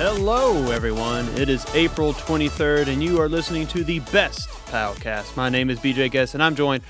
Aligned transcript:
Hello, 0.00 0.70
everyone. 0.70 1.26
It 1.30 1.48
is 1.48 1.66
April 1.74 2.12
23rd, 2.12 2.86
and 2.86 3.02
you 3.02 3.20
are 3.20 3.28
listening 3.28 3.66
to 3.66 3.82
the 3.82 3.98
best 4.12 4.48
Palcast. 4.66 5.36
My 5.36 5.48
name 5.48 5.70
is 5.70 5.80
BJ 5.80 6.08
Guest, 6.08 6.34
and 6.34 6.42
I'm 6.42 6.54
joined, 6.54 6.84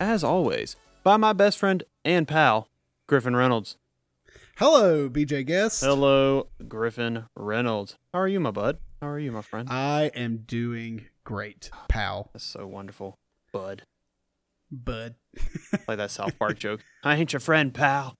as 0.00 0.24
always, 0.24 0.74
by 1.04 1.18
my 1.18 1.34
best 1.34 1.58
friend 1.58 1.84
and 2.02 2.26
pal, 2.26 2.70
Griffin 3.08 3.36
Reynolds. 3.36 3.76
Hello, 4.56 5.10
BJ 5.10 5.44
Guest. 5.44 5.84
Hello, 5.84 6.46
Griffin 6.66 7.26
Reynolds. 7.36 7.98
How 8.14 8.20
are 8.20 8.28
you, 8.28 8.40
my 8.40 8.52
bud? 8.52 8.78
How 9.02 9.08
are 9.08 9.18
you, 9.18 9.32
my 9.32 9.42
friend? 9.42 9.68
I 9.70 10.10
am 10.14 10.38
doing 10.46 11.04
great, 11.24 11.70
pal. 11.88 12.30
That's 12.32 12.46
so 12.46 12.66
wonderful, 12.66 13.18
bud. 13.52 13.82
Bud. 14.72 15.16
Like 15.86 15.98
that 15.98 16.10
South 16.10 16.38
Park 16.38 16.58
joke. 16.58 16.82
I 17.04 17.16
ain't 17.16 17.34
your 17.34 17.40
friend, 17.40 17.74
pal. 17.74 18.14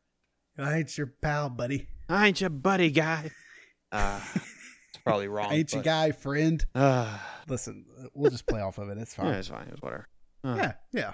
I 0.58 0.76
ain't 0.76 0.98
your 0.98 1.06
pal, 1.22 1.48
buddy. 1.48 1.88
I 2.06 2.26
ain't 2.26 2.42
your 2.42 2.50
buddy, 2.50 2.90
guy. 2.90 3.30
Uh, 3.96 4.20
it's 4.34 4.98
probably 5.04 5.28
wrong. 5.28 5.50
I 5.50 5.54
ain't 5.56 5.72
your 5.72 5.82
but- 5.82 5.84
guy, 5.84 6.12
friend. 6.12 6.64
Uh, 6.74 7.18
Listen, 7.48 7.84
we'll 8.12 8.30
just 8.30 8.46
play 8.46 8.60
off 8.60 8.78
of 8.78 8.88
it. 8.90 8.98
It's 8.98 9.14
fine. 9.14 9.26
yeah, 9.26 9.38
it's 9.38 9.48
fine. 9.48 9.68
It's 9.70 9.80
whatever. 9.80 10.08
Uh, 10.42 10.56
yeah, 10.58 10.72
yeah. 10.92 11.12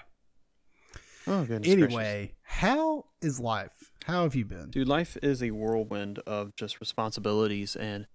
Oh, 1.27 1.45
goodness 1.45 1.75
gracious. 1.75 1.85
Anyway, 1.85 2.35
how 2.43 3.05
is 3.21 3.39
life? 3.39 3.93
How 4.07 4.23
have 4.25 4.35
you 4.35 4.45
been? 4.47 4.71
Dude, 4.71 4.89
life 4.89 5.17
is 5.23 5.43
a 5.43 5.51
whirlwind 5.51 6.19
of 6.21 6.57
just 6.57 6.81
responsibilities 6.81 7.77
and 7.77 8.07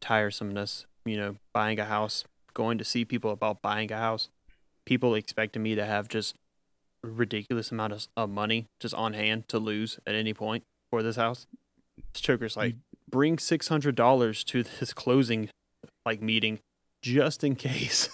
tiresomeness. 0.00 0.84
You 1.04 1.16
know, 1.16 1.36
buying 1.54 1.78
a 1.78 1.84
house, 1.84 2.24
going 2.52 2.76
to 2.78 2.84
see 2.84 3.04
people 3.04 3.30
about 3.30 3.62
buying 3.62 3.90
a 3.92 3.96
house, 3.96 4.28
people 4.84 5.14
expecting 5.14 5.62
me 5.62 5.74
to 5.76 5.86
have 5.86 6.08
just 6.08 6.34
ridiculous 7.02 7.70
amount 7.70 7.92
of, 7.92 8.08
of 8.16 8.28
money 8.30 8.66
just 8.80 8.94
on 8.94 9.14
hand 9.14 9.48
to 9.48 9.58
lose 9.58 9.98
at 10.06 10.14
any 10.14 10.34
point 10.34 10.64
for 10.90 11.02
this 11.02 11.16
house. 11.16 11.46
This 12.12 12.20
choker's 12.20 12.56
like, 12.56 12.74
bring 13.10 13.38
six 13.38 13.68
hundred 13.68 13.94
dollars 13.94 14.44
to 14.44 14.62
this 14.62 14.92
closing 14.92 15.48
like 16.06 16.22
meeting 16.22 16.60
just 17.02 17.42
in 17.44 17.56
case. 17.56 18.08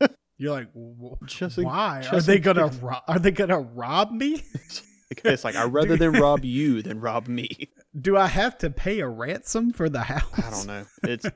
You're 0.38 0.52
like, 0.52 0.68
"Wh- 0.74 1.24
Just 1.26 1.56
in- 1.58 1.64
why 1.64 2.06
are 2.12 2.20
they 2.20 2.38
gonna 2.38 2.66
ro- 2.82 3.00
are 3.08 3.18
they 3.18 3.30
gonna 3.30 3.58
rob 3.60 4.10
me? 4.12 4.42
it's 5.24 5.44
like 5.44 5.56
I'd 5.56 5.72
rather 5.72 5.96
than 5.98 6.12
rob 6.12 6.44
you 6.44 6.82
than 6.82 7.00
rob 7.00 7.26
me. 7.26 7.70
Do 7.98 8.16
I 8.18 8.26
have 8.26 8.58
to 8.58 8.68
pay 8.70 9.00
a 9.00 9.08
ransom 9.08 9.72
for 9.72 9.88
the 9.88 10.02
house? 10.02 10.30
I 10.38 10.50
don't 10.50 10.66
know. 10.66 10.84
It's 11.04 11.26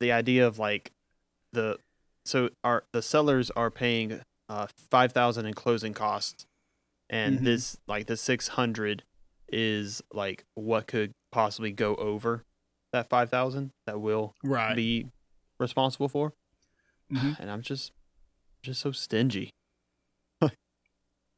the 0.00 0.12
idea 0.12 0.46
of 0.46 0.58
like 0.60 0.92
the 1.52 1.78
so 2.24 2.50
our 2.62 2.84
the 2.92 3.02
sellers 3.02 3.50
are 3.56 3.70
paying 3.70 4.20
uh 4.48 4.66
five 4.90 5.10
thousand 5.12 5.46
in 5.46 5.54
closing 5.54 5.92
costs, 5.94 6.46
and 7.10 7.40
Mhm. 7.40 7.44
this 7.44 7.76
like 7.88 8.06
the 8.06 8.16
six 8.16 8.46
hundred 8.48 9.02
is 9.48 10.02
like 10.12 10.44
what 10.54 10.86
could 10.86 11.10
possibly 11.32 11.72
go 11.72 11.94
over 11.96 12.44
that 12.92 13.08
five 13.08 13.30
thousand 13.30 13.70
that 13.86 14.00
will 14.00 14.34
Right. 14.44 14.74
be 14.76 15.06
responsible 15.58 16.08
for, 16.08 16.32
Mhm. 17.12 17.38
and 17.40 17.50
I'm 17.50 17.62
just 17.62 17.92
just 18.62 18.80
so 18.80 18.92
stingy. 18.92 19.50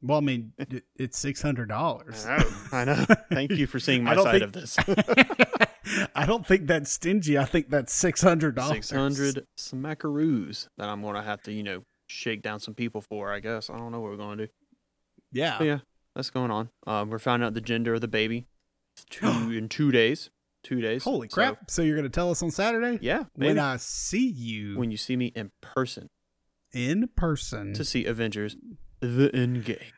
Well, 0.01 0.19
I 0.19 0.21
mean, 0.21 0.53
it's 0.95 1.19
six 1.19 1.43
hundred 1.43 1.69
dollars. 1.69 2.25
I 2.25 2.39
know. 2.39 2.51
I 2.71 2.85
know. 2.85 3.05
Thank 3.33 3.51
you 3.51 3.67
for 3.67 3.81
seeing 3.81 4.05
my 4.05 4.15
side 4.15 4.31
think- 4.31 4.45
of 4.45 4.53
this. 4.53 4.77
I 6.15 6.25
don't 6.25 6.47
think 6.47 6.69
that's 6.69 6.93
stingy. 6.93 7.37
I 7.37 7.45
think 7.45 7.69
that's 7.69 7.93
six 7.93 8.21
hundred 8.23 8.55
dollars. 8.55 8.75
Six 8.87 8.91
hundred 8.93 9.45
smackaroos 9.59 10.69
that 10.77 10.89
I'm 10.89 11.03
gonna 11.03 11.23
have 11.25 11.43
to 11.43 11.53
you 11.53 11.65
know 11.65 11.83
shake 12.07 12.43
down 12.43 12.61
some 12.61 12.75
people 12.75 13.01
for. 13.01 13.33
I 13.33 13.41
guess 13.41 13.71
I 13.71 13.77
don't 13.77 13.91
know 13.91 13.99
what 14.01 14.13
we're 14.13 14.17
gonna 14.19 14.47
do. 14.47 14.53
Yeah. 15.33 15.57
But 15.59 15.65
yeah, 15.67 15.79
that's 16.15 16.31
going 16.31 16.53
on. 16.53 16.71
Um, 16.87 17.11
we're 17.11 17.19
finding 17.19 17.45
out 17.49 17.55
the 17.55 17.61
gender 17.61 17.95
of 17.95 18.01
the 18.01 18.07
baby 18.09 18.47
two 19.11 19.27
in 19.57 19.69
two 19.69 19.91
days. 19.91 20.31
Two 20.65 20.81
days. 20.81 21.05
Holy 21.05 21.29
crap! 21.29 21.71
So 21.71 21.83
you're 21.83 21.97
gonna 21.97 22.09
tell 22.09 22.31
us 22.31 22.43
on 22.43 22.51
Saturday 22.51 22.99
yeah, 23.01 23.25
when. 23.35 23.59
I 23.59 23.77
see 23.77 24.27
you 24.29 24.77
when 24.79 24.91
you 24.91 24.97
see 24.97 25.17
me 25.17 25.27
in 25.27 25.51
person 25.61 26.11
in 26.73 27.09
person. 27.17 27.75
to 27.75 27.85
see 27.85 28.05
Avengers: 28.05 28.57
The 29.01 29.31
Endgame. 29.33 29.93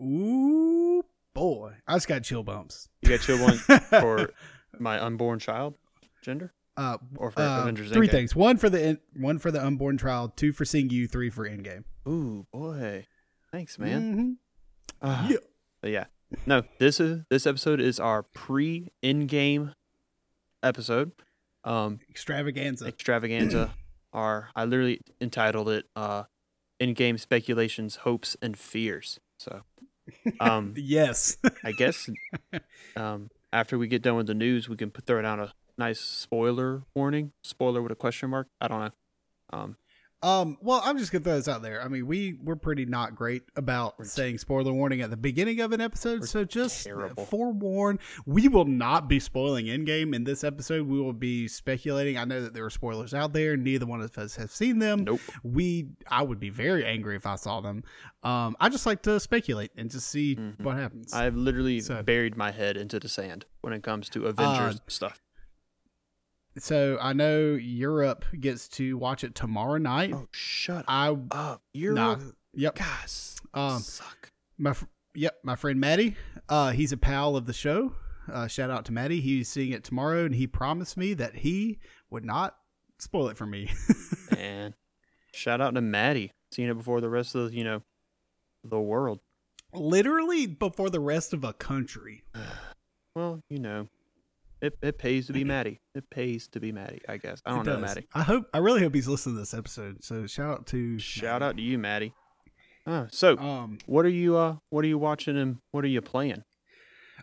Ooh 0.00 1.04
boy, 1.34 1.74
I 1.86 1.94
just 1.94 2.08
got 2.08 2.22
chill 2.24 2.42
bumps. 2.42 2.88
You 3.02 3.10
got 3.10 3.20
chill 3.20 3.38
one 3.42 3.58
for 3.58 4.30
my 4.78 4.98
unborn 5.00 5.38
child 5.38 5.74
gender, 6.22 6.52
uh, 6.76 6.96
or 7.16 7.30
for 7.30 7.42
uh, 7.42 7.60
Avengers: 7.60 7.90
three 7.92 8.08
Endgame? 8.08 8.10
things: 8.10 8.34
one 8.36 8.56
for 8.56 8.70
the 8.70 8.82
in- 8.82 8.98
one 9.14 9.38
for 9.38 9.50
the 9.50 9.64
unborn 9.64 9.98
child, 9.98 10.36
two 10.36 10.52
for 10.52 10.64
seeing 10.64 10.90
you, 10.90 11.06
three 11.06 11.30
for 11.30 11.48
Endgame. 11.48 11.84
Ooh 12.08 12.46
boy, 12.52 13.06
thanks, 13.52 13.78
man. 13.78 14.16
Mhm. 14.16 14.36
Ah, 15.02 15.28
Yeah. 15.28 15.36
yeah, 15.84 16.04
no. 16.46 16.62
This 16.78 17.00
is 17.00 17.22
this 17.30 17.46
episode 17.46 17.80
is 17.80 18.00
our 18.00 18.22
pre 18.22 18.88
Endgame 19.02 19.74
episode. 20.62 21.12
Um, 21.64 22.00
Extravaganza. 22.10 22.86
extravaganza 22.86 23.74
are 24.12 24.50
I 24.56 24.64
literally 24.64 25.00
entitled 25.20 25.68
it 25.68 25.86
uh 25.94 26.24
Endgame 26.80 27.18
speculations, 27.20 27.96
hopes 27.96 28.36
and 28.42 28.58
fears. 28.58 29.20
So 29.38 29.62
um 30.40 30.74
yes. 30.76 31.36
I 31.64 31.72
guess 31.72 32.08
um 32.96 33.30
after 33.52 33.78
we 33.78 33.86
get 33.86 34.02
done 34.02 34.16
with 34.16 34.26
the 34.26 34.34
news 34.34 34.68
we 34.68 34.76
can 34.76 34.90
put 34.90 35.06
throw 35.06 35.22
down 35.22 35.40
a 35.40 35.52
nice 35.78 36.00
spoiler 36.00 36.82
warning. 36.94 37.32
Spoiler 37.44 37.80
with 37.82 37.92
a 37.92 37.96
question 37.96 38.30
mark. 38.30 38.48
I 38.60 38.68
don't 38.68 38.80
know. 38.80 38.90
Um 39.52 39.76
Um, 40.22 40.56
well, 40.60 40.80
I'm 40.84 40.98
just 40.98 41.10
gonna 41.10 41.24
throw 41.24 41.34
this 41.36 41.48
out 41.48 41.62
there. 41.62 41.82
I 41.82 41.88
mean, 41.88 42.06
we 42.06 42.34
we're 42.42 42.54
pretty 42.56 42.84
not 42.86 43.16
great 43.16 43.42
about 43.56 43.98
We're 43.98 44.04
saying 44.04 44.38
spoiler 44.38 44.72
warning 44.72 45.00
at 45.00 45.10
the 45.10 45.16
beginning 45.16 45.60
of 45.60 45.72
an 45.72 45.80
episode, 45.80 46.28
so 46.28 46.44
just 46.44 46.84
terrible. 46.84 47.24
forewarn. 47.26 47.98
We 48.24 48.46
will 48.48 48.64
not 48.64 49.08
be 49.08 49.18
spoiling 49.18 49.66
Endgame 49.66 50.14
in 50.14 50.24
this 50.24 50.44
episode. 50.44 50.86
We 50.86 51.00
will 51.00 51.12
be 51.12 51.48
speculating. 51.48 52.16
I 52.18 52.24
know 52.24 52.40
that 52.42 52.54
there 52.54 52.64
are 52.64 52.70
spoilers 52.70 53.14
out 53.14 53.32
there. 53.32 53.56
Neither 53.56 53.86
one 53.86 54.00
of 54.00 54.16
us 54.16 54.36
have 54.36 54.50
seen 54.52 54.78
them. 54.78 55.04
nope. 55.04 55.20
We, 55.42 55.88
I 56.08 56.22
would 56.22 56.38
be 56.38 56.50
very 56.50 56.84
angry 56.84 57.16
if 57.16 57.26
I 57.26 57.34
saw 57.36 57.60
them. 57.60 57.82
Um, 58.22 58.56
I 58.60 58.68
just 58.68 58.86
like 58.86 59.02
to 59.02 59.18
speculate 59.18 59.72
and 59.76 59.90
just 59.90 60.08
see 60.08 60.36
Mhm. 60.36 60.60
what 60.60 60.76
happens. 60.76 61.12
I've 61.12 61.34
literally 61.34 61.80
So- 61.80 62.02
buried 62.02 62.36
my 62.36 62.52
head 62.52 62.76
into 62.76 63.00
the 63.00 63.08
sand 63.08 63.46
when 63.62 63.72
it 63.72 63.82
comes 63.82 64.08
to 64.10 64.26
Avengers 64.26 64.76
Uh, 64.76 64.78
stuff. 64.86 65.20
So 66.58 66.98
I 67.00 67.12
know 67.12 67.54
Europe 67.54 68.24
gets 68.38 68.68
to 68.68 68.96
watch 68.98 69.24
it 69.24 69.34
tomorrow 69.34 69.78
night. 69.78 70.12
Oh 70.14 70.28
shut 70.32 70.84
I 70.88 71.16
up. 71.30 71.62
You're 71.72 71.94
nah, 71.94 72.18
yep. 72.54 72.74
guys 72.74 73.40
Um, 73.54 73.80
suck. 73.80 74.30
My 74.58 74.74
yep, 75.14 75.36
my 75.42 75.56
friend 75.56 75.80
Maddie. 75.80 76.16
Uh, 76.48 76.70
he's 76.70 76.92
a 76.92 76.96
pal 76.96 77.36
of 77.36 77.46
the 77.46 77.52
show. 77.52 77.94
Uh, 78.30 78.46
shout 78.46 78.70
out 78.70 78.84
to 78.86 78.92
Maddie. 78.92 79.20
He's 79.20 79.48
seeing 79.48 79.72
it 79.72 79.82
tomorrow, 79.84 80.24
and 80.24 80.34
he 80.34 80.46
promised 80.46 80.96
me 80.96 81.14
that 81.14 81.36
he 81.36 81.78
would 82.10 82.24
not 82.24 82.56
spoil 82.98 83.28
it 83.28 83.36
for 83.36 83.46
me. 83.46 83.70
And 84.38 84.74
shout 85.34 85.60
out 85.60 85.74
to 85.74 85.80
Maddie. 85.80 86.32
Seen 86.50 86.68
it 86.68 86.74
before 86.74 87.00
the 87.00 87.08
rest 87.08 87.34
of 87.36 87.54
you 87.54 87.62
know 87.64 87.82
the 88.64 88.80
world. 88.80 89.20
Literally 89.72 90.46
before 90.46 90.90
the 90.90 91.00
rest 91.00 91.32
of 91.32 91.44
a 91.44 91.52
country. 91.52 92.22
Well, 93.14 93.42
you 93.50 93.58
know, 93.58 93.88
it 94.62 94.78
it 94.80 94.96
pays 94.98 95.26
to 95.26 95.32
be 95.34 95.44
Maddie. 95.54 95.80
It 95.94 96.08
pays 96.08 96.48
to 96.48 96.60
be 96.60 96.72
Maddie. 96.72 97.02
I 97.08 97.18
guess 97.18 97.42
I 97.44 97.50
don't 97.50 97.60
It 97.60 97.64
know 97.66 97.72
does. 97.80 97.82
Maddie. 97.96 98.06
I 98.14 98.22
hope. 98.22 98.46
I 98.54 98.58
really 98.58 98.80
hope 98.80 98.94
he's 98.94 99.08
listening 99.08 99.34
to 99.36 99.40
this 99.40 99.52
episode. 99.52 100.02
So 100.02 100.26
shout 100.26 100.50
out 100.60 100.66
to 100.68 100.98
Shout 100.98 101.42
out 101.42 101.56
to 101.56 101.62
you, 101.62 101.76
Maddie. 101.78 102.14
Uh, 102.86 103.06
so, 103.10 103.36
Um, 103.38 103.78
what 103.86 104.04
are 104.06 104.08
you 104.10 104.36
uh 104.36 104.56
what 104.70 104.84
are 104.84 104.88
you 104.88 104.98
watching 104.98 105.36
and 105.36 105.58
what 105.70 105.84
are 105.84 105.88
you 105.88 106.00
playing, 106.00 106.42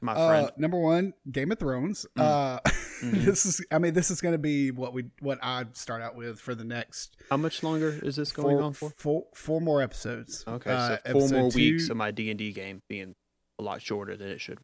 my 0.01 0.13
uh, 0.13 0.27
friend? 0.27 0.51
number 0.57 0.79
one, 0.79 1.13
Game 1.31 1.51
of 1.51 1.59
Thrones. 1.59 2.05
Mm. 2.17 2.21
Uh, 2.21 2.59
Mhm. 2.99 3.23
this 3.23 3.45
is. 3.45 3.65
I 3.71 3.79
mean, 3.79 3.93
this 3.93 4.11
is 4.11 4.19
going 4.19 4.33
to 4.33 4.37
be 4.37 4.71
what 4.71 4.93
we 4.93 5.05
what 5.21 5.39
I 5.41 5.63
start 5.71 6.01
out 6.01 6.17
with 6.17 6.37
for 6.37 6.53
the 6.53 6.65
next 6.65 7.15
How 7.29 7.37
much 7.37 7.63
longer 7.63 7.97
is 8.03 8.17
this 8.17 8.33
going 8.33 8.57
four, 8.57 8.61
on 8.65 8.73
for? 8.73 8.89
four 8.97 9.23
four 9.33 9.61
more 9.61 9.81
episodes. 9.81 10.43
Okay, 10.45 10.69
Uh, 10.69 10.97
so 11.05 11.11
four 11.13 11.29
more 11.29 11.39
episode 11.45 11.55
weeks 11.55 11.89
of 11.89 11.95
my 11.95 12.11
D 12.11 12.29
and 12.29 12.37
D 12.37 12.51
game 12.51 12.81
being 12.89 13.15
a 13.57 13.63
lot 13.63 13.81
shorter 13.81 14.17
than 14.17 14.27
it 14.27 14.41
should. 14.41 14.59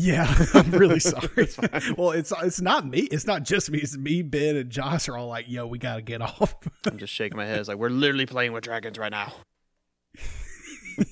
Yeah, 0.00 0.32
I'm 0.54 0.70
really 0.70 1.00
sorry. 1.12 1.28
It's 1.36 1.58
well, 1.96 2.12
it's 2.12 2.32
it's 2.42 2.60
not 2.60 2.86
me. 2.86 3.00
It's 3.00 3.26
not 3.26 3.42
just 3.42 3.70
me. 3.70 3.78
It's 3.80 3.96
me, 3.96 4.22
Ben, 4.22 4.56
and 4.56 4.70
Josh 4.70 5.08
are 5.08 5.16
all 5.16 5.26
like, 5.28 5.46
"Yo, 5.48 5.66
we 5.66 5.78
gotta 5.78 6.02
get 6.02 6.22
off." 6.22 6.54
I'm 6.86 6.98
just 6.98 7.12
shaking 7.12 7.36
my 7.36 7.46
head. 7.46 7.58
It's 7.58 7.68
like 7.68 7.78
we're 7.78 7.88
literally 7.90 8.26
playing 8.26 8.52
with 8.52 8.64
dragons 8.64 8.98
right 8.98 9.10
now. 9.10 9.32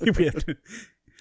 To- 0.04 0.56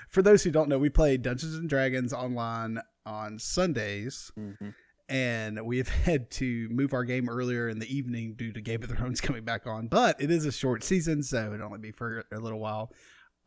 For 0.09 0.21
those 0.21 0.43
who 0.43 0.49
don't 0.51 0.69
know, 0.69 0.79
we 0.79 0.89
play 0.89 1.17
Dungeons 1.17 1.55
and 1.55 1.69
Dragons 1.69 2.13
online 2.13 2.79
on 3.05 3.37
Sundays, 3.39 4.31
hmm 4.35 4.69
and 5.07 5.63
we've 5.67 5.87
had 5.87 6.31
to 6.31 6.67
move 6.69 6.91
our 6.91 7.03
game 7.03 7.29
earlier 7.29 7.69
in 7.69 7.77
the 7.77 7.95
evening 7.95 8.33
due 8.35 8.51
to 8.51 8.59
Game 8.59 8.81
of 8.81 8.89
Thrones 8.89 9.21
coming 9.21 9.43
back 9.43 9.67
on. 9.67 9.87
But 9.87 10.19
it 10.19 10.31
is 10.31 10.45
a 10.47 10.51
short 10.51 10.83
season, 10.83 11.21
so 11.21 11.53
it'll 11.53 11.67
only 11.67 11.77
be 11.77 11.91
for 11.91 12.25
a 12.33 12.39
little 12.39 12.57
while. 12.59 12.91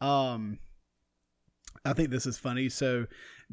Um, 0.00 0.60
I 1.84 1.94
think 1.94 2.10
this 2.10 2.26
is 2.26 2.38
funny. 2.38 2.68
So, 2.68 3.06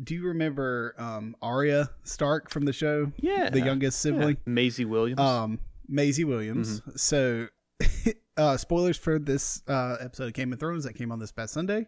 do 0.03 0.13
you 0.15 0.25
remember 0.27 0.93
um, 0.97 1.35
Arya 1.41 1.89
Stark 2.03 2.49
from 2.49 2.65
the 2.65 2.73
show, 2.73 3.11
Yeah, 3.17 3.49
the 3.49 3.61
youngest 3.61 3.99
sibling? 4.01 4.37
Yeah. 4.45 4.51
Maisie 4.53 4.85
Williams. 4.85 5.19
um 5.19 5.59
Maisie 5.87 6.23
Williams. 6.25 6.81
Mm-hmm. 6.81 6.91
So 6.95 7.47
uh 8.37 8.57
spoilers 8.57 8.97
for 8.97 9.19
this 9.19 9.61
uh 9.67 9.97
episode 9.99 10.27
of 10.27 10.33
Game 10.33 10.51
of 10.53 10.59
Thrones 10.59 10.83
that 10.83 10.93
came 10.93 11.11
on 11.11 11.19
this 11.19 11.31
past 11.31 11.53
Sunday. 11.53 11.85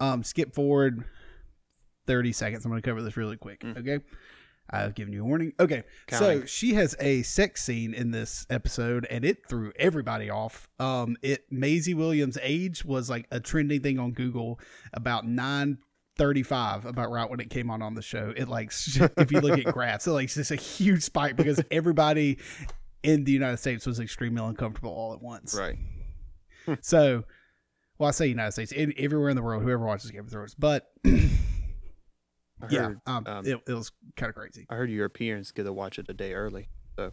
Um 0.00 0.22
skip 0.22 0.54
forward 0.54 1.04
30 2.06 2.32
seconds. 2.32 2.64
I'm 2.64 2.70
going 2.72 2.82
to 2.82 2.88
cover 2.88 3.00
this 3.02 3.16
really 3.16 3.36
quick, 3.36 3.60
Mm. 3.60 3.78
okay? 3.78 4.04
I've 4.70 4.94
given 4.94 5.12
you 5.12 5.22
a 5.22 5.24
warning. 5.26 5.52
Okay, 5.60 5.82
so 6.10 6.18
Counting. 6.18 6.46
she 6.46 6.74
has 6.74 6.96
a 6.98 7.22
sex 7.22 7.62
scene 7.62 7.92
in 7.94 8.10
this 8.10 8.46
episode, 8.48 9.06
and 9.10 9.22
it 9.24 9.46
threw 9.46 9.70
everybody 9.76 10.30
off. 10.30 10.66
Um, 10.78 11.16
it 11.20 11.44
Maisie 11.50 11.92
Williams' 11.94 12.38
age 12.40 12.82
was 12.84 13.10
like 13.10 13.26
a 13.30 13.38
trending 13.38 13.82
thing 13.82 13.98
on 13.98 14.12
Google 14.12 14.58
about 14.94 15.26
nine 15.26 15.78
thirty-five, 16.16 16.84
about 16.86 17.10
right 17.10 17.28
when 17.28 17.40
it 17.40 17.50
came 17.50 17.70
on 17.70 17.82
on 17.82 17.94
the 17.94 18.02
show. 18.02 18.32
It 18.36 18.48
like 18.48 18.72
if 19.16 19.32
you 19.32 19.40
look 19.40 19.58
at 19.58 19.72
graphs, 19.72 20.06
it 20.06 20.10
like 20.12 20.24
it's 20.24 20.34
just 20.34 20.50
a 20.50 20.56
huge 20.56 21.02
spike 21.02 21.36
because 21.36 21.62
everybody 21.70 22.38
in 23.02 23.24
the 23.24 23.32
United 23.32 23.56
States 23.56 23.86
was 23.86 23.98
extremely 24.00 24.42
uncomfortable 24.44 24.90
all 24.92 25.12
at 25.12 25.20
once. 25.22 25.54
Right. 25.54 25.76
So, 26.80 27.24
well, 27.98 28.08
I 28.08 28.12
say 28.12 28.28
United 28.28 28.52
States, 28.52 28.70
in, 28.70 28.94
everywhere 28.96 29.30
in 29.30 29.36
the 29.36 29.42
world, 29.42 29.64
whoever 29.64 29.84
watches 29.84 30.12
Game 30.12 30.20
of 30.20 30.30
Thrones, 30.30 30.54
but 30.54 30.86
yeah, 31.04 31.18
heard, 32.70 33.00
um, 33.06 33.24
um, 33.26 33.44
it, 33.44 33.58
it 33.66 33.72
was 33.72 33.90
kind 34.16 34.30
of 34.30 34.36
crazy. 34.36 34.64
I 34.70 34.76
heard 34.76 34.88
Europeans 34.88 35.50
get 35.50 35.64
to 35.64 35.72
watch 35.72 35.98
it 35.98 36.06
a 36.08 36.14
day 36.14 36.34
early. 36.34 36.68
So, 36.96 37.10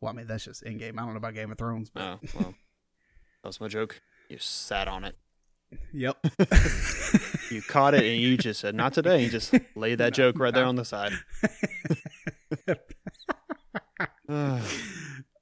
Well, 0.00 0.12
I 0.12 0.14
mean, 0.16 0.28
that's 0.28 0.44
just 0.44 0.62
Endgame. 0.62 0.92
I 0.98 1.02
don't 1.02 1.10
know 1.10 1.16
about 1.16 1.34
Game 1.34 1.50
of 1.50 1.58
Thrones, 1.58 1.90
but 1.90 2.00
Oh, 2.02 2.18
well. 2.36 2.54
that 3.42 3.48
was 3.48 3.60
my 3.60 3.66
joke. 3.66 4.00
You 4.28 4.38
sat 4.38 4.86
on 4.86 5.02
it. 5.02 5.16
yep. 5.92 6.16
You 7.50 7.62
caught 7.62 7.94
it 7.94 8.04
and 8.04 8.20
you 8.20 8.36
just 8.36 8.60
said, 8.60 8.74
not 8.74 8.92
today. 8.92 9.22
You 9.24 9.30
just 9.30 9.54
laid 9.74 9.98
that 9.98 10.12
joke 10.14 10.38
right 10.38 10.52
there 10.52 10.64
on 10.64 10.76
the 10.76 10.84
side. 10.84 11.12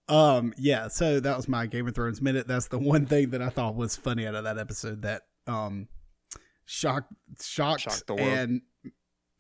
um, 0.09 0.53
yeah. 0.57 0.89
So 0.89 1.21
that 1.21 1.37
was 1.37 1.49
my 1.49 1.67
Game 1.67 1.87
of 1.89 1.95
Thrones 1.95 2.21
minute. 2.23 2.47
That's 2.47 2.69
the 2.69 2.79
one 2.79 3.07
thing 3.07 3.31
that 3.31 3.43
I 3.43 3.49
thought 3.49 3.75
was 3.75 3.97
funny 3.97 4.27
out 4.27 4.35
of 4.35 4.45
that 4.45 4.59
episode 4.59 5.03
that 5.03 5.23
um 5.47 5.89
shocked, 6.65 7.13
shocked, 7.41 7.83
Shocked 7.83 8.07
the 8.07 8.15
world. 8.15 8.29
and 8.29 8.63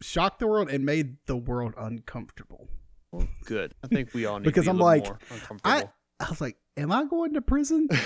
shocked 0.02 0.38
the 0.40 0.46
world 0.46 0.68
and 0.70 0.84
made 0.84 1.16
the 1.26 1.36
world 1.36 1.74
uncomfortable. 1.78 2.68
well, 3.12 3.26
good. 3.44 3.74
I 3.84 3.88
think 3.88 4.12
we 4.14 4.26
all 4.26 4.38
need 4.38 4.44
Because 4.44 4.64
to 4.64 4.70
be 4.72 4.76
I'm 4.76 4.78
like, 4.78 5.04
more 5.04 5.18
uncomfortable. 5.30 5.92
I 6.18 6.30
was 6.30 6.40
like, 6.40 6.56
"Am 6.78 6.90
I 6.90 7.04
going 7.04 7.34
to 7.34 7.42
prison?" 7.42 7.88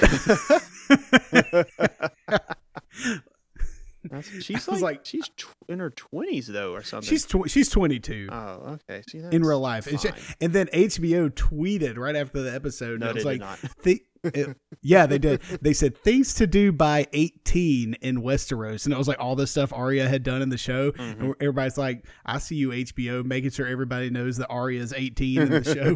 That's, 4.04 4.28
she's 4.42 4.68
I 4.68 4.72
was 4.72 4.82
like, 4.82 4.96
like- 4.98 5.04
she's 5.06 5.28
tw- 5.36 5.54
in 5.68 5.78
her 5.78 5.90
twenties 5.90 6.46
though, 6.46 6.72
or 6.72 6.82
something. 6.82 7.08
she's 7.08 7.26
tw- 7.26 7.48
she's 7.48 7.68
22 7.68 8.28
oh, 8.32 8.78
okay. 8.88 9.02
See, 9.08 9.18
that 9.20 9.32
in 9.34 9.42
real 9.42 9.60
life. 9.60 9.86
It's 9.86 10.02
fine. 10.04 10.14
ju- 10.14 10.20
and 10.40 10.52
then 10.52 10.66
HBO 10.68 11.30
tweeted 11.30 11.96
right 11.98 12.16
after 12.16 12.42
the 12.42 12.54
episode. 12.54 12.92
and 12.92 13.00
no, 13.00 13.06
it 13.10 13.12
they 13.12 13.14
was 13.16 13.24
did 13.24 13.28
like, 13.28 13.40
not. 13.40 13.58
Thi- 13.82 14.02
it- 14.22 14.56
yeah, 14.82 15.06
they 15.06 15.18
did. 15.18 15.40
They 15.62 15.72
said 15.72 15.96
things 15.96 16.34
to 16.34 16.46
do 16.46 16.72
by 16.72 17.06
18 17.14 17.94
in 17.94 18.22
Westeros, 18.22 18.84
and 18.84 18.92
it 18.94 18.98
was 18.98 19.08
like 19.08 19.18
all 19.20 19.34
the 19.36 19.46
stuff 19.46 19.72
Arya 19.72 20.08
had 20.08 20.22
done 20.22 20.42
in 20.42 20.48
the 20.50 20.58
show. 20.58 20.92
Mhm. 20.92 21.20
And 21.20 21.34
everybody's 21.40 21.78
like, 21.78 22.04
"I 22.26 22.38
see 22.38 22.56
you, 22.56 22.70
HBO, 22.70 23.24
making 23.24 23.50
sure 23.50 23.66
everybody 23.66 24.10
knows 24.10 24.36
that 24.36 24.48
Arya 24.48 24.80
is 24.82 24.92
18 24.92 25.40
in 25.42 25.48
the 25.50 25.64
show." 25.64 25.94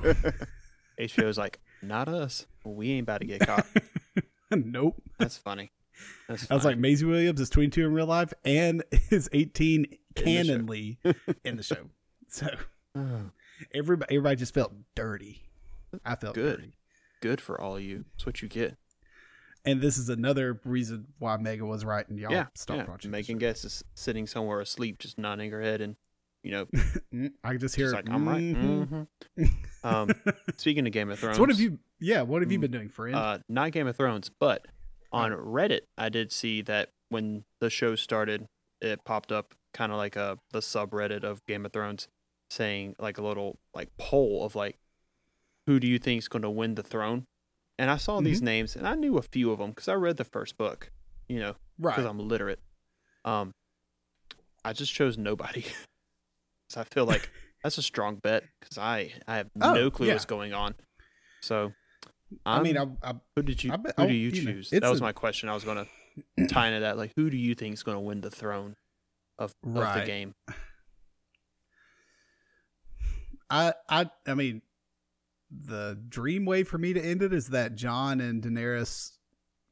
HBO's 1.00 1.36
like, 1.36 1.60
not 1.82 2.08
us. 2.08 2.46
We 2.64 2.92
ain't 2.92 3.02
about 3.02 3.20
to 3.20 3.26
get 3.26 3.40
caught. 3.46 3.66
nope. 4.50 5.02
That's 5.18 5.36
funny. 5.36 5.70
That's 6.28 6.50
I 6.50 6.54
was 6.54 6.64
like. 6.64 6.78
Maisie 6.78 7.04
Williams 7.04 7.40
is 7.40 7.50
22 7.50 7.84
in 7.86 7.92
real 7.92 8.06
life 8.06 8.32
and 8.44 8.82
is 9.10 9.28
18 9.32 9.86
canonly 10.14 10.96
in 11.44 11.56
the 11.56 11.62
show. 11.62 11.76
So 12.28 12.48
Oh, 12.96 13.30
everybody, 13.72 14.14
everybody 14.16 14.36
just 14.36 14.54
felt 14.54 14.72
dirty. 14.96 15.42
I 16.04 16.16
felt 16.16 16.34
Good. 16.34 16.56
dirty. 16.58 16.74
good 17.20 17.40
for 17.40 17.60
all 17.60 17.76
of 17.76 17.82
you. 17.82 18.04
That's 18.14 18.26
what 18.26 18.42
you 18.42 18.48
get. 18.48 18.76
And 19.64 19.80
this 19.80 19.96
is 19.98 20.08
another 20.08 20.60
reason 20.64 21.06
why 21.18 21.36
Mega 21.36 21.64
was 21.64 21.84
right 21.84 22.06
and 22.08 22.18
y'all 22.18 22.32
yeah, 22.32 22.46
stopped 22.54 22.78
yeah. 22.80 22.86
watching. 22.90 23.10
Megan 23.12 23.38
Guest 23.38 23.64
is 23.64 23.84
sitting 23.94 24.26
somewhere 24.26 24.60
asleep, 24.60 24.98
just 24.98 25.16
nodding 25.18 25.50
her 25.52 25.62
head, 25.62 25.80
and 25.80 25.96
you 26.42 26.50
know. 26.50 26.66
Mm, 27.14 27.30
I 27.44 27.56
just 27.56 27.76
hear 27.76 27.90
like, 27.92 28.10
"I'm 28.10 28.28
right." 28.28 28.42
Mhm. 28.42 29.06
Mhm. 29.38 29.52
Um, 29.84 30.10
speaking 30.56 30.84
of 30.84 30.92
Game 30.92 31.08
of 31.10 31.18
Thrones, 31.20 31.36
So 31.36 31.42
what 31.42 31.48
have 31.50 31.60
you? 31.60 31.78
Yeah, 32.00 32.22
what 32.22 32.42
have 32.42 32.50
you 32.50 32.58
Mm, 32.58 32.62
been 32.62 32.70
doing, 32.72 32.88
friend? 32.88 33.14
uh, 33.14 33.38
not 33.48 33.70
Game 33.70 33.86
of 33.86 33.96
Thrones, 33.96 34.28
but 34.30 34.66
on 35.14 35.32
Reddit, 35.32 35.80
I 35.96 36.08
did 36.08 36.32
see 36.32 36.62
that 36.62 36.90
when 37.08 37.44
the 37.60 37.70
show 37.70 37.94
started, 37.94 38.46
it 38.80 39.04
popped 39.04 39.30
up 39.32 39.54
kind 39.72 39.92
of 39.92 39.98
like 39.98 40.16
a 40.16 40.38
the 40.52 40.60
subreddit 40.60 41.24
of 41.24 41.44
Game 41.46 41.64
of 41.66 41.72
Thrones, 41.72 42.08
saying 42.50 42.96
like 42.98 43.18
a 43.18 43.22
little 43.22 43.58
like 43.74 43.88
poll 43.98 44.44
of 44.44 44.54
like, 44.54 44.76
who 45.66 45.78
do 45.80 45.86
you 45.86 45.98
think 45.98 46.18
is 46.18 46.28
going 46.28 46.42
to 46.42 46.50
win 46.50 46.74
the 46.74 46.82
throne? 46.82 47.24
And 47.78 47.90
I 47.90 47.96
saw 47.96 48.20
these 48.20 48.40
names, 48.42 48.76
and 48.76 48.86
I 48.86 48.94
knew 48.94 49.18
a 49.18 49.22
few 49.22 49.50
of 49.50 49.58
them 49.58 49.70
because 49.70 49.88
I 49.88 49.94
read 49.94 50.16
the 50.16 50.24
first 50.24 50.56
book, 50.56 50.90
you 51.28 51.40
know, 51.40 51.54
right. 51.78 51.94
because 51.96 52.04
I'm 52.04 52.18
literate. 52.28 52.60
Um, 53.24 53.50
I 54.64 54.72
just 54.72 54.92
chose 54.92 55.18
nobody. 55.18 55.62
'Cause 56.70 56.76
I 56.78 56.84
feel 56.84 57.04
like 57.04 57.30
that's 57.62 57.78
a 57.78 57.82
strong 57.82 58.16
bet 58.16 58.44
because 58.60 58.78
I 58.78 59.12
I 59.26 59.36
have 59.36 59.50
Oh, 59.60 59.74
no 59.74 59.90
clue 59.90 60.06
yeah. 60.08 60.14
what's 60.14 60.24
going 60.24 60.52
on. 60.54 60.74
So, 61.42 61.72
I 62.46 62.62
mean, 62.62 62.76
I'm- 62.76 62.98
I, 63.02 63.10
I, 63.10 63.14
who 63.36 63.42
did 63.42 63.62
you 63.64 63.72
I 63.72 63.76
bet- 63.76 63.94
who 63.96 64.02
oh, 64.04 64.06
do 64.06 64.14
you 64.14 64.30
you 64.30 64.44
know, 64.44 64.52
choose? 64.52 64.72
it's 64.72 64.80
that 64.82 64.90
was 64.90 65.00
a- 65.00 65.04
my 65.04 65.12
question. 65.12 65.48
I 65.48 65.54
was 65.54 65.64
going 65.64 65.86
to 66.36 66.46
tie 66.48 66.68
into 66.68 66.80
that. 66.80 66.96
Like, 66.96 67.12
who 67.16 67.30
do 67.30 67.36
you 67.36 67.54
think 67.54 67.74
is 67.74 67.82
going 67.82 67.96
to 67.96 68.00
win 68.00 68.20
the 68.20 68.30
throne 68.30 68.76
of, 69.38 69.52
of 69.64 69.72
the 69.74 70.02
game? 70.06 70.34
I, 73.50 73.74
I, 73.88 74.10
I 74.26 74.34
mean, 74.34 74.62
the 75.50 76.00
dream 76.08 76.44
way 76.44 76.62
for 76.64 76.78
me 76.78 76.92
to 76.92 77.00
end 77.00 77.22
it 77.22 77.32
is 77.32 77.48
that 77.48 77.74
Jon 77.74 78.20
and 78.20 78.42
Daenerys 78.42 79.12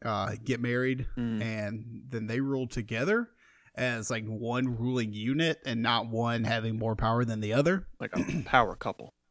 uh, 0.04 0.34
get 0.44 0.60
married, 0.60 1.06
Mm, 1.16 1.42
and 1.42 2.02
then 2.08 2.26
they 2.26 2.40
rule 2.40 2.66
together 2.66 3.28
as 3.74 4.10
like 4.10 4.24
one 4.26 4.76
ruling 4.76 5.12
unit, 5.14 5.58
and 5.64 5.82
not 5.82 6.06
one 6.08 6.44
having 6.44 6.78
more 6.78 6.94
power 6.94 7.24
than 7.24 7.40
the 7.40 7.54
other. 7.54 7.86
like 7.98 8.10
a 8.16 8.42
power 8.44 8.76
couple. 8.76 9.14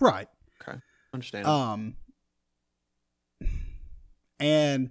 Right. 0.00 0.26
Okay. 0.60 0.78
Understand? 1.14 1.46
Um, 1.46 1.94
and 4.42 4.90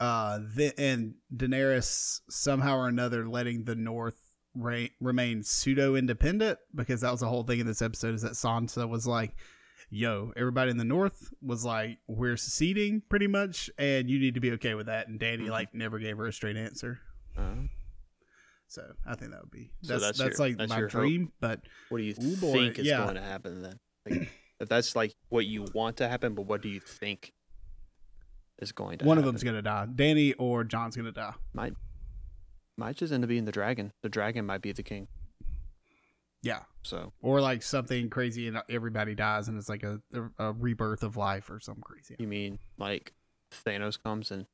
uh, 0.00 0.38
the, 0.54 0.72
and 0.78 1.14
Daenerys 1.34 2.20
somehow 2.28 2.76
or 2.76 2.88
another 2.88 3.28
letting 3.28 3.64
the 3.64 3.74
North 3.74 4.20
re- 4.54 4.90
remain 5.00 5.42
pseudo 5.42 5.94
independent 5.94 6.58
because 6.74 7.00
that 7.00 7.10
was 7.10 7.20
the 7.20 7.28
whole 7.28 7.44
thing 7.44 7.60
in 7.60 7.66
this 7.66 7.80
episode 7.82 8.14
is 8.14 8.22
that 8.22 8.32
Sansa 8.32 8.86
was 8.88 9.06
like, 9.06 9.34
"Yo, 9.88 10.32
everybody 10.36 10.70
in 10.70 10.76
the 10.76 10.84
North 10.84 11.32
was 11.40 11.64
like, 11.64 11.98
we're 12.08 12.36
seceding 12.36 13.02
pretty 13.08 13.26
much, 13.26 13.70
and 13.78 14.10
you 14.10 14.18
need 14.18 14.34
to 14.34 14.40
be 14.40 14.52
okay 14.52 14.74
with 14.74 14.86
that." 14.86 15.08
And 15.08 15.18
Danny 15.18 15.44
Mhm. 15.44 15.50
like 15.50 15.74
never 15.74 15.98
gave 15.98 16.18
her 16.18 16.26
a 16.26 16.32
straight 16.32 16.56
answer. 16.56 17.00
Uh, 17.36 17.64
So 18.68 18.82
I 19.06 19.14
think 19.14 19.30
that 19.30 19.40
would 19.42 19.50
be 19.50 19.70
So 19.82 19.92
that's 19.94 20.04
that's 20.04 20.18
that's, 20.18 20.38
your- 20.38 20.48
like 20.48 20.56
that's 20.58 20.70
my 20.70 20.78
your 20.78 20.88
hope. 20.88 21.00
dream, 21.00 21.32
but 21.40 21.60
what 21.88 21.98
do 21.98 22.04
you 22.04 22.14
Ooh, 22.22 22.36
boy, 22.36 22.52
think 22.52 22.78
is 22.80 22.86
yeah. 22.86 22.98
going 23.04 23.14
to 23.14 23.22
happen 23.22 23.62
then? 23.62 23.78
Like, 24.08 24.28
if 24.60 24.68
that's 24.68 24.94
like 24.96 25.14
what 25.28 25.46
you 25.46 25.66
want 25.74 25.98
to 25.98 26.08
happen, 26.08 26.34
but 26.34 26.42
what 26.46 26.62
do 26.62 26.68
you 26.68 26.80
think 26.80 27.32
is 28.58 28.72
going 28.72 28.98
to 28.98 29.04
one 29.04 29.18
of 29.18 29.24
them's 29.24 29.42
gonna 29.42 29.62
die. 29.62 29.86
Danny 29.94 30.32
or 30.34 30.64
Jon's 30.64 30.96
gonna 30.96 31.12
die. 31.12 31.34
might 31.52 31.74
might 32.76 32.96
just 32.96 33.12
end 33.12 33.24
up 33.24 33.28
being 33.28 33.44
the 33.46 33.52
dragon. 33.52 33.92
The 34.02 34.08
dragon 34.08 34.44
might 34.46 34.62
be 34.62 34.72
the 34.72 34.82
king. 34.82 35.08
Yeah. 36.42 36.60
So 36.82 37.12
or 37.22 37.40
like 37.40 37.62
something 37.62 38.08
crazy 38.10 38.46
and 38.48 38.62
everybody 38.68 39.14
dies 39.14 39.48
and 39.48 39.58
it's 39.58 39.68
like 39.68 39.82
a, 39.82 40.00
a, 40.38 40.52
rebirth 40.52 41.02
of 41.02 41.16
life 41.16 41.50
or 41.50 41.58
something 41.58 41.82
crazy. 41.82 42.16
you 42.18 42.28
mean 42.28 42.58
like 42.78 43.12
Thanos 43.64 44.00
comes 44.02 44.30
and 44.30 44.46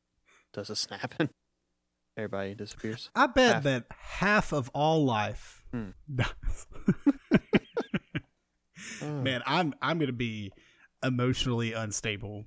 does 0.54 0.70
a 0.70 0.76
snap 0.76 1.14
and 1.18 1.28
everybody 2.16 2.54
disappears? 2.54 3.10
I 3.14 3.26
bet 3.26 3.54
Half. 3.54 3.62
that 3.64 3.84
half 3.90 4.52
of 4.52 4.70
all 4.74 5.04
life 5.04 5.64
Hmm. 5.72 5.90
dies. 6.14 6.66
Oh. 9.00 9.20
Man, 9.22 9.42
I'm 9.46 9.74
I'm 9.80 9.98
gonna 9.98 10.12
be 10.12 10.52
emotionally 11.04 11.72
unstable 11.72 12.44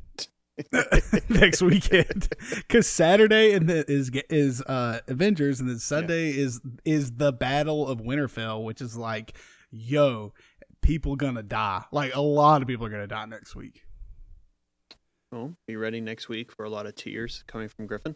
next 1.29 1.62
weekend 1.62 2.29
because 2.55 2.88
Saturday 2.88 3.53
and 3.53 3.67
the, 3.67 3.89
is 3.91 4.09
is 4.29 4.62
uh 4.62 5.00
Avengers 5.07 5.59
and 5.59 5.69
then 5.69 5.79
Sunday 5.79 6.29
is 6.29 6.62
is 6.85 7.12
the 7.13 7.33
Battle 7.33 7.88
of 7.88 8.00
Winterfell, 8.00 8.63
which 8.63 8.81
is 8.81 8.95
like, 8.95 9.38
yo, 9.71 10.33
people 10.81 11.15
gonna 11.17 11.43
die. 11.43 11.83
Like 11.91 12.15
a 12.15 12.21
lot 12.21 12.62
of 12.62 12.67
people 12.67 12.85
are 12.85 12.89
gonna 12.89 13.07
die 13.07 13.25
next 13.25 13.55
week. 13.55 13.83
Well, 15.31 15.57
be 15.67 15.75
ready 15.75 16.00
next 16.00 16.29
week 16.29 16.51
for 16.53 16.63
a 16.63 16.69
lot 16.69 16.85
of 16.85 16.95
tears 16.95 17.43
coming 17.47 17.67
from 17.67 17.85
Griffin. 17.88 18.15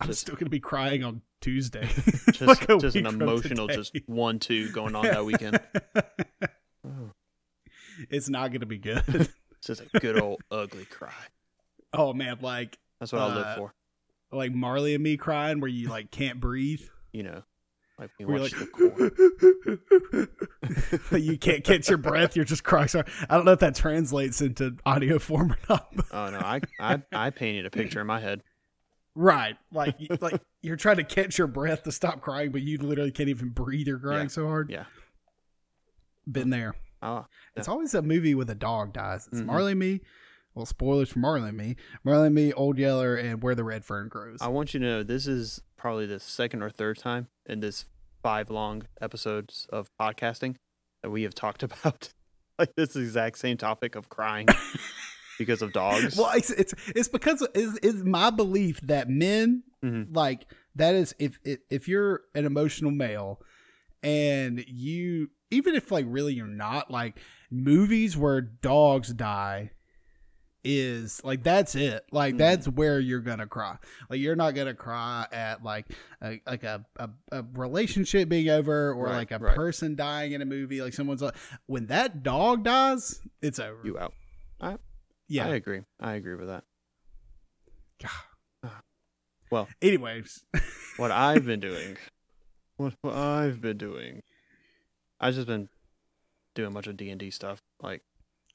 I'm 0.00 0.08
Just- 0.08 0.22
still 0.22 0.34
gonna 0.34 0.50
be 0.50 0.60
crying 0.60 1.04
on 1.04 1.22
Tuesday. 1.40 1.86
Just, 2.32 2.40
Like 2.42 2.80
just 2.80 2.96
an 2.96 3.06
emotional, 3.06 3.68
today. 3.68 3.76
just 3.78 3.94
one 4.06 4.38
two 4.40 4.70
going 4.72 4.96
on 4.96 5.04
that 5.04 5.24
weekend. 5.24 5.60
Oh, 6.84 7.12
it's 8.10 8.28
not 8.28 8.52
gonna 8.52 8.66
be 8.66 8.78
good. 8.78 9.02
it's 9.06 9.66
just 9.66 9.82
a 9.94 9.98
good 10.00 10.20
old 10.20 10.40
ugly 10.50 10.84
cry. 10.86 11.12
Oh 11.96 12.12
man, 12.12 12.38
like 12.40 12.78
That's 13.00 13.12
what 13.12 13.22
I 13.22 13.34
live 13.34 13.46
Uh, 13.46 13.56
for. 13.56 13.74
like 14.32 14.52
Marley 14.52 14.94
and 14.94 15.02
me 15.02 15.16
crying 15.16 15.60
where 15.60 15.68
you 15.70 15.88
like 15.88 16.10
can't 16.10 16.40
breathe. 16.40 16.82
You 17.12 17.22
know, 17.24 17.42
like 17.98 18.10
we 18.18 18.26
watch 18.26 18.52
the 18.52 18.66
core. 21.10 21.18
you 21.18 21.38
can't 21.38 21.64
catch 21.64 21.88
your 21.88 21.98
breath. 21.98 22.36
You're 22.36 22.44
just 22.44 22.64
crying. 22.64 22.88
I 23.28 23.36
don't 23.36 23.44
know 23.44 23.52
if 23.52 23.60
that 23.60 23.74
translates 23.74 24.40
into 24.40 24.76
audio 24.84 25.18
form 25.18 25.52
or 25.52 25.58
not. 25.68 25.92
Oh 26.12 26.30
no, 26.30 26.38
I, 26.38 26.60
I 26.80 27.02
I 27.12 27.30
painted 27.30 27.66
a 27.66 27.70
picture 27.70 28.00
in 28.00 28.06
my 28.06 28.20
head. 28.20 28.42
right, 29.14 29.56
like 29.72 29.96
like 30.20 30.40
you're 30.62 30.76
trying 30.76 30.96
to 30.96 31.04
catch 31.04 31.38
your 31.38 31.46
breath 31.46 31.84
to 31.84 31.92
stop 31.92 32.20
crying, 32.20 32.50
but 32.52 32.60
you 32.62 32.76
literally 32.78 33.12
can't 33.12 33.28
even 33.30 33.48
breathe. 33.50 33.86
You're 33.86 33.98
crying 33.98 34.22
Yeah. 34.24 34.28
so 34.28 34.46
hard. 34.46 34.70
Yeah. 34.70 34.84
been 36.30 36.50
there. 36.50 36.74
Oh, 37.02 37.24
It's 37.54 37.68
always 37.68 37.94
a 37.94 38.02
movie 38.02 38.34
with 38.34 38.50
a 38.50 38.54
dog 38.54 38.92
dies. 38.92 39.28
It's 39.30 39.40
Mhm. 39.40 39.46
Marley 39.46 39.72
and 39.72 39.78
Me. 39.80 40.00
Well, 40.56 40.64
spoilers 40.66 41.10
for 41.10 41.18
Marley 41.18 41.50
and 41.50 41.56
Me. 41.58 41.76
Marley 42.02 42.26
and 42.28 42.34
Me, 42.34 42.50
Old 42.54 42.78
Yeller, 42.78 43.14
and 43.14 43.42
Where 43.42 43.54
the 43.54 43.62
Red 43.62 43.84
Fern 43.84 44.08
Grows. 44.08 44.38
I 44.40 44.48
want 44.48 44.72
you 44.72 44.80
to 44.80 44.86
know 44.86 45.02
this 45.02 45.26
is 45.26 45.60
probably 45.76 46.06
the 46.06 46.18
second 46.18 46.62
or 46.62 46.70
third 46.70 46.96
time 46.98 47.28
in 47.44 47.60
this 47.60 47.84
five 48.22 48.48
long 48.48 48.84
episodes 49.02 49.66
of 49.70 49.90
podcasting 50.00 50.56
that 51.02 51.10
we 51.10 51.24
have 51.24 51.34
talked 51.34 51.62
about 51.62 52.08
like 52.58 52.74
this 52.74 52.96
exact 52.96 53.36
same 53.36 53.58
topic 53.58 53.94
of 53.96 54.08
crying 54.08 54.46
because 55.38 55.60
of 55.60 55.74
dogs. 55.74 56.16
Well, 56.16 56.32
it's 56.34 56.48
it's, 56.48 56.72
it's 56.94 57.08
because 57.08 57.46
it's, 57.54 57.78
it's 57.82 58.02
my 58.02 58.30
belief 58.30 58.80
that 58.80 59.10
men 59.10 59.62
Mhm. 59.84 60.16
like 60.16 60.46
that 60.74 60.94
is 60.94 61.14
if 61.18 61.38
if 61.44 61.58
if 61.68 61.86
you're 61.86 62.22
an 62.34 62.46
emotional 62.46 62.90
male 62.90 63.42
and 64.02 64.64
you 64.66 65.28
even 65.50 65.74
if 65.74 65.90
like 65.92 66.06
really 66.08 66.32
you're 66.32 66.46
not 66.46 66.90
like 66.90 67.18
movies 67.50 68.16
where 68.16 68.40
dogs 68.40 69.12
die 69.12 69.70
is 70.68 71.22
like 71.24 71.42
that's 71.44 71.74
it 71.76 72.04
like 72.10 72.34
Mhm. 72.34 72.38
that's 72.38 72.66
where 72.68 72.98
you're 72.98 73.20
gonna 73.20 73.46
cry 73.46 73.76
like 74.10 74.18
you're 74.20 74.34
not 74.36 74.54
gonna 74.54 74.74
cry 74.74 75.26
at 75.30 75.62
like 75.62 75.86
a, 76.22 76.40
like 76.46 76.64
a, 76.64 76.84
a, 76.96 77.08
a 77.30 77.44
relationship 77.54 78.28
being 78.28 78.48
over 78.48 78.92
or 78.92 79.04
Right, 79.04 79.16
like 79.16 79.30
a 79.30 79.38
right. 79.38 79.54
person 79.54 79.94
dying 79.94 80.32
in 80.32 80.42
a 80.42 80.44
movie 80.44 80.82
like 80.82 80.92
someone's 80.92 81.22
like 81.22 81.36
when 81.66 81.86
that 81.86 82.22
dog 82.22 82.64
dies 82.64 83.20
it's 83.40 83.58
over 83.60 83.80
You 83.84 83.98
out. 83.98 84.12
yeah 85.28 85.46
I 85.46 85.54
agree. 85.54 85.82
I 86.00 86.14
agree 86.14 86.34
with 86.34 86.48
that. 86.48 86.64
Well 89.50 89.68
anyways 89.80 90.44
What 90.96 91.10
I've 91.12 91.44
been 91.44 91.60
doing, 91.60 91.96
what, 92.78 92.94
what 93.02 93.14
I've 93.14 93.60
been 93.60 93.76
doing, 93.76 94.22
I've 95.20 95.34
just 95.34 95.46
been 95.46 95.68
doing 96.54 96.68
a 96.68 96.70
bunch 96.70 96.86
of 96.86 96.96
D 96.96 97.10
and 97.10 97.20
D 97.20 97.30
stuff. 97.30 97.60
Like 97.82 98.00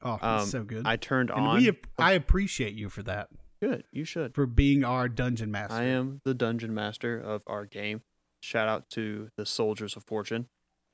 oh 0.03 0.17
Um, 0.21 0.45
so 0.45 0.63
good 0.63 0.85
I 0.85 0.95
turned 0.95 1.29
and 1.29 1.47
on. 1.47 1.57
we 1.57 1.71
I 1.97 2.13
appreciate 2.13 2.73
you 2.73 2.89
for 2.89 3.03
that 3.03 3.29
good. 3.61 3.83
You 3.91 4.03
should. 4.05 4.33
for 4.35 4.45
being 4.45 4.83
our 4.83 5.07
dungeon 5.09 5.51
master. 5.51 5.75
I 5.75 5.83
am 5.83 6.21
the 6.25 6.33
dungeon 6.33 6.73
master 6.73 7.19
of 7.19 7.43
our 7.47 7.65
game. 7.65 8.01
Shout 8.43 8.67
out 8.67 8.89
to 8.91 9.29
the 9.37 9.45
soldiers 9.45 9.95
of 9.95 10.03
fortune, 10.03 10.47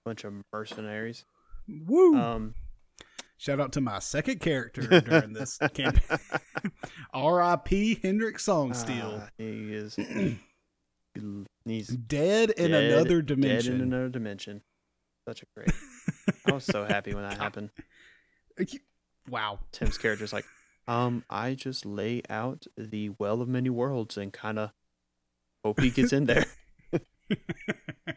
bunch 0.06 0.24
of 0.26 0.34
mercenaries. 0.54 1.26
Woo! 1.68 2.18
Um, 2.18 2.56
Shout 3.40 3.60
out 3.60 3.72
to 3.74 3.82
my 3.82 4.00
second 4.00 4.40
character 4.40 4.82
during 5.02 5.34
this 5.34 5.58
campaign. 5.74 6.18
R.I.P. 7.14 8.00
Hendrik 8.02 8.38
Songsteel. 8.38 9.22
ah, 9.24 9.30
he 9.38 9.74
is. 9.74 9.96
He's 11.66 11.88
dead 11.88 12.52
in 12.52 12.72
dead- 12.72 12.84
another 12.94 13.22
dead 13.22 13.66
in 13.68 13.82
another 13.82 14.10
dimension. 14.10 14.62
Such 15.28 15.44
a 15.44 15.46
great. 15.56 15.72
I 16.48 16.52
was 16.54 16.64
so 16.64 16.86
happy 16.86 17.14
when 17.14 17.24
that 17.28 17.38
happened. 17.42 17.70
Wow. 19.30 19.60
Tim's 19.72 19.98
character's 19.98 20.34
like, 20.34 20.46
um, 20.88 21.24
I 21.30 21.54
just 21.54 21.86
lay 21.86 22.22
out 22.30 22.66
the 22.78 23.12
well 23.20 23.42
of 23.42 23.48
many 23.48 23.70
worlds 23.70 24.18
and 24.18 24.32
kind 24.32 24.60
of 24.60 24.72
hope 25.64 25.82
he 25.82 25.90
gets 25.90 26.14
in 26.14 26.26
there. 26.26 26.46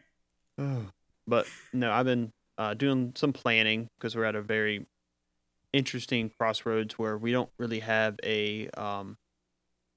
Oh. 0.58 0.88
but 1.26 1.46
no, 1.72 1.90
I've 1.90 2.04
been 2.04 2.32
uh, 2.58 2.74
doing 2.74 3.14
some 3.16 3.32
planning 3.32 3.88
because 3.96 4.14
we're 4.14 4.26
at 4.26 4.34
a 4.34 4.42
very 4.42 4.84
interesting 5.72 6.30
crossroads 6.38 6.98
where 6.98 7.16
we 7.16 7.32
don't 7.32 7.48
really 7.58 7.80
have 7.80 8.20
a, 8.22 8.68
um, 8.76 9.16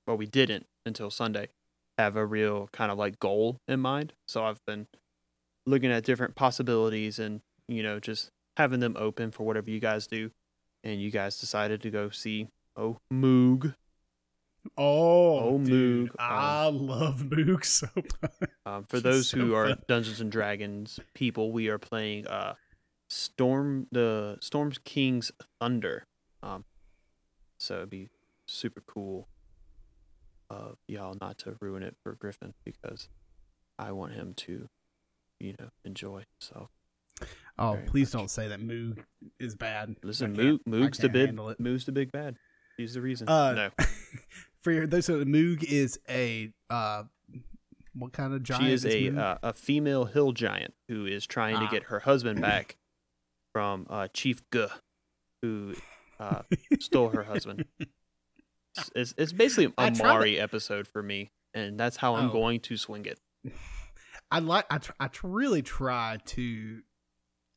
well, 0.08 0.16
we 0.16 0.26
didn't 0.26 0.66
until 0.86 1.12
Sunday 1.12 1.50
have 1.98 2.16
a 2.16 2.26
real 2.26 2.70
kind 2.72 2.92
of 2.92 2.98
like 2.98 3.20
goal 3.20 3.58
in 3.68 3.80
mind. 3.80 4.14
So 4.26 4.46
I've 4.46 4.64
been 4.66 4.88
looking 5.66 5.92
at 5.92 6.04
different 6.04 6.36
possibilities 6.36 7.20
and 7.20 7.42
you 7.68 7.84
know 7.84 8.00
just 8.00 8.32
having 8.58 8.80
them 8.80 8.96
open 8.98 9.32
for 9.32 9.44
whatever 9.44 9.70
you 9.70 9.80
guys 9.80 10.08
do. 10.08 10.32
And 10.84 11.02
you 11.02 11.12
guys 11.12 11.40
decided 11.40 11.82
to 11.84 11.90
go 11.90 12.10
see 12.10 12.48
Oh 12.76 12.98
Moog. 13.12 13.76
Oh, 14.78 15.40
Oh, 15.40 15.58
dude, 15.60 16.10
Moog. 16.12 16.16
I 16.20 16.68
love 16.68 17.24
Moog 17.24 17.66
so 17.66 17.88
much. 17.96 18.50
Um, 18.66 18.86
for 18.86 18.98
She's 18.98 19.04
those 19.04 19.30
so 19.30 19.38
who 19.38 19.56
are. 19.56 19.76
Dungeons 19.88 20.22
and 20.22 20.32
Dragons 20.32 21.00
people, 21.14 21.52
we 21.52 21.68
are 21.68 21.78
playing 21.78 22.28
uh, 22.28 22.56
Storm 23.10 23.88
the 23.92 24.38
Storm's 24.42 24.78
King's 24.78 25.32
Thunder. 25.60 26.06
Um, 26.42 26.64
so 27.58 27.76
it'd 27.78 27.90
be 27.90 28.10
super 28.48 28.82
cool 28.88 29.28
of 30.50 30.78
y'all 30.88 31.16
not 31.20 31.38
to 31.40 31.56
ruin 31.60 31.84
it 31.84 31.96
for 32.04 32.14
Griffin 32.16 32.54
because 32.64 33.10
I 33.78 33.92
want 33.92 34.14
him 34.14 34.34
to, 34.36 34.70
you 35.40 35.56
know, 35.60 35.70
enjoy 35.84 36.24
himself. 36.40 36.70
Oh, 37.60 37.74
Very 37.74 37.86
please 37.86 38.14
much. 38.14 38.20
don't 38.22 38.32
say 38.32 38.48
that 38.48 38.60
Moog 38.62 39.04
is 39.40 39.56
bad. 39.56 39.96
Listen, 40.04 40.34
I 40.34 40.36
can't- 40.36 40.66
Moog, 40.66 40.74
Moog's 40.74 40.98
the 40.98 41.10
big, 41.10 41.28
handle. 41.28 41.54
Moog's 41.60 41.86
the 41.86 41.92
big 41.92 42.12
bad. 42.12 42.36
He's 42.78 42.96
the 42.96 43.02
reason. 43.02 43.30
Uh, 43.30 43.54
no, 43.54 43.70
For 44.64 44.72
your, 44.72 44.88
those 44.88 45.06
who 45.08 45.24
Moog 45.26 45.64
is 45.64 46.00
a 46.10 46.52
uh, 46.70 47.04
what 47.94 48.12
kind 48.14 48.34
of 48.34 48.42
giant? 48.42 48.64
she 48.66 48.74
is 48.74 48.86
a 48.86 49.12
Moog? 49.12 49.18
uh, 49.20 49.38
a 49.44 49.54
female 49.54 50.06
hill 50.06 50.32
giant 50.32 50.74
who 50.88 51.06
is 51.06 51.28
trying 51.28 51.60
to 51.60 51.66
Ah. 51.66 51.70
get 51.70 51.84
her 51.84 52.00
husband 52.00 52.42
back 52.42 52.78
from 53.52 53.86
uh, 53.90 54.08
Chief 54.14 54.42
Guh, 54.50 54.70
who 55.44 55.76
uh, 56.20 56.42
stole 56.80 57.10
her 57.10 57.24
husband. 57.24 57.66
It's, 58.76 58.90
it's, 58.96 59.14
it's 59.18 59.34
basically 59.34 59.66
a 59.78 59.92
tried 59.92 59.98
Mari 60.00 60.40
episode 60.40 60.88
for 60.88 61.04
me, 61.04 61.30
and 61.54 61.80
that's 61.80 61.98
how 61.98 62.16
I'm 62.16 62.30
Oh. 62.32 62.34
going 62.34 62.62
to 62.62 62.78
swing 62.78 63.06
it. 63.06 63.20
I 64.32 64.40
like. 64.40 64.66
I 64.72 64.80
tr- 64.80 64.94
I 65.00 65.08
tr- 65.10 65.28
really 65.28 65.62
try 65.62 66.18
to 66.26 66.82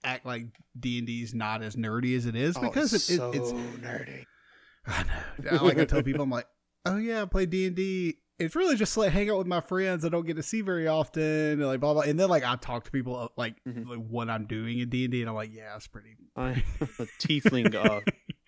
act 0.05 0.25
like 0.26 0.47
D 0.79 0.99
and 0.99 1.07
D's 1.07 1.35
not 1.35 1.62
as 1.62 1.76
nerdy 1.76 2.17
as 2.17 2.26
it 2.26 2.37
is 2.37 2.57
because 2.59 2.93
it, 2.93 3.19
it, 3.19 3.21
it's. 3.35 3.53
nerdy. 3.53 4.25
I 4.87 5.05
know. 5.43 5.65
Like 5.65 5.79
I 5.79 5.85
tell 5.85 6.03
people, 6.03 6.23
I'm 6.23 6.31
like, 6.31 6.47
oh 6.85 6.97
yeah, 6.97 7.23
I 7.23 7.25
play 7.26 7.47
D 7.47 7.67
and 7.67 7.75
D. 7.76 8.19
It's 8.38 8.55
really 8.55 8.76
just 8.76 8.97
like 8.99 9.12
hang 9.12 9.31
out 9.31 9.38
with 9.38 9.47
my 9.47 9.62
friends 9.62 10.05
I 10.05 10.11
don't 10.11 10.26
get 10.26 10.37
to 10.37 10.43
see 10.43 10.61
very 10.61 10.87
often, 10.87 11.23
and 11.23 11.67
like 11.67 11.81
blah 11.81 11.95
blah. 11.95 12.03
And 12.03 12.21
then 12.21 12.29
like 12.29 12.45
I 12.45 12.57
talk 12.57 12.85
to 12.85 12.91
people 12.91 13.17
uh, 13.17 13.29
like, 13.37 13.57
Mhm. 13.67 13.88
like 13.88 13.99
what 14.07 14.29
I'm 14.29 14.47
doing 14.47 14.79
in 14.79 14.88
D 14.91 15.05
and 15.05 15.12
D, 15.12 15.23
and 15.23 15.29
I'm 15.31 15.35
like, 15.35 15.53
yeah, 15.53 15.75
it's 15.75 15.87
pretty. 15.88 16.17
I'm 16.37 16.62
a 16.81 17.07
tiefling 17.19 17.75
uh, 17.75 18.00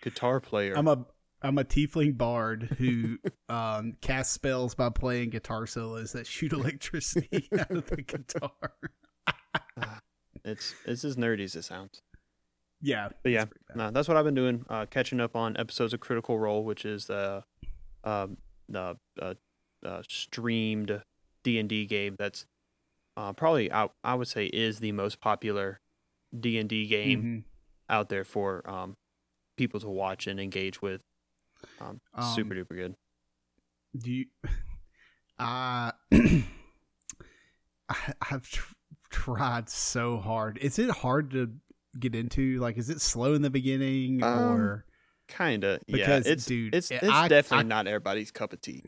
guitar 0.02 0.40
player. 0.40 0.74
I'm 0.76 0.86
a 0.88 1.06
I'm 1.40 1.56
a 1.56 1.64
tiefling 1.64 2.18
bard 2.18 2.76
who 2.78 3.16
um, 3.48 3.94
casts 4.02 4.34
spells 4.34 4.74
by 4.74 4.90
playing 4.90 5.30
guitar 5.30 5.66
solos 5.66 6.12
that 6.12 6.26
shoot 6.26 6.52
electricity 6.52 7.48
out 7.58 7.70
of 7.70 7.86
the 7.86 8.02
guitar. 8.02 8.50
It's 10.44 10.74
it's 10.84 11.04
as 11.04 11.16
nerdy 11.16 11.44
as 11.44 11.54
it 11.56 11.62
sounds. 11.62 12.00
Yeah, 12.80 13.08
But 13.24 13.32
yeah, 13.32 13.46
no, 13.74 13.90
that's 13.90 14.06
what 14.06 14.16
I've 14.16 14.24
been 14.24 14.34
doing. 14.36 14.64
Uh, 14.68 14.86
catching 14.86 15.20
up 15.20 15.34
on 15.34 15.56
episodes 15.56 15.92
of 15.92 15.98
Critical 16.00 16.38
Role, 16.38 16.64
which 16.64 16.84
is 16.84 17.06
the 17.06 17.42
um, 18.04 18.36
the 18.68 18.96
uh, 19.20 19.34
uh, 19.84 20.02
streamed 20.08 21.02
D 21.42 21.58
and 21.58 21.68
D 21.68 21.86
game 21.86 22.14
that's 22.18 22.46
uh, 23.16 23.32
probably 23.32 23.72
I, 23.72 23.88
I 24.04 24.14
would 24.14 24.28
say 24.28 24.46
is 24.46 24.78
the 24.78 24.92
most 24.92 25.20
popular 25.20 25.80
D 26.38 26.56
and 26.58 26.68
D 26.68 26.86
game 26.86 27.22
Mhm. 27.22 27.44
out 27.90 28.08
there 28.10 28.24
for 28.24 28.62
um, 28.70 28.94
people 29.56 29.80
to 29.80 29.88
watch 29.88 30.26
and 30.28 30.38
engage 30.38 30.80
with. 30.80 31.00
Um, 31.80 32.00
super 32.20 32.54
duper 32.54 32.76
good. 32.76 32.94
Do 33.96 34.12
you? 34.12 34.26
I 35.40 35.92
I 37.88 37.94
have 38.22 38.48
tr- 38.48 38.72
tried 39.24 39.68
so 39.68 40.18
hard. 40.18 40.58
Is 40.58 40.78
it 40.78 40.90
hard 40.90 41.30
to 41.32 41.50
get 41.98 42.14
into? 42.14 42.58
Like, 42.60 42.76
is 42.78 42.90
it 42.90 43.00
slow 43.00 43.34
in 43.34 43.42
the 43.42 43.50
beginning, 43.50 44.22
Um, 44.22 44.38
or 44.38 44.84
Kinda, 45.28 45.80
yeah. 45.86 45.96
Because, 45.96 46.26
It's 46.26 46.46
dude, 46.46 46.74
it's 46.74 46.90
it's 46.90 47.02
I- 47.04 47.28
definitely 47.28 47.64
I- 47.64 47.68
not 47.68 47.86
everybody's 47.86 48.30
cup 48.30 48.52
of 48.54 48.60
tea. 48.62 48.82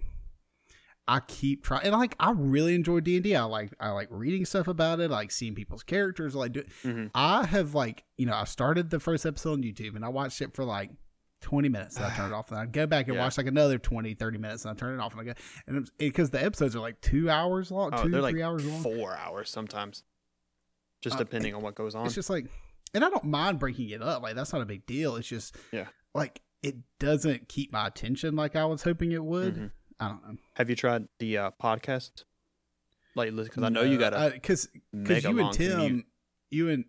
I 1.09 1.21
keep 1.21 1.65
trying? 1.65 1.83
And 1.85 1.93
like, 1.93 2.15
I 2.21 2.31
really 2.31 2.75
enjoy 2.75 3.01
D 3.01 3.17
and 3.17 3.27
I 3.37 3.43
like 3.45 3.73
I 3.81 3.91
like 3.91 4.09
reading 4.11 4.45
stuff 4.45 4.69
about 4.69 5.01
it. 5.01 5.11
I 5.11 5.15
like 5.15 5.33
seeing 5.33 5.55
people's 5.55 5.83
characters. 5.83 6.37
I 6.37 6.39
like 6.39 6.53
do. 6.53 6.63
hmm 6.83 7.07
I 7.15 7.47
have 7.47 7.75
like 7.75 8.05
you 8.17 8.27
know 8.27 8.35
I 8.35 8.45
started 8.45 8.91
the 8.91 9.01
first 9.01 9.27
episode 9.27 9.53
on 9.55 9.63
YouTube 9.63 9.97
and 9.97 10.05
I 10.05 10.09
watched 10.09 10.41
it 10.41 10.55
for 10.55 10.65
like 10.65 10.91
20 11.43 11.69
minutes 11.69 11.97
and 11.97 12.05
I 12.07 12.15
turned 12.15 12.33
it 12.33 12.35
off 12.37 12.51
and 12.53 12.61
I 12.61 12.67
go 12.67 12.87
back 12.87 13.09
and 13.09 13.17
Yeah. 13.17 13.23
watch 13.25 13.37
like 13.39 13.47
another 13.49 13.79
20 13.79 14.15
30 14.15 14.39
minutes 14.39 14.65
and 14.65 14.73
I 14.73 14.79
turn 14.79 14.95
it 14.99 15.03
off 15.03 15.13
and 15.13 15.21
I 15.23 15.25
go 15.25 15.33
and 15.67 15.91
because 15.99 16.31
the 16.31 16.43
episodes 16.45 16.77
are 16.77 16.81
like 16.81 17.01
two 17.01 17.29
hours 17.29 17.71
long 17.73 17.91
Oh, 17.93 18.05
two 18.05 18.11
like 18.11 18.33
three 18.33 18.43
hours 18.43 18.65
long 18.65 18.83
four 18.83 19.17
hours 19.17 19.51
sometimes, 19.51 20.05
just 21.01 21.17
Uh, 21.17 21.19
depending 21.21 21.55
on 21.55 21.63
what 21.63 21.75
goes 21.75 21.95
on. 21.95 22.07
it's 22.07 22.15
just 22.15 22.31
like 22.31 22.47
and 22.95 23.05
I 23.05 23.11
don't 23.11 23.25
mind 23.25 23.59
breaking 23.59 23.91
it 23.91 24.03
up 24.03 24.23
like 24.23 24.35
that's 24.35 24.53
not 24.53 24.63
a 24.63 24.67
big 24.67 24.85
deal 24.87 25.17
it's 25.17 25.29
just 25.29 25.57
Yeah. 25.73 25.89
like 26.15 26.41
it 26.63 26.77
doesn't 26.99 27.49
keep 27.49 27.73
my 27.73 27.87
attention 27.87 28.37
like 28.37 28.55
I 28.57 28.65
was 28.67 28.83
hoping 28.83 29.13
it 29.13 29.25
would 29.25 29.55
Mhm. 29.57 29.71
I 29.99 30.09
don't 30.09 30.23
know 30.29 30.37
Have 30.55 30.69
you 30.71 30.77
tried 30.77 31.09
the 31.19 31.37
uh, 31.39 31.51
podcast? 31.63 32.25
Like, 33.15 33.35
because 33.35 33.63
I 33.63 33.69
know 33.71 33.83
you 33.83 33.99
got 33.99 34.15
a 34.15 34.31
because 34.33 34.69
because 34.93 35.25
you 35.25 35.39
and 35.41 35.53
Tim, 35.53 35.71
commute. 35.81 36.07
you 36.51 36.69
and 36.71 36.85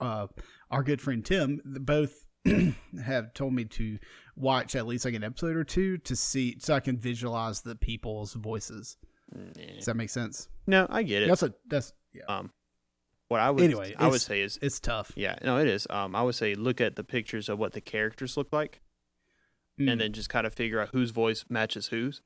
uh, 0.00 0.26
our 0.70 0.82
good 0.82 1.00
friend 1.00 1.24
Tim, 1.24 1.60
both 1.64 2.26
have 3.04 3.32
told 3.34 3.54
me 3.54 3.64
to 3.64 3.98
watch 4.36 4.74
at 4.76 4.86
least 4.86 5.04
like 5.04 5.14
an 5.14 5.24
episode 5.24 5.56
or 5.56 5.64
two 5.64 5.96
to 5.98 6.14
see 6.16 6.56
so 6.58 6.74
I 6.74 6.80
can 6.80 6.98
visualize 6.98 7.62
the 7.62 7.74
people's 7.74 8.34
voices. 8.34 8.96
Nah. 9.34 9.52
Does 9.76 9.86
that 9.86 9.96
make 9.96 10.10
sense? 10.10 10.48
No, 10.66 10.86
I 10.90 11.02
get 11.04 11.22
it. 11.22 11.28
That's 11.28 11.42
a 11.42 11.54
that's 11.66 11.92
yeah. 12.12 12.24
Um, 12.28 12.50
what 13.32 13.40
I 13.40 13.50
would 13.50 13.64
Anyway, 13.64 13.94
I 13.98 14.06
would 14.06 14.20
say 14.20 14.40
is 14.42 14.58
It's 14.62 14.78
tough. 14.78 15.10
yeah, 15.16 15.36
no, 15.42 15.58
it 15.58 15.66
is. 15.66 15.86
Um, 15.90 16.14
I 16.14 16.22
would 16.22 16.34
say 16.36 16.54
look 16.54 16.80
at 16.80 16.94
the 16.96 17.02
pictures 17.04 17.48
of 17.48 17.58
what 17.58 17.72
the 17.72 17.80
characters 17.80 18.36
look 18.36 18.52
like, 18.52 18.80
Mm, 19.80 19.90
and 19.90 20.00
then 20.00 20.12
just 20.12 20.28
kind 20.28 20.46
of 20.46 20.52
figure 20.54 20.78
out 20.80 20.90
whose 20.92 21.10
voice 21.10 21.44
matches 21.48 21.88
whose. 21.88 22.20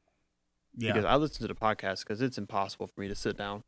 yeah. 0.76 0.92
Because 0.92 1.04
I 1.06 1.14
listen 1.16 1.42
to 1.42 1.48
the 1.48 1.54
podcast 1.58 2.00
because 2.00 2.20
it's 2.20 2.36
impossible 2.38 2.88
for 2.88 3.00
me 3.00 3.08
to 3.08 3.14
sit 3.14 3.36
down 3.38 3.62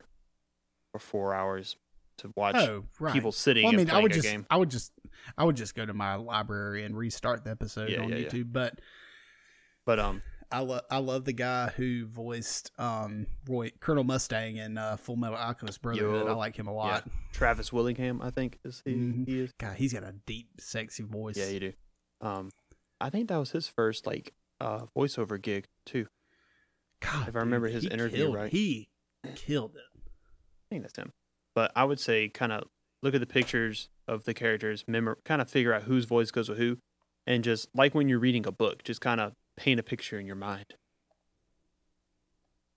for 0.92 0.99
four 0.99 1.33
hours 1.33 1.76
to 2.18 2.33
watch 2.35 2.57
oh, 2.57 2.85
right. 2.99 3.12
people 3.14 3.30
sitting 3.30 3.62
Well, 3.64 3.75
I 3.75 3.76
mean, 3.76 3.88
I 3.90 4.02
would 4.02 4.12
just, 4.12 4.25
game. 4.26 4.45
I 4.50 4.57
would 4.57 4.68
just, 4.71 4.90
I 5.38 5.45
would 5.45 5.54
just 5.54 5.76
go 5.76 5.87
to 5.87 5.95
my 5.95 6.16
library 6.16 6.83
and 6.83 6.97
restart 6.99 7.45
the 7.45 7.50
episode 7.52 7.88
Yeah, 7.90 8.02
on 8.02 8.09
yeah. 8.09 8.16
YouTube. 8.16 8.52
But 8.52 8.80
But 9.87 10.00
um, 10.00 10.23
I 10.50 10.60
love, 10.60 10.82
I 10.90 10.98
love 10.98 11.24
the 11.26 11.32
guy 11.34 11.68
who 11.76 12.06
voiced 12.06 12.70
um 12.78 13.26
Roy 13.48 13.70
Colonel 13.80 14.04
Mustang 14.04 14.56
in 14.56 14.78
uh, 14.78 14.96
Full 14.96 15.16
Metal 15.16 15.36
Alchemist 15.36 15.82
Brotherhood. 15.82 16.26
Yo. 16.26 16.32
I 16.32 16.34
like 16.34 16.56
him 16.56 16.66
a 16.68 16.72
lot. 16.74 17.06
Travis 17.32 17.72
Willingham, 17.72 18.22
I 18.22 18.30
think 18.30 18.58
is 18.64 18.82
he, 18.84 18.92
Mhm. 18.94 19.28
he 19.28 19.40
is. 19.40 19.52
God, 19.58 19.76
he's 19.76 19.92
got 19.92 20.04
a 20.04 20.12
deep, 20.26 20.48
sexy 20.58 21.02
voice. 21.02 21.36
Yeah, 21.36 21.48
you 21.48 21.60
do. 21.60 21.72
Um, 22.22 22.50
I 23.00 23.10
think 23.10 23.28
that 23.28 23.36
was 23.36 23.50
his 23.50 23.68
first 23.68 24.06
like 24.06 24.32
uh 24.60 24.86
voiceover 24.96 25.40
gig 25.40 25.66
too. 25.84 26.06
God, 27.00 27.28
if 27.28 27.36
I 27.36 27.40
remember 27.40 27.68
dude, 27.68 27.74
his 27.76 27.86
interview 27.86 28.24
killed- 28.24 28.34
right. 28.34 28.50
he 28.52 28.88
killed 29.36 29.76
it. 29.76 30.00
I 30.02 30.66
think 30.70 30.82
that's 30.82 30.96
him. 30.98 31.12
But 31.54 31.72
I 31.76 31.84
would 31.84 32.00
say 32.00 32.28
kind 32.28 32.52
of 32.52 32.64
look 33.02 33.14
at 33.14 33.20
the 33.20 33.26
pictures 33.26 33.88
of 34.08 34.24
the 34.24 34.34
characters, 34.34 34.84
memor- 34.88 35.18
kind 35.24 35.40
of 35.42 35.48
figure 35.50 35.72
out 35.74 35.82
whose 35.84 36.06
voice 36.06 36.30
goes 36.30 36.48
with 36.48 36.58
who, 36.58 36.78
and 37.26 37.44
just 37.44 37.68
like 37.74 37.94
when 37.94 38.08
you're 38.08 38.18
reading 38.18 38.46
a 38.46 38.52
book, 38.52 38.82
just 38.82 39.00
kind 39.00 39.20
of 39.20 39.34
paint 39.58 39.78
a 39.80 39.82
picture 39.82 40.18
in 40.18 40.26
your 40.26 40.36
mind. 40.36 40.74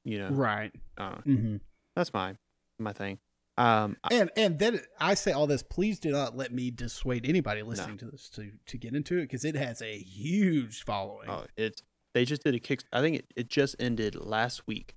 You 0.04 0.20
know, 0.20 0.30
Right. 0.30 0.72
uh, 0.98 1.22
hmm 1.22 1.58
that's 1.96 2.14
my 2.14 2.36
my 2.80 2.94
thing. 2.94 3.20
Um, 3.58 3.98
And 4.10 4.32
and 4.36 4.58
then 4.58 4.80
I 5.00 5.14
say 5.14 5.32
all 5.34 5.46
this. 5.46 5.62
Please 5.62 6.00
do 6.00 6.10
not 6.12 6.36
let 6.36 6.52
me 6.54 6.72
dissuade 6.72 7.26
anybody 7.28 7.62
listening 7.62 7.98
to 8.00 8.06
this 8.06 8.30
to 8.30 8.52
to 8.68 8.78
get 8.78 8.96
into 8.96 9.18
it 9.20 9.24
because 9.24 9.46
it 9.46 9.56
has 9.56 9.82
a 9.82 9.98
huge 10.00 10.84
following. 10.84 11.30
oh, 11.30 11.46
it's 11.58 11.82
they 12.14 12.26
just 12.26 12.44
did 12.44 12.56
a 12.56 12.60
kick. 12.60 12.84
I 12.92 13.02
think 13.02 13.18
it, 13.18 13.26
it 13.36 13.50
just 13.50 13.76
ended 13.80 14.16
last 14.16 14.66
week, 14.68 14.96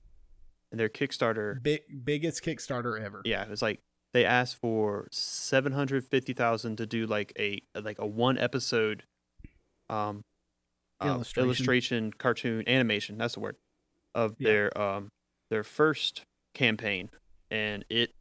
and 0.71 0.81
their 0.81 0.89
Kickstarter. 0.89 1.63
Big 1.63 1.83
biggest 2.05 2.43
Kickstarter 2.45 2.99
ever. 3.01 3.21
Yeah, 3.25 3.43
it 3.43 3.51
was 3.51 3.61
like 3.61 3.81
they 4.15 4.25
asked 4.25 4.57
for 4.61 5.09
seven 5.11 5.73
hundred 5.73 6.07
fifty 6.07 6.33
thousand 6.33 6.77
to 6.77 6.87
do 6.87 7.07
like 7.07 7.33
a 7.39 7.61
like 7.79 7.99
a 7.99 8.07
one 8.07 8.39
episode, 8.39 9.03
um, 9.91 10.23
uh, 11.01 11.07
Illustration. 11.07 11.45
illustration, 11.47 12.13
cartoon, 12.13 12.65
animation. 12.69 13.19
That's 13.19 13.35
the 13.35 13.41
word 13.41 13.57
of 14.15 14.35
Yeah. 14.39 14.49
their 14.49 14.79
um 14.81 15.09
their 15.51 15.65
first 15.65 16.23
campaign, 16.55 17.11
and 17.51 17.85
it 17.91 18.13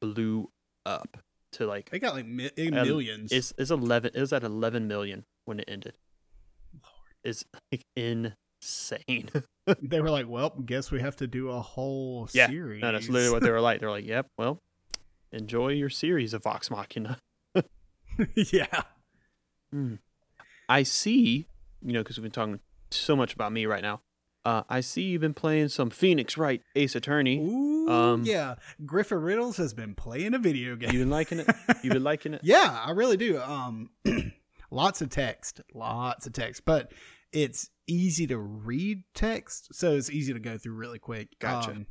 blew 0.00 0.50
up 0.86 1.18
to 1.52 1.66
like 1.66 1.90
They 1.90 1.98
got 1.98 2.14
like 2.14 2.26
mi- 2.26 2.50
millions. 2.56 3.32
it's 3.32 3.52
it's 3.58 3.70
eleven. 3.70 4.10
It 4.14 4.20
was 4.20 4.32
at 4.32 4.42
eleven 4.42 4.86
million 4.88 5.24
when 5.44 5.60
it 5.60 5.64
ended. 5.68 5.94
Lord. 6.74 7.14
It's 7.24 7.44
like 7.72 7.82
insane. 7.96 9.28
they 9.82 10.00
were 10.00 10.10
like, 10.10 10.28
well, 10.28 10.50
guess 10.50 10.90
we 10.90 11.00
have 11.00 11.16
to 11.16 11.26
do 11.26 11.50
a 11.50 11.60
whole 11.60 12.28
Yeah, 12.32 12.48
series. 12.48 12.82
No, 12.82 12.92
that's 12.92 13.08
literally 13.08 13.32
what 13.34 13.42
they 13.42 13.50
were 13.50 13.60
like. 13.60 13.80
They're 13.80 13.90
like, 13.90 14.06
"Yep, 14.06 14.26
well, 14.38 14.58
enjoy 15.32 15.68
your 15.70 15.90
series 15.90 16.32
of 16.34 16.42
Vox 16.42 16.70
Machina." 16.70 17.18
yeah. 18.34 18.82
I 20.68 20.82
see, 20.82 21.46
you 21.82 21.92
know, 21.92 22.00
because 22.00 22.16
we've 22.18 22.22
been 22.24 22.32
talking 22.32 22.60
so 22.90 23.14
much 23.16 23.34
about 23.34 23.52
me 23.52 23.66
right 23.66 23.82
now. 23.82 24.00
Uh, 24.44 24.62
I 24.68 24.80
see 24.80 25.02
you've 25.02 25.20
been 25.20 25.34
playing 25.34 25.68
some 25.68 25.90
Phoenix 25.90 26.38
Wright 26.38 26.62
Ace 26.74 26.94
Attorney. 26.94 27.38
Ooh, 27.38 27.88
Um, 27.88 28.22
yeah. 28.24 28.54
Griffin 28.86 29.18
Reynolds 29.18 29.56
has 29.58 29.74
been 29.74 29.94
playing 29.94 30.32
a 30.32 30.38
video 30.38 30.74
game. 30.76 30.90
You've 30.90 31.00
been 31.02 31.10
liking 31.10 31.40
it? 31.40 31.48
You've 31.82 31.92
been 31.92 32.04
liking 32.04 32.34
it? 32.34 32.40
Yeah, 32.44 32.80
I 32.86 32.92
really 32.92 33.16
do. 33.18 33.38
Um, 33.40 33.90
lots 34.70 35.02
of 35.02 35.10
text, 35.10 35.60
lots 35.74 36.26
of 36.26 36.32
text, 36.32 36.64
but 36.64 36.92
it's 37.32 37.68
easy 37.86 38.26
to 38.28 38.38
read 38.38 39.02
text, 39.12 39.74
so 39.74 39.92
it's 39.94 40.08
easy 40.08 40.32
to 40.32 40.40
go 40.40 40.56
through 40.56 40.74
really 40.74 40.98
quick. 40.98 41.38
Gotcha. 41.40 41.72
Um, 41.72 41.86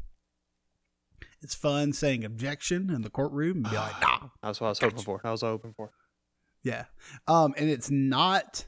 it's 1.41 1.53
fun 1.53 1.93
saying 1.93 2.23
objection 2.25 2.89
in 2.89 3.01
the 3.03 3.09
courtroom 3.11 3.57
and 3.57 3.69
be 3.69 3.75
like, 3.75 4.01
nah, 4.01 4.29
That's 4.41 4.59
what 4.59 4.67
I 4.67 4.69
was 4.71 4.79
hoping 4.79 5.03
for. 5.03 5.19
That 5.23 5.29
was 5.31 5.43
what 5.43 5.49
I 5.49 5.51
was 5.51 5.59
hoping 5.61 5.73
for. 5.75 5.91
yeah. 6.63 6.85
Um, 7.27 7.53
and 7.57 7.69
it's 7.69 7.91
not 7.91 8.65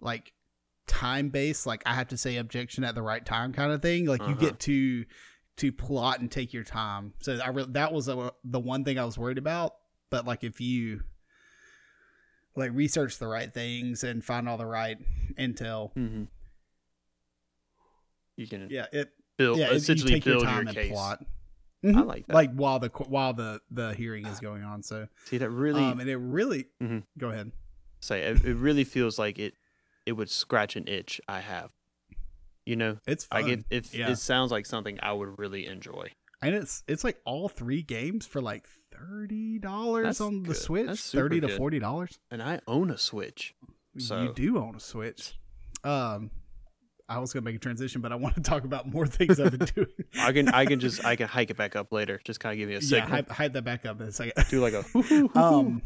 like 0.00 0.32
time 0.90 1.30
based, 1.30 1.66
like 1.66 1.82
I 1.86 1.94
have 1.94 2.08
to 2.08 2.16
say 2.16 2.36
objection 2.36 2.84
at 2.84 2.94
the 2.94 3.02
right 3.02 3.24
time 3.24 3.52
kind 3.52 3.72
of 3.72 3.80
thing. 3.80 4.06
Like 4.06 4.20
you 4.22 4.26
Uh-huh. 4.34 4.40
get 4.40 4.58
to 4.60 5.04
to 5.58 5.72
plot 5.72 6.20
and 6.20 6.30
take 6.30 6.52
your 6.52 6.64
time. 6.64 7.12
So 7.20 7.38
I 7.38 7.48
re- 7.50 7.66
that 7.70 7.92
was 7.92 8.08
a, 8.08 8.32
the 8.44 8.58
one 8.60 8.82
thing 8.84 8.98
I 8.98 9.04
was 9.04 9.16
worried 9.18 9.38
about. 9.38 9.74
But 10.10 10.26
like 10.26 10.42
if 10.44 10.60
you 10.60 11.02
like 12.56 12.72
research 12.72 13.18
the 13.18 13.26
right 13.28 13.52
things 13.52 14.02
and 14.04 14.24
find 14.24 14.48
all 14.48 14.56
the 14.58 14.66
right 14.66 14.96
intel, 15.38 15.94
Mm-hmm. 15.96 16.24
You 18.36 18.46
can 18.46 18.68
yeah, 18.70 18.86
it 18.92 19.10
build 19.36 19.58
yeah, 19.58 19.68
you 19.70 19.74
essentially 19.76 20.12
your 20.14 20.20
build 20.20 20.44
time 20.44 20.54
your 20.54 20.68
and 20.68 20.74
case. 20.74 20.90
plot. 20.90 21.24
I 21.84 21.86
Mhm. 21.88 22.06
like 22.06 22.26
that. 22.26 22.34
Like 22.34 22.52
while 22.54 22.78
the 22.78 22.88
while 22.88 23.32
the 23.34 23.60
the 23.70 23.94
hearing 23.94 24.26
is 24.26 24.40
going 24.40 24.62
on. 24.62 24.82
So 24.82 25.08
See 25.26 25.38
that 25.38 25.50
really 25.50 25.82
um, 25.82 26.00
and 26.00 26.08
it 26.08 26.16
really 26.16 26.66
Mhm. 26.82 27.04
go 27.18 27.30
ahead. 27.30 27.52
say 28.00 28.22
it, 28.22 28.44
it 28.44 28.54
really 28.56 28.84
feels 28.84 29.18
like 29.18 29.38
it 29.38 29.54
it 30.10 30.16
would 30.16 30.28
scratch 30.28 30.74
an 30.74 30.88
itch 30.88 31.20
I 31.28 31.38
have. 31.38 31.70
You 32.66 32.74
know, 32.76 32.98
It's 33.06 33.24
fun. 33.26 33.42
like 33.42 33.52
it 33.52 33.64
it, 33.70 33.94
yeah. 33.94 34.10
it 34.10 34.16
sounds 34.16 34.50
like 34.50 34.66
something 34.66 34.98
I 35.02 35.12
would 35.12 35.38
really 35.38 35.66
enjoy. 35.66 36.08
and 36.42 36.52
it's 36.54 36.82
it's 36.88 37.04
like 37.04 37.18
all 37.24 37.48
three 37.48 37.82
games 37.82 38.26
for 38.26 38.40
like 38.40 38.66
thirty 38.92 39.58
dollars 39.60 40.20
on 40.20 40.42
the 40.42 40.48
good. 40.48 40.56
Switch, 40.56 40.86
That's 40.88 41.00
super 41.00 41.22
thirty 41.22 41.40
to 41.42 41.46
good. 41.46 41.56
forty 41.56 41.78
dollars. 41.78 42.18
And 42.30 42.42
I 42.42 42.58
own 42.66 42.90
a 42.90 42.98
Switch. 42.98 43.54
So- 43.98 44.22
You 44.22 44.32
do 44.34 44.58
own 44.58 44.74
a 44.76 44.80
Switch. 44.80 45.34
Um, 45.84 46.30
I 47.08 47.18
was 47.18 47.32
gonna 47.32 47.44
make 47.44 47.56
a 47.56 47.58
transition, 47.60 48.00
but 48.02 48.12
I 48.12 48.16
want 48.16 48.34
to 48.34 48.40
talk 48.52 48.64
about 48.64 48.86
more 48.92 49.06
things 49.06 49.38
I've 49.40 49.56
been 49.56 49.68
doing. 49.74 49.86
I 50.18 50.32
can 50.32 50.48
I 50.48 50.66
can 50.66 50.80
just 50.80 51.04
I 51.04 51.14
can 51.20 51.28
hike 51.28 51.50
it 51.50 51.56
back 51.56 51.76
up 51.76 51.92
later. 51.92 52.20
Just 52.24 52.40
kind 52.40 52.52
of 52.52 52.58
give 52.58 52.68
me 52.68 52.74
a 52.74 52.78
yeah, 52.78 52.88
signal. 52.88 53.08
hide, 53.08 53.28
hide 53.28 53.52
that 53.54 53.62
back 53.62 53.86
up 53.86 54.00
in 54.00 54.08
a 54.08 54.12
second. 54.12 54.34
Do 54.50 54.60
like 54.60 54.74
a 54.74 54.84
um, 55.38 55.82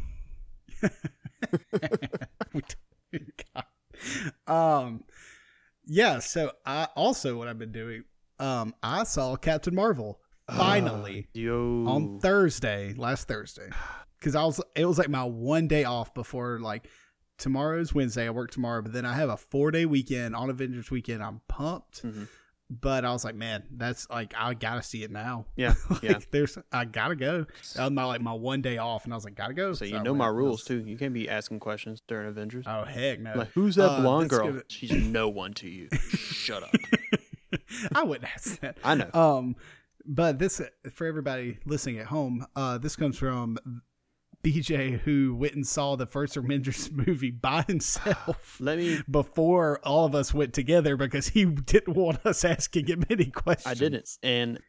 God. 3.53 3.63
um, 4.47 5.03
yeah. 5.85 6.19
So 6.19 6.51
I 6.65 6.87
also 6.95 7.37
what 7.37 7.47
I've 7.47 7.59
been 7.59 7.71
doing. 7.71 8.03
Um, 8.39 8.75
I 8.83 9.03
saw 9.03 9.35
Captain 9.35 9.73
Marvel 9.75 10.19
finally. 10.49 11.27
Uh, 11.35 11.89
on 11.89 12.19
Thursday, 12.19 12.93
last 12.97 13.27
Thursday, 13.27 13.69
because 14.19 14.35
I 14.35 14.43
was 14.43 14.61
it 14.75 14.85
was 14.85 14.97
like 14.97 15.09
my 15.09 15.23
one 15.23 15.67
day 15.67 15.83
off 15.83 16.13
before 16.13 16.59
like 16.59 16.87
tomorrow's 17.37 17.93
Wednesday. 17.93 18.27
I 18.27 18.31
work 18.31 18.51
tomorrow, 18.51 18.81
but 18.81 18.93
then 18.93 19.05
I 19.05 19.13
have 19.13 19.29
a 19.29 19.37
four 19.37 19.71
day 19.71 19.85
weekend 19.85 20.35
on 20.35 20.49
Avengers 20.49 20.91
weekend. 20.91 21.23
I'm 21.23 21.41
pumped, 21.47 22.03
Mhm. 22.03 22.27
But 22.69 23.05
I 23.05 23.11
was 23.11 23.23
like, 23.23 23.35
man, 23.35 23.63
that's 23.71 24.09
like 24.09 24.33
I 24.37 24.53
gotta 24.55 24.81
see 24.83 25.03
it 25.03 25.11
now. 25.11 25.45
Yeah, 25.55 25.73
like, 25.89 26.01
yeah. 26.01 26.19
There's 26.31 26.57
I 26.71 26.85
gotta 26.85 27.15
go. 27.15 27.45
That 27.75 27.83
was 27.83 27.91
my 27.91 28.05
like 28.05 28.21
my 28.21 28.33
one 28.33 28.61
day 28.61 28.77
off, 28.77 29.03
and 29.05 29.13
I 29.13 29.17
was 29.17 29.23
like, 29.25 29.35
gotta 29.35 29.53
go. 29.53 29.73
So 29.73 29.85
I 29.85 29.89
you 29.89 29.93
know 30.01 30.11
went. 30.13 30.17
my 30.17 30.27
rules 30.27 30.63
too. 30.63 30.83
You 30.85 30.97
can't 30.97 31.13
be 31.13 31.29
asking 31.29 31.59
questions 31.59 32.01
during 32.07 32.27
Avengers. 32.27 32.65
Oh 32.67 32.83
heck 32.83 33.19
no! 33.19 33.33
Like, 33.35 33.51
who's 33.51 33.75
that 33.75 33.89
Uh, 33.89 34.01
blonde 34.01 34.29
girl? 34.29 34.47
gonna- 34.47 34.63
She's 34.67 34.91
no 34.91 35.29
one 35.29 35.53
to 35.55 35.69
you. 35.69 35.89
Shut 35.91 36.63
up. 36.63 36.75
I 37.93 38.03
wouldn't 38.03 38.29
ask 38.31 38.59
that. 38.61 38.77
I 38.83 38.95
know. 38.95 39.09
Um, 39.13 39.55
but 40.05 40.39
this 40.39 40.61
for 40.93 41.07
everybody 41.07 41.57
listening 41.65 41.99
at 41.99 42.07
home. 42.07 42.45
Uh, 42.55 42.77
this 42.77 42.95
comes 42.95 43.17
from 43.17 43.57
BJ, 44.45 44.99
who 44.99 45.35
went 45.35 45.53
and 45.55 45.65
saw 45.65 45.95
the 45.95 46.05
first 46.05 46.37
Avengers 46.37 46.89
movie 47.07 47.31
by 47.31 47.63
himself 47.63 48.57
Let 48.59 48.77
me. 48.77 48.99
before 49.09 49.79
all 49.83 50.05
of 50.05 50.13
us 50.15 50.33
went 50.33 50.53
together 50.53 50.95
because 50.97 51.29
he 51.29 51.45
didn't 51.45 51.95
want 51.95 52.25
us 52.25 52.45
asking 52.45 52.87
him 52.87 53.03
any 53.09 53.25
questions. 53.31 53.67
I 53.67 53.73
didn't, 53.73 54.09
and 54.23 54.59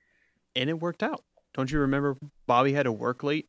and 0.54 0.70
it 0.70 0.80
worked 0.80 1.02
out. 1.02 1.22
Don't 1.54 1.70
you 1.70 1.78
remember? 1.80 2.16
Bobby 2.46 2.72
had 2.72 2.84
to 2.84 2.92
work 2.92 3.22
late, 3.22 3.48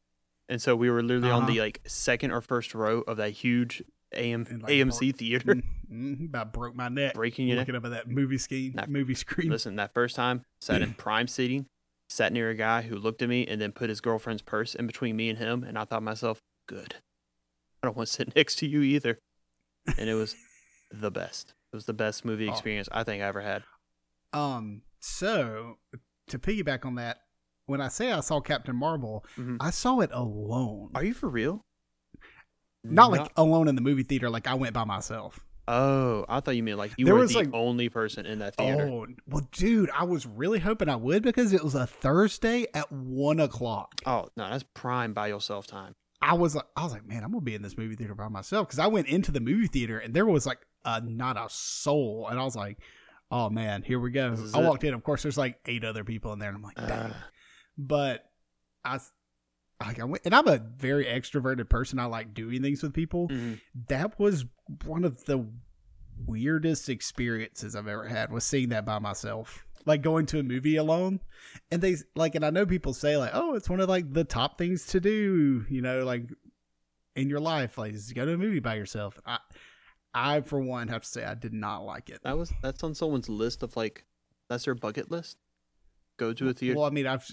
and 0.50 0.62
so 0.62 0.76
we 0.76 0.90
were 0.90 1.02
literally 1.02 1.30
on 1.32 1.44
Uh-huh. 1.44 1.52
the 1.52 1.60
like 1.62 1.82
second 1.88 2.32
or 2.32 2.42
first 2.42 2.74
row 2.76 3.02
of 3.02 3.18
that 3.18 3.32
huge 3.32 3.82
AM 4.14 4.44
like, 4.44 4.72
AMC 4.72 5.16
theater. 5.16 5.56
Mm, 5.90 6.26
about 6.26 6.52
broke 6.52 6.76
my 6.76 6.90
neck 6.90 7.14
Breaking 7.14 7.48
your 7.48 7.56
neck. 7.56 7.62
looking 7.70 7.78
up 7.78 7.86
at 7.86 7.92
that 7.92 8.10
movie 8.10 8.38
screen, 8.38 8.74
That- 8.76 8.90
movie 8.90 9.16
screen. 9.16 9.50
Listen, 9.50 9.78
that 9.78 9.94
first 9.94 10.18
time, 10.18 10.44
sat 10.60 10.82
in 10.82 10.94
prime 10.98 11.28
seating, 11.30 11.66
sat 12.10 12.32
near 12.34 12.50
a 12.50 12.56
guy 12.56 12.82
who 12.84 12.96
looked 12.96 13.22
at 13.22 13.30
me 13.30 13.46
and 13.48 13.60
then 13.62 13.72
put 13.72 13.90
his 13.90 14.02
girlfriend's 14.02 14.42
purse 14.42 14.76
in 14.76 14.88
between 14.88 15.16
me 15.16 15.30
and 15.30 15.38
him, 15.40 15.64
and 15.64 15.78
I 15.78 15.84
thought 15.86 15.98
to 15.98 16.02
myself, 16.02 16.40
good. 16.68 16.96
I 17.84 17.88
don't 17.88 17.98
want 17.98 18.08
to 18.08 18.14
sit 18.14 18.34
next 18.36 18.56
to 18.60 18.68
you 18.68 18.82
either. 18.82 19.18
And 19.98 20.10
it 20.10 20.16
was 20.16 20.36
the 20.92 21.12
best. 21.12 21.54
It 21.72 21.76
was 21.76 21.86
the 21.86 21.94
best 21.94 22.24
movie 22.26 22.48
Oh. 22.48 22.52
experience 22.52 22.88
I 22.92 23.04
think 23.04 23.22
I 23.22 23.26
ever 23.28 23.42
had. 23.42 23.64
Um, 24.34 24.82
so 25.00 25.78
to 26.28 26.40
piggyback 26.40 26.86
on 26.86 26.96
that, 26.96 27.18
when 27.66 27.82
I 27.82 27.88
say 27.90 28.12
I 28.12 28.22
saw 28.22 28.40
Captain 28.40 28.76
Marvel, 28.76 29.26
Mhm. 29.38 29.58
I 29.60 29.70
saw 29.72 30.00
it 30.00 30.10
alone. 30.14 30.92
Are 30.96 31.04
you 31.04 31.14
for 31.14 31.30
real? 31.30 31.62
not 32.84 33.12
like 33.12 33.30
alone 33.36 33.68
in 33.68 33.76
the 33.76 33.82
movie 33.82 34.04
theater 34.04 34.30
like 34.30 34.48
i 34.48 34.54
went 34.54 34.74
by 34.74 34.86
myself 34.86 35.46
Oh, 35.68 36.26
I 36.30 36.40
thought 36.40 36.56
you 36.56 36.64
meant 36.64 36.78
like 36.78 36.94
you 36.98 37.06
There 37.06 37.14
were 37.14 37.22
was, 37.22 37.32
the 37.34 37.40
like- 37.40 37.50
only 37.54 37.90
person 37.90 38.26
in 38.26 38.40
that 38.40 38.56
theater. 38.56 38.84
Oh 38.90 39.08
well, 39.28 39.48
dude, 39.52 39.90
I 39.94 40.04
was 40.06 40.26
really 40.26 40.60
hoping 40.60 40.88
I 40.90 40.96
would 40.96 41.24
because 41.24 41.52
it 41.54 41.64
was 41.64 41.76
a 41.76 41.86
Thursday 41.86 42.68
at 42.74 42.92
one 42.92 43.40
o'clock. 43.40 43.96
Oh, 44.06 44.30
no, 44.38 44.50
that's 44.50 44.64
prime 44.74 45.14
by 45.14 45.28
yourself 45.28 45.68
time. 45.68 45.96
I 46.22 46.34
was 46.34 46.56
like, 46.56 46.66
I 46.76 46.84
was 46.84 46.94
like, 46.94 47.06
man, 47.06 47.24
I'm 47.24 47.32
gonna 47.32 47.42
be 47.42 47.54
in 47.54 47.62
this 47.62 47.78
movie 47.78 47.96
theater 47.96 48.16
by 48.16 48.28
myself 48.28 48.68
because 48.68 48.80
I 48.80 48.88
went 48.88 49.08
into 49.08 49.32
the 49.32 49.40
movie 49.40 49.68
theater 49.68 50.00
and 50.00 50.14
there 50.14 50.26
was 50.26 50.46
like 50.46 50.60
uh, 50.86 51.02
not 51.04 51.38
a 51.38 51.48
soul, 51.50 52.28
and 52.30 52.40
I 52.40 52.44
was 52.44 52.56
like, 52.56 52.78
oh 53.30 53.50
man, 53.50 53.84
here 53.84 54.00
we 54.00 54.10
go. 54.12 54.36
I 54.54 54.60
it. 54.60 54.64
walked 54.66 54.84
in, 54.84 54.94
of 54.94 55.04
course, 55.04 55.22
there's 55.24 55.38
like 55.38 55.60
eight 55.66 55.84
other 55.84 56.04
people 56.04 56.32
in 56.34 56.40
there, 56.40 56.50
and 56.50 56.56
I'm 56.58 56.64
like, 56.64 56.78
dang. 56.78 56.90
Uh, 56.92 57.14
but 57.78 58.24
I, 58.86 59.00
like, 59.80 60.00
I 60.00 60.06
went, 60.06 60.24
and 60.26 60.34
I'm 60.34 60.48
a 60.48 60.58
very 60.58 61.06
extroverted 61.06 61.70
person. 61.70 62.00
I 62.00 62.06
like 62.06 62.34
doing 62.34 62.62
things 62.62 62.82
with 62.82 62.94
people. 62.94 63.28
mhm. 63.30 63.60
That 63.90 64.20
was 64.20 64.46
one 64.86 65.04
of 65.04 65.24
the 65.26 65.46
weirdest 66.26 66.90
experiences 66.90 67.76
I've 67.76 67.88
ever 67.88 68.08
had 68.08 68.32
was 68.32 68.44
seeing 68.44 68.70
that 68.70 68.86
by 68.86 69.00
myself. 69.00 69.66
Like 69.86 70.02
going 70.02 70.26
to 70.28 70.40
a 70.40 70.44
movie 70.44 70.76
alone. 70.76 71.22
And 71.72 71.82
they 71.82 71.96
like 72.16 72.36
and 72.36 72.44
I 72.46 72.50
know 72.50 72.66
people 72.66 72.94
say 72.94 73.16
like, 73.18 73.32
"Oh, 73.34 73.56
it's 73.56 73.70
one 73.70 73.80
of 73.80 73.88
like 73.88 74.12
the 74.12 74.24
top 74.26 74.58
things 74.58 74.86
to 74.88 75.00
do, 75.00 75.66
you 75.70 75.82
know, 75.82 76.04
like 76.04 76.24
in 77.16 77.30
your 77.30 77.40
life, 77.40 77.78
like 77.78 77.94
is 77.94 78.12
go 78.12 78.26
to 78.26 78.34
a 78.34 78.38
movie 78.38 78.60
by 78.60 78.76
yourself." 78.76 79.18
I 79.26 79.38
I 80.14 80.42
for 80.42 80.60
one 80.60 80.88
have 80.90 81.04
to 81.04 81.08
say 81.08 81.24
I 81.24 81.36
did 81.36 81.54
not 81.54 81.86
like 81.86 82.10
it. 82.10 82.20
That 82.24 82.38
was 82.38 82.52
that's 82.62 82.84
on 82.84 82.96
someone's 82.96 83.30
list 83.30 83.64
of 83.64 83.78
like 83.78 84.06
that's 84.50 84.66
their 84.66 84.76
bucket 84.76 85.10
list. 85.12 85.38
Go 86.18 86.34
to 86.34 86.50
a 86.50 86.54
theater. 86.54 86.78
Well, 86.78 86.88
I 86.88 86.90
mean, 86.90 87.08
I've 87.08 87.30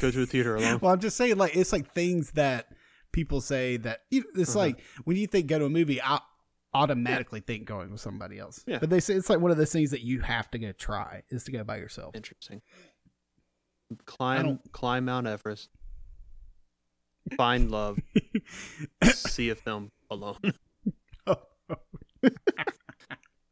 go 0.00 0.10
to 0.10 0.22
a 0.22 0.26
theater 0.26 0.56
alone. 0.56 0.78
Well, 0.82 0.92
I'm 0.92 1.00
just 1.00 1.16
saying 1.16 1.36
like 1.36 1.56
it's 1.56 1.72
like 1.72 1.92
things 1.92 2.32
that 2.32 2.68
people 3.12 3.40
say 3.40 3.76
that 3.78 4.00
it's 4.10 4.50
Uh-huh. 4.50 4.58
like 4.58 4.80
when 5.04 5.16
you 5.16 5.26
think 5.26 5.46
go 5.46 5.58
to 5.58 5.64
a 5.66 5.70
movie, 5.70 6.00
I 6.02 6.20
automatically 6.74 7.40
think 7.40 7.66
going 7.66 7.90
with 7.90 8.00
somebody 8.00 8.38
else. 8.38 8.64
Yeah. 8.66 8.78
But 8.78 8.88
they 8.90 9.00
say 9.00 9.14
it's 9.14 9.28
like 9.28 9.40
one 9.40 9.50
of 9.50 9.56
those 9.58 9.72
things 9.72 9.90
that 9.90 10.00
you 10.02 10.20
have 10.20 10.50
to 10.52 10.58
go 10.58 10.72
try 10.72 11.22
is 11.30 11.44
to 11.44 11.52
go 11.52 11.64
by 11.64 11.76
yourself. 11.76 12.14
Interesting. 12.16 12.62
Climb 14.06 14.58
climb 14.72 15.04
Mount 15.04 15.26
Everest. 15.26 15.68
Find 17.36 17.70
love. 17.70 17.98
see 19.04 19.50
a 19.50 19.54
film 19.54 19.92
alone. 20.10 20.38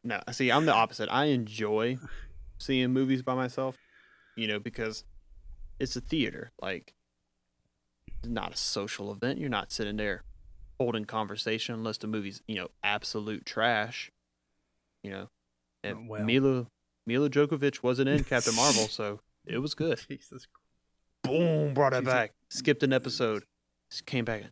No, 0.03 0.19
see, 0.33 0.51
I'm 0.51 0.65
the 0.65 0.73
opposite. 0.75 1.11
I 1.11 1.27
enjoy 1.27 1.99
seeing 2.59 2.91
movies 2.91 3.23
by 3.23 3.35
myself, 3.35 3.77
you 4.35 4.49
know, 4.49 4.59
because 4.59 5.05
it's 5.81 5.97
a 5.97 6.01
theater. 6.01 6.53
Like, 6.61 6.95
it's 8.23 8.29
not 8.29 8.53
a 8.53 8.57
social 8.57 9.11
event. 9.13 9.39
You're 9.39 9.49
not 9.49 9.73
sitting 9.73 9.97
there 9.97 10.23
holding 10.79 11.05
conversation 11.05 11.75
unless 11.75 11.99
the 11.99 12.07
movie's, 12.07 12.43
you 12.47 12.55
know, 12.57 12.69
absolute 12.85 13.45
trash. 13.47 14.11
You 15.03 15.11
know, 15.11 15.29
and 15.83 15.97
Oh, 15.97 16.05
well. 16.09 16.25
Milla 16.25 16.67
Milla 17.07 17.31
Jovovich 17.31 17.83
wasn't 17.83 18.09
in 18.11 18.23
Captain 18.25 18.55
Marvel, 18.55 18.87
so 18.89 19.21
it 19.47 19.59
was 19.59 19.75
good. 19.75 20.01
Jesus. 20.09 20.47
Boom, 21.23 21.75
brought 21.75 21.93
it 21.95 21.99
a- 21.99 22.03
back. 22.03 22.33
Skipped 22.51 22.83
an 22.83 22.93
episode, 22.93 23.45
just 23.91 24.05
came 24.07 24.25
back, 24.25 24.43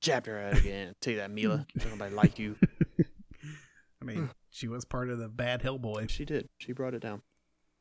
jabbed 0.00 0.26
her 0.26 0.40
head 0.40 0.56
again. 0.58 0.94
Tell 1.00 1.12
you 1.12 1.18
that, 1.18 1.30
Milla, 1.30 1.66
nobody 1.90 2.14
like 2.14 2.38
you. 2.38 2.56
I 4.02 4.04
mean, 4.04 4.30
she 4.50 4.68
was 4.68 4.84
part 4.86 5.10
of 5.10 5.18
the 5.18 5.28
bad 5.28 5.62
Hellboy. 5.62 6.08
She 6.08 6.24
did. 6.24 6.48
She 6.58 6.72
brought 6.72 6.94
it 6.94 7.00
down. 7.02 7.20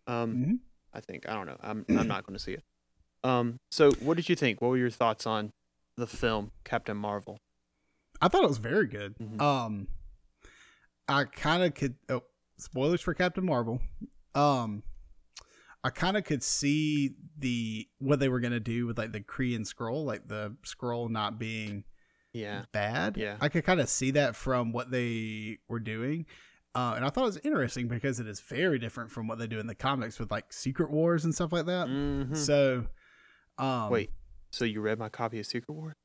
Um, 0.07 0.31
hmm 0.33 0.53
I 0.93 0.99
think 1.02 1.28
I 1.30 1.34
don't 1.34 1.45
know. 1.47 1.58
I'm 1.62 1.86
I'm 1.89 2.08
not 2.08 2.25
going 2.25 2.38
to 2.38 2.43
see 2.43 2.54
it. 2.54 2.63
Um. 3.23 3.60
So, 3.71 3.91
what 3.93 4.17
did 4.17 4.30
you 4.30 4.36
think? 4.36 4.62
What 4.62 4.69
were 4.69 4.78
your 4.78 4.89
thoughts 4.89 5.28
on 5.28 5.52
the 5.97 6.08
film 6.08 6.52
Captain 6.63 6.95
Marvel? 6.97 7.39
I 8.21 8.28
thought 8.28 8.43
it 8.43 8.47
was 8.49 8.58
very 8.58 8.88
good. 8.88 9.15
Mhm. 9.17 9.41
Um, 9.41 9.88
I 11.08 11.25
kind 11.25 11.63
of 11.63 11.73
could. 11.75 11.95
Oh, 12.10 12.23
spoilers 12.58 13.02
for 13.02 13.13
Captain 13.13 13.45
Marvel. 13.45 13.82
Um, 14.36 14.84
I 15.84 15.89
kind 15.89 16.17
of 16.17 16.23
could 16.23 16.43
see 16.43 17.15
the 17.38 17.88
what 17.99 18.19
they 18.19 18.30
were 18.30 18.39
gonna 18.39 18.60
do 18.60 18.86
with 18.88 18.97
like 18.97 19.12
the 19.12 19.21
Kree 19.21 19.56
and 19.56 19.65
Skrull, 19.65 20.06
like 20.06 20.28
the 20.28 20.56
Skrull 20.65 21.10
not 21.10 21.39
being 21.39 21.84
Yeah. 22.34 22.65
bad. 22.71 23.17
Yeah. 23.17 23.38
I 23.41 23.49
could 23.49 23.63
kind 23.63 23.80
of 23.80 23.89
see 23.89 24.12
that 24.12 24.36
from 24.36 24.71
what 24.71 24.91
they 24.91 25.60
were 25.67 25.80
doing. 25.80 26.25
Uh, 26.75 26.93
and 26.95 27.03
I 27.03 27.10
thought 27.10 27.23
it 27.23 27.27
was 27.27 27.38
interesting 27.43 27.88
because 27.88 28.19
it 28.19 28.27
is 28.27 28.41
very 28.41 28.77
different 28.79 29.10
from 29.12 29.27
what 29.27 29.39
they 29.39 29.47
do 29.47 29.60
in 29.60 29.67
the 29.67 29.73
comics 29.75 30.19
with 30.19 30.29
like 30.32 30.53
Secret 30.53 30.91
Wars 30.91 31.25
and 31.25 31.34
stuff 31.34 31.51
like 31.51 31.65
that. 31.65 31.88
Mhm. 31.88 32.36
So, 32.38 32.86
um, 33.58 33.89
Wait. 33.89 34.12
So 34.51 34.65
you 34.65 34.82
read 34.82 34.97
my 34.99 35.10
copy 35.10 35.39
of 35.39 35.45
Secret 35.45 35.73
War? 35.73 35.95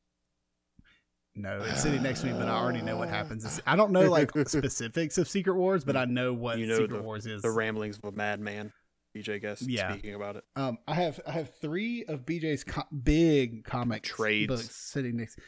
No, 1.36 1.60
it's 1.62 1.82
sitting 1.82 2.02
next 2.02 2.20
to 2.20 2.26
me, 2.26 2.32
but 2.32 2.48
I 2.48 2.52
already 2.52 2.80
know 2.80 2.96
what 2.96 3.08
happens. 3.08 3.60
I 3.66 3.74
don't 3.74 3.90
know 3.90 4.08
like 4.08 4.30
specifics 4.46 5.18
of 5.18 5.28
Secret 5.28 5.54
Wars, 5.56 5.84
but 5.84 5.96
I 5.96 6.04
know 6.04 6.32
what 6.32 6.58
You 6.58 6.66
know 6.68 6.76
Secret 6.78 6.96
the- 6.98 7.02
Wars 7.02 7.26
is. 7.26 7.42
The 7.42 7.50
ramblings 7.50 7.98
of 7.98 8.04
a 8.04 8.12
madman. 8.12 8.72
BJ 9.16 9.40
Guest 9.40 9.62
Yeah. 9.62 9.92
speaking 9.92 10.14
about 10.14 10.36
it. 10.36 10.44
um, 10.56 10.78
I 10.88 10.94
have 10.94 11.20
I 11.26 11.30
have 11.32 11.54
three 11.60 12.04
of 12.04 12.24
BJ's 12.26 12.64
co- 12.64 12.82
big 13.02 13.64
comic 13.64 14.02
Trades. 14.02 14.48
books 14.48 14.74
sitting 14.74 15.16
next, 15.16 15.38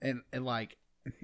and 0.00 0.22
and 0.32 0.44
like 0.44 0.76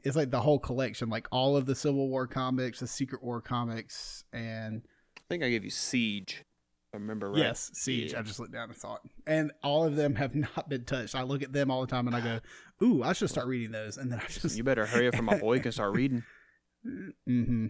it's 0.02 0.16
like 0.16 0.30
the 0.30 0.40
whole 0.40 0.58
collection, 0.58 1.08
like 1.08 1.28
all 1.30 1.56
of 1.56 1.66
the 1.66 1.74
Civil 1.74 2.08
War 2.08 2.26
comics, 2.26 2.80
the 2.80 2.86
Secret 2.86 3.22
War 3.22 3.40
comics, 3.40 4.24
and 4.32 4.82
I 5.16 5.20
think 5.28 5.42
I 5.42 5.50
gave 5.50 5.64
you 5.64 5.70
Siege. 5.70 6.44
If 6.90 6.94
I 6.94 6.98
remember 6.98 7.30
right. 7.30 7.38
yes, 7.38 7.70
Siege. 7.74 8.12
Yeah. 8.12 8.20
I 8.20 8.22
just 8.22 8.40
looked 8.40 8.52
down 8.52 8.70
and 8.70 8.78
saw 8.78 8.94
it, 8.94 9.02
and 9.26 9.52
all 9.62 9.84
of 9.84 9.96
them 9.96 10.14
have 10.16 10.34
not 10.56 10.68
been 10.68 10.84
touched. 10.84 11.14
I 11.14 11.22
look 11.22 11.42
at 11.42 11.52
them 11.52 11.70
all 11.70 11.80
the 11.80 11.86
time, 11.86 12.06
and 12.06 12.16
I 12.16 12.20
go, 12.20 12.40
"Ooh, 12.82 13.02
I 13.02 13.12
should 13.12 13.30
start 13.30 13.46
reading 13.46 13.70
those." 13.70 13.98
And 13.98 14.10
then 14.10 14.20
I 14.20 14.26
just, 14.28 14.56
You 14.56 14.64
better 14.64 14.86
hurry 14.86 15.08
up 15.08 15.14
for 15.14 15.22
my 15.22 15.38
boy 15.38 15.60
can 15.60 15.72
start 15.72 15.94
reading. 15.94 16.22
hmm 17.26 17.66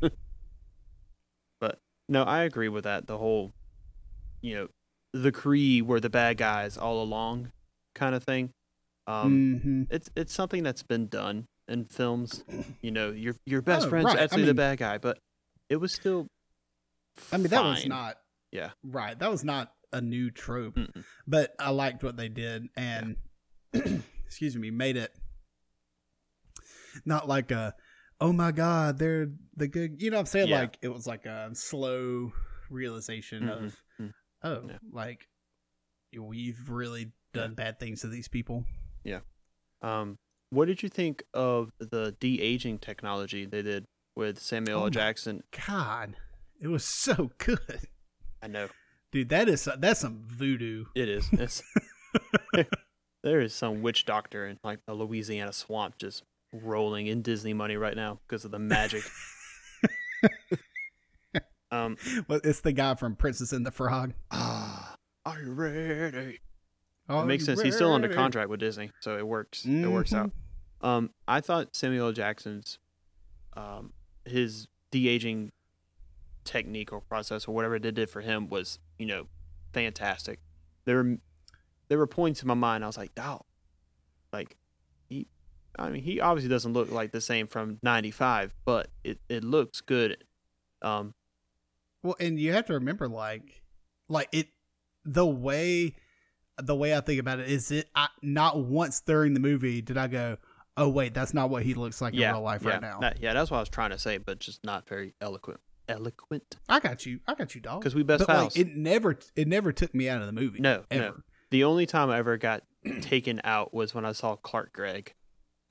but 1.60 1.80
No, 2.08 2.24
I 2.24 2.42
agree 2.42 2.68
with 2.68 2.84
that. 2.84 3.06
The 3.06 3.16
whole, 3.16 3.52
you 4.42 4.54
know, 4.54 4.68
the 5.12 5.32
Kree 5.32 5.82
were 5.82 5.98
the 5.98 6.10
bad 6.10 6.36
guys 6.36 6.76
all 6.76 7.02
along, 7.02 7.50
kind 7.94 8.14
of 8.14 8.22
thing. 8.22 8.50
Um, 9.06 9.60
hmm 9.62 9.82
it's 9.90 10.10
it's 10.14 10.32
something 10.32 10.62
that's 10.62 10.82
been 10.82 11.06
done 11.06 11.46
in 11.68 11.84
films. 11.84 12.44
You 12.80 12.90
know, 12.90 13.10
your 13.10 13.34
your 13.44 13.62
best 13.62 13.86
Oh, 13.86 13.90
friend's 13.90 14.06
right. 14.06 14.18
I 14.18 14.22
actually 14.24 14.44
the 14.44 14.54
bad 14.54 14.78
guy, 14.78 14.98
but 14.98 15.18
it 15.68 15.76
was 15.76 15.92
still. 15.94 16.26
I 17.32 17.36
mean, 17.36 17.48
that 17.48 17.64
was 17.64 17.86
not 17.86 18.16
Yeah. 18.52 18.70
right. 18.82 19.18
That 19.18 19.30
was 19.30 19.42
not 19.44 19.72
a 19.92 20.00
new 20.00 20.30
trope, 20.30 20.76
Mm-mm. 20.76 21.04
but 21.26 21.54
I 21.58 21.70
liked 21.70 22.02
what 22.04 22.16
they 22.16 22.28
did, 22.28 22.66
and 22.76 23.16
excuse 24.26 24.56
me, 24.56 24.70
made 24.70 24.96
it 24.96 25.12
not 27.04 27.28
like 27.28 27.50
a 27.50 27.74
oh 28.20 28.32
my 28.32 28.52
god, 28.52 28.98
they're 28.98 29.28
the 29.56 29.68
good. 29.68 30.00
You 30.02 30.10
know 30.10 30.16
what 30.16 30.20
I'm 30.22 30.26
saying? 30.26 30.48
Yeah. 30.48 30.60
Like 30.60 30.78
it 30.82 30.88
was 30.88 31.06
like 31.06 31.26
a 31.26 31.50
slow 31.54 32.32
realization 32.70 33.44
Mhm. 33.44 33.50
of 33.66 33.76
Mm. 34.00 34.12
oh, 34.42 34.62
Yeah. 34.68 34.78
like 34.92 35.28
we've 36.18 36.68
really 36.68 37.12
done 37.34 37.54
bad 37.54 37.78
things 37.78 38.00
to 38.00 38.08
these 38.08 38.28
people. 38.28 38.64
Yeah 39.04 39.20
um, 39.82 40.18
what 40.50 40.66
did 40.66 40.82
you 40.82 40.88
think 40.88 41.22
of 41.34 41.70
the 41.78 42.16
de 42.20 42.40
aging 42.40 42.78
technology 42.78 43.44
they 43.46 43.62
did 43.62 43.84
with 44.16 44.38
Samuel 44.38 44.80
Oh 44.80 44.84
L. 44.84 44.90
Jackson? 44.90 45.42
God, 45.66 46.16
it 46.60 46.68
was 46.68 46.84
so 46.84 47.30
good, 47.38 47.88
I 48.42 48.46
know 48.48 48.68
dude. 49.12 49.28
That 49.30 49.48
is 49.48 49.68
that's 49.78 50.00
some 50.00 50.22
voodoo. 50.26 50.84
it 50.94 51.08
is. 51.08 51.62
There 53.24 53.40
is 53.40 53.52
some 53.52 53.82
witch 53.82 54.04
doctor 54.04 54.46
in 54.46 54.58
like 54.62 54.78
a 54.86 54.94
Louisiana 54.94 55.52
swamp 55.52 55.98
just 55.98 56.22
rolling 56.52 57.08
in 57.08 57.20
Disney 57.20 57.52
money 57.52 57.76
right 57.76 57.96
now 57.96 58.20
because 58.26 58.44
of 58.44 58.52
the 58.52 58.60
magic. 58.60 59.02
um, 61.72 61.96
Well, 62.28 62.40
it's 62.44 62.60
the 62.60 62.70
guy 62.72 62.94
from 62.94 63.16
Princess 63.16 63.52
and 63.52 63.66
the 63.66 63.72
Frog. 63.72 64.14
ah, 64.30 64.94
are 65.26 65.42
you 65.42 65.52
ready? 65.52 66.38
Oh, 67.08 67.20
it 67.20 67.26
makes 67.26 67.44
sense. 67.44 67.60
He's 67.62 67.74
still 67.74 67.92
under 67.92 68.08
contract 68.08 68.50
with 68.50 68.60
Disney, 68.60 68.90
so 69.00 69.16
it 69.16 69.26
works. 69.26 69.64
It 69.64 69.88
works 69.88 70.12
out. 70.12 70.30
Um, 70.80 71.10
I 71.26 71.40
thought 71.40 71.74
Samuel 71.74 72.06
L. 72.08 72.12
Jackson's, 72.12 72.78
um, 73.56 73.92
his 74.24 74.68
de 74.90 75.08
aging 75.08 75.52
technique 76.44 76.92
or 76.92 77.00
process 77.00 77.48
or 77.48 77.54
whatever 77.54 77.78
they 77.78 77.90
did 77.90 78.08
for 78.10 78.20
him 78.20 78.48
was, 78.48 78.78
you 78.98 79.06
know, 79.06 79.26
fantastic. 79.72 80.38
There, 80.84 80.96
were, 81.02 81.16
there 81.88 81.98
were 81.98 82.06
points 82.06 82.42
in 82.42 82.48
my 82.48 82.54
mind 82.54 82.84
I 82.84 82.86
was 82.86 82.96
like, 82.96 83.14
"Dog, 83.14 83.44
like 84.32 84.56
he, 85.08 85.26
I 85.78 85.88
mean, 85.90 86.02
he 86.02 86.20
obviously 86.20 86.48
doesn't 86.48 86.72
look 86.72 86.90
like 86.90 87.12
the 87.12 87.20
same 87.20 87.46
from 87.48 87.78
'95, 87.82 88.54
but 88.64 88.88
it 89.02 89.18
it 89.28 89.44
looks 89.44 89.80
good." 89.80 90.24
Um, 90.82 91.14
Well, 92.02 92.16
and 92.20 92.38
you 92.38 92.52
have 92.52 92.66
to 92.66 92.74
remember, 92.74 93.08
like, 93.08 93.62
like 94.08 94.28
it, 94.32 94.48
the 95.04 95.26
way, 95.26 95.96
the 96.62 96.74
way 96.74 96.96
I 96.96 97.00
think 97.00 97.20
about 97.20 97.38
it 97.38 97.48
is, 97.48 97.70
it 97.70 97.88
I, 97.94 98.08
not 98.22 98.58
once 98.58 99.00
during 99.00 99.34
the 99.34 99.40
movie 99.40 99.80
did 99.80 99.96
I 99.96 100.06
go, 100.08 100.36
"Oh 100.76 100.88
wait, 100.88 101.14
that's 101.14 101.34
not 101.34 101.50
what 101.50 101.62
he 101.62 101.74
looks 101.74 102.00
like 102.00 102.14
yeah, 102.14 102.30
in 102.30 102.34
real 102.36 102.42
life 102.42 102.62
yeah, 102.64 102.70
right 102.70 102.80
now." 102.80 103.00
that- 103.00 103.20
yeah, 103.20 103.32
that's 103.32 103.50
what 103.50 103.58
I 103.58 103.60
was 103.60 103.68
trying 103.68 103.90
to 103.90 103.98
say, 103.98 104.18
but 104.18 104.38
just 104.38 104.64
not 104.64 104.88
very 104.88 105.14
eloquent. 105.20 105.60
Eloquent 105.88 106.56
I 106.68 106.80
got 106.80 107.06
you, 107.06 107.20
I 107.26 107.34
got 107.34 107.54
you, 107.54 107.62
dog. 107.62 107.80
because 107.80 107.94
we 107.94 108.02
best 108.02 108.26
But 108.26 108.36
like, 108.36 108.56
it 108.58 108.76
never, 108.76 109.18
it 109.34 109.48
never 109.48 109.72
took 109.72 109.94
me 109.94 110.06
out 110.06 110.20
of 110.20 110.26
the 110.26 110.34
movie. 110.34 110.60
No, 110.60 110.84
no. 110.90 111.14
The 111.50 111.64
only 111.64 111.86
time 111.86 112.10
I 112.10 112.18
ever 112.18 112.36
got 112.36 112.62
taken 113.00 113.40
out 113.42 113.72
was 113.72 113.94
when 113.94 114.04
I 114.04 114.12
saw 114.12 114.36
Clark 114.36 114.74
Gregg 114.74 115.14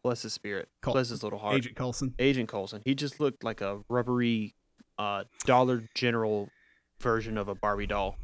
bless 0.03 0.21
his 0.23 0.33
spirit, 0.33 0.69
Col- 0.81 0.93
bless 0.93 1.09
his 1.09 1.21
little 1.21 1.37
heart. 1.39 1.53
Agent, 1.53 1.65
Agent 1.65 1.77
Coulson. 1.77 2.15
Agent 2.17 2.49
Coulson. 2.49 2.81
He 2.85 2.95
just 2.95 3.19
looked 3.19 3.43
like 3.43 3.61
a 3.61 3.81
rubbery, 3.89 4.55
uh, 4.97 5.25
Dollar 5.45 5.83
General 5.93 6.49
version 7.01 7.37
of 7.37 7.47
a 7.47 7.55
Barbie 7.55 7.87
doll, 7.87 8.15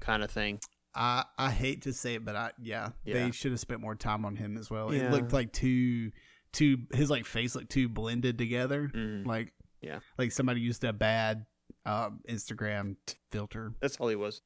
kind 0.00 0.22
of 0.22 0.30
thing. 0.30 0.60
I 0.94 1.24
I 1.38 1.50
hate 1.50 1.82
to 1.82 1.92
say 1.92 2.14
it, 2.16 2.24
but 2.24 2.36
I 2.36 2.52
yeah, 2.60 2.90
Yeah. 3.04 3.14
they 3.14 3.30
should 3.30 3.52
have 3.52 3.60
spent 3.60 3.80
more 3.80 3.94
time 3.94 4.24
on 4.24 4.36
him 4.36 4.56
as 4.56 4.70
well. 4.70 4.90
It 4.90 5.10
looked 5.10 5.32
like 5.32 5.52
too 5.52 6.10
too 6.52 6.78
his 6.92 7.08
like 7.10 7.24
face 7.24 7.54
looked 7.54 7.70
too 7.70 7.88
blended 7.88 8.36
together. 8.38 8.90
Mm, 8.94 9.26
Like 9.26 9.52
Yeah. 9.80 10.00
like 10.18 10.32
somebody 10.32 10.60
used 10.60 10.84
a 10.84 10.92
bad 10.92 11.46
um, 11.86 12.20
Instagram 12.28 12.96
filter. 13.30 13.72
that's 13.80 13.96
all 13.96 14.08
he 14.08 14.16
was. 14.16 14.42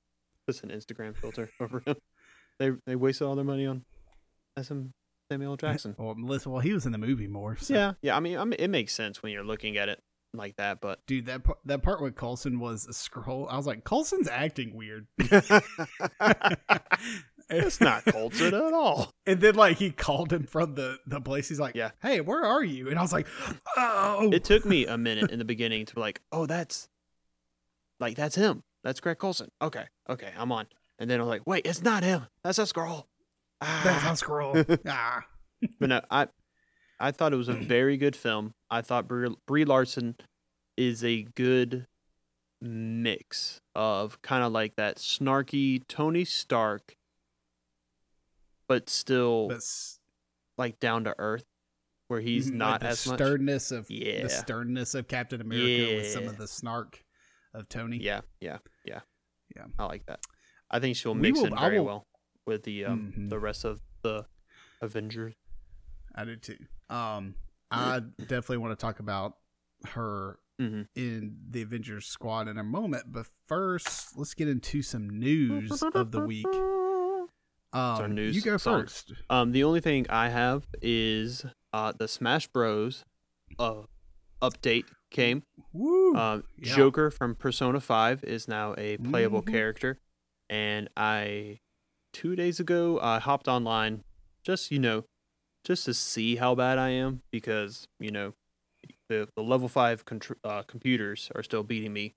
Just 0.49 0.63
an 0.63 0.71
Instagram 0.71 1.17
filter 1.17 1.51
over 1.61 1.83
him. 1.85 1.97
They 2.59 2.71
they 2.87 2.97
wasted 2.97 3.27
all 3.27 3.35
their 3.35 3.45
money 3.45 3.67
on 3.67 3.85
SM 4.61 4.87
Samuel 5.31 5.57
Jackson. 5.57 5.97
Well, 5.99 6.15
Melissa, 6.15 6.49
well, 6.51 6.61
he 6.61 6.73
was 6.73 6.87
in 6.87 6.93
the 6.93 6.99
movie 6.99 7.27
more. 7.27 7.57
So. 7.57 7.75
Yeah, 7.75 7.93
yeah. 8.01 8.17
I 8.17 8.21
mean, 8.21 8.39
I 8.39 8.45
mean, 8.45 8.57
it 8.61 8.69
makes 8.71 8.95
sense 8.95 9.23
when 9.25 9.33
you're 9.33 9.45
looking 9.45 9.77
at 9.77 9.89
it 9.89 10.01
like 10.37 10.57
that, 10.57 10.81
but 10.81 11.05
dude, 11.07 11.27
that 11.27 11.43
part, 11.45 11.59
that 11.65 11.83
part 11.83 12.01
with 12.03 12.15
Coulson 12.17 12.59
was 12.61 12.87
a 12.87 12.93
Skrull. 12.93 13.47
I 13.51 13.57
was 13.57 13.67
like, 13.67 13.85
Coulson's 13.85 14.29
acting 14.29 14.75
weird. 14.75 15.07
it's 17.49 17.81
not 17.81 18.05
Coulson 18.05 18.55
at 18.55 18.73
all. 18.73 19.13
And 19.27 19.41
then 19.41 19.55
like 19.55 19.77
he 19.79 19.91
called 19.91 20.33
him 20.33 20.45
from 20.45 20.75
the 20.75 20.99
the 21.07 21.21
place. 21.21 21.49
He's 21.49 21.61
like, 21.61 21.75
Yeah. 21.75 21.91
hey, 22.03 22.21
where 22.21 22.45
are 22.45 22.65
you? 22.65 22.89
And 22.89 22.99
I 22.99 23.03
was 23.03 23.13
like, 23.13 23.27
oh, 23.77 24.31
It 24.33 24.45
took 24.45 24.65
me 24.65 24.87
a 24.87 24.99
minute 24.99 25.31
in 25.31 25.39
the 25.39 25.45
beginning 25.45 25.87
to 25.87 25.95
be 25.95 26.01
like, 26.01 26.21
oh, 26.33 26.47
that's 26.47 26.89
like 28.01 28.17
that's 28.17 28.35
him. 28.37 28.63
That's 28.85 29.01
Greg 29.01 29.19
Coulson. 29.19 29.51
Okay, 29.61 29.85
okay, 30.09 30.31
I'm 30.39 30.53
on. 30.53 30.67
And 30.99 31.11
then 31.11 31.21
I'm 31.21 31.27
like, 31.27 31.43
wait, 31.47 31.67
it's 31.67 31.83
not 31.83 32.03
him. 32.03 32.27
That's 32.43 32.59
a 32.59 32.63
Skrull. 32.63 33.05
that's 33.61 34.05
Ah. 34.05 34.11
a 34.13 34.15
Skrull. 34.15 34.79
ah, 34.87 35.25
but 35.81 35.89
no, 35.89 36.01
I 36.11 36.29
I 36.99 37.11
thought 37.13 37.33
it 37.33 37.37
was 37.37 37.49
a 37.49 37.53
very 37.55 37.97
good 37.97 38.17
film. 38.17 38.55
I 38.71 38.83
thought 38.83 39.07
Brie, 39.09 39.35
Brie 39.47 39.65
Larson 39.65 40.17
is 40.77 41.05
a 41.05 41.23
good 41.23 41.87
mix 42.61 43.61
of 43.75 44.21
kind 44.23 44.43
of 44.43 44.53
like 44.53 44.77
that 44.77 44.97
snarky 44.97 45.83
Tony 45.89 46.25
Stark, 46.25 46.97
but 48.69 48.89
still 48.91 49.49
that's 49.49 50.01
like 50.59 50.81
down 50.81 51.05
to 51.05 51.15
earth, 51.19 51.45
where 52.09 52.21
he's 52.21 52.51
Mhm, 52.51 52.55
not 52.55 52.71
like 52.73 52.81
the 52.81 52.87
as 52.89 53.07
much. 53.07 53.19
sternness 53.19 53.71
of 53.71 53.91
Yeah. 53.91 54.23
the 54.23 54.29
sternness 54.31 54.95
of 54.95 55.07
Captain 55.07 55.41
America 55.41 55.97
with 55.97 56.11
some 56.13 56.27
of 56.27 56.37
the 56.39 56.49
snark 56.49 57.05
of 57.55 57.69
Tony. 57.69 57.99
Yeah, 57.99 58.23
yeah, 58.41 58.59
yeah, 58.85 59.01
Yeah. 59.55 59.67
I 59.79 59.85
like 59.85 60.07
that. 60.07 60.21
I 60.71 60.81
think 60.81 60.97
she'll 60.97 61.15
We 61.15 61.21
mix 61.21 61.39
will- 61.39 61.47
in 61.49 61.57
very 61.59 61.79
will- 61.79 61.87
well 61.87 62.07
with 62.47 62.65
the 62.65 62.85
um 62.87 63.13
Mhm. 63.13 63.31
the 63.31 63.39
rest 63.39 63.65
of 63.65 63.81
the 64.03 64.27
Avengers. 64.81 65.35
I 66.15 66.25
do 66.25 66.37
too. 66.37 66.59
Um, 66.89 67.35
I 67.71 68.01
definitely 68.21 68.59
want 68.59 68.79
to 68.79 68.83
talk 68.83 69.01
about 69.01 69.35
her 69.89 70.39
hmm 70.59 70.83
in 70.95 71.37
the 71.51 71.63
Avengers 71.63 72.07
squad 72.07 72.49
in 72.49 72.57
a 72.59 72.65
moment, 72.65 73.05
but 73.13 73.27
first, 73.47 74.17
let's 74.17 74.33
get 74.35 74.49
into 74.49 74.81
some 74.83 75.11
news 75.11 75.83
of 75.95 76.11
the 76.13 76.21
week. 76.21 76.47
Um, 77.73 77.83
our 78.01 78.09
news 78.09 78.35
you 78.35 78.41
go 78.41 78.57
song. 78.57 78.83
first. 78.83 79.13
Um, 79.29 79.53
the 79.53 79.65
only 79.65 79.81
thing 79.81 80.07
I 80.09 80.29
have 80.31 80.67
is 80.81 81.45
uh 81.75 81.93
the 81.93 82.09
Smash 82.09 82.47
Bros. 82.47 83.05
Uh, 83.59 83.83
update 84.41 84.85
came. 85.11 85.43
Woo! 85.75 86.15
Um, 86.17 86.45
Yeah. 86.57 86.75
Joker 86.77 87.11
from 87.11 87.35
Persona 87.35 87.81
Five 87.81 88.25
is 88.25 88.49
now 88.49 88.75
a 88.79 88.97
playable 88.99 89.43
Mhm. 89.43 89.51
character, 89.51 89.99
and 90.49 90.89
I 90.97 91.59
two 92.15 92.35
days 92.37 92.61
ago 92.61 92.99
I 93.01 93.19
hopped 93.19 93.49
online 93.49 94.05
just 94.43 94.71
you 94.71 94.79
know 94.79 95.05
just 95.67 95.85
to 95.85 95.93
see 95.93 96.37
how 96.37 96.55
bad 96.55 96.79
I 96.79 96.91
am 96.91 97.23
because 97.33 97.89
you 97.99 98.13
know 98.13 98.35
the 99.09 99.29
the 99.37 99.43
level 99.43 99.69
five 99.69 100.05
contr- 100.07 100.37
uh, 100.45 100.63
computers 100.63 101.31
are 101.35 101.43
still 101.43 101.65
beating 101.65 101.93
me 101.93 102.15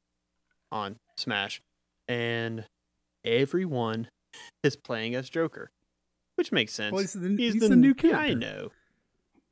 on 0.72 0.98
Smash, 1.18 1.62
and 2.08 2.66
everyone 3.26 4.10
is 4.64 4.76
playing 4.76 5.16
as 5.16 5.30
Joker, 5.30 5.72
which 6.36 6.52
makes 6.52 6.74
sense. 6.74 6.94
well, 6.94 7.02
he's 7.02 7.14
the, 7.14 7.28
He's, 7.30 7.54
he's 7.54 7.62
the, 7.64 7.70
the 7.70 7.76
new 7.76 7.96
character. 7.96 8.22
I 8.22 8.34
know. 8.36 8.70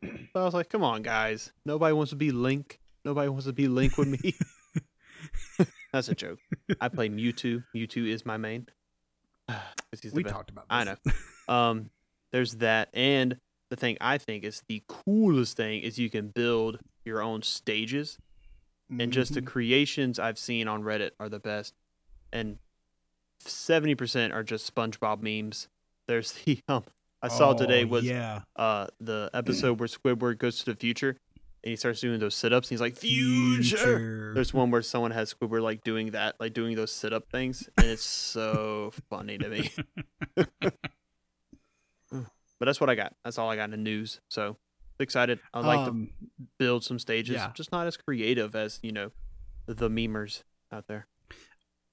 But 0.02 0.42
I 0.42 0.44
was 0.44 0.54
like, 0.54 0.70
come 0.70 0.84
on, 0.84 1.02
guys. 1.02 1.52
Nobody 1.66 1.92
wants 1.94 2.12
to 2.12 2.16
be 2.16 2.30
Link. 2.32 2.80
Nobody 3.04 3.30
wants 3.30 3.46
to 3.48 3.54
be 3.54 3.68
Link 3.68 3.98
with 3.98 4.08
me. 4.08 4.36
That's 5.92 6.08
a 6.08 6.14
joke. 6.14 6.38
I 6.80 6.90
play 6.90 7.10
Mewtwo. 7.10 7.64
Mewtwo 7.76 8.08
is 8.08 8.26
my 8.26 8.38
main. 8.38 8.68
We 10.14 10.22
best. 10.24 10.36
talked 10.36 10.50
about. 10.52 10.66
I 10.70 10.84
know. 10.84 10.96
Um, 11.48 11.90
there's 12.32 12.56
that, 12.58 12.90
and 12.94 13.38
the 13.70 13.76
thing 13.76 13.98
I 14.02 14.18
think 14.18 14.44
is 14.44 14.64
the 14.68 14.84
coolest 14.88 15.58
thing 15.58 15.82
is 15.82 15.98
you 16.00 16.10
can 16.10 16.30
build 16.30 16.80
your 17.06 17.22
own 17.22 17.42
stages, 17.42 18.18
and 18.90 19.12
just 19.12 19.34
the 19.34 19.42
Mhm. 19.42 19.48
creations 19.48 20.20
I've 20.20 20.38
seen 20.40 20.68
on 20.68 20.84
Reddit 20.84 21.12
are 21.20 21.30
the 21.30 21.40
best, 21.40 21.74
and 22.32 22.60
seventy 23.40 23.96
percent 23.96 24.34
are 24.34 24.44
just 24.44 24.74
SpongeBob 24.74 25.22
memes. 25.22 25.68
There's 26.08 26.32
the 26.46 26.60
um 26.68 26.84
I 27.22 27.28
saw 27.30 27.54
today 27.54 27.84
Oh, 27.84 27.88
was 27.88 28.06
yeah. 28.06 28.42
uh 28.56 28.88
the 29.00 29.30
episode 29.34 29.80
where 29.80 29.88
Squidward 29.88 30.38
goes 30.38 30.60
to 30.60 30.66
the 30.66 30.76
future 30.76 31.18
and 31.64 31.72
he 31.72 31.76
starts 31.76 32.00
doing 32.00 32.20
those 32.20 32.36
sit 32.36 32.54
ups 32.54 32.68
and 32.68 32.76
he's 32.76 32.82
like 32.82 32.96
future. 32.96 34.34
There's 34.36 34.54
one 34.54 34.70
where 34.72 34.82
someone 34.84 35.12
has 35.12 35.34
Squidward 35.34 35.62
like 35.64 35.84
doing 35.84 36.12
that, 36.12 36.36
like 36.40 36.54
doing 36.54 36.76
those 36.76 36.92
sit 36.92 37.12
up 37.14 37.30
things, 37.32 37.68
and 37.78 37.88
it's 37.88 38.04
so 38.06 38.92
funny 39.10 39.38
to 39.40 39.50
me. 39.50 39.72
but 42.60 42.66
that's 42.66 42.80
what 42.82 42.90
I 42.90 42.96
got. 42.96 43.14
That's 43.24 43.38
all 43.38 43.50
I 43.50 43.56
got 43.56 43.66
in 43.66 43.72
the 43.72 43.78
news. 43.78 44.20
So 44.30 44.58
excited. 45.00 45.40
I'd 45.54 45.66
like 45.66 45.86
to 45.86 45.92
um, 45.92 46.10
build 46.58 46.84
some 46.84 47.00
stages. 47.00 47.36
yeah. 47.36 47.52
Just 47.54 47.72
not 47.72 47.88
as 47.88 47.98
creative 47.98 48.56
as, 48.56 48.80
you 48.82 48.92
know, 48.92 49.12
the 49.68 49.90
memers 49.90 50.44
out 50.72 50.88
there. 50.88 51.08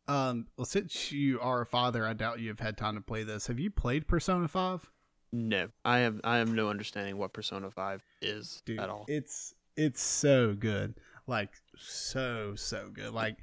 um, 0.08 0.46
well, 0.56 0.64
since 0.64 1.12
you 1.12 1.40
are 1.40 1.62
a 1.62 1.66
father, 1.66 2.06
I 2.06 2.12
doubt 2.12 2.40
you 2.40 2.48
have 2.48 2.60
had 2.60 2.76
time 2.76 2.94
to 2.94 3.00
play 3.00 3.22
this. 3.24 3.46
Have 3.46 3.58
you 3.58 3.70
played 3.70 4.06
Persona 4.06 4.48
Five? 4.48 4.90
No. 5.32 5.68
I 5.84 5.98
have 5.98 6.20
I 6.22 6.36
have 6.38 6.48
no 6.48 6.68
understanding 6.70 7.16
what 7.18 7.32
Persona 7.32 7.68
five 7.70 8.04
is 8.22 8.62
Dude, 8.64 8.78
at 8.78 8.88
all. 8.88 9.04
it's 9.08 9.52
it's 9.76 10.00
so 10.00 10.54
good. 10.54 10.94
Like 11.26 11.50
so 11.76 12.54
so 12.54 12.90
good. 12.92 13.12
Like, 13.12 13.36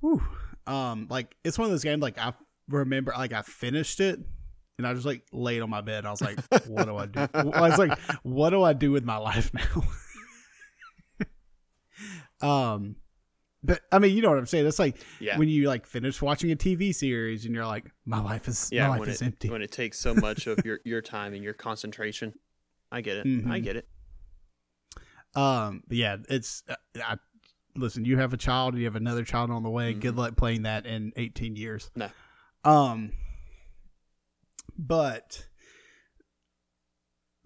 whew. 0.00 0.22
Um, 0.66 1.08
like 1.10 1.34
it's 1.44 1.58
one 1.58 1.66
of 1.66 1.70
those 1.70 1.84
games. 1.84 2.00
Like 2.00 2.16
I 2.18 2.32
remember, 2.68 3.12
like 3.16 3.32
I 3.34 3.42
finished 3.42 4.00
it. 4.00 4.20
And 4.78 4.86
I 4.86 4.94
just 4.94 5.06
like 5.06 5.22
laid 5.32 5.60
on 5.62 5.70
my 5.70 5.80
bed. 5.80 6.06
I 6.06 6.10
was 6.10 6.22
like, 6.22 6.40
"What 6.66 6.86
do 6.86 6.96
I 6.96 7.06
do?" 7.06 7.26
I 7.34 7.68
was 7.68 7.78
like, 7.78 7.98
"What 8.22 8.50
do 8.50 8.62
I 8.62 8.72
do 8.72 8.90
with 8.90 9.04
my 9.04 9.16
life 9.18 9.52
now?" 9.54 9.84
um, 12.74 12.96
but 13.62 13.80
I 13.92 13.98
mean, 13.98 14.16
you 14.16 14.22
know 14.22 14.30
what 14.30 14.38
I'm 14.38 14.46
saying. 14.46 14.66
It's 14.66 14.78
like 14.78 14.96
yeah. 15.20 15.38
when 15.38 15.48
you 15.48 15.68
like 15.68 15.86
finish 15.86 16.20
watching 16.20 16.50
a 16.50 16.56
TV 16.56 16.94
series 16.94 17.44
and 17.44 17.54
you're 17.54 17.66
like, 17.66 17.90
my 18.04 18.20
life 18.20 18.48
is 18.48 18.68
yeah, 18.72 18.88
my 18.88 18.98
life 18.98 19.08
is 19.08 19.22
it, 19.22 19.26
empty. 19.26 19.50
when 19.50 19.62
it 19.62 19.70
takes 19.70 19.98
so 19.98 20.14
much 20.16 20.46
of 20.46 20.64
your, 20.64 20.80
your 20.84 21.00
time 21.00 21.34
and 21.34 21.44
your 21.44 21.54
concentration. 21.54 22.32
I 22.90 23.00
get 23.00 23.18
it. 23.18 23.20
I 23.26 23.60
Mhm. 23.60 23.62
get 23.64 23.76
it. 23.76 23.88
Um, 25.34 25.82
yeah, 25.88 26.16
it's 26.28 26.62
uh, 26.68 26.74
I, 27.02 27.16
listen. 27.76 28.04
You 28.04 28.18
have 28.18 28.32
a 28.34 28.36
child, 28.36 28.76
you 28.76 28.84
have 28.84 28.96
another 28.96 29.24
child 29.24 29.50
on 29.50 29.62
the 29.62 29.70
way. 29.70 29.94
Good 29.94 30.14
Mhm. 30.14 30.18
luck 30.18 30.36
playing 30.36 30.62
that 30.62 30.84
in 30.84 31.12
18 31.16 31.56
years. 31.56 31.90
No. 31.96 32.10
Um, 32.64 33.12
but 34.78 35.46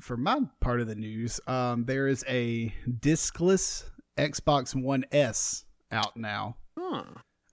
for 0.00 0.16
my 0.16 0.40
part 0.60 0.80
of 0.80 0.86
the 0.86 0.94
news, 0.94 1.40
um, 1.46 1.84
there 1.84 2.06
is 2.06 2.24
a 2.28 2.72
discless 2.88 3.84
Xbox 4.16 4.74
One 4.74 5.04
S 5.12 5.64
out 5.90 6.16
now. 6.16 6.56
Huh. 6.78 7.04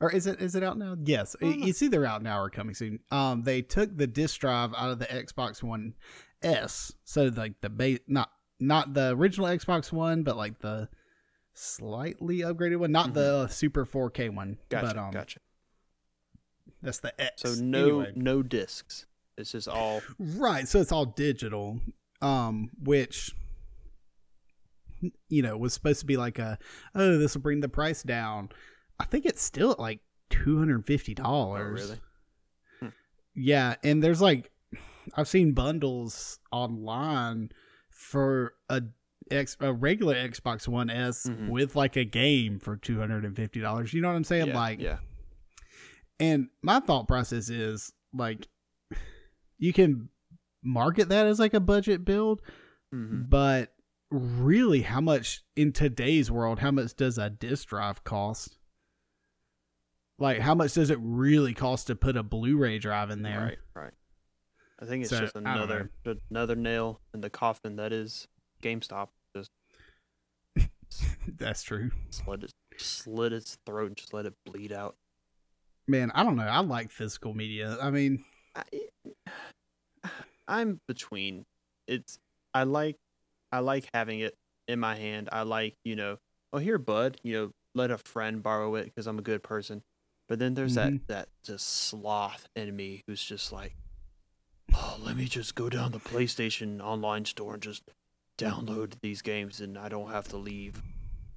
or 0.01 0.11
is 0.11 0.27
it 0.27 0.41
is 0.41 0.55
it 0.55 0.63
out 0.63 0.77
now? 0.77 0.95
Yes, 1.01 1.35
know. 1.41 1.49
it's 1.49 1.81
either 1.81 2.05
out 2.05 2.21
now 2.21 2.41
or 2.41 2.49
coming 2.49 2.75
soon. 2.75 2.99
Um, 3.09 3.43
they 3.43 3.61
took 3.61 3.97
the 3.97 4.07
disk 4.07 4.39
drive 4.41 4.73
out 4.75 4.91
of 4.91 4.99
the 4.99 5.05
Xbox 5.05 5.63
One 5.63 5.93
S, 6.41 6.93
so 7.03 7.31
like 7.35 7.61
the 7.61 7.69
base, 7.69 7.99
not 8.07 8.29
not 8.59 8.93
the 8.93 9.15
original 9.15 9.47
Xbox 9.47 9.91
One, 9.91 10.23
but 10.23 10.37
like 10.37 10.59
the 10.59 10.89
slightly 11.53 12.39
upgraded 12.39 12.77
one, 12.77 12.91
not 12.91 13.13
the 13.13 13.47
Super 13.47 13.85
4K 13.85 14.33
one. 14.33 14.49
Mm-hmm. 14.49 14.61
Gotcha. 14.69 14.87
but 14.87 14.97
um, 14.97 15.11
gotcha. 15.11 15.39
that's 16.81 16.99
the 16.99 17.19
X. 17.19 17.41
So 17.41 17.55
no 17.63 18.01
Anyway. 18.01 18.13
no 18.15 18.43
discs. 18.43 19.05
It's 19.37 19.51
just 19.51 19.67
all 19.67 20.01
Right, 20.19 20.67
so 20.67 20.79
it's 20.79 20.91
all 20.91 21.05
digital, 21.05 21.79
um, 22.21 22.69
which 22.81 23.33
you 25.27 25.41
know 25.41 25.57
was 25.57 25.73
supposed 25.73 25.99
to 25.99 26.05
be 26.05 26.15
like 26.17 26.39
a 26.39 26.57
oh 26.95 27.17
this 27.17 27.33
will 27.35 27.41
bring 27.41 27.59
the 27.59 27.69
price 27.69 28.03
down. 28.03 28.49
I 28.99 29.05
think 29.05 29.25
it's 29.25 29.41
still 29.41 29.71
at 29.71 29.79
like 29.79 29.99
two 30.29 30.57
hundred 30.59 30.75
and 30.75 30.85
fifty 30.87 31.13
dollars. 31.13 31.89
really. 32.81 32.91
Yeah, 33.35 33.75
and 33.83 34.03
there's 34.03 34.21
like 34.21 34.51
I've 35.15 35.27
seen 35.27 35.53
bundles 35.53 36.39
online 36.51 37.49
for 37.89 38.53
a 38.69 38.83
X 39.31 39.57
a 39.59 39.73
regular 39.73 40.13
Xbox 40.15 40.67
One 40.67 40.89
S 40.91 41.25
Mhm. 41.25 41.49
with 41.49 41.75
like 41.75 41.95
a 41.95 42.05
game 42.05 42.59
for 42.59 42.77
two 42.77 42.99
hundred 42.99 43.25
and 43.25 43.35
fifty 43.35 43.59
dollars. 43.59 43.93
You 43.93 44.01
know 44.01 44.09
what 44.09 44.15
I'm 44.15 44.23
saying? 44.23 44.47
Yeah, 44.49 44.55
like 44.55 44.79
yeah. 44.79 44.97
and 46.19 46.47
my 46.61 46.79
thought 46.79 47.07
process 47.07 47.49
is 47.49 47.91
like 48.13 48.47
you 49.63 49.71
can 49.71 50.09
market 50.61 51.07
that 51.09 51.25
as 51.25 51.39
like 51.39 51.53
a 51.53 51.59
budget 51.61 52.03
build, 52.03 52.41
hmm 52.91 53.21
but 53.29 53.73
really 54.11 54.81
how 54.81 54.99
much 55.01 55.41
in 55.55 55.71
today's 55.71 56.29
world, 56.29 56.59
how 56.59 56.69
much 56.69 56.95
does 56.95 57.17
a 57.17 57.29
disk 57.29 57.69
drive 57.69 58.03
cost? 58.03 58.57
Like, 60.19 60.39
how 60.39 60.53
much 60.53 60.73
does 60.73 60.89
it 60.89 60.99
really 61.01 61.53
cost 61.53 61.87
to 61.87 61.95
put 61.95 62.15
a 62.17 62.21
Blu-ray 62.23 62.77
drive 62.77 63.09
in 63.09 63.23
there? 63.23 63.57
Right, 63.75 63.83
right. 63.83 63.93
I 64.79 64.85
think 64.85 65.01
it's 65.03 65.09
So, 65.09 65.21
just 65.21 65.35
another 65.35 65.89
another 66.29 66.55
nail 66.55 66.99
in 67.13 67.21
the 67.21 67.29
coffin 67.29 67.77
that 67.77 67.93
is 67.93 68.27
GameStop. 68.61 69.07
Just 69.35 69.49
That's 71.37 71.63
true. 71.63 71.91
slit 72.09 72.43
its 72.43 72.53
slit 72.77 73.33
its 73.33 73.57
throat 73.65 73.87
and 73.87 73.97
just 73.97 74.13
let 74.13 74.25
it 74.25 74.33
bleed 74.45 74.71
out. 74.73 74.97
Man, 75.87 76.11
I 76.13 76.23
don't 76.23 76.35
know. 76.35 76.43
I 76.43 76.59
like 76.59 76.91
physical 76.91 77.33
media. 77.33 77.77
I 77.81 77.89
mean, 77.89 78.23
I, 78.55 78.63
I'm 80.47 80.79
between. 80.87 81.45
It's 81.87 82.17
I 82.53 82.63
like 82.63 82.95
I 83.51 83.59
like 83.59 83.89
having 83.93 84.19
it 84.19 84.35
in 84.67 84.79
my 84.79 84.95
hand. 84.95 85.29
I 85.31 85.43
like 85.43 85.75
you 85.83 85.95
know. 85.95 86.17
Oh 86.51 86.59
here, 86.59 86.77
bud. 86.77 87.17
You 87.23 87.33
know, 87.33 87.51
let 87.75 87.91
a 87.91 87.97
friend 87.97 88.43
borrow 88.43 88.75
it 88.75 88.85
because 88.85 89.07
I'm 89.07 89.19
a 89.19 89.23
good 89.23 89.43
person. 89.43 89.81
But 90.29 90.39
then 90.39 90.53
there's 90.53 90.73
Mhm. 90.73 90.75
that 90.75 91.07
that 91.07 91.29
just 91.43 91.67
sloth 91.67 92.47
in 92.55 92.75
me 92.75 93.01
who's 93.07 93.23
just 93.23 93.51
like, 93.51 93.75
oh, 94.73 94.97
let 95.01 95.15
me 95.17 95.25
just 95.25 95.55
go 95.55 95.69
down 95.69 95.91
the 95.91 95.99
PlayStation 95.99 96.81
online 96.81 97.25
store 97.25 97.55
and 97.55 97.63
just 97.63 97.83
download 98.37 98.93
these 99.01 99.21
games, 99.21 99.61
and 99.61 99.77
I 99.77 99.89
don't 99.89 100.09
have 100.11 100.27
to 100.29 100.37
leave 100.37 100.81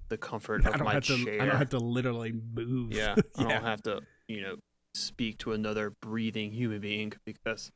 the 0.08 0.16
comfort 0.16 0.64
of 0.66 0.80
my 0.80 1.00
to. 1.00 1.24
chair. 1.24 1.42
I 1.42 1.44
don't 1.46 1.56
have 1.58 1.70
to 1.70 1.78
literally 1.78 2.32
move. 2.32 2.92
Yeah, 2.92 3.16
I 3.36 3.42
don't 3.42 3.62
have 3.64 3.82
to, 3.82 4.02
you 4.28 4.40
know, 4.40 4.56
speak 4.96 5.38
to 5.38 5.52
another 5.52 5.90
breathing 6.00 6.52
human 6.52 6.80
being 6.80 7.12
because 7.24 7.70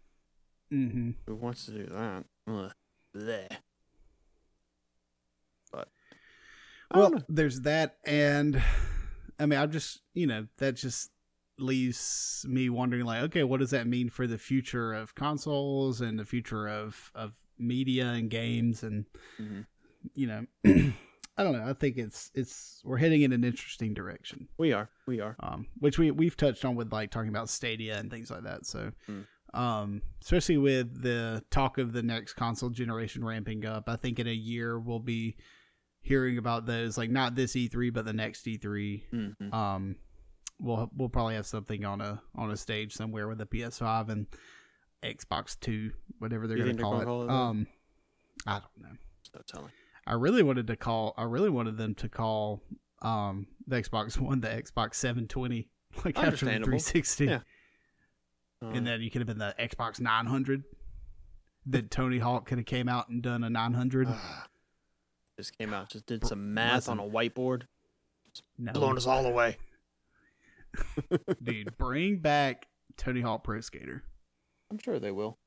Mm-hmm. 0.72 1.10
who 1.26 1.34
wants 1.34 1.66
to 1.66 1.72
do 1.72 1.86
that? 1.86 2.24
Ugh. 2.46 2.72
But 5.72 5.88
Well, 6.94 7.10
know. 7.10 7.22
there's 7.28 7.60
that, 7.62 7.96
and 8.04 8.60
I 9.38 9.46
mean, 9.46 9.58
I'm 9.58 9.70
just 9.70 10.00
you 10.14 10.26
know 10.26 10.46
that 10.58 10.76
just 10.76 11.10
leaves 11.58 12.44
me 12.48 12.70
wondering, 12.70 13.04
like, 13.04 13.22
okay, 13.24 13.44
what 13.44 13.60
does 13.60 13.70
that 13.70 13.86
mean 13.86 14.08
for 14.10 14.26
the 14.26 14.38
future 14.38 14.92
of 14.92 15.14
consoles 15.14 16.00
and 16.00 16.18
the 16.18 16.24
future 16.24 16.68
of 16.68 17.10
of 17.14 17.34
media 17.58 18.06
and 18.06 18.30
games, 18.30 18.82
and 18.82 19.06
Mhm. 19.40 19.66
you 20.14 20.26
know, 20.26 20.46
I 21.40 21.42
don't 21.44 21.52
know. 21.54 21.64
I 21.66 21.72
think 21.72 21.96
it's 21.96 22.30
it's 22.34 22.82
we're 22.84 22.98
heading 22.98 23.22
in 23.22 23.32
an 23.32 23.44
interesting 23.44 23.94
direction. 23.94 24.48
we 24.58 24.72
are, 24.74 24.90
we 25.06 25.20
are. 25.20 25.36
um, 25.40 25.66
which 25.78 25.98
we 25.98 26.10
we've 26.10 26.36
touched 26.36 26.64
on 26.66 26.74
with 26.76 26.92
like 26.92 27.10
talking 27.10 27.30
about 27.30 27.48
Stadia 27.48 27.96
and 27.98 28.10
things 28.10 28.30
like 28.30 28.42
that. 28.42 28.66
So, 28.66 28.92
Mm. 29.08 29.24
um, 29.54 30.02
especially 30.22 30.58
with 30.58 31.02
the 31.02 31.42
talk 31.50 31.78
of 31.78 31.92
the 31.94 32.02
next 32.02 32.34
console 32.34 32.68
generation 32.70 33.24
ramping 33.24 33.64
up, 33.64 33.88
I 33.88 33.96
think 33.96 34.18
in 34.18 34.26
a 34.26 34.32
year 34.32 34.78
we'll 34.78 34.98
be 35.00 35.36
hearing 36.02 36.36
about 36.36 36.66
those. 36.66 36.98
Like 36.98 37.10
not 37.10 37.34
this 37.34 37.52
E3, 37.54 37.90
but 37.92 38.04
the 38.04 38.12
next 38.12 38.44
E3. 38.46 39.02
Mhm. 39.10 39.52
Um, 39.54 39.96
we'll 40.58 40.90
we'll 40.94 41.08
probably 41.08 41.36
have 41.36 41.46
something 41.46 41.86
on 41.86 42.02
a 42.02 42.20
on 42.34 42.50
a 42.50 42.56
stage 42.56 42.92
somewhere 42.92 43.28
with 43.28 43.40
a 43.40 43.46
PS5 43.46 44.10
and 44.10 44.26
Xbox 45.02 45.58
Two, 45.58 45.92
whatever 46.18 46.46
they're 46.46 46.58
going 46.58 46.76
to 46.76 46.82
call 46.82 47.00
it. 47.00 47.04
call 47.06 47.22
it 47.22 47.26
that? 47.28 47.32
Um, 47.32 47.66
I 48.46 48.60
don't 48.60 48.82
know. 48.82 48.96
No 49.34 49.40
telling. 49.46 49.72
I 50.06 50.14
really 50.14 50.42
wanted 50.42 50.66
to 50.68 50.76
call. 50.76 51.14
I 51.16 51.24
really 51.24 51.50
wanted 51.50 51.76
them 51.76 51.94
to 51.96 52.08
call 52.08 52.62
um 53.02 53.46
the 53.66 53.76
Xbox 53.82 54.18
One 54.20 54.40
the 54.40 54.48
Xbox 54.48 54.94
720, 54.96 55.68
like 56.04 56.18
after 56.18 56.46
the 56.46 56.52
360, 56.52 57.24
Yeah. 57.26 57.40
Uh, 58.62 58.68
and 58.68 58.86
then 58.86 59.00
you 59.00 59.10
could 59.10 59.20
have 59.20 59.26
been 59.26 59.38
the 59.38 59.54
Xbox 59.58 60.00
900. 60.00 60.64
That 61.66 61.90
Tony 61.90 62.18
Hawk 62.18 62.46
could 62.46 62.58
have 62.58 62.66
came 62.66 62.88
out 62.88 63.08
and 63.10 63.22
done 63.22 63.44
a 63.44 63.50
900. 63.50 64.08
ah, 64.10 64.46
just 65.38 65.56
came 65.58 65.74
out, 65.74 65.90
just 65.90 66.06
did 66.06 66.26
some 66.26 66.54
math 66.54 66.88
on 66.88 66.98
a 66.98 67.02
whiteboard, 67.02 67.62
no, 68.58 68.72
blown 68.72 68.96
us 68.96 69.06
all 69.06 69.26
away. 69.26 69.56
dude, 71.42 71.76
bring 71.76 72.18
back 72.18 72.66
Tony 72.96 73.20
Hawk 73.20 73.44
Pro 73.44 73.60
Skater. 73.60 74.02
I'm 74.70 74.78
sure 74.78 74.98
they 74.98 75.10
will. 75.10 75.38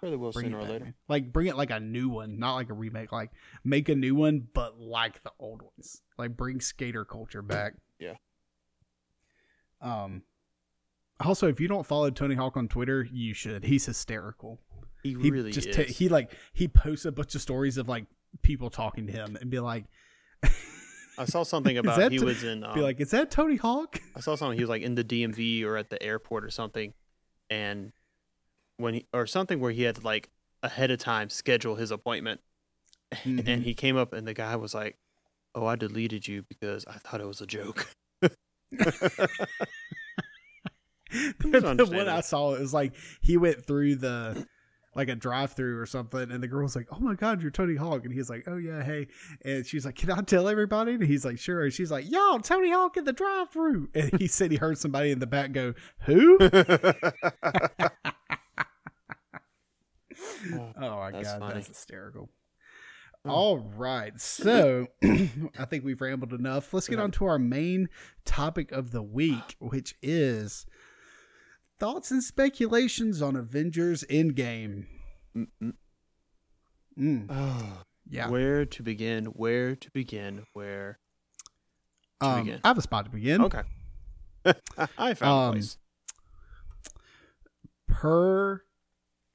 Sure 0.00 0.10
they 0.10 0.16
will 0.16 0.32
Bring 0.32 0.46
sooner 0.46 0.58
or 0.58 0.64
later. 0.64 0.94
Like 1.08 1.32
bring 1.32 1.46
it 1.46 1.56
like 1.56 1.70
a 1.70 1.80
new 1.80 2.08
one, 2.08 2.38
not 2.38 2.54
like 2.54 2.70
a 2.70 2.74
remake. 2.74 3.12
Like 3.12 3.30
make 3.64 3.88
a 3.88 3.94
new 3.94 4.14
one, 4.14 4.46
but 4.54 4.78
like 4.78 5.22
the 5.22 5.32
old 5.38 5.62
ones. 5.62 6.02
Like 6.18 6.36
bring 6.36 6.60
skater 6.60 7.04
culture 7.04 7.42
back. 7.42 7.74
Yeah. 8.00 8.14
Um. 9.80 10.22
Also, 11.20 11.46
if 11.48 11.60
you 11.60 11.68
don't 11.68 11.86
follow 11.86 12.10
Tony 12.10 12.34
Hawk 12.34 12.56
on 12.56 12.66
Twitter, 12.68 13.06
you 13.10 13.34
should. 13.34 13.64
He's 13.64 13.86
hysterical. 13.86 14.58
He, 15.02 15.10
He 15.10 15.30
really 15.30 15.52
just 15.52 15.68
is. 15.68 15.76
ta- 15.76 15.82
he 15.84 16.08
like 16.08 16.32
he 16.52 16.66
posts 16.66 17.04
a 17.04 17.12
bunch 17.12 17.34
of 17.34 17.40
stories 17.40 17.76
of 17.78 17.88
like 17.88 18.06
people 18.42 18.68
talking 18.70 19.06
to 19.06 19.12
him 19.12 19.36
and 19.40 19.48
be 19.50 19.60
like, 19.60 19.84
I 21.16 21.24
saw 21.26 21.44
something 21.44 21.78
about 21.78 22.10
he 22.10 22.18
t- 22.18 22.24
was 22.24 22.42
in. 22.42 22.64
Um, 22.64 22.74
be 22.74 22.80
like, 22.80 23.00
is 23.00 23.10
that 23.12 23.30
Tony 23.30 23.56
Hawk? 23.56 24.00
I 24.16 24.20
saw 24.20 24.34
something. 24.34 24.58
He 24.58 24.62
was 24.64 24.70
like 24.70 24.82
in 24.82 24.96
the 24.96 25.04
DMV 25.04 25.64
or 25.64 25.76
at 25.76 25.88
the 25.90 26.02
airport 26.02 26.44
or 26.44 26.50
something, 26.50 26.92
and 27.48 27.92
when 28.76 28.94
he 28.94 29.06
or 29.12 29.26
something 29.26 29.60
where 29.60 29.70
he 29.72 29.82
had 29.82 29.96
to 29.96 30.02
like 30.02 30.30
ahead 30.62 30.90
of 30.90 30.98
time 30.98 31.28
schedule 31.30 31.74
his 31.76 31.90
appointment, 31.90 32.40
Mhm. 33.14 33.46
and 33.46 33.62
he 33.62 33.74
came 33.74 33.96
up 33.96 34.12
and 34.12 34.26
the 34.26 34.34
guy 34.34 34.56
was 34.56 34.74
like, 34.74 34.98
"Oh, 35.54 35.66
I 35.66 35.76
deleted 35.76 36.26
you 36.26 36.42
because 36.48 36.84
I 36.86 36.94
thought 36.98 37.20
it 37.20 37.26
was 37.26 37.40
a 37.40 37.46
joke." 37.46 37.88
the, 41.10 41.88
one 41.92 42.08
I 42.08 42.20
saw 42.22 42.54
it 42.54 42.60
was 42.60 42.74
like 42.74 42.94
he 43.20 43.36
went 43.36 43.64
through 43.64 43.96
the 43.96 44.46
like 44.96 45.08
a 45.08 45.14
drive 45.14 45.52
through 45.52 45.78
or 45.80 45.86
something 45.86 46.30
and 46.30 46.40
the 46.42 46.46
girl 46.48 46.62
was 46.62 46.76
like 46.76 46.86
oh 46.92 46.98
my 47.00 47.14
god 47.14 47.42
you're 47.42 47.50
tony 47.50 47.76
hawk. 47.76 48.04
And 48.04 48.12
he's 48.12 48.30
like 48.30 48.44
oh 48.48 48.56
yeah 48.56 48.82
hey. 48.82 49.06
And 49.44 49.64
she's 49.66 49.84
like 49.84 49.94
can 49.96 50.10
i 50.10 50.20
tell 50.22 50.48
everybody? 50.48 50.92
And 50.94 51.02
he's 51.04 51.24
like 51.24 51.38
sure. 51.38 51.62
And 51.64 51.72
she's 51.72 51.90
like 51.90 52.10
yo 52.10 52.38
tony 52.38 52.70
hawk 52.72 52.96
in 52.96 53.04
the 53.04 53.12
drive 53.12 53.50
through 53.50 53.88
and 53.94 54.18
he 54.18 54.26
said 54.26 54.50
he 54.50 54.56
heard 54.56 54.78
somebody 54.78 55.10
in 55.10 55.18
the 55.20 55.26
back 55.26 55.52
go 55.52 55.74
who 56.00 56.38
oh 60.80 60.96
my 60.96 61.10
That's 61.12 61.28
god 61.28 61.40
funny. 61.40 61.54
that's 61.54 61.68
hysterical 61.68 62.28
Oh. 63.26 63.30
all 63.30 63.58
right 63.58 64.20
so 64.20 64.86
i 65.02 65.64
think 65.64 65.82
we've 65.82 66.00
rambled 66.00 66.34
enough 66.34 66.74
let's 66.74 66.88
get 66.88 67.00
on 67.00 67.10
to 67.12 67.24
our 67.24 67.38
main 67.38 67.88
topic 68.26 68.70
of 68.70 68.90
the 68.90 69.02
week 69.02 69.56
which 69.60 69.94
is 70.02 70.66
thoughts 71.78 72.10
and 72.10 72.22
speculations 72.22 73.22
on 73.22 73.34
avengers 73.34 74.04
endgame 74.10 74.84
mm, 76.98 77.26
oh, 77.30 77.82
yeah 78.10 78.28
Where 78.28 78.66
to 78.66 78.82
begin? 78.82 79.24
Where 79.26 79.74
to 79.74 79.90
begin? 79.90 80.44
Where? 80.52 80.98
to 82.20 82.26
um, 82.26 82.44
begin? 82.44 82.60
i 82.62 82.68
have 82.68 82.76
a 82.78 82.82
spot 82.82 83.06
to 83.06 83.10
begin 83.10 83.40
Okay. 83.40 83.62
I 84.98 85.14
found 85.14 85.22
Um, 85.32 85.48
a 85.48 85.52
place. 85.52 85.78
per 87.88 88.62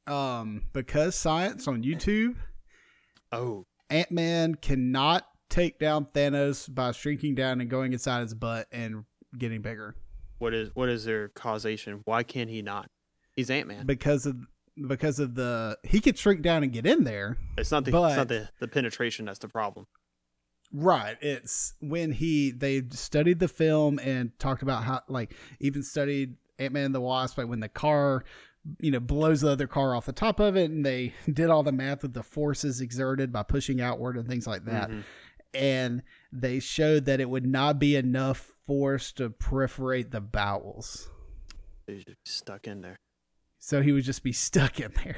um 0.09 0.63
because 0.73 1.15
science 1.15 1.67
on 1.67 1.83
youtube 1.83 2.35
Oh, 3.31 3.65
ant-man 3.91 4.55
cannot 4.55 5.27
take 5.49 5.77
down 5.79 6.05
thanos 6.13 6.73
by 6.73 6.91
shrinking 6.91 7.35
down 7.35 7.61
and 7.61 7.69
going 7.69 7.93
inside 7.93 8.21
his 8.21 8.33
butt 8.33 8.67
and 8.71 9.03
getting 9.37 9.61
bigger 9.61 9.95
what 10.39 10.53
is 10.53 10.69
what 10.73 10.87
is 10.89 11.03
their 11.03 11.27
causation? 11.27 11.99
Why 12.05 12.23
can't 12.23 12.49
he 12.49 12.61
not? 12.61 12.89
He's 13.35 13.49
Ant 13.49 13.67
Man. 13.67 13.85
because 13.85 14.25
of 14.25 14.37
because 14.87 15.19
of 15.19 15.35
the 15.35 15.77
he 15.83 15.99
could 15.99 16.17
shrink 16.17 16.41
down 16.41 16.63
and 16.63 16.71
get 16.71 16.85
in 16.85 17.03
there 17.03 17.37
It's 17.57 17.71
not 17.71 17.83
the 17.85 17.91
but- 17.91 18.07
it's 18.07 18.17
not 18.17 18.27
the, 18.29 18.49
the 18.59 18.67
penetration 18.69 19.25
that's 19.25 19.39
the 19.39 19.49
problem. 19.49 19.85
right 20.73 21.17
it's 21.21 21.73
when 21.81 22.11
he 22.13 22.51
they 22.51 22.83
studied 22.91 23.39
the 23.39 23.47
film 23.49 23.99
and 23.99 24.31
talked 24.39 24.61
about 24.61 24.83
how 24.83 25.01
like 25.09 25.33
even 25.59 25.83
studied 25.83 26.35
ant-man 26.57 26.85
and 26.85 26.95
the 26.95 27.01
wasp 27.01 27.37
like 27.37 27.47
when 27.47 27.59
the 27.59 27.69
car 27.69 28.23
you 28.79 28.91
know 28.91 28.99
blows 28.99 29.41
the 29.41 29.49
other 29.49 29.67
car 29.67 29.95
off 29.95 30.05
the 30.05 30.11
top 30.11 30.39
of 30.39 30.55
it 30.57 30.69
and 30.69 30.85
they 30.85 31.13
did 31.33 31.49
all 31.49 31.63
the 31.63 31.71
math 31.71 32.01
with 32.03 32.13
the 32.13 32.23
forces 32.23 32.81
exerted 32.81 33.31
by 33.31 33.41
pushing 33.43 33.79
outward 33.81 34.17
and 34.17 34.27
things 34.27 34.45
like 34.45 34.65
that 34.65 34.89
Mhm. 34.89 35.03
and 35.53 36.03
they 36.31 36.59
showed 36.59 37.05
that 37.05 37.19
it 37.19 37.29
would 37.29 37.45
not 37.45 37.79
be 37.79 37.95
enough 37.95 38.53
force 38.67 39.11
to 39.13 39.29
perforate 39.29 40.11
the 40.11 40.21
bowels 40.21 41.09
He's 41.87 42.03
just 42.03 42.19
stuck 42.27 42.67
in 42.67 42.81
there. 42.81 42.97
so 43.59 43.81
he 43.81 43.91
would 43.91 44.03
just 44.03 44.23
be 44.23 44.31
stuck 44.47 44.79
in 44.79 44.91
there 45.03 45.17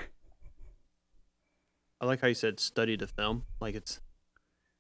I 2.00 2.06
like 2.06 2.22
how 2.22 2.28
you 2.28 2.34
said 2.34 2.60
study 2.60 2.96
the 2.96 3.06
film. 3.06 3.44
Like 3.60 3.76
it's 3.76 4.00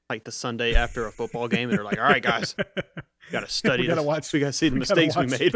like 0.09 0.23
the 0.23 0.31
Sunday 0.31 0.73
after 0.73 1.05
a 1.05 1.11
football 1.11 1.47
game, 1.47 1.69
and 1.69 1.77
they're 1.77 1.85
like, 1.85 1.99
"All 1.99 2.03
right, 2.03 2.23
guys, 2.23 2.55
we 2.57 2.63
gotta 3.31 3.47
study. 3.61 3.83
We 3.83 3.87
gotta 3.87 4.01
this. 4.01 4.07
watch- 4.07 4.33
We 4.33 4.39
gotta 4.39 4.53
see 4.53 4.69
the 4.69 4.75
mistakes 4.77 5.15
we 5.15 5.27
made." 5.27 5.53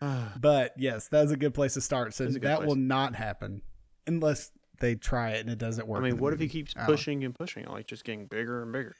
But 0.40 0.74
yes, 0.76 1.08
that's 1.08 1.30
a 1.30 1.36
good 1.36 1.54
place 1.54 1.74
to 1.74 1.80
start. 1.80 2.14
So 2.14 2.24
That's 2.24 2.36
a 2.36 2.40
good 2.40 2.48
that 2.48 2.56
place. 2.58 2.68
will 2.68 2.76
not 2.76 3.14
happen 3.14 3.62
unless 4.06 4.50
they 4.80 4.94
try 4.94 5.30
it 5.30 5.40
and 5.40 5.50
it 5.50 5.58
doesn't 5.58 5.86
work. 5.88 6.00
I 6.00 6.02
mean, 6.04 6.18
what 6.18 6.32
if 6.32 6.40
he 6.40 6.48
keeps 6.48 6.72
pushing 6.86 7.24
and 7.24 7.34
pushing, 7.34 7.66
like 7.66 7.86
just 7.86 8.04
getting 8.04 8.26
bigger 8.26 8.62
and 8.62 8.72
bigger? 8.72 8.94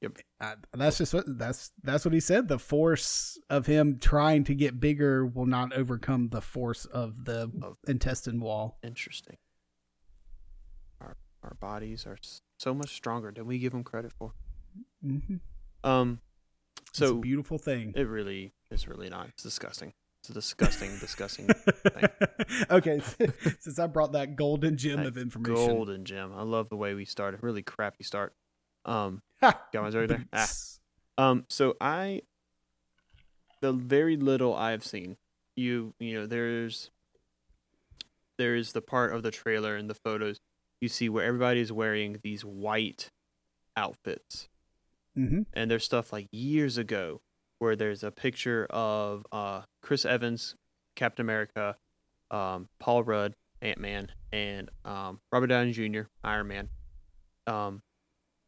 Yep. 0.00 0.18
I, 0.40 0.54
that's 0.74 0.98
just 0.98 1.14
what 1.14 1.24
that's 1.38 1.72
that's 1.82 2.04
what 2.04 2.12
he 2.12 2.20
said. 2.20 2.48
The 2.48 2.58
force 2.58 3.38
of 3.48 3.66
him 3.66 3.98
trying 3.98 4.44
to 4.44 4.54
get 4.54 4.78
bigger 4.80 5.24
will 5.26 5.46
not 5.46 5.72
overcome 5.72 6.28
the 6.28 6.42
force 6.42 6.84
of 6.86 7.24
the 7.24 7.50
Of- 7.62 7.78
intestine 7.86 8.40
wall. 8.40 8.78
Interesting. 8.82 9.36
our 11.00 11.16
our 11.42 11.54
bodies 11.60 12.06
are 12.06 12.18
so 12.58 12.74
much 12.74 12.94
stronger 12.94 13.30
than 13.32 13.46
we 13.46 13.58
give 13.58 13.72
them 13.72 13.84
credit 13.84 14.12
for. 14.12 14.32
Mm-hmm. 15.04 15.36
Um, 15.88 16.20
it's 16.88 17.00
a 17.00 17.06
so 17.08 17.14
beautiful 17.18 17.58
thing. 17.58 17.92
it 17.96 18.02
really, 18.08 18.52
it's 18.74 18.86
really 18.88 19.08
not. 19.08 19.28
It's 19.28 19.42
disgusting. 19.42 19.92
It's 20.20 20.30
a 20.30 20.34
disgusting, 20.34 20.90
disgusting 21.00 21.46
thing. 21.48 22.08
okay, 22.70 23.00
since 23.60 23.78
I 23.78 23.86
brought 23.86 24.12
that 24.12 24.36
golden 24.36 24.76
gem 24.76 24.98
That 24.98 25.06
of 25.06 25.16
information, 25.18 25.54
golden 25.66 26.04
gem. 26.04 26.32
I 26.34 26.42
love 26.42 26.68
the 26.68 26.76
way 26.76 26.94
we 26.94 27.04
started. 27.04 27.42
Really 27.42 27.62
crappy 27.62 28.04
start. 28.04 28.34
Um, 28.84 29.22
Ha! 29.40 29.60
got 29.72 29.82
my 29.82 29.98
right 29.98 30.08
there. 30.08 30.24
Ah. 30.32 30.48
Um, 31.16 31.44
so 31.48 31.76
I, 31.80 32.22
the 33.60 33.72
very 33.72 34.16
little 34.16 34.54
I've 34.54 34.84
seen, 34.84 35.16
you 35.56 35.94
you 35.98 36.14
know, 36.14 36.26
there's 36.26 36.90
there 38.38 38.56
is 38.56 38.72
the 38.72 38.82
part 38.82 39.14
of 39.14 39.22
the 39.22 39.30
trailer 39.30 39.76
and 39.76 39.88
the 39.88 39.94
photos 39.94 40.40
you 40.80 40.88
see 40.88 41.08
where 41.08 41.24
everybody 41.24 41.60
is 41.60 41.70
wearing 41.72 42.18
these 42.22 42.44
white 42.44 43.10
outfits, 43.76 44.48
Mm-hmm. 45.16 45.42
and 45.52 45.70
there's 45.70 45.84
stuff 45.84 46.12
like 46.12 46.26
years 46.32 46.76
ago 46.76 47.20
where 47.64 47.74
there's 47.76 48.04
a 48.04 48.10
picture 48.10 48.66
of 48.70 49.26
uh 49.32 49.62
Chris 49.82 50.04
Evans, 50.04 50.54
Captain 50.96 51.24
America, 51.24 51.76
um, 52.30 52.68
Paul 52.78 53.02
Rudd, 53.02 53.34
Ant 53.62 53.78
Man, 53.78 54.10
and 54.32 54.70
um, 54.84 55.20
Robert 55.32 55.46
Downey 55.48 55.72
Jr., 55.72 56.02
Iron 56.22 56.46
Man. 56.48 56.68
Um, 57.46 57.80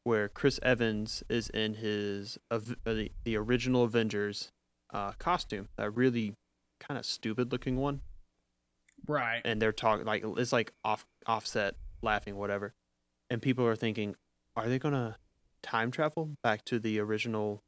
where 0.04 0.28
Chris 0.28 0.60
Evans 0.62 1.24
is 1.28 1.48
in 1.50 1.74
his 1.74 2.38
of 2.50 2.76
the, 2.84 3.10
the 3.24 3.36
original 3.36 3.82
Avengers 3.82 4.50
uh, 4.94 5.12
costume, 5.18 5.68
that 5.76 5.90
really 5.96 6.34
kind 6.78 6.96
of 6.98 7.04
stupid 7.04 7.50
looking 7.50 7.76
one, 7.76 8.00
Right. 9.08 9.40
and 9.44 9.60
they're 9.60 9.72
talking 9.72 10.06
like 10.06 10.22
it's 10.36 10.52
like 10.52 10.72
off 10.84 11.04
offset 11.26 11.74
laughing 12.02 12.36
whatever, 12.36 12.72
and 13.30 13.42
people 13.42 13.66
are 13.66 13.74
thinking, 13.76 14.14
are 14.54 14.68
they 14.68 14.78
gonna 14.78 15.16
time 15.62 15.90
travel 15.90 16.36
back 16.42 16.64
to 16.66 16.78
the 16.78 17.00
original 17.00 17.62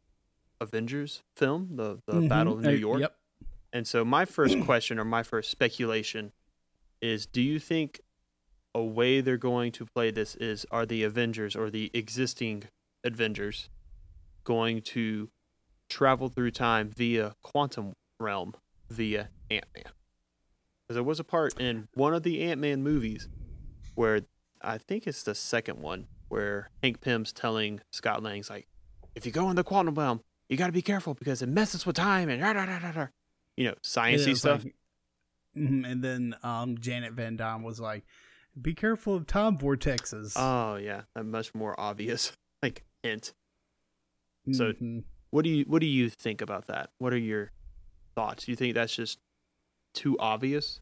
Avengers 0.61 1.23
film, 1.37 1.77
the 1.77 2.01
the 2.07 2.15
Mhm. 2.15 2.29
Battle 2.29 2.55
of 2.55 2.61
New 2.63 2.69
Uh, 2.71 2.73
York? 2.73 3.01
Yep. 3.01 3.17
And 3.73 3.87
so 3.87 4.05
my 4.05 4.25
first 4.25 4.57
question 4.65 4.99
or 4.99 5.05
my 5.05 5.23
first 5.23 5.51
speculation 5.51 6.33
is 7.01 7.27
do 7.27 7.41
you 7.43 7.59
think 7.59 8.01
a 8.75 8.83
way 8.83 9.21
they're 9.21 9.37
going 9.37 9.73
to 9.73 9.87
play 9.87 10.11
this 10.11 10.35
is 10.37 10.67
are 10.71 10.85
the 10.87 11.03
Avengers 11.03 11.55
or 11.57 11.71
the 11.71 11.91
existing 11.95 12.65
Avengers 13.05 13.69
going 14.45 14.83
to 14.83 15.31
travel 15.89 16.29
through 16.29 16.51
time 16.51 16.91
via 16.91 17.35
quantum 17.43 17.95
realm 18.19 18.55
via 18.91 19.31
Ant-Man? 19.51 19.85
Because 20.87 20.95
there 20.95 21.03
was 21.05 21.21
a 21.21 21.25
part 21.25 21.59
in 21.61 21.89
one 21.95 22.15
of 22.15 22.23
the 22.23 22.43
Ant-Man 22.43 22.83
movies 22.83 23.29
where 23.95 24.23
I 24.61 24.79
think 24.79 25.07
it's 25.07 25.23
the 25.23 25.35
second 25.35 25.81
one 25.81 26.09
where 26.29 26.71
Hank 26.83 27.01
Pym's 27.01 27.33
telling 27.33 27.81
Scott 27.93 28.23
Lang's 28.23 28.51
like 28.51 28.67
if 29.15 29.25
you 29.25 29.33
go 29.33 29.49
in 29.51 29.57
the 29.57 29.65
quantum 29.65 29.95
realm 29.95 30.21
you 30.49 30.57
got 30.57 30.67
to 30.67 30.73
be 30.73 30.83
careful 30.83 31.15
because 31.15 31.43
it 31.43 31.49
messes 31.49 31.85
with 31.87 31.97
time 31.97 32.29
and 32.29 32.41
da, 32.41 32.53
da, 32.53 32.67
da, 32.79 32.93
da. 32.93 33.07
you 33.57 33.65
know 33.65 33.75
sciencey 33.83 34.37
stuff 34.37 34.65
like- 34.65 34.75
Mhm, 35.57 35.91
and 35.91 36.05
then 36.05 36.37
um, 36.45 36.79
Janet 36.79 37.15
Van 37.15 37.37
Dyne 37.37 37.63
was 37.63 37.81
like, 37.81 38.05
"Be 38.61 38.75
careful 38.75 39.15
of 39.17 39.27
time 39.27 39.57
vortexes." 39.59 40.35
Oh 40.37 40.77
yeah, 40.77 41.03
a 41.17 41.25
much 41.25 41.53
more 41.55 41.79
obvious 41.81 42.33
like 42.63 42.85
hint. 43.03 43.33
so- 44.53 44.73
Mhm. 44.73 45.05
What 45.31 45.43
do 45.45 45.51
you 45.51 45.65
what 45.65 45.81
do 45.81 45.87
you 45.87 46.09
think 46.11 46.41
about 46.43 46.67
that? 46.69 46.91
What 46.99 47.13
are 47.13 47.19
your 47.19 47.51
thoughts? 48.15 48.45
Do 48.45 48.53
you 48.53 48.57
think 48.57 48.75
that's 48.75 48.95
just 48.95 49.19
too 49.95 50.17
obvious? 50.19 50.81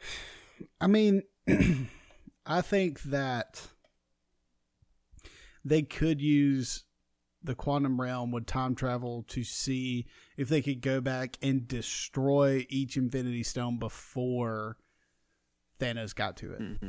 I 0.80 0.86
mean, 0.86 1.22
I 2.46 2.60
think 2.62 3.02
that 3.02 3.66
they 5.64 5.82
could 5.82 6.20
use 6.20 6.84
the 7.48 7.54
quantum 7.54 7.98
realm 7.98 8.30
would 8.30 8.46
time 8.46 8.74
travel 8.74 9.24
to 9.26 9.42
see 9.42 10.06
if 10.36 10.50
they 10.50 10.60
could 10.60 10.82
go 10.82 11.00
back 11.00 11.38
and 11.40 11.66
destroy 11.66 12.66
each 12.68 12.98
Infinity 12.98 13.42
Stone 13.42 13.78
before 13.78 14.76
Thanos 15.80 16.14
got 16.14 16.36
to 16.36 16.52
it. 16.52 16.58
hmm 16.58 16.88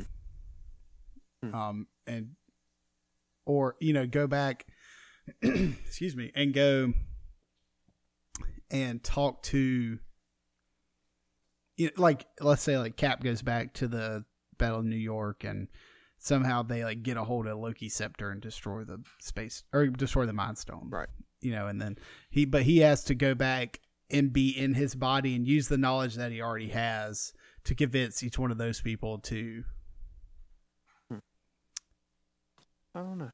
Hmm. 1.42 1.54
Um, 1.54 1.86
and 2.06 2.32
or 3.46 3.76
you 3.80 3.94
know 3.94 4.06
go 4.06 4.26
back, 4.26 4.66
excuse 5.42 6.14
me, 6.14 6.30
and 6.34 6.52
go 6.52 6.92
and 8.70 9.02
talk 9.02 9.42
to 9.44 9.98
you 11.78 11.86
know, 11.86 11.92
like 11.96 12.26
let's 12.42 12.62
say 12.62 12.76
like 12.76 12.98
Cap 12.98 13.24
goes 13.24 13.40
back 13.40 13.72
to 13.74 13.88
the 13.88 14.26
Battle 14.58 14.80
of 14.80 14.84
New 14.84 14.96
York 14.96 15.42
and 15.44 15.68
somehow 16.20 16.62
they 16.62 16.84
like 16.84 17.02
get 17.02 17.16
a 17.16 17.24
hold 17.24 17.46
of 17.46 17.58
Loki's 17.58 17.94
scepter 17.94 18.30
and 18.30 18.40
destroy 18.40 18.84
the 18.84 19.02
space 19.20 19.64
or 19.72 19.86
destroy 19.86 20.26
the 20.26 20.32
Mind 20.32 20.58
Stone. 20.58 20.88
Right. 20.90 21.08
You 21.40 21.52
know, 21.52 21.66
and 21.66 21.80
then 21.80 21.98
he 22.30 22.44
but 22.44 22.62
he 22.62 22.78
has 22.78 23.02
to 23.04 23.14
go 23.14 23.34
back 23.34 23.80
and 24.10 24.32
be 24.32 24.50
in 24.50 24.74
his 24.74 24.94
body 24.94 25.34
and 25.34 25.46
use 25.46 25.68
the 25.68 25.78
knowledge 25.78 26.14
that 26.16 26.30
he 26.30 26.40
already 26.40 26.68
has 26.68 27.32
to 27.64 27.74
convince 27.74 28.22
each 28.22 28.38
one 28.38 28.50
of 28.50 28.58
those 28.58 28.80
people 28.80 29.18
to 29.18 29.64
I 32.94 33.00
don't 33.00 33.18
know. 33.18 33.30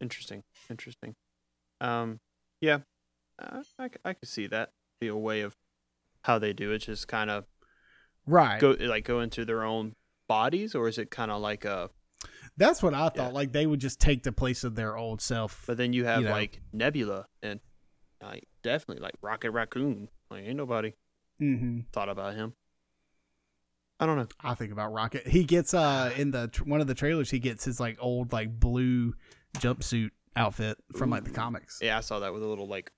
Interesting, 0.00 0.42
interesting. 0.68 1.14
Um, 1.80 2.20
yeah, 2.60 2.78
I 3.38 3.88
I 4.04 4.14
could 4.14 4.28
see 4.28 4.46
that 4.48 4.72
be 5.00 5.08
a 5.08 5.16
way 5.16 5.40
of 5.40 5.56
how 6.22 6.38
they 6.38 6.52
do 6.52 6.72
it. 6.72 6.78
Just 6.78 7.08
kind 7.08 7.30
of 7.30 7.44
right. 8.26 8.60
go 8.60 8.76
like 8.80 9.04
go 9.04 9.20
into 9.20 9.44
their 9.44 9.62
own 9.62 9.94
bodies, 10.28 10.74
or 10.74 10.88
is 10.88 10.98
it 10.98 11.10
kind 11.10 11.30
of 11.30 11.40
like 11.40 11.64
a? 11.64 11.90
That's 12.56 12.82
what 12.82 12.94
I 12.94 13.08
thought. 13.08 13.16
Yeah. 13.16 13.28
Like 13.28 13.52
they 13.52 13.66
would 13.66 13.80
just 13.80 14.00
take 14.00 14.22
the 14.22 14.32
place 14.32 14.62
of 14.64 14.74
their 14.76 14.96
old 14.96 15.20
self. 15.20 15.64
But 15.66 15.76
then 15.76 15.92
you 15.92 16.04
have 16.04 16.20
You 16.20 16.26
know. 16.26 16.32
like 16.32 16.60
Nebula 16.72 17.26
and 17.42 17.60
like 18.22 18.46
definitely 18.62 19.02
like 19.02 19.14
Rocket 19.22 19.50
Raccoon. 19.50 20.08
Like 20.30 20.44
ain't 20.44 20.56
nobody 20.56 20.92
hmm 21.38 21.80
thought 21.92 22.08
about 22.08 22.34
him. 22.34 22.54
I 24.00 24.06
don't 24.06 24.16
know. 24.16 24.26
I 24.40 24.54
think 24.54 24.72
about 24.72 24.92
Rocket. 24.92 25.26
He 25.26 25.44
gets 25.44 25.74
uh 25.74 26.12
in 26.16 26.30
the 26.30 26.48
tr- 26.48 26.64
one 26.64 26.80
of 26.80 26.86
the 26.86 26.94
trailers. 26.94 27.30
He 27.30 27.38
gets 27.40 27.64
his 27.64 27.80
like 27.80 27.96
old 28.00 28.32
like 28.32 28.58
blue 28.58 29.14
jumpsuit 29.58 30.10
outfit 30.36 30.78
from 30.96 31.10
like 31.10 31.24
the 31.24 31.30
comics. 31.30 31.78
Yeah, 31.82 31.98
I 31.98 32.00
saw 32.00 32.20
that 32.20 32.32
with 32.32 32.42
a 32.42 32.46
little 32.46 32.68
like 32.68 32.92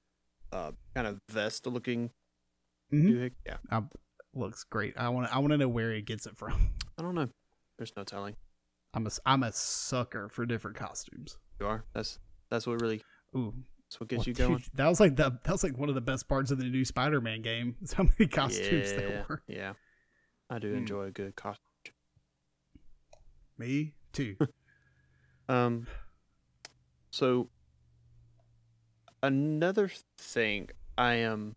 uh 0.52 0.72
kind 0.94 1.06
of 1.06 1.20
vest 1.30 1.66
looking 1.66 2.10
Mhm. 2.92 3.10
doohickey. 3.10 3.32
Yeah. 3.46 3.80
Looks 4.34 4.64
great. 4.64 4.94
I 4.98 5.08
want. 5.08 5.34
I 5.34 5.38
want 5.38 5.52
to 5.52 5.56
know 5.58 5.68
where 5.68 5.92
he 5.94 6.02
gets 6.02 6.26
it 6.26 6.36
from. 6.36 6.70
I 6.98 7.02
don't 7.02 7.14
know. 7.14 7.28
There's 7.78 7.92
no 7.96 8.04
telling. 8.04 8.36
I'm 8.94 9.06
a. 9.06 9.10
I'm 9.26 9.42
a 9.42 9.52
sucker 9.52 10.28
for 10.28 10.46
different 10.46 10.76
costumes. 10.76 11.38
You 11.60 11.66
are. 11.66 11.84
That's 11.94 12.18
that's 12.50 12.66
what 12.66 12.80
really 12.80 13.02
Ooh, 13.36 13.52
that's 13.88 14.00
what 14.00 14.08
gets 14.08 14.20
well, 14.20 14.24
you 14.28 14.34
dude, 14.34 14.48
going. 14.48 14.64
that 14.74 14.88
was 14.88 15.00
like 15.00 15.16
the. 15.16 15.38
That 15.44 15.52
was 15.52 15.62
like 15.62 15.76
one 15.76 15.88
of 15.88 15.94
the 15.94 16.00
best 16.00 16.28
parts 16.28 16.50
of 16.50 16.58
the 16.58 16.64
new 16.64 16.84
Spider-Man 16.84 17.42
game. 17.42 17.76
is 17.82 17.92
How 17.92 18.04
many 18.04 18.26
costumes 18.28 18.90
yeah, 18.92 18.96
there 18.96 19.26
were. 19.28 19.42
Yeah. 19.46 19.72
I 20.48 20.58
do 20.58 20.70
Hmm. 20.70 20.78
enjoy 20.78 21.02
a 21.06 21.10
good 21.10 21.36
costume. 21.36 21.62
Me 23.58 23.94
too. 24.12 24.36
Um 25.48 25.86
so 27.12 27.50
another 29.22 29.90
thing 30.18 30.70
I 30.98 31.14
am 31.14 31.54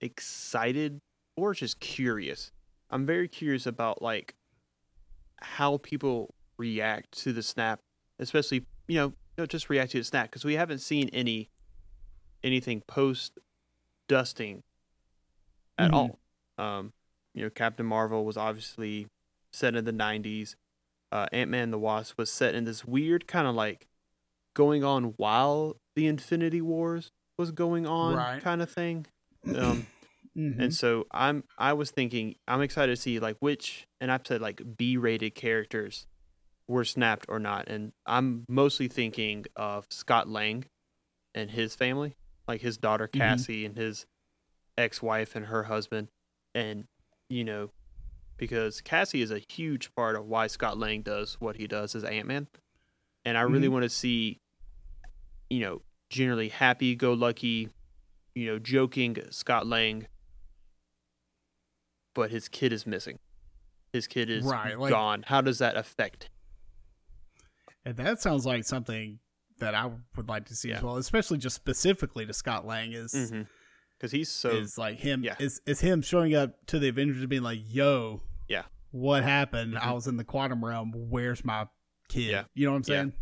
excited 0.00 1.00
or 1.36 1.52
just 1.52 1.78
curious. 1.78 2.50
I'm 2.88 3.04
very 3.04 3.28
curious 3.28 3.66
about 3.66 4.00
like 4.00 4.35
how 5.40 5.78
people 5.78 6.34
react 6.58 7.12
to 7.12 7.32
the 7.32 7.42
snap, 7.42 7.80
especially, 8.18 8.64
you 8.88 9.14
know, 9.38 9.46
just 9.46 9.68
react 9.68 9.92
to 9.92 9.98
the 9.98 10.04
snap 10.04 10.30
because 10.30 10.44
we 10.44 10.54
haven't 10.54 10.78
seen 10.78 11.08
any 11.10 11.50
anything 12.42 12.80
post 12.86 13.38
dusting 14.08 14.62
at 15.78 15.90
Mhm. 15.90 15.94
all. 15.94 16.18
Um, 16.58 16.92
you 17.34 17.42
know, 17.42 17.50
Captain 17.50 17.84
Marvel 17.86 18.24
was 18.24 18.36
obviously 18.36 19.08
set 19.52 19.74
in 19.74 19.84
the 19.84 19.92
90s. 19.92 20.56
Uh, 21.12 21.26
Ant 21.32 21.50
Man 21.50 21.70
the 21.70 21.78
Wasp 21.78 22.16
was 22.18 22.30
set 22.30 22.54
in 22.54 22.64
this 22.64 22.84
weird 22.84 23.26
kind 23.26 23.46
of 23.46 23.54
like 23.54 23.86
going 24.54 24.84
on 24.84 25.14
while 25.16 25.76
the 25.94 26.06
Infinity 26.06 26.60
Wars 26.60 27.10
was 27.38 27.50
going 27.52 27.86
on 27.86 28.14
Right. 28.16 28.42
kind 28.42 28.62
of 28.62 28.70
thing. 28.70 29.06
Um, 29.54 29.86
Mhm. 30.36 30.60
and 30.60 30.74
so 30.74 31.06
I'm 31.12 31.44
I 31.58 31.72
was 31.72 31.90
thinking 31.90 32.34
I'm 32.46 32.60
excited 32.60 32.94
to 32.94 33.00
see 33.00 33.18
like 33.18 33.36
which 33.40 33.86
and 34.00 34.12
I've 34.12 34.26
said 34.26 34.40
like 34.42 34.60
B 34.76 34.96
rated 34.96 35.34
characters 35.34 36.06
were 36.68 36.84
snapped 36.84 37.26
or 37.28 37.38
not. 37.38 37.68
And 37.68 37.92
I'm 38.06 38.44
mostly 38.48 38.88
thinking 38.88 39.46
of 39.56 39.86
Scott 39.90 40.28
Lang 40.28 40.66
and 41.34 41.50
his 41.50 41.74
family, 41.76 42.16
like 42.48 42.60
his 42.60 42.76
daughter 42.76 43.06
Mhm. 43.08 43.18
Cassie 43.18 43.64
and 43.64 43.76
his 43.76 44.04
ex 44.76 45.00
wife 45.00 45.36
and 45.36 45.46
her 45.46 45.64
husband. 45.64 46.08
And, 46.54 46.86
you 47.30 47.44
know, 47.44 47.70
because 48.36 48.80
Cassie 48.80 49.22
is 49.22 49.30
a 49.30 49.38
huge 49.48 49.94
part 49.94 50.16
of 50.16 50.26
why 50.26 50.48
Scott 50.48 50.76
Lang 50.76 51.02
does 51.02 51.34
what 51.40 51.56
he 51.56 51.66
does 51.66 51.94
as 51.94 52.04
Ant 52.04 52.26
Man. 52.28 52.48
And 53.24 53.38
I 53.38 53.42
really 53.42 53.68
Mhm. 53.68 53.72
want 53.72 53.82
to 53.84 53.88
see, 53.90 54.38
you 55.50 55.60
know, 55.60 55.82
generally 56.10 56.48
happy 56.48 56.94
go 56.94 57.12
lucky, 57.12 57.70
you 58.34 58.46
know, 58.46 58.58
joking 58.58 59.16
Scott 59.30 59.66
Lang, 59.66 60.06
but 62.16 62.30
his 62.32 62.48
kid 62.48 62.72
is 62.72 62.84
missing. 62.86 63.18
his 63.92 64.06
kid 64.08 64.28
is 64.28 64.44
Right, 64.44 64.78
like- 64.78 64.90
gone. 64.90 65.22
How 65.26 65.40
does 65.40 65.58
that 65.58 65.74
affect? 65.76 66.28
And 67.84 67.96
that 67.96 68.20
sounds 68.20 68.44
like 68.44 68.64
something 68.64 69.20
that 69.58 69.74
I 69.74 69.90
would 70.16 70.28
like 70.28 70.46
to 70.46 70.54
see 70.56 70.72
as 70.72 70.82
well, 70.82 70.96
especially 70.96 71.38
just 71.38 71.56
specifically 71.56 72.26
to 72.26 72.32
Scott 72.34 72.66
Lang 72.66 72.92
is 72.92 73.12
Because 73.96 74.12
he's 74.12 74.30
so 74.30 74.50
is 74.50 74.76
like 74.76 74.98
him 74.98 75.22
yeah. 75.24 75.36
is 75.38 75.60
is 75.66 75.80
him 75.80 76.02
showing 76.02 76.34
up 76.34 76.66
to 76.66 76.78
the 76.78 76.88
Avengers 76.88 77.20
and 77.20 77.28
being 77.30 77.42
like, 77.42 77.60
"Yo, 77.64 78.20
Yeah. 78.48 78.64
what 78.90 79.22
happened? 79.22 79.74
Mhm. 79.74 79.80
I 79.80 79.92
was 79.92 80.06
in 80.08 80.16
the 80.18 80.24
quantum 80.24 80.62
realm. 80.62 80.92
Where's 80.94 81.42
my 81.44 81.66
kid?" 82.08 82.30
Yeah. 82.30 82.44
You 82.54 82.66
know 82.66 82.72
what 82.72 82.88
I'm 82.88 82.92
Yeah. 82.92 83.00
saying? 83.02 83.12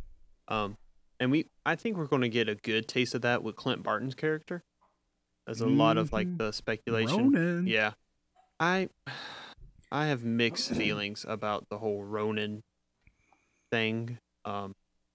Um, 0.49 0.78
and 1.20 1.30
we, 1.30 1.51
I 1.64 1.76
think 1.76 1.97
we're 1.97 2.07
going 2.09 2.22
to 2.22 2.28
get 2.28 2.49
a 2.49 2.57
good 2.57 2.88
taste 2.88 3.14
of 3.14 3.22
that 3.22 3.45
with 3.45 3.55
Clint 3.55 3.82
Barton's 3.84 4.14
character. 4.16 4.64
There's 5.47 5.61
a 5.61 5.66
lot 5.68 5.99
of 5.99 6.12
like 6.12 6.26
Mhm. 6.26 6.38
the 6.38 6.53
speculation. 6.53 7.32
Ronin. 7.32 7.66
Yeah, 7.68 7.92
I, 8.61 8.88
I 9.90 10.07
have 10.07 10.24
mixed 10.24 10.70
feelings 10.72 11.24
about 11.28 11.68
the 11.70 11.78
whole 11.78 12.05
Ronin 12.05 12.62
thing. 13.70 14.18
Um, 14.44 14.72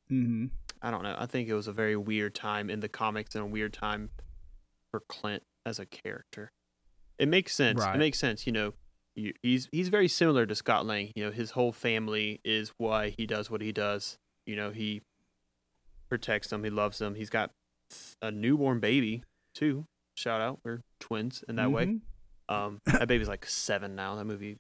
hmm 0.08 0.48
I 0.82 0.92
don't 0.92 1.04
know. 1.04 1.16
I 1.18 1.26
think 1.26 1.50
it 1.50 1.54
was 1.54 1.68
a 1.68 1.74
very 1.74 1.98
weird 1.98 2.34
time 2.34 2.70
in 2.70 2.80
the 2.80 2.88
comics 2.88 3.36
and 3.36 3.44
a 3.44 3.48
weird 3.48 3.74
time 3.74 4.12
for 4.92 5.02
Clint 5.10 5.44
as 5.66 5.78
a 5.78 5.86
character. 5.86 6.52
It 7.18 7.28
makes 7.28 7.54
sense. 7.54 7.82
Right. 7.82 7.96
It 7.96 8.00
makes 8.00 8.18
sense. 8.18 8.48
You 8.48 8.54
know, 8.54 8.74
you, 9.14 9.34
he's 9.44 9.68
he's 9.74 9.90
very 9.90 10.08
similar 10.08 10.46
to 10.46 10.56
Scott 10.56 10.86
Lang. 10.86 11.12
You 11.16 11.26
know, 11.26 11.32
his 11.32 11.52
whole 11.52 11.74
family 11.74 12.40
is 12.46 12.72
why 12.78 13.14
he 13.18 13.26
does 13.26 13.52
what 13.52 13.62
he 13.62 13.74
does. 13.74 14.18
You 14.46 14.56
know, 14.56 14.72
he 14.72 15.02
protects 16.08 16.48
them. 16.48 16.64
He 16.64 16.70
loves 16.70 16.98
them. 16.98 17.16
He's 17.16 17.30
got 17.30 17.52
a 18.22 18.32
newborn 18.32 18.80
baby 18.80 19.24
too. 19.54 19.86
Shout 20.16 20.40
out, 20.42 20.60
we're 20.64 20.82
twins 21.00 21.44
in 21.48 21.56
that 21.58 21.72
way. 21.72 21.98
Um, 22.50 22.82
that 22.86 23.08
baby's 23.08 23.28
like 23.30 23.46
seven 23.46 23.96
now. 23.96 24.16
That 24.16 24.26
movie. 24.26 24.58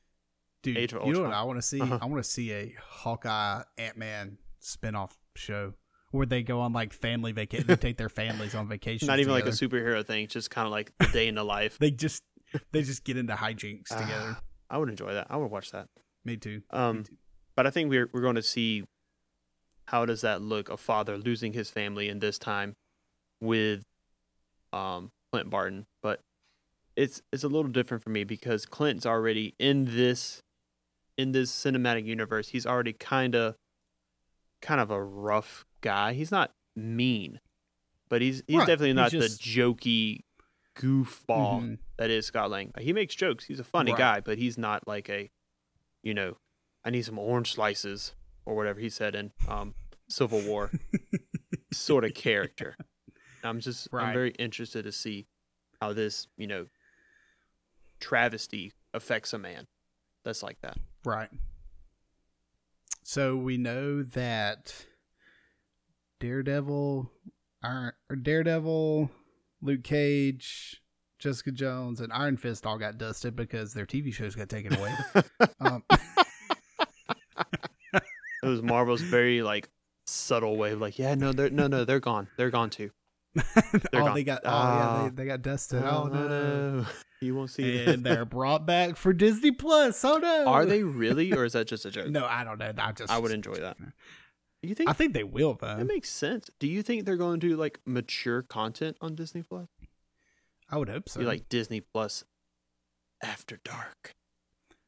Dude, 0.61 0.77
Age 0.77 0.93
of 0.93 1.05
you 1.07 1.13
know 1.13 1.21
what 1.23 1.33
I 1.33 1.43
want 1.43 1.57
to 1.57 1.61
see? 1.61 1.79
Uh-huh. 1.81 1.99
I 2.01 2.05
want 2.05 2.21
to 2.23 2.29
see 2.29 2.51
a 2.53 2.75
Hawkeye 2.81 3.63
Ant 3.77 3.97
Man 3.97 4.37
spinoff 4.61 5.11
show 5.35 5.73
where 6.11 6.25
they 6.25 6.43
go 6.43 6.59
on 6.61 6.73
like 6.73 6.91
family 6.91 7.31
vacation. 7.31 7.67
they 7.67 7.75
take 7.77 7.97
their 7.97 8.09
families 8.09 8.55
on 8.55 8.67
vacation. 8.67 9.07
Not 9.07 9.19
even 9.19 9.31
like 9.31 9.45
a 9.45 9.49
superhero 9.51 10.05
thing. 10.05 10.25
It's 10.25 10.33
just 10.33 10.49
kind 10.51 10.65
of 10.65 10.71
like 10.71 10.91
the 10.99 11.07
day 11.07 11.27
in 11.27 11.35
the 11.35 11.43
life. 11.43 11.77
They 11.79 11.91
just 11.91 12.23
they 12.71 12.81
just 12.81 13.03
get 13.03 13.15
into 13.15 13.33
hijinks 13.35 13.87
Ah, 13.91 13.99
together. 14.01 14.37
I 14.69 14.77
would 14.79 14.89
enjoy 14.89 15.13
that. 15.13 15.27
I 15.29 15.37
would 15.37 15.49
watch 15.51 15.71
that. 15.71 15.87
Me 16.25 16.35
too. 16.35 16.61
Um, 16.71 17.03
too. 17.05 17.15
but 17.55 17.65
I 17.65 17.69
think 17.69 17.89
we're 17.89 18.09
we're 18.11 18.21
going 18.21 18.35
to 18.35 18.43
see 18.43 18.83
how 19.85 20.05
does 20.05 20.21
that 20.21 20.41
look 20.41 20.69
a 20.69 20.77
father 20.77 21.17
losing 21.17 21.53
his 21.53 21.69
family 21.69 22.09
in 22.09 22.19
this 22.19 22.37
time 22.37 22.75
with 23.39 23.83
um 24.73 25.11
Clint 25.31 25.49
Barton, 25.49 25.85
but 26.03 26.19
it's 26.99 27.21
it's 27.31 27.43
a 27.43 27.47
little 27.47 27.71
different 27.71 28.03
for 28.03 28.09
me 28.09 28.23
because 28.23 28.65
Clint's 28.65 29.05
already 29.05 29.55
in 29.59 29.85
this 29.85 30.41
in 31.17 31.31
this 31.31 31.51
cinematic 31.51 32.05
universe. 32.05 32.49
He's 32.49 32.65
already 32.65 32.93
kind 32.93 33.35
of 33.35 33.55
kind 34.61 34.81
of 34.81 34.91
a 34.91 35.01
rough 35.01 35.65
guy. 35.81 36.13
He's 36.13 36.31
not 36.31 36.51
mean, 36.75 37.39
but 38.09 38.21
he's 38.21 38.43
he's 38.47 38.57
Right, 38.57 38.67
definitely 38.67 38.89
he's 38.89 38.95
not 38.95 39.11
just- 39.11 39.41
the 39.41 39.49
jokey 39.61 40.23
goofball 40.75 41.61
Mhm. 41.61 41.77
that 41.97 42.09
is 42.09 42.25
Scott 42.25 42.49
Lang. 42.49 42.71
He 42.79 42.93
makes 42.93 43.15
jokes. 43.15 43.45
He's 43.45 43.59
a 43.59 43.63
funny 43.65 43.91
Right. 43.91 43.97
guy, 43.97 44.19
but 44.21 44.37
he's 44.37 44.57
not 44.57 44.87
like 44.87 45.09
a, 45.09 45.29
you 46.03 46.13
know, 46.13 46.37
I 46.85 46.89
need 46.89 47.03
some 47.03 47.19
orange 47.19 47.51
slices 47.53 48.13
or 48.45 48.55
whatever 48.55 48.79
he 48.79 48.89
said 48.89 49.13
in 49.15 49.31
um, 49.47 49.75
Civil 50.07 50.41
War 50.41 50.71
sort 51.73 52.05
of 52.05 52.13
character. 52.13 52.75
I'm 53.43 53.59
just 53.59 53.87
I'm 53.93 54.13
very 54.13 54.31
interested 54.31 54.83
to 54.83 54.91
see 54.91 55.27
how 55.81 55.93
this 55.93 56.27
you 56.37 56.47
know 56.47 56.67
travesty 57.99 58.73
affects 58.93 59.33
a 59.33 59.37
man 59.37 59.67
that's 60.23 60.43
like 60.43 60.59
that. 60.61 60.77
Right. 61.05 61.29
So 63.03 63.35
we 63.35 63.57
know 63.57 64.03
that 64.03 64.73
Daredevil, 66.19 67.11
Iron, 67.63 67.91
or 68.09 68.15
Daredevil, 68.15 69.09
Luke 69.61 69.83
Cage, 69.83 70.81
Jessica 71.17 71.51
Jones, 71.51 71.99
and 72.01 72.13
Iron 72.13 72.37
Fist 72.37 72.65
all 72.65 72.77
got 72.77 72.97
dusted 72.97 73.35
because 73.35 73.73
their 73.73 73.85
TV 73.85 74.13
shows 74.13 74.35
got 74.35 74.49
taken 74.49 74.75
away. 74.75 74.93
um, 75.59 75.83
It 78.41 78.47
was 78.47 78.61
Marvel's 78.61 79.01
very 79.01 79.41
like 79.41 79.69
subtle 80.05 80.55
way 80.55 80.71
of 80.71 80.79
like, 80.81 80.97
yeah, 80.97 81.13
no, 81.15 81.33
they're 81.33 81.49
no, 81.49 81.67
no, 81.67 81.83
they're 81.83 81.99
gone, 81.99 82.27
they're 82.37 82.49
gone 82.49 82.69
too. 82.69 82.91
oh, 83.37 83.43
gone. 83.91 84.15
they 84.15 84.23
got 84.23 84.41
oh 84.45 84.49
Ah. 84.49 85.03
yeah, 85.03 85.09
they, 85.09 85.15
they 85.15 85.25
got 85.25 85.41
dusted. 85.41 85.83
Oh, 85.83 86.05
no, 86.05 86.27
no. 86.27 86.85
You 87.21 87.35
won't 87.35 87.49
see. 87.49 87.77
It. 87.77 87.87
And 87.87 88.03
they're 88.03 88.25
brought 88.25 88.65
back 88.65 88.95
for 88.95 89.13
Disney 89.13 89.51
Plus. 89.51 90.03
Oh 90.05 90.17
no, 90.17 90.45
Are 90.47 90.65
they 90.65 90.83
really, 90.83 91.33
or 91.33 91.45
is 91.45 91.53
that 91.53 91.67
just 91.67 91.85
a 91.85 91.91
joke? 91.91 92.07
No, 92.09 92.25
I 92.25 92.43
don't 92.43 92.59
know. 92.59 92.71
I 92.77 92.91
just 92.91 93.11
I 93.11 93.17
would 93.17 93.31
enjoy 93.31 93.55
that. 93.55 93.77
You 94.61 94.75
think 94.75 94.89
I 94.89 94.93
think 94.93 95.13
they 95.13 95.23
will 95.23 95.53
though. 95.53 95.77
that 95.77 95.87
makes 95.87 96.09
sense? 96.09 96.49
Do 96.59 96.67
you 96.67 96.81
think 96.81 97.05
they're 97.05 97.17
going 97.17 97.39
to 97.41 97.55
like 97.55 97.79
mature 97.85 98.41
content 98.41 98.97
on 99.01 99.15
Disney 99.15 99.43
Plus? 99.43 99.67
I 100.69 100.77
would 100.77 100.89
hope 100.89 101.09
so. 101.09 101.19
Be 101.19 101.25
like 101.25 101.49
Disney 101.49 101.81
Plus 101.81 102.23
After 103.23 103.59
Dark. 103.63 104.15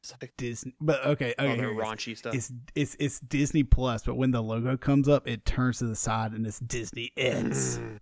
It's 0.02 0.12
like 0.20 0.32
Disney, 0.36 0.74
but 0.80 1.04
okay, 1.06 1.32
all 1.38 1.46
okay. 1.46 1.56
their 1.56 1.70
here 1.70 1.80
it 1.80 1.82
is. 1.82 1.88
raunchy 1.88 2.18
stuff. 2.18 2.34
It's 2.34 2.52
it's 2.74 2.96
it's 2.98 3.20
Disney 3.20 3.62
Plus, 3.62 4.02
but 4.04 4.16
when 4.16 4.32
the 4.32 4.42
logo 4.42 4.76
comes 4.76 5.08
up, 5.08 5.28
it 5.28 5.44
turns 5.44 5.78
to 5.78 5.86
the 5.86 5.94
side 5.94 6.32
and 6.32 6.44
it's 6.44 6.58
Disney 6.58 7.12
X. 7.16 7.78
Mm. 7.80 7.98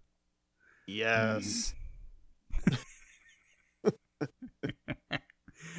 Yes, 0.86 1.74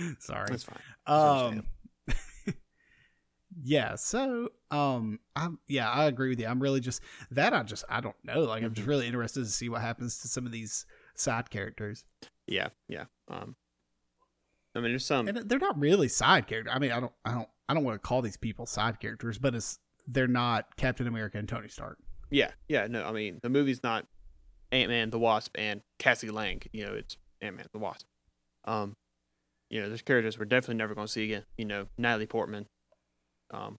Sorry. 0.19 0.45
that's 0.49 0.63
fine. 0.63 0.77
Um. 1.05 1.63
yeah. 3.63 3.95
So, 3.95 4.49
um, 4.71 5.19
I'm 5.35 5.59
yeah, 5.67 5.89
I 5.89 6.05
agree 6.05 6.29
with 6.29 6.39
you. 6.39 6.47
I'm 6.47 6.61
really 6.61 6.79
just 6.79 7.01
that. 7.31 7.53
I 7.53 7.63
just 7.63 7.83
I 7.89 8.01
don't 8.01 8.15
know. 8.23 8.41
Like, 8.41 8.63
I'm 8.63 8.73
just 8.73 8.85
Mhm. 8.85 8.89
really 8.89 9.07
interested 9.07 9.41
to 9.41 9.49
see 9.49 9.69
what 9.69 9.81
happens 9.81 10.19
to 10.19 10.27
some 10.27 10.45
of 10.45 10.51
these 10.51 10.85
side 11.15 11.49
characters, 11.49 12.05
Yeah, 12.47 12.69
yeah. 12.87 13.05
Um, 13.27 13.55
I 14.73 14.79
mean, 14.79 14.91
there's 14.91 15.05
some. 15.05 15.27
and 15.27 15.37
they're 15.49 15.59
not 15.59 15.77
really 15.79 16.07
side 16.07 16.47
characters. 16.47 16.71
I 16.73 16.79
mean, 16.79 16.91
I 16.91 16.99
don't, 17.01 17.11
I 17.25 17.33
don't, 17.33 17.49
I 17.67 17.73
don't 17.73 17.83
want 17.83 18.01
to 18.01 18.07
call 18.07 18.21
these 18.21 18.37
people 18.37 18.65
side 18.65 18.99
characters, 18.99 19.37
but 19.37 19.53
it's 19.53 19.77
they're 20.07 20.27
not 20.27 20.75
Captain 20.77 21.07
America 21.07 21.37
and 21.37 21.47
Tony 21.47 21.67
Stark. 21.67 21.97
Yeah, 22.29 22.51
yeah. 22.69 22.87
No, 22.87 23.03
I 23.05 23.11
mean, 23.11 23.39
the 23.43 23.49
movie's 23.49 23.83
not 23.83 24.07
Ant 24.71 24.89
Man, 24.89 25.09
the 25.09 25.19
Wasp, 25.19 25.55
and 25.59 25.81
Cassie 25.99 26.31
Lang. 26.31 26.61
You 26.71 26.85
know, 26.85 26.93
it's 26.93 27.17
Ant 27.41 27.57
Man, 27.57 27.65
the 27.73 27.79
Wasp. 27.79 28.05
Um, 28.63 28.95
you 29.71 29.81
know, 29.81 29.87
there's 29.87 30.03
characters 30.03 30.37
we're 30.37 30.45
definitely 30.45 30.75
never 30.75 30.93
going 30.93 31.07
to 31.07 31.11
see 31.11 31.23
again. 31.25 31.45
You 31.57 31.65
know, 31.65 31.87
Natalie 31.97 32.27
Portman, 32.27 32.67
um, 33.51 33.77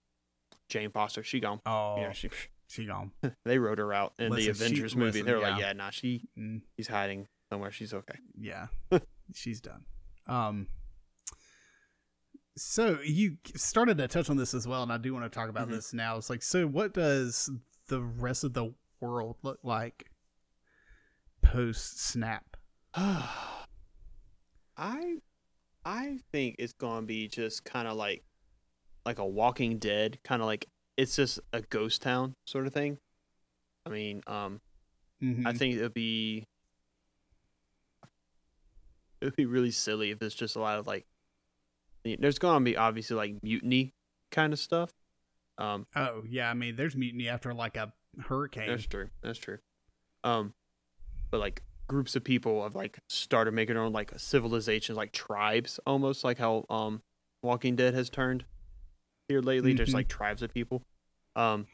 Jane 0.67 0.89
Foster, 0.89 1.23
she 1.23 1.39
gone. 1.39 1.61
Oh, 1.65 1.95
You 1.97 2.03
know, 2.07 2.11
she 2.13 2.29
she 2.67 2.85
gone. 2.85 3.11
they 3.45 3.59
wrote 3.59 3.77
her 3.77 3.93
out 3.93 4.13
in 4.19 4.29
the 4.29 4.35
Listen, 4.37 4.53
she- 4.55 4.63
Avengers 4.65 4.95
movie. 4.95 5.11
listen, 5.21 5.25
they 5.27 5.33
were 5.33 5.39
like, 5.39 5.59
yeah. 5.59 5.67
yeah, 5.67 5.73
nah, 5.73 5.89
she 5.91 6.23
Mm. 6.37 6.61
she's 6.75 6.87
hiding 6.87 7.27
somewhere. 7.49 7.71
She's 7.71 7.93
okay. 7.93 8.17
yeah 8.37 8.67
she's 9.35 9.61
done 9.61 9.83
um 10.27 10.67
so 12.57 12.99
you 13.03 13.37
started 13.55 13.97
to 13.97 14.07
touch 14.07 14.29
on 14.29 14.37
this 14.37 14.53
as 14.53 14.67
well 14.67 14.83
and 14.83 14.91
i 14.91 14.97
do 14.97 15.13
want 15.13 15.25
to 15.25 15.29
talk 15.29 15.49
about 15.49 15.67
Mhm. 15.67 15.71
this 15.71 15.93
now 15.93 16.17
it's 16.17 16.29
like 16.29 16.43
so 16.43 16.67
what 16.67 16.93
does 16.93 17.49
the 17.87 18.01
rest 18.01 18.43
of 18.43 18.53
the 18.53 18.73
world 19.01 19.37
look 19.43 19.59
like 19.63 20.09
post 21.41 21.99
snap 21.99 22.57
I 22.95 25.17
I 25.85 26.19
think 26.31 26.55
it's 26.59 26.73
gonna 26.73 27.05
be 27.05 27.27
just 27.27 27.63
kind 27.65 27.87
of 27.87 27.95
like 27.97 28.23
like 29.05 29.19
a 29.19 29.25
Walking 29.25 29.79
Dead, 29.79 30.19
kind 30.23 30.41
of 30.41 30.45
like 30.45 30.67
it's 30.97 31.15
just 31.15 31.39
a 31.51 31.61
ghost 31.61 32.01
town 32.01 32.35
sort 32.45 32.67
of 32.67 32.73
thing. 32.73 32.97
I 33.85 33.89
mean, 33.89 34.21
um, 34.27 34.61
Mhm. 35.21 35.45
I 35.45 35.53
think 35.53 35.75
it 35.75 35.81
would 35.81 35.93
be 35.93 36.45
it 39.21 39.25
would 39.25 39.35
be 39.35 39.45
really 39.45 39.71
silly 39.71 40.11
if 40.11 40.19
there's 40.19 40.35
just 40.35 40.55
a 40.55 40.59
lot 40.59 40.79
of 40.79 40.87
like 40.87 41.05
there's 42.03 42.39
gonna 42.39 42.63
be 42.63 42.75
obviously 42.75 43.15
like 43.15 43.41
mutiny 43.43 43.93
kind 44.31 44.53
of 44.53 44.59
stuff. 44.59 44.91
Um, 45.57 45.85
oh 45.95 46.23
yeah 46.27 46.49
i 46.49 46.55
mean 46.55 46.75
there's 46.75 46.95
mutiny 46.95 47.29
after 47.29 47.53
like 47.53 47.77
a 47.77 47.93
hurricane 48.21 48.67
That's 48.69 48.87
true. 48.87 49.09
That's 49.21 49.37
true. 49.37 49.59
Um, 50.23 50.53
but 51.29 51.39
like 51.39 51.61
groups 51.87 52.15
of 52.15 52.23
people 52.23 52.63
have 52.63 52.75
like 52.75 52.99
started 53.09 53.53
making 53.53 53.75
their 53.75 53.83
own 53.83 53.93
like 53.93 54.11
civilizations, 54.17 54.97
like 54.97 55.11
tribes, 55.11 55.79
almost 55.85 56.23
like 56.23 56.37
how 56.37 56.65
um 56.69 57.01
Walking 57.41 57.75
Dead 57.75 57.93
has 57.93 58.09
turned 58.09 58.45
here 59.27 59.41
lately. 59.41 59.73
There's 59.73 59.89
Mhm. 59.89 59.95
like 59.95 60.07
tribes 60.07 60.41
of 60.41 60.53
people. 60.53 60.81
Um, 61.35 61.67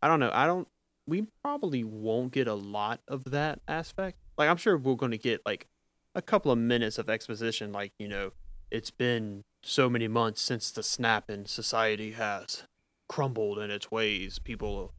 I 0.00 0.08
don't 0.08 0.20
know. 0.20 0.30
I 0.32 0.46
don't. 0.46 0.66
We 1.06 1.26
probably 1.42 1.84
won't 1.84 2.32
get 2.32 2.46
a 2.48 2.54
lot 2.54 3.00
of 3.08 3.24
that 3.24 3.60
aspect. 3.68 4.18
Like 4.38 4.48
I'm 4.48 4.56
sure 4.56 4.76
we're 4.78 4.94
going 4.94 5.10
to 5.12 5.18
get 5.18 5.42
like 5.44 5.66
a 6.14 6.22
couple 6.22 6.50
of 6.52 6.58
minutes 6.58 6.98
of 6.98 7.10
exposition, 7.10 7.72
like 7.72 7.92
you 7.98 8.08
know, 8.08 8.32
it's 8.70 8.90
been 8.90 9.42
so 9.62 9.88
many 9.90 10.08
months 10.08 10.40
since 10.40 10.70
the 10.70 10.82
snap 10.82 11.28
and 11.28 11.48
society 11.48 12.12
has 12.12 12.64
crumbled 13.08 13.58
in 13.58 13.70
its 13.70 13.90
ways. 13.90 14.38
People 14.38 14.92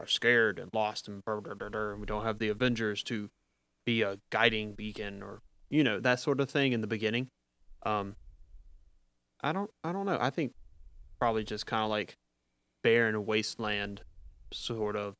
are 0.00 0.06
scared 0.06 0.58
and 0.58 0.72
lost 0.74 1.06
and 1.08 1.22
and 1.26 2.00
we 2.00 2.06
don't 2.06 2.24
have 2.24 2.38
the 2.38 2.48
Avengers 2.48 3.02
to 3.04 3.30
be 3.86 4.02
a 4.02 4.18
guiding 4.30 4.74
beacon 4.74 5.22
or 5.22 5.40
you 5.70 5.82
know 5.84 6.00
that 6.00 6.20
sort 6.20 6.40
of 6.40 6.50
thing 6.50 6.72
in 6.72 6.80
the 6.80 6.86
beginning. 6.86 7.28
Um, 7.84 8.16
I 9.42 9.52
don't 9.52 9.70
I 9.84 9.92
don't 9.92 10.06
know. 10.06 10.18
I 10.20 10.30
think 10.30 10.52
probably 11.18 11.44
just 11.44 11.66
kind 11.66 11.82
of 11.84 11.90
like 11.90 12.14
barren 12.82 13.24
wasteland 13.26 14.02
sort 14.52 14.96
of 14.96 15.14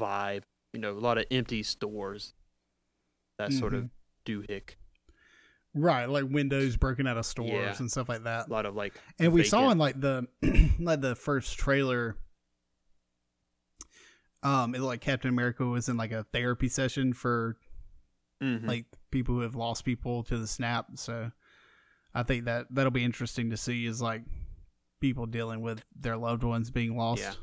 vibe. 0.00 0.42
You 0.72 0.80
know, 0.80 0.92
a 0.92 1.00
lot 1.00 1.18
of 1.18 1.24
empty 1.30 1.62
stores. 1.62 2.32
That 3.38 3.52
sort 3.52 3.74
of 3.74 3.84
Mhm. 3.84 3.90
doohick. 4.26 4.70
right, 5.72 6.06
like 6.10 6.24
windows 6.28 6.76
broken 6.76 7.06
out 7.06 7.16
of 7.16 7.24
stores 7.24 7.50
Yeah. 7.52 7.76
and 7.78 7.88
stuff 7.90 8.08
like 8.08 8.24
that. 8.24 8.48
A 8.48 8.50
lot 8.52 8.66
of 8.66 8.74
like 8.74 8.92
And 9.20 9.32
we 9.32 9.44
saw 9.44 9.70
in 9.70 9.78
like 9.78 10.00
the 10.00 10.26
like 10.80 11.00
the 11.00 11.14
first 11.14 11.56
trailer. 11.58 12.16
Um, 14.42 14.74
it 14.74 14.78
looked 14.80 14.88
like 14.88 15.00
Captain 15.00 15.28
America 15.30 15.64
was 15.66 15.88
in 15.88 15.96
like 15.96 16.12
a 16.12 16.24
therapy 16.32 16.68
session 16.68 17.12
for 17.12 17.56
Mhm. 18.42 18.66
like 18.66 18.86
people 19.10 19.34
who 19.34 19.40
have 19.42 19.54
lost 19.54 19.84
people 19.84 20.22
to 20.24 20.38
the 20.38 20.46
snap. 20.46 20.86
So 20.96 21.30
I 22.14 22.22
think 22.22 22.44
that 22.46 22.66
that'll 22.70 22.90
be 22.90 23.04
interesting 23.04 23.50
to 23.50 23.56
see 23.56 23.86
is 23.86 24.00
like 24.00 24.22
people 25.00 25.26
dealing 25.26 25.60
with 25.60 25.82
their 25.94 26.16
loved 26.16 26.42
ones 26.42 26.70
being 26.70 26.96
lost. 26.96 27.22
Yeah. 27.22 27.34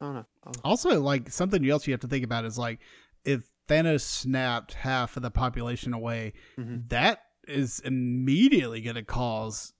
I 0.00 0.04
don't 0.04 0.14
know. 0.14 0.26
Oh, 0.46 0.52
Also, 0.64 1.00
like 1.00 1.30
something 1.30 1.68
else 1.68 1.86
you 1.86 1.92
have 1.92 2.00
to 2.00 2.08
think 2.08 2.24
about 2.24 2.44
is 2.44 2.58
like 2.58 2.80
if 3.24 3.52
Thanos 3.68 4.02
snapped 4.02 4.74
half 4.74 5.16
of 5.16 5.22
the 5.22 5.30
population 5.30 5.92
away, 5.92 6.32
Mhm. 6.56 6.88
that 6.88 7.22
is 7.46 7.80
immediately 7.80 8.80
going 8.80 8.96
to 8.96 9.02
cause 9.02 9.72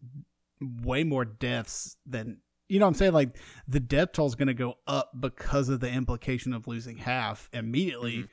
way 0.61 1.05
more 1.05 1.25
deaths 1.25 1.97
than 2.07 2.41
you 2.71 2.79
know 2.79 2.85
what 2.85 2.91
I'm 2.91 2.95
saying. 2.95 3.13
Like 3.13 3.37
the 3.67 3.81
death 3.81 4.13
toll 4.13 4.27
is 4.27 4.35
going 4.35 4.49
to 4.49 4.55
go 4.55 4.75
up 4.87 5.13
because 5.19 5.69
of 5.71 5.81
the 5.81 5.91
implication 5.91 6.53
of 6.53 6.67
losing 6.67 6.99
half 6.99 7.49
immediately. 7.53 8.25
Mhm. 8.25 8.29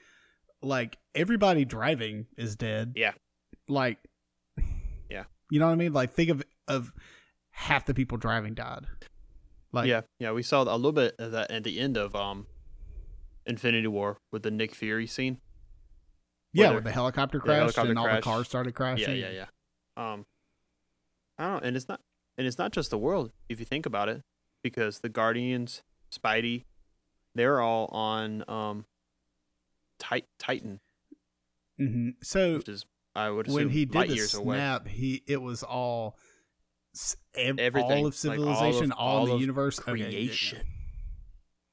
Like 0.65 0.97
everybody 1.13 1.63
driving 1.63 2.25
is 2.37 2.55
dead. 2.55 2.93
Yeah. 2.95 3.11
Like. 3.67 3.99
Yeah. 5.09 5.25
You 5.51 5.59
know 5.59 5.67
what 5.67 5.73
I 5.73 5.75
mean? 5.75 5.93
Like 5.93 6.11
think 6.11 6.29
of 6.31 6.43
of 6.67 6.91
half 7.51 7.85
the 7.85 7.93
people 7.93 8.17
driving 8.17 8.55
died. 8.55 8.87
Like 9.71 9.87
yeah, 9.87 10.01
yeah. 10.19 10.31
We 10.31 10.41
saw 10.41 10.63
a 10.63 10.75
little 10.75 10.91
bit 10.91 11.15
of 11.19 11.33
that 11.33 11.51
at 11.51 11.63
the 11.63 11.79
end 11.79 11.97
of 11.97 12.15
um, 12.15 12.47
Infinity 13.45 13.87
War 13.87 14.17
with 14.31 14.43
the 14.43 14.51
Nick 14.51 14.73
Fury 14.73 15.05
scene. 15.05 15.39
Yeah, 16.53 16.71
with 16.71 16.85
the 16.85 16.91
helicopter 16.91 17.39
crash 17.39 17.57
helicopter 17.57 17.89
and 17.89 17.99
all 17.99 18.09
the 18.09 18.21
cars 18.21 18.47
started 18.47 18.73
crashing. 18.73 19.17
Yeah, 19.17 19.29
yeah, 19.29 19.45
yeah. 19.97 20.13
Um, 20.13 20.25
I 21.37 21.43
don't 21.43 21.53
know, 21.53 21.67
and 21.67 21.75
it's 21.75 21.89
not, 21.89 21.99
and 22.37 22.47
it's 22.47 22.57
not 22.57 22.71
just 22.71 22.89
the 22.89 22.97
world 22.97 23.31
if 23.49 23.59
you 23.59 23.65
think 23.65 23.85
about 23.85 24.07
it, 24.07 24.21
because 24.63 24.99
the 24.99 25.09
Guardians, 25.09 25.83
Spidey, 26.09 26.63
they're 27.35 27.59
all 27.59 27.87
on 27.87 28.45
um, 28.47 28.85
Tit- 29.99 30.27
Titan, 30.39 30.79
hmm 31.77 32.09
So 32.21 32.61
is 32.67 32.85
I 33.15 33.29
would 33.29 33.47
assume 33.47 33.55
when 33.55 33.69
he 33.69 33.85
did 33.85 34.09
the 34.09 34.15
years 34.15 34.33
away. 34.33 34.57
snap, 34.57 34.87
he 34.87 35.23
it 35.27 35.41
was 35.41 35.63
all 35.63 36.17
ev- 37.35 37.59
Everything, 37.59 37.91
all 38.03 38.07
of 38.07 38.23
like, 38.25 38.39
all 38.39 38.47
of- 38.49 38.57
civilization, 38.57 38.91
all, 38.91 39.19
all 39.19 39.25
the 39.25 39.33
of 39.33 39.41
universe, 39.41 39.79
Creation, 39.79 40.65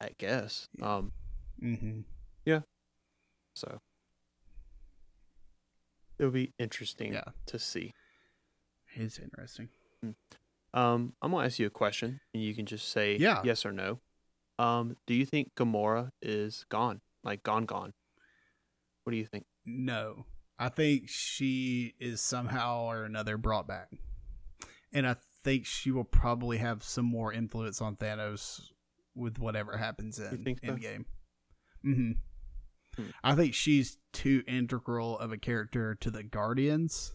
I 0.01 0.11
guess. 0.19 0.69
Um, 0.81 1.13
Mm-hmm. 1.63 2.01
Yeah. 2.45 2.61
so 3.55 3.81
it'll 6.19 6.33
be 6.33 6.53
interesting 6.59 7.13
Yeah. 7.13 7.25
to 7.47 7.59
see. 7.59 7.93
It's 8.95 9.19
interesting. 9.19 9.69
Um, 10.75 11.15
I'm 11.23 11.31
gonna 11.33 11.45
ask 11.47 11.59
you 11.59 11.67
a 11.67 11.71
question, 11.71 12.21
and 12.33 12.43
you 12.43 12.55
can 12.55 12.67
just 12.67 12.89
say 12.89 13.17
Yeah. 13.17 13.43
yes 13.45 13.65
or 13.67 13.73
no. 13.73 14.01
Um, 14.59 14.97
do 15.07 15.15
you 15.15 15.27
think 15.27 15.55
Gamora 15.55 16.11
is 16.23 16.65
gone, 16.69 17.01
like 17.23 17.43
gone, 17.43 17.65
gone? 17.67 17.93
What 19.05 19.13
do 19.13 19.17
you 19.17 19.27
think? 19.27 19.45
No, 19.65 20.27
I 20.59 20.69
think 20.69 21.09
she 21.09 21.95
is 21.99 22.21
somehow 22.21 22.85
or 22.85 23.05
another 23.05 23.37
brought 23.37 23.67
back, 23.67 23.89
and 24.93 25.07
I 25.07 25.17
think 25.43 25.67
she 25.67 25.91
will 25.91 26.05
probably 26.05 26.59
have 26.59 26.83
some 26.83 27.05
more 27.05 27.33
influence 27.33 27.81
on 27.81 27.97
Thanos 27.97 28.61
with 29.15 29.39
whatever 29.39 29.77
happens 29.77 30.19
in 30.19 30.57
so? 30.63 30.67
Endgame. 30.67 31.05
Mm-hmm. 31.85 32.13
Hmm. 32.97 33.11
I 33.25 33.35
think 33.35 33.55
she's 33.55 33.99
too 34.13 34.43
integral 34.47 35.19
of 35.19 35.33
a 35.33 35.39
character 35.39 35.95
to 35.97 36.11
the 36.11 36.23
Guardians 36.23 37.15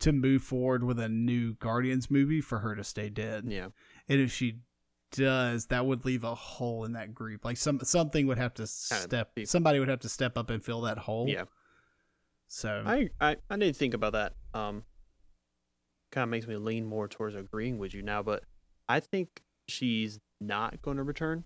to 0.00 0.12
move 0.12 0.42
forward 0.42 0.84
with 0.84 0.98
a 0.98 1.08
new 1.08 1.54
Guardians 1.54 2.10
movie 2.10 2.40
for 2.40 2.60
her 2.60 2.74
to 2.76 2.84
stay 2.84 3.10
dead. 3.10 3.44
Yeah, 3.46 3.68
And 4.08 4.20
if 4.20 4.32
she 4.32 4.60
does, 5.12 5.66
that 5.66 5.84
would 5.86 6.04
leave 6.04 6.24
a 6.24 6.34
hole 6.34 6.84
in 6.84 6.92
that 6.92 7.14
group. 7.14 7.44
Like 7.44 7.56
some 7.56 7.80
something 7.82 8.26
would 8.26 8.38
have 8.38 8.54
to 8.54 8.66
step. 8.66 9.32
Somebody 9.44 9.78
would 9.78 9.88
have 9.88 10.00
to 10.00 10.08
step 10.08 10.36
up 10.38 10.50
and 10.50 10.62
fill 10.64 10.82
that 10.82 10.98
hole. 10.98 11.28
yeah. 11.28 11.44
So 12.50 12.82
I, 12.86 13.10
I, 13.20 13.36
I 13.50 13.56
didn't 13.58 13.76
think 13.76 13.92
about 13.94 14.12
that. 14.14 14.34
Um, 14.54 14.84
kind 16.10 16.22
of 16.24 16.30
makes 16.30 16.46
me 16.46 16.56
lean 16.56 16.86
more 16.86 17.06
towards 17.06 17.34
agreeing 17.34 17.78
with 17.78 17.92
you 17.92 18.00
now, 18.02 18.22
but 18.22 18.44
I 18.88 19.00
think 19.00 19.42
she's 19.68 20.18
not 20.40 20.80
going 20.80 20.96
to 20.96 21.02
return 21.02 21.44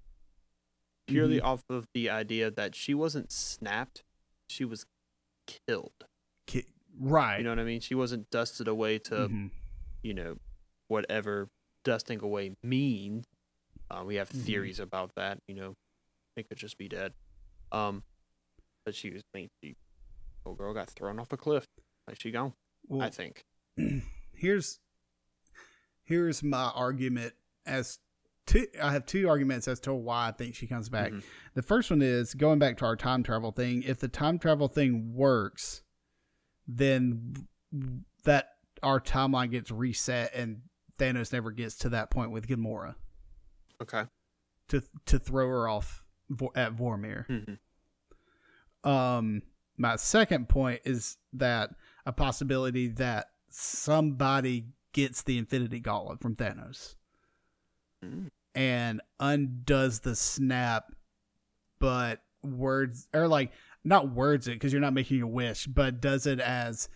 purely 1.09 1.39
Mm-hmm. 1.39 1.47
off 1.47 1.65
of 1.69 1.89
the 1.93 2.09
idea 2.09 2.51
that 2.53 2.77
she 2.77 2.95
wasn't 2.95 3.33
snapped, 3.33 4.05
she 4.49 4.65
was 4.65 4.87
killed. 5.49 6.05
ki- 6.47 6.67
right. 7.01 7.39
You 7.39 7.45
know 7.45 7.51
what 7.51 7.59
I 7.59 7.65
mean? 7.65 7.81
She 7.81 7.97
wasn't 7.97 8.31
dusted 8.31 8.69
away 8.69 8.99
to 9.01 9.15
Mhm. 9.29 9.51
you 10.05 10.15
know, 10.15 10.37
whatever 10.87 11.49
dusting 11.85 12.21
away 12.23 12.55
means. 12.63 13.25
Uh, 13.93 14.03
we 14.05 14.15
have 14.15 14.31
Mhm. 14.31 14.43
theories 14.45 14.81
about 14.81 15.15
that. 15.17 15.39
You 15.47 15.55
know, 15.55 15.75
it 16.37 16.49
could 16.49 16.57
just 16.59 16.79
be 16.79 16.89
dead. 16.89 17.13
Um, 17.73 18.03
but 18.85 18.95
she 18.95 19.11
was, 19.11 19.23
I 19.35 19.39
mean, 19.39 19.49
she, 19.63 19.77
old 20.47 20.57
girl 20.59 20.73
got 20.73 20.89
thrown 20.91 21.19
off 21.19 21.33
a 21.33 21.37
cliff. 21.37 21.67
Like 22.09 22.19
she 22.21 22.31
gone. 22.31 22.55
Well, 22.89 23.03
I 23.03 23.11
think. 23.11 23.45
here's 24.35 24.81
here's 26.05 26.43
my 26.43 26.71
argument 26.75 27.35
as 27.65 27.99
to 28.47 28.67
I 28.83 28.93
have 28.93 29.07
two 29.07 29.29
arguments 29.29 29.69
as 29.69 29.79
to 29.81 29.95
why 29.95 30.29
I 30.29 30.33
think 30.33 30.55
she 30.55 30.67
comes 30.67 30.89
back. 30.89 31.13
Mhm. 31.13 31.23
The 31.55 31.63
first 31.63 31.91
one 31.91 32.03
is 32.03 32.35
going 32.35 32.59
back 32.59 32.77
to 32.79 32.85
our 32.87 32.97
time 32.97 33.23
travel 33.23 33.53
thing. 33.53 33.83
If 33.85 33.99
the 33.99 34.09
time 34.09 34.39
travel 34.39 34.69
thing 34.69 35.15
works, 35.15 35.83
then 36.67 37.47
that 38.25 38.57
our 38.83 39.01
timeline 39.01 39.51
gets 39.51 39.71
reset 39.71 40.35
and 40.35 40.63
Thanos 40.99 41.33
never 41.33 41.51
gets 41.53 41.77
to 41.79 41.89
that 41.91 42.11
point 42.11 42.31
with 42.33 42.49
Gamora 42.49 42.97
Okay. 43.83 44.05
to 44.69 44.83
to 45.07 45.19
throw 45.19 45.49
her 45.49 45.69
off 45.69 46.03
at 46.55 46.75
Vormir. 46.77 47.27
hmm 47.27 48.89
Um, 48.89 49.43
my 49.77 49.97
second 49.97 50.49
point 50.49 50.81
is 50.85 51.17
that 51.35 51.71
a 52.07 52.13
possibility 52.13 52.89
that 52.89 53.27
somebody 53.51 54.67
gets 54.93 55.23
the 55.23 55.39
Infinity 55.39 55.81
Gauntlet 55.81 56.21
from 56.21 56.37
Thanos 56.37 56.97
Mm. 58.05 58.31
and 58.55 59.01
undoes 59.21 60.01
the 60.01 60.17
snap, 60.17 60.93
but 61.79 62.23
words 62.43 63.07
or 63.15 63.29
like 63.29 63.53
not 63.85 64.11
words 64.11 64.49
it 64.49 64.55
because 64.55 64.73
you're 64.73 64.81
not 64.81 64.93
making 64.93 65.23
a 65.23 65.27
wish, 65.27 65.67
but 65.67 66.01
does 66.01 66.27
it 66.27 66.41
as 66.41 66.89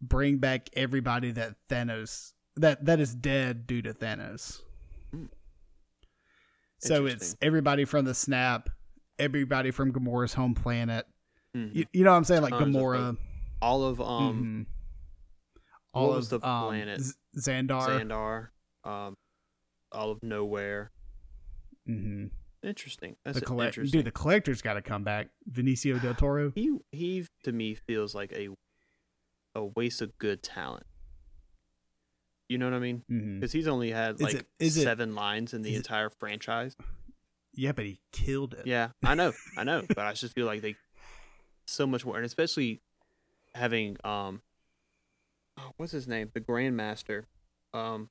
bring 0.00 0.38
back 0.38 0.68
everybody 0.74 1.30
that 1.32 1.54
Thanos 1.68 2.32
that 2.56 2.84
that 2.84 3.00
is 3.00 3.14
dead 3.14 3.66
due 3.66 3.80
to 3.82 3.94
Thanos. 3.94 4.60
Hmm. 5.10 5.26
So 6.82 7.06
it's 7.06 7.36
everybody 7.40 7.84
from 7.84 8.04
the 8.04 8.14
snap, 8.14 8.68
everybody 9.18 9.70
from 9.70 9.92
Gamora's 9.92 10.34
home 10.34 10.54
planet. 10.54 11.06
Mhm. 11.56 11.74
You, 11.74 11.86
you 11.92 12.04
know 12.04 12.10
what 12.10 12.16
I'm 12.16 12.24
saying? 12.24 12.42
Like 12.42 12.50
Tons 12.52 12.74
of, 12.74 12.82
Gamora. 12.82 13.16
All 13.60 13.84
of 13.84 14.00
um 14.00 14.66
mhm. 14.66 14.66
All 15.94 16.14
of 16.14 16.28
the 16.28 16.36
um, 16.46 16.68
planet? 16.68 17.00
Z- 17.00 17.12
Xandar. 17.38 17.86
Xandar, 18.84 18.90
um, 18.90 19.14
all 19.92 20.10
of 20.10 20.22
nowhere. 20.22 20.90
hmm 21.86 22.26
Interesting. 22.62 23.16
That's 23.24 23.40
The 23.40 23.44
collect, 23.44 23.76
interesting. 23.76 23.98
dude, 23.98 24.06
the 24.06 24.12
collector's 24.12 24.62
got 24.62 24.74
to 24.74 24.82
come 24.82 25.02
back. 25.02 25.28
Benicio 25.50 26.00
del 26.00 26.14
Toro. 26.14 26.52
he 26.54 26.70
he 26.92 27.26
to 27.44 27.52
me 27.52 27.74
feels 27.74 28.14
like 28.14 28.32
a 28.32 28.48
a 29.54 29.64
waste 29.64 30.00
of 30.00 30.16
good 30.18 30.42
talent. 30.42 30.86
You 32.52 32.58
know 32.58 32.66
what 32.70 32.74
I 32.76 32.78
mean? 32.80 33.02
Because 33.40 33.50
he's 33.52 33.66
only 33.66 33.90
had 33.90 34.16
Is 34.16 34.20
like 34.20 34.34
it- 34.34 34.46
is 34.58 34.76
it- 34.76 34.82
seven 34.82 35.14
lines 35.14 35.54
in 35.54 35.62
the 35.62 35.70
is 35.70 35.76
it- 35.76 35.78
entire 35.78 36.10
franchise. 36.10 36.76
Yeah, 37.54 37.72
but 37.72 37.84
he 37.86 37.98
killed 38.12 38.54
it. 38.54 38.66
Yeah, 38.66 38.90
I 39.04 39.14
know, 39.14 39.32
I 39.56 39.64
know, 39.64 39.82
but 39.88 39.98
I 40.00 40.12
just 40.12 40.34
feel 40.34 40.46
like 40.46 40.60
they 40.62 40.74
so 41.66 41.86
much 41.86 42.04
more, 42.04 42.16
and 42.16 42.24
especially 42.26 42.80
having 43.54 43.96
um, 44.04 44.42
oh, 45.58 45.72
what's 45.76 45.92
his 45.92 46.06
name, 46.08 46.30
the 46.34 46.40
Grandmaster, 46.40 47.24
um, 47.74 48.08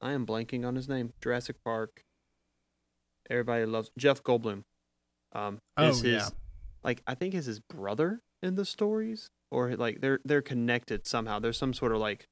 I 0.00 0.12
am 0.12 0.24
blanking 0.26 0.64
on 0.66 0.74
his 0.76 0.88
name. 0.88 1.12
Jurassic 1.20 1.56
Park. 1.64 2.04
Everybody 3.30 3.64
loves 3.66 3.90
Jeff 3.98 4.22
Goldblum. 4.22 4.62
Um, 5.32 5.60
Oh, 5.76 5.88
is 5.88 6.00
his 6.00 6.12
yeah. 6.12 6.28
like 6.84 7.02
I 7.06 7.14
think 7.14 7.34
is 7.34 7.46
his 7.46 7.60
brother 7.60 8.22
in 8.42 8.54
the 8.54 8.64
stories, 8.64 9.30
or 9.50 9.74
like 9.76 10.00
they're 10.00 10.20
they're 10.24 10.42
connected 10.42 11.06
somehow. 11.06 11.38
There's 11.38 11.58
some 11.58 11.74
sort 11.74 11.92
of 11.92 11.98
like 11.98 12.28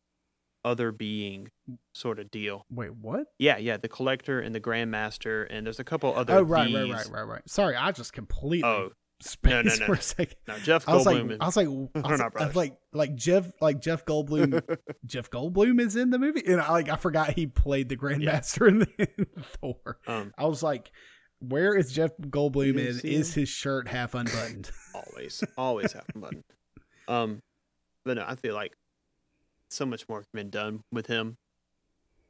other 0.65 0.93
being 0.93 1.49
sort 1.95 2.19
of 2.19 2.31
deal. 2.31 2.65
Wait, 2.71 2.95
what? 2.95 3.27
Yeah, 3.39 3.59
yeah, 3.59 3.77
the 3.77 3.89
collector 3.89 4.41
and 4.41 4.55
the 4.55 4.61
grandmaster, 4.61 5.47
and 5.51 5.67
there's 5.67 5.81
a 5.81 5.85
couple 5.85 6.15
other. 6.15 6.35
Oh, 6.39 6.43
right, 6.43 6.73
right, 6.73 6.91
right, 6.91 7.09
right, 7.11 7.23
right. 7.23 7.43
Sorry, 7.49 7.77
I 7.77 7.93
just 7.93 8.13
completely 8.13 8.69
Oh, 8.69 8.91
space 9.21 9.51
No, 9.53 9.63
no, 9.63 9.75
no, 9.77 9.87
for 9.87 9.93
a 9.95 10.01
second. 10.03 10.37
No, 10.49 10.59
Jeff 10.59 10.89
I 10.89 10.95
was 10.95 11.07
like, 11.07 11.17
Goldblum. 11.19 11.31
is- 11.33 11.39
I 11.41 11.47
was 11.47 11.57
like, 11.57 11.67
I 12.05 12.11
was, 12.11 12.21
not 12.21 12.33
I 12.41 12.47
was 12.47 12.57
like, 12.57 12.77
like 12.93 13.15
Jeff, 13.15 13.51
like 13.61 13.81
Jeff 13.81 14.05
Goldblum, 14.05 14.63
Jeff 15.07 15.31
Goldblum 15.31 15.81
is 15.81 15.97
in 15.97 16.11
the 16.11 16.19
movie, 16.19 16.43
and 16.47 16.61
I 16.61 16.71
like, 16.73 16.89
I 16.89 16.97
forgot 16.97 17.31
he 17.35 17.47
played 17.47 17.89
the 17.89 17.97
Grandmaster 17.97 18.69
in, 18.69 18.79
the, 18.81 18.89
in 19.19 19.27
Thor. 19.61 19.99
um, 20.07 20.33
I 20.39 20.47
was 20.47 20.63
like, 20.63 20.91
where 21.41 21.75
is 21.77 21.93
Jeff 21.93 22.11
Goldblum, 22.21 22.71
and 22.71 23.05
is 23.05 23.35
his 23.35 23.49
shirt 23.49 23.87
half 23.89 24.15
unbuttoned? 24.15 24.71
always, 24.95 25.45
always 25.59 25.93
half 25.93 26.05
unbuttoned. 26.15 26.45
Um, 27.07 27.41
but 28.07 28.17
no, 28.17 28.25
I 28.27 28.35
feel 28.37 28.55
like 28.55 28.73
so 29.75 29.87
much 29.87 30.09
more 30.09 30.21
can 30.21 30.29
be 30.33 30.45
done 30.45 30.83
with 30.93 31.07
him. 31.07 31.37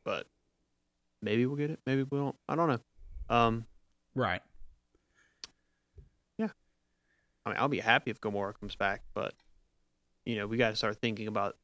But 0.05 0.27
maybe 1.23 1.47
we'll 1.47 1.57
get 1.57 1.71
it. 1.71 1.81
Maybe 1.87 2.05
we 2.11 2.21
won't. 2.21 2.37
I 2.49 2.57
don't 2.57 2.69
know. 2.69 3.35
Um, 3.35 3.67
right. 4.15 4.43
Yeah. 6.39 6.49
I 7.47 7.51
mean, 7.51 7.59
I'll 7.59 7.69
be 7.69 7.81
happy 7.81 8.11
if 8.11 8.21
Gamora 8.21 8.59
comes 8.59 8.77
back, 8.77 9.03
but 9.15 9.35
you 10.25 10.37
know, 10.37 10.47
we 10.47 10.57
got 10.57 10.71
to 10.71 10.77
start 10.77 11.01
thinking 11.01 11.27
about 11.27 11.57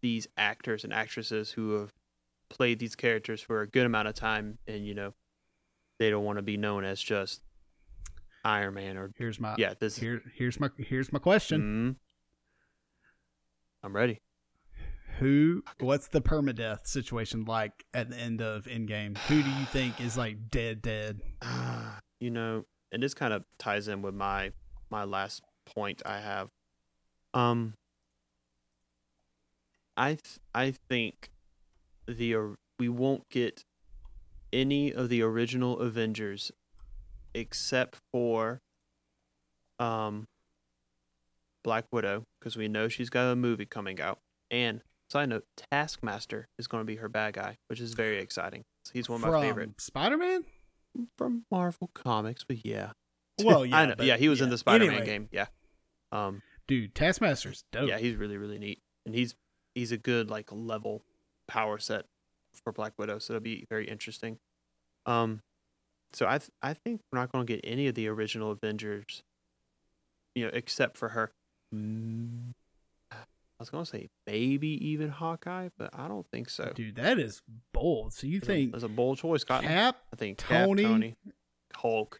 these 0.00 0.26
actors 0.36 0.84
and 0.84 0.92
actresses 0.92 1.50
who 1.50 1.72
have 1.72 1.92
played 2.48 2.78
these 2.78 2.94
characters 2.96 3.40
for 3.40 3.62
a 3.62 3.66
good 3.66 3.86
amount 3.86 4.08
of 4.08 4.14
time, 4.14 4.58
and 4.66 4.86
you 4.86 4.94
know, 4.94 5.14
they 5.98 6.10
don't 6.10 6.24
want 6.24 6.38
to 6.38 6.42
be 6.42 6.56
known 6.56 6.84
as 6.84 7.00
just 7.00 7.40
Iron 8.44 8.74
Man 8.74 8.96
or 8.96 9.12
Here's 9.16 9.38
my 9.38 9.54
yeah. 9.56 9.74
This 9.78 9.96
Here, 9.96 10.22
here's 10.34 10.58
my 10.58 10.68
here's 10.76 11.12
my 11.12 11.18
question. 11.18 11.96
Mhm. 11.96 11.96
I'm 13.84 13.94
ready. 13.94 14.20
Who? 15.22 15.62
What's 15.78 16.08
the 16.08 16.20
permadeath 16.20 16.84
situation 16.84 17.44
like 17.44 17.84
at 17.94 18.10
the 18.10 18.16
end 18.16 18.40
of 18.40 18.64
Endgame? 18.64 19.16
Who 19.28 19.40
do 19.40 19.48
you 19.50 19.64
think 19.66 20.00
is 20.00 20.16
like 20.16 20.50
dead, 20.50 20.82
dead? 20.82 21.20
you 22.20 22.28
know, 22.28 22.64
and 22.90 23.00
this 23.00 23.14
kind 23.14 23.32
of 23.32 23.44
ties 23.56 23.86
in 23.86 24.02
with 24.02 24.14
my 24.14 24.50
my 24.90 25.04
last 25.04 25.42
point 25.64 26.02
I 26.04 26.18
have. 26.18 26.48
Um, 27.34 27.74
I 29.96 30.08
th- 30.14 30.40
I 30.52 30.74
think 30.88 31.30
the 32.08 32.34
or- 32.34 32.56
we 32.80 32.88
won't 32.88 33.28
get 33.30 33.62
any 34.52 34.92
of 34.92 35.08
the 35.08 35.22
original 35.22 35.78
Avengers 35.78 36.50
except 37.32 38.00
for 38.10 38.58
um 39.78 40.24
Black 41.62 41.84
Widow 41.92 42.24
because 42.40 42.56
we 42.56 42.66
know 42.66 42.88
she's 42.88 43.08
got 43.08 43.30
a 43.30 43.36
movie 43.36 43.66
coming 43.66 44.00
out 44.00 44.18
and 44.50 44.82
side 45.12 45.28
note 45.28 45.44
Taskmaster 45.70 46.48
is 46.58 46.66
going 46.66 46.80
to 46.80 46.86
be 46.86 46.96
her 46.96 47.08
bad 47.08 47.34
guy 47.34 47.58
which 47.68 47.80
is 47.80 47.94
very 47.94 48.18
exciting 48.18 48.64
he's 48.92 49.08
one 49.08 49.22
of 49.22 49.30
my 49.30 49.40
favorite 49.42 49.80
Spider 49.80 50.16
Man. 50.16 50.44
from 51.16 51.44
Marvel 51.50 51.90
Comics, 51.94 52.44
but 52.44 52.64
yeah. 52.66 52.92
Well, 53.42 53.64
yeah, 53.64 53.76
I 53.76 53.86
know. 53.86 53.94
yeah, 54.00 54.16
he 54.18 54.28
was 54.28 54.40
in 54.40 54.50
the 54.50 54.58
Spider-Man 54.58 54.90
Anyway. 54.90 55.06
game. 55.06 55.28
Yeah. 55.32 55.46
Um, 56.12 56.42
Dude, 56.68 56.94
Taskmaster's 56.94 57.64
dope. 57.72 57.88
yeah, 57.88 57.98
he's 57.98 58.14
really 58.14 58.36
really 58.36 58.58
neat, 58.58 58.80
and 59.06 59.14
he's 59.14 59.34
he's 59.74 59.90
a 59.90 59.96
good 59.96 60.30
like 60.30 60.50
level 60.52 61.02
power 61.48 61.78
set 61.78 62.04
for 62.62 62.72
Black 62.72 62.92
Widow, 62.98 63.18
so 63.18 63.32
it'll 63.34 63.42
be 63.42 63.64
very 63.70 63.88
interesting. 63.88 64.38
Um, 65.06 65.40
so 66.12 66.26
I 66.28 66.38
th- 66.38 66.50
I 66.62 66.74
think 66.74 67.00
we're 67.10 67.18
not 67.18 67.32
going 67.32 67.44
to 67.46 67.52
get 67.52 67.60
any 67.64 67.86
of 67.88 67.94
the 67.94 68.06
original 68.08 68.50
Avengers, 68.52 69.22
you 70.34 70.44
know, 70.44 70.50
except 70.52 70.96
for 70.98 71.08
her. 71.08 71.32
I 73.72 73.76
was 73.76 73.90
to 73.90 73.96
say 73.98 74.08
maybe 74.26 74.68
even 74.88 75.08
Hawkeye, 75.10 75.68
but 75.78 75.90
I 75.92 76.08
don't 76.08 76.26
think 76.30 76.48
so. 76.48 76.72
Dude, 76.74 76.96
that 76.96 77.18
is 77.18 77.42
bold. 77.72 78.12
So 78.14 78.26
you 78.26 78.38
a- 78.42 78.46
think 78.46 78.72
that's 78.72 78.84
a 78.84 78.88
bold 78.88 79.18
choice, 79.18 79.44
Cotton. 79.44 79.68
Cap, 79.68 79.96
I 80.12 80.16
think 80.16 80.38
Cap, 80.38 80.66
Tony, 80.66 80.82
Tony, 80.84 81.14
Hulk, 81.76 82.18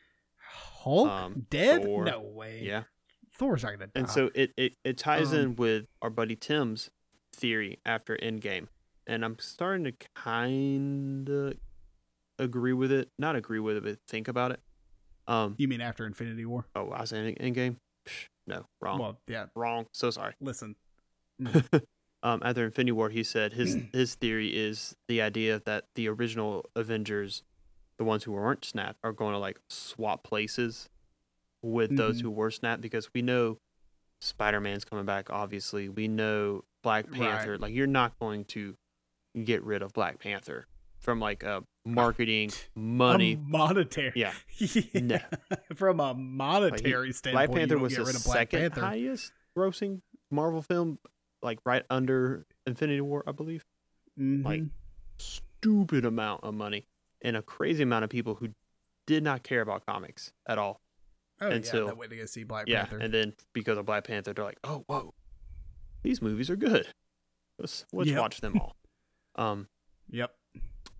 Hulk, 0.51 1.09
um, 1.09 1.47
dead? 1.51 1.83
Thor. 1.85 2.05
No 2.05 2.21
way. 2.21 2.61
yeah. 2.63 2.85
Thor's 3.39 3.63
not 3.63 3.73
gonna 3.73 3.87
die. 3.87 3.93
And 3.95 4.09
so 4.11 4.31
it, 4.35 4.53
it, 4.57 4.75
it 4.85 4.99
ties 4.99 5.33
Um, 5.33 5.39
in 5.39 5.57
with 5.57 5.87
our 6.03 6.11
buddy 6.11 6.37
Tim's 6.37 6.91
theory 7.35 7.79
after 7.87 8.17
Endgame. 8.19 8.69
And 9.07 9.25
I'm 9.25 9.39
starting 9.41 9.85
to 9.85 9.93
kind 10.15 11.29
of 11.29 11.55
agree 12.39 12.73
with 12.75 12.93
it. 12.93 13.09
Not 13.19 13.35
agree 13.37 13.59
with 13.59 13.77
it, 13.79 13.85
but 13.85 13.99
think 14.07 14.29
about 14.29 14.53
it. 14.53 14.61
Um. 15.27 15.55
you 15.59 15.67
mean 15.69 15.81
after 15.81 16.05
Infinity 16.07 16.45
War? 16.45 16.67
Oh, 16.75 16.91
I 16.91 17.01
was 17.03 17.11
saying 17.11 17.37
Endgame? 17.37 17.77
No, 18.47 18.67
wrong. 18.81 18.99
Well, 18.99 19.21
yeah. 19.29 19.47
Wrong. 19.55 19.87
So 19.93 20.11
sorry. 20.11 20.35
Listen, 20.41 20.75
um, 22.23 22.43
after 22.45 22.65
Infinity 22.65 22.93
War, 22.93 23.11
he 23.11 23.23
said 23.25 23.53
his 23.53 23.77
his 23.93 24.15
theory 24.15 24.49
is 24.49 24.97
the 25.09 25.23
idea 25.23 25.61
that 25.67 25.85
the 25.95 26.09
original 26.09 26.65
Avengers, 26.77 27.43
the 27.99 28.05
ones 28.05 28.25
who 28.25 28.33
weren't 28.33 28.65
snapped, 28.65 28.99
are 29.05 29.13
going 29.13 29.33
to 29.33 29.39
like 29.39 29.59
swap 29.69 30.23
places 30.25 30.89
with 31.63 31.97
those 31.97 32.19
Mhm. 32.19 32.23
who 32.23 32.31
were 32.31 32.51
snapped 32.51 32.83
because 32.83 33.09
we 33.15 33.23
know 33.23 33.59
Spider 34.21 34.61
Man's 34.61 34.85
coming 34.85 35.05
back. 35.05 35.31
Obviously, 35.31 35.89
we 35.89 36.09
know 36.09 36.65
Black 36.83 37.09
Right. 37.11 37.21
Panther. 37.21 37.59
Like 37.59 37.73
you're 37.75 37.87
not 37.87 38.19
going 38.19 38.45
to 38.47 38.75
get 39.45 39.63
rid 39.65 39.83
of 39.83 39.93
Black 39.93 40.19
Panther 40.19 40.67
from 40.99 41.19
like 41.21 41.43
a 41.43 41.63
marketing 41.85 42.51
money. 42.77 43.33
A 43.35 43.37
monetary. 43.39 44.13
yeah, 44.17 44.33
Yeah. 44.59 45.01
No. 45.01 45.19
From 45.75 46.01
a 46.01 46.15
monetary 46.15 47.13
standpoint, 47.13 47.49
Black 47.51 47.59
Panther 47.59 47.79
was 47.79 47.93
get 47.93 47.99
the 48.01 48.07
rid 48.07 48.17
of 48.17 48.25
Black 48.25 48.37
second 48.39 48.61
Panther. 48.61 48.81
highest 48.81 49.33
grossing 49.57 50.01
Marvel 50.31 50.63
film, 50.63 50.99
like 51.43 51.59
right 51.65 51.85
under 51.91 52.47
Infinity 52.67 53.01
War, 53.01 53.25
I 53.27 53.33
believe. 53.33 53.65
Mhm. 54.19 54.45
like, 54.45 54.63
stupid 55.19 56.05
amount 56.05 56.45
of 56.45 56.53
money 56.55 56.87
and 57.23 57.37
a 57.37 57.43
crazy 57.43 57.83
amount 57.83 58.05
of 58.05 58.11
people 58.11 58.35
who 58.35 58.49
did 59.07 59.23
not 59.23 59.43
care 59.43 59.61
about 59.63 59.87
comics 59.87 60.33
at 60.47 60.59
all. 60.59 60.81
oh, 61.41 61.49
yeah, 61.49 61.55
until- 61.55 61.87
that 61.87 61.97
way 61.97 62.07
to 62.09 62.17
go 62.17 62.27
see 62.27 62.45
Black 62.45 62.69
yeah, 62.69 62.83
Panther. 62.85 62.99
and 62.99 63.13
then 63.15 63.33
because 63.53 63.77
of 63.79 63.85
Black 63.87 64.05
Panther, 64.05 64.33
they're 64.33 64.45
like, 64.45 64.59
"Oh, 64.65 64.85
whoa, 64.87 65.13
these 66.03 66.21
movies 66.23 66.51
are 66.51 66.57
good. 66.57 66.87
Let's 67.59 67.85
let's 67.93 68.11
Yep. 68.11 68.21
watch 68.21 68.41
them 68.41 68.59
all." 68.61 68.77
um, 69.37 69.69
yep. 70.09 70.37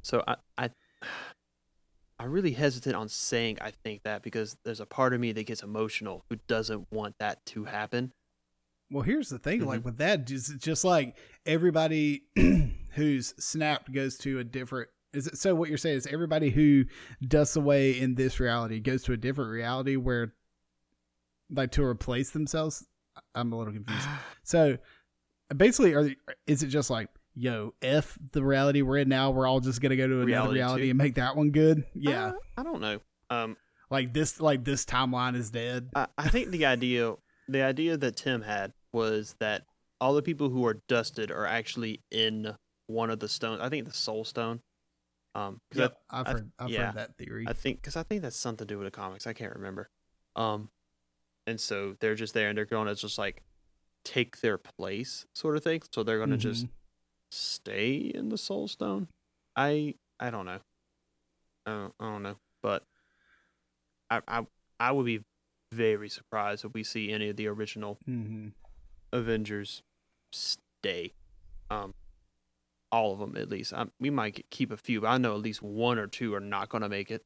so 0.03 0.25
I 0.27 0.37
I 0.59 0.71
I 2.19 2.25
really 2.25 2.53
hesitate 2.53 2.95
on 2.95 3.09
saying 3.09 3.59
I 3.61 3.71
think 3.73 4.03
that 4.05 4.23
because 4.23 4.57
there's 4.65 4.81
a 4.81 4.87
part 4.87 5.13
of 5.15 5.21
me 5.21 5.33
that 5.33 5.45
gets 5.45 5.63
emotional 5.63 6.25
who 6.29 6.37
doesn't 6.47 6.91
want 6.93 7.17
that 7.19 7.45
to 7.47 7.65
happen. 7.65 8.13
Well, 8.93 9.03
here's 9.03 9.29
the 9.29 9.39
thing. 9.39 9.61
Mm-hmm. 9.61 9.69
Like 9.69 9.85
with 9.85 9.99
that, 9.99 10.27
just 10.27 10.59
just 10.59 10.85
like 10.85 11.17
everybody 11.47 12.25
who's 12.95 13.35
snapped 13.39 13.93
goes 13.93 14.19
to 14.19 14.39
a 14.39 14.45
different. 14.45 14.89
Is 15.13 15.27
it 15.27 15.39
so? 15.39 15.55
What 15.55 15.69
you're 15.69 15.79
saying 15.79 15.97
is 15.97 16.07
everybody 16.07 16.51
who 16.51 16.85
dusts 17.27 17.57
away 17.57 17.99
in 17.99 18.15
this 18.15 18.41
reality 18.41 18.81
goes 18.81 19.03
to 19.05 19.13
a 19.13 19.17
different 19.17 19.51
reality 19.51 19.97
where, 19.97 20.33
like, 21.51 21.73
to 21.73 21.85
replace 21.85 22.31
themselves. 22.31 22.87
I'm 23.35 23.53
a 23.53 23.57
little 23.57 23.73
confused. 23.73 24.07
So, 24.45 24.79
basically, 25.55 25.95
are 25.95 26.11
is 26.47 26.63
it 26.63 26.69
just 26.69 26.91
like, 26.91 27.09
yo, 27.35 27.75
f 27.81 28.19
the 28.33 28.43
reality 28.43 28.83
we're 28.83 28.99
in 28.99 29.09
now? 29.09 29.31
We're 29.31 29.47
all 29.47 29.61
just 29.61 29.81
gonna 29.81 29.97
go 29.97 30.07
to 30.07 30.15
another 30.15 30.27
Reality 30.27 30.55
reality 30.55 30.91
and 30.91 30.99
make 30.99 31.15
that 31.15 31.37
one 31.37 31.51
good? 31.51 31.85
Yeah, 31.95 32.27
Uh, 32.27 32.33
I 32.57 32.63
don't 32.63 32.81
know. 32.81 33.01
Um, 33.31 33.57
like 33.91 34.13
this, 34.13 34.41
like 34.41 34.65
this 34.65 34.85
timeline 34.85 35.37
is 35.37 35.51
dead. 35.51 35.91
I, 35.95 36.07
I 36.19 36.29
think 36.29 36.51
the 36.51 36.67
idea 36.67 37.15
the 37.49 37.63
idea 37.63 37.97
that 37.97 38.17
Tim 38.17 38.43
had 38.43 38.73
was 38.93 39.35
that 39.41 39.65
all 40.01 40.15
the 40.15 40.23
people 40.23 40.49
who 40.51 40.67
are 40.67 40.81
dusted 40.89 41.31
are 41.31 41.47
actually 41.47 42.01
in 42.11 42.55
one 42.87 43.11
of 43.11 43.21
the 43.21 43.29
stones. 43.29 43.61
I 43.61 43.69
think 43.69 43.87
the 43.87 43.93
soul 43.93 44.25
stone. 44.25 44.61
Um, 45.35 45.61
'cause 45.71 45.79
Yep, 45.81 46.03
I've 46.11 46.27
I- 46.27 46.33
heard, 46.33 46.53
I've 46.59 46.71
yeah. 46.71 46.87
heard 46.87 46.95
that 46.97 47.17
theory. 47.17 47.47
I, 47.49 47.53
think 47.55 47.79
because 47.81 47.97
I 47.97 48.03
think 48.03 48.23
that's 48.23 48.37
something 48.37 48.67
to 48.67 48.75
do 48.75 48.79
with 48.79 48.87
the 48.87 48.91
comics. 48.91 49.27
I 49.27 49.33
can't 49.33 49.55
remember. 49.55 49.89
Um, 50.37 50.69
and 51.47 51.61
so 51.61 51.97
they're 52.01 52.15
just 52.15 52.35
there 52.35 52.49
and 52.49 52.59
they're 52.59 52.67
going 52.67 52.87
to 52.89 52.95
just 52.95 53.17
like 53.19 53.43
take 54.05 54.41
their 54.41 54.59
place, 54.59 55.25
sort 55.35 55.57
of 55.57 55.65
thing. 55.65 55.81
So 55.95 56.03
they're 56.03 56.19
going 56.19 56.31
to 56.31 56.37
just 56.37 56.67
Mhm. 56.67 56.71
stay 57.31 57.97
in 57.97 58.29
the 58.29 58.37
soul 58.39 58.69
stone. 58.69 59.09
I 59.57 59.95
I 60.21 60.31
don't 60.31 60.45
know. 60.47 60.61
I 61.67 61.71
don't, 61.71 61.95
I 62.01 62.05
don't 62.11 62.23
know, 62.23 62.37
but 62.63 62.85
I 64.11 64.21
I 64.29 64.47
I 64.81 64.93
would 64.93 65.07
be 65.07 65.23
very 65.73 66.09
surprised 66.11 66.65
if 66.65 66.75
we 66.75 66.85
see 66.85 67.11
any 67.13 67.29
of 67.31 67.37
the 67.37 67.47
original 67.47 67.99
Mhm. 68.07 68.53
Avengers 69.13 69.83
stay. 70.33 71.13
Um, 71.71 71.95
all 72.91 73.13
of 73.15 73.19
them 73.19 73.37
at 73.37 73.49
least. 73.49 73.73
Um, 73.73 73.91
we 73.99 74.11
might 74.11 74.35
get, 74.35 74.51
keep 74.51 74.71
a 74.71 74.77
few, 74.77 75.01
but 75.01 75.09
I 75.09 75.19
know 75.19 75.35
at 75.35 75.41
least 75.41 75.63
one 75.63 75.99
or 75.99 76.07
two 76.07 76.35
are 76.35 76.41
not 76.41 76.69
going 76.69 76.83
to 76.83 76.89
make 76.89 77.11
it. 77.11 77.25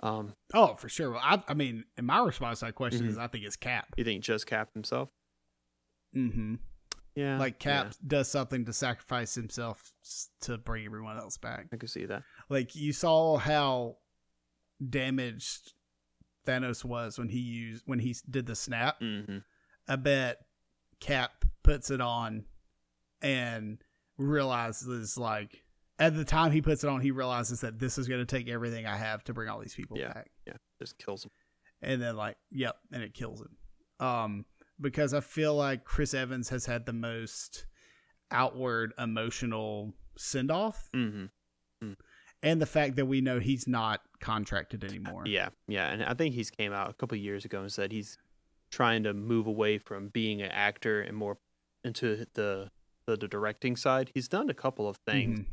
Um, 0.00 0.34
Oh, 0.54 0.74
for 0.74 0.88
sure. 0.88 1.10
Well, 1.12 1.20
I, 1.22 1.42
I 1.48 1.54
mean, 1.54 1.84
and 1.96 2.06
my 2.06 2.20
response 2.24 2.60
to 2.60 2.66
that 2.66 2.74
question 2.74 3.06
Mhm. 3.06 3.10
is, 3.10 3.18
I 3.18 3.26
think 3.28 3.44
it's 3.44 3.56
Cap. 3.56 3.86
you 3.96 4.04
think 4.04 4.22
just 4.22 4.46
Cap 4.46 4.72
himself? 4.74 5.10
Mm-hmm. 6.14 6.56
Yeah, 7.14 7.38
Like 7.38 7.62
yeah, 7.64 7.82
Cap 7.84 7.94
does 8.06 8.28
something 8.30 8.64
to 8.64 8.72
sacrifice 8.72 9.34
himself 9.34 9.92
to 10.42 10.56
bring 10.58 10.84
everyone 10.86 11.18
else 11.18 11.36
back. 11.36 11.66
I 11.72 11.76
can 11.76 11.88
see 11.88 12.06
that. 12.06 12.22
Like 12.48 12.74
you 12.74 12.92
saw 12.92 13.36
how 13.38 13.96
damaged 14.88 15.74
Thanos 16.46 16.84
was 16.84 17.18
when 17.18 17.28
he 17.28 17.38
used 17.38 17.82
when 17.86 17.98
he 17.98 18.16
did 18.28 18.46
the 18.46 18.54
snap. 18.56 18.98
hmm 19.00 19.38
I 19.88 19.96
bet 19.96 20.38
Cap 21.02 21.44
puts 21.64 21.90
it 21.90 22.00
on 22.00 22.44
and 23.20 23.78
realizes 24.18 25.18
like 25.18 25.62
at 25.98 26.16
the 26.16 26.24
time 26.24 26.50
he 26.52 26.62
puts 26.62 26.82
it 26.84 26.88
on, 26.90 27.00
he 27.00 27.10
realizes 27.10 27.60
that 27.60 27.78
this 27.78 27.98
is 27.98 28.08
going 28.08 28.24
to 28.24 28.36
take 28.36 28.48
everything 28.48 28.86
I 28.86 28.96
have 28.96 29.22
to 29.24 29.34
bring 29.34 29.48
all 29.48 29.60
these 29.60 29.74
people 29.74 29.98
Yeah. 29.98 30.12
back. 30.12 30.30
Yeah, 30.46 30.54
just 30.80 30.96
kills 30.98 31.24
him. 31.24 31.30
and 31.82 32.00
then 32.00 32.16
like, 32.16 32.36
yep, 32.50 32.76
and 32.92 33.02
it 33.02 33.12
kills 33.14 33.40
him. 33.40 33.56
Um, 34.06 34.44
because 34.80 35.12
I 35.14 35.20
feel 35.20 35.54
like 35.54 35.84
Chris 35.84 36.14
Evans 36.14 36.48
has 36.48 36.66
had 36.66 36.86
the 36.86 36.92
most 36.92 37.66
outward 38.30 38.92
emotional 38.98 39.92
send 40.16 40.50
off, 40.50 40.88
hmm 40.94 41.26
and 42.44 42.60
the 42.60 42.66
fact 42.66 42.96
that 42.96 43.06
we 43.06 43.20
know 43.20 43.38
he's 43.38 43.68
not 43.68 44.00
contracted 44.20 44.82
anymore. 44.84 45.22
Yeah, 45.26 45.50
yeah, 45.68 45.90
and 45.92 46.02
I 46.04 46.14
think 46.14 46.34
he's 46.34 46.50
came 46.50 46.72
out 46.72 46.90
a 46.90 46.94
couple 46.94 47.16
of 47.16 47.22
years 47.22 47.44
ago 47.44 47.60
and 47.60 47.70
said 47.72 47.92
he's 47.92 48.18
trying 48.72 49.04
to 49.04 49.12
move 49.14 49.46
away 49.46 49.78
from 49.78 50.08
being 50.08 50.42
an 50.42 50.50
actor 50.50 51.00
and 51.00 51.16
more 51.16 51.38
into 51.84 52.26
the 52.34 52.70
the, 53.06 53.16
the 53.16 53.28
directing 53.28 53.76
side. 53.76 54.10
He's 54.14 54.28
done 54.28 54.48
a 54.50 54.54
couple 54.54 54.88
of 54.88 54.96
things 55.06 55.40
Mhm. 55.40 55.46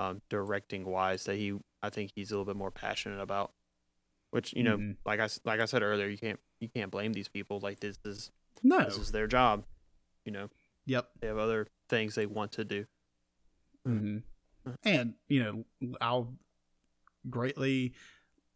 um, 0.00 0.22
directing 0.30 0.84
wise 0.86 1.24
that 1.24 1.36
he 1.36 1.58
I 1.82 1.90
think 1.90 2.12
he's 2.14 2.30
a 2.30 2.34
little 2.34 2.44
bit 2.46 2.56
more 2.56 2.70
passionate 2.70 3.20
about. 3.20 3.52
Which 4.30 4.52
you 4.54 4.62
know, 4.62 4.78
Mhm. 4.78 4.96
like 5.04 5.20
I 5.20 5.28
like 5.44 5.60
I 5.60 5.64
said 5.66 5.82
earlier, 5.82 6.06
you 6.06 6.18
can't 6.18 6.40
you 6.60 6.68
can't 6.68 6.90
blame 6.90 7.12
these 7.12 7.28
people. 7.28 7.60
Like 7.60 7.80
this 7.80 7.98
is 8.04 8.30
No. 8.62 8.84
this 8.84 8.96
is 8.98 9.12
their 9.12 9.26
job. 9.26 9.64
You 10.24 10.32
know, 10.32 10.48
Yep. 10.86 11.10
they 11.20 11.26
have 11.28 11.38
other 11.38 11.66
things 11.88 12.14
they 12.14 12.26
want 12.26 12.52
to 12.52 12.64
do. 12.64 12.86
hmm 13.84 14.18
And 14.84 15.14
you 15.28 15.42
know, 15.42 15.64
I'll 16.00 16.36
greatly 17.30 17.94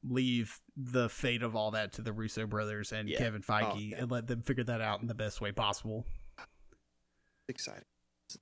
leave 0.03 0.61
the 0.77 1.09
fate 1.09 1.43
of 1.43 1.55
all 1.55 1.73
that 1.73 1.93
to 1.93 2.03
the 2.03 2.13
Russo 2.13 2.47
brothers 2.47 2.93
and 2.93 3.09
Yeah. 3.09 3.19
Kevin 3.19 3.43
Oh, 3.49 3.53
Feige 3.53 3.91
yeah. 3.91 3.99
and 3.99 4.11
let 4.11 4.27
them 4.27 4.43
figure 4.43 4.65
that 4.65 4.81
out 4.81 5.01
in 5.03 5.09
the 5.09 5.15
best 5.15 5.41
way 5.41 5.53
possible. 5.53 6.07
It's 6.39 6.47
exciting. 7.49 7.85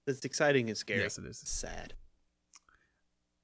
It's, 0.06 0.24
exciting 0.24 0.68
and 0.68 0.76
scary. 0.78 1.00
Yes, 1.00 1.18
it 1.18 1.24
is. 1.24 1.40
It's 1.42 1.50
sad. 1.50 1.94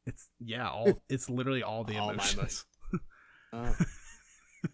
It's 0.07 0.29
yeah, 0.39 0.69
all 0.69 1.03
it's 1.09 1.31
literally 1.31 1.63
all 1.63 1.85
the 1.85 1.97
All 1.99 2.11
emotions. 2.11 2.67
Oh. 3.53 3.73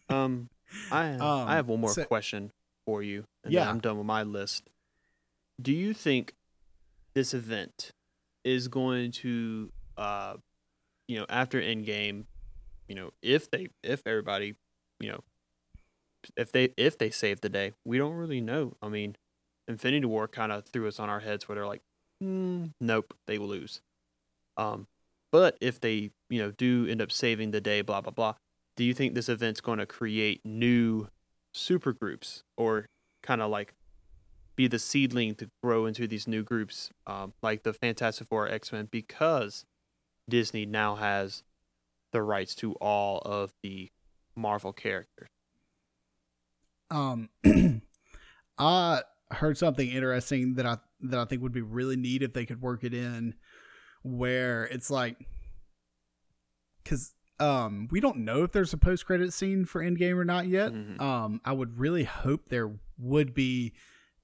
um, 0.09 0.49
I 0.91 1.11
Um, 1.11 1.21
I 1.49 1.55
have 1.57 1.69
one 1.69 1.81
more 1.81 1.93
so- 1.93 2.05
question 2.05 2.51
for 2.87 3.03
you, 3.03 3.27
and 3.45 3.53
Yeah. 3.53 3.61
then 3.61 3.69
I'm 3.69 3.81
done 3.81 3.99
with 3.99 4.07
my 4.07 4.23
list. 4.23 4.69
Do 5.61 5.73
you 5.73 5.93
think 5.93 6.35
this 7.15 7.35
event 7.35 7.93
is 8.43 8.69
going 8.69 9.13
to, 9.13 9.71
uh, 9.99 10.37
you 11.07 11.19
know, 11.19 11.27
after 11.29 11.61
Endgame, 11.61 12.25
you 12.91 12.97
know, 12.97 13.13
if 13.23 13.49
they 13.49 13.69
if 13.85 14.03
everybody, 14.05 14.57
you 14.99 15.13
know, 15.13 15.21
if 16.37 16.51
they 16.51 16.71
if 16.77 16.99
they 16.99 17.09
save 17.09 17.41
the 17.41 17.49
day, 17.49 17.73
we 17.85 17.99
don't 17.99 18.15
really 18.15 18.41
know. 18.41 18.75
I 18.83 18.89
mean, 18.89 19.15
Infinity 19.69 20.07
War 20.07 20.27
kind 20.27 20.51
of 20.51 20.65
threw 20.65 20.89
us 20.89 20.99
on 20.99 21.09
our 21.09 21.21
heads 21.21 21.49
where 21.49 21.55
they're 21.55 21.69
like, 21.69 21.83
mm, 22.23 22.73
nope, 22.81 23.15
they 23.29 23.39
will 23.39 23.47
lose. 23.47 23.81
Um, 24.57 24.89
but 25.31 25.57
if 25.61 25.81
they, 25.81 26.11
you 26.29 26.43
know, 26.43 26.51
do 26.51 26.85
end 26.91 27.01
up 27.01 27.13
saving 27.13 27.53
the 27.53 27.61
day, 27.61 27.81
blah 27.81 28.01
blah 28.01 28.11
blah, 28.11 28.35
do 28.77 28.83
you 28.83 28.93
think 28.93 29.15
this 29.15 29.29
event's 29.29 29.61
going 29.61 29.79
to 29.79 29.87
create 29.87 30.41
new 30.45 31.07
super 31.55 31.93
groups 31.93 32.43
or 32.57 32.87
kind 33.23 33.41
of 33.41 33.53
like 33.53 33.73
be 34.57 34.67
the 34.67 34.81
seedling 34.81 35.37
to 35.37 35.49
grow 35.63 35.87
into 35.87 36.09
these 36.09 36.27
new 36.27 36.43
groups, 36.43 36.91
um, 37.07 37.35
like 37.41 37.63
the 37.63 37.73
Fantastic 37.73 38.27
Four, 38.27 38.49
X 38.49 38.73
Men, 38.73 38.89
because 38.91 39.65
Disney 40.29 40.67
now 40.67 40.97
has 40.97 41.45
the 42.13 42.23
rights 42.23 42.55
to 42.57 42.73
all 42.75 43.19
of 43.25 43.53
the 43.63 43.91
Marvel 44.37 44.73
characters? 44.73 45.29
Um, 46.91 47.29
I 48.59 49.03
heard 49.31 49.57
something 49.59 49.89
interesting 49.89 50.55
that 50.55 50.67
I 50.67 50.79
that 51.03 51.19
I 51.19 51.25
think 51.25 51.43
would 51.43 51.53
be 51.53 51.63
really 51.63 51.97
neat 51.97 52.23
if 52.23 52.33
they 52.33 52.45
could 52.45 52.61
work 52.61 52.85
it 52.85 52.93
in, 52.93 53.35
where 54.03 54.65
it's 54.65 54.91
like, 54.91 55.17
because 56.83 57.15
um 57.39 57.89
we 57.91 58.01
don't 58.01 58.19
know 58.19 58.43
if 58.43 58.53
there's 58.53 58.73
a 58.75 58.77
post 58.77 59.07
credit 59.07 59.33
scene 59.33 59.65
for 59.65 59.83
Endgame 59.83 60.17
or 60.17 60.25
not 60.25 60.47
yet. 60.47 60.73
Mhm. 60.73 61.01
Um, 61.01 61.41
I 61.45 61.53
would 61.53 61.79
really 61.79 62.05
hope 62.05 62.49
there 62.49 62.71
would 62.99 63.33
be 63.33 63.73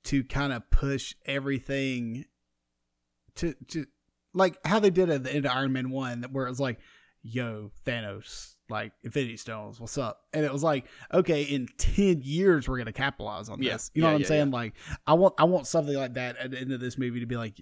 to 0.05 0.22
kind 0.24 0.53
of 0.53 0.68
push 0.70 1.14
everything 1.24 2.26
to 3.37 3.55
to 3.68 3.87
like 4.34 4.59
how 4.66 4.78
they 4.80 4.91
did 4.91 5.09
at 5.09 5.24
the 5.24 5.32
end 5.34 5.47
of 5.47 5.53
Iron 5.53 5.72
Man 5.72 5.91
one, 5.91 6.24
where 6.30 6.47
it 6.47 6.51
was 6.51 6.61
like, 6.61 6.78
"Yo, 7.26 7.70
Thanos." 7.84 8.52
Like 8.68 8.92
Infinity 9.04 9.36
Stones, 9.36 9.78
what's 9.78 9.96
up? 9.96 10.22
And 10.32 10.44
it 10.44 10.52
was 10.52 10.64
like, 10.64 10.86
okay, 11.14 11.44
in 11.44 11.68
ten 11.78 12.20
years 12.22 12.68
we're 12.68 12.78
gonna 12.78 12.92
capitalize 12.92 13.48
on 13.48 13.62
Yeah, 13.62 13.74
this. 13.74 13.92
You 13.94 14.02
know 14.02 14.08
yeah, 14.08 14.12
what 14.12 14.16
I'm 14.16 14.22
yeah, 14.22 14.26
saying? 14.28 14.50
Like, 14.50 14.74
I 15.06 15.14
want 15.14 15.34
I 15.38 15.44
want 15.44 15.68
something 15.68 15.94
like 15.94 16.14
that 16.14 16.36
at 16.38 16.50
the 16.50 16.58
end 16.58 16.72
of 16.72 16.80
this 16.80 16.98
movie 16.98 17.20
to 17.20 17.26
be 17.26 17.36
like, 17.36 17.60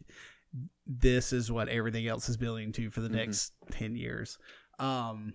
this 0.87 1.33
is 1.35 1.53
what 1.53 1.69
everything 1.69 2.07
else 2.07 2.31
is 2.31 2.39
building 2.39 2.73
to 2.73 2.89
for 2.91 3.01
the 3.03 3.09
Mhm. 3.11 3.17
next 3.17 3.53
ten 3.71 3.97
years. 3.97 4.39
Um, 4.79 5.35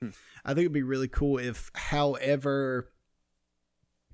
Hmm. 0.00 0.10
I 0.44 0.50
think 0.50 0.60
it'd 0.60 0.72
be 0.72 0.84
really 0.84 1.08
cool 1.08 1.38
if, 1.38 1.72
however, 1.74 2.92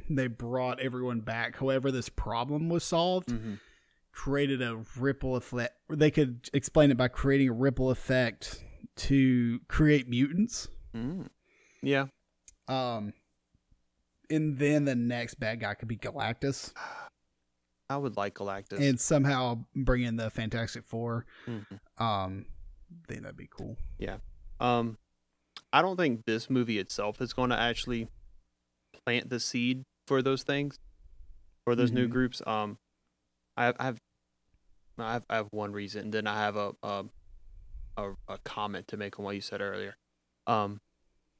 they 0.08 0.28
brought 0.28 0.80
everyone 0.80 1.20
back, 1.20 1.56
however 1.58 1.90
this 1.90 2.08
problem 2.08 2.70
was 2.70 2.84
solved, 2.84 3.28
Mm-hmm. 3.28 3.54
Created 4.14 4.62
a 4.62 4.76
ripple 4.96 5.36
effect. 5.36 5.74
They 5.90 6.10
could 6.10 6.48
explain 6.52 6.90
it 6.90 6.96
by 6.96 7.08
creating 7.08 7.48
a 7.48 7.52
ripple 7.52 7.90
effect 7.90 8.64
to 8.96 9.60
create 9.68 10.08
mutants. 10.08 10.68
Mm. 10.94 11.28
Yeah, 11.82 12.06
Um, 12.68 13.12
and 14.30 14.56
then 14.58 14.84
the 14.84 14.94
next 14.94 15.34
bad 15.34 15.60
guy 15.60 15.74
could 15.74 15.88
be 15.88 15.96
Galactus, 15.98 16.72
I 17.90 17.96
would 17.98 18.16
like 18.16 18.34
Galactus. 18.36 18.80
and 18.80 18.98
somehow 18.98 19.66
bring 19.74 20.02
in 20.04 20.16
the 20.16 20.30
Fantastic 20.30 20.84
4 20.86 21.26
Mhm. 21.46 21.80
Um, 22.00 22.46
I 22.90 23.06
think 23.08 23.22
that'd 23.22 23.36
be 23.36 23.48
cool. 23.50 23.76
Yeah. 23.98 24.18
Um, 24.60 24.96
I 25.72 25.82
don't 25.82 25.96
think 25.96 26.24
this 26.24 26.48
movie 26.48 26.78
itself 26.78 27.20
is 27.20 27.32
going 27.32 27.50
to 27.50 27.58
actually 27.58 28.08
plant 29.04 29.28
the 29.28 29.40
seed 29.40 29.82
for 30.06 30.22
those 30.22 30.42
things, 30.44 30.78
for 31.64 31.74
those 31.74 31.90
new 31.90 32.06
Mhm. 32.06 32.12
groups. 32.12 32.42
Um, 32.46 32.78
I 33.56 33.64
have, 33.66 33.76
I 33.78 33.84
have, 33.84 33.98
I 34.98 35.12
have, 35.14 35.24
I 35.30 35.36
have 35.36 35.48
one 35.50 35.72
reason, 35.72 36.02
and 36.02 36.12
then 36.12 36.26
I 36.26 36.38
have 36.40 36.56
a, 36.56 36.72
a, 36.82 37.04
a, 37.96 38.10
a 38.28 38.38
comment 38.44 38.88
to 38.88 38.96
make 38.96 39.18
on 39.18 39.24
what 39.24 39.34
you 39.34 39.40
said 39.40 39.60
earlier. 39.60 39.96
Um, 40.46 40.78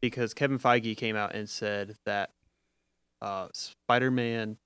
because 0.01 0.35
Kevin 0.35 0.59
Feige 0.59 0.97
came 0.97 1.17
out 1.17 1.35
and 1.35 1.49
said 1.49 1.97
that, 2.05 2.31
uh, 3.23 3.49
Spider-Man, 3.55 4.59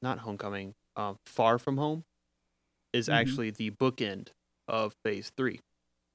not 0.00 0.18
Homecoming, 0.20 0.74
um, 0.96 1.18
Far 1.26 1.58
From 1.58 1.76
Home, 1.76 2.04
is 2.92 3.08
Mhm. 3.08 3.14
actually 3.14 3.50
the 3.50 3.70
bookend 3.70 4.28
of 4.68 4.94
Phase 5.04 5.30
Three, 5.36 5.60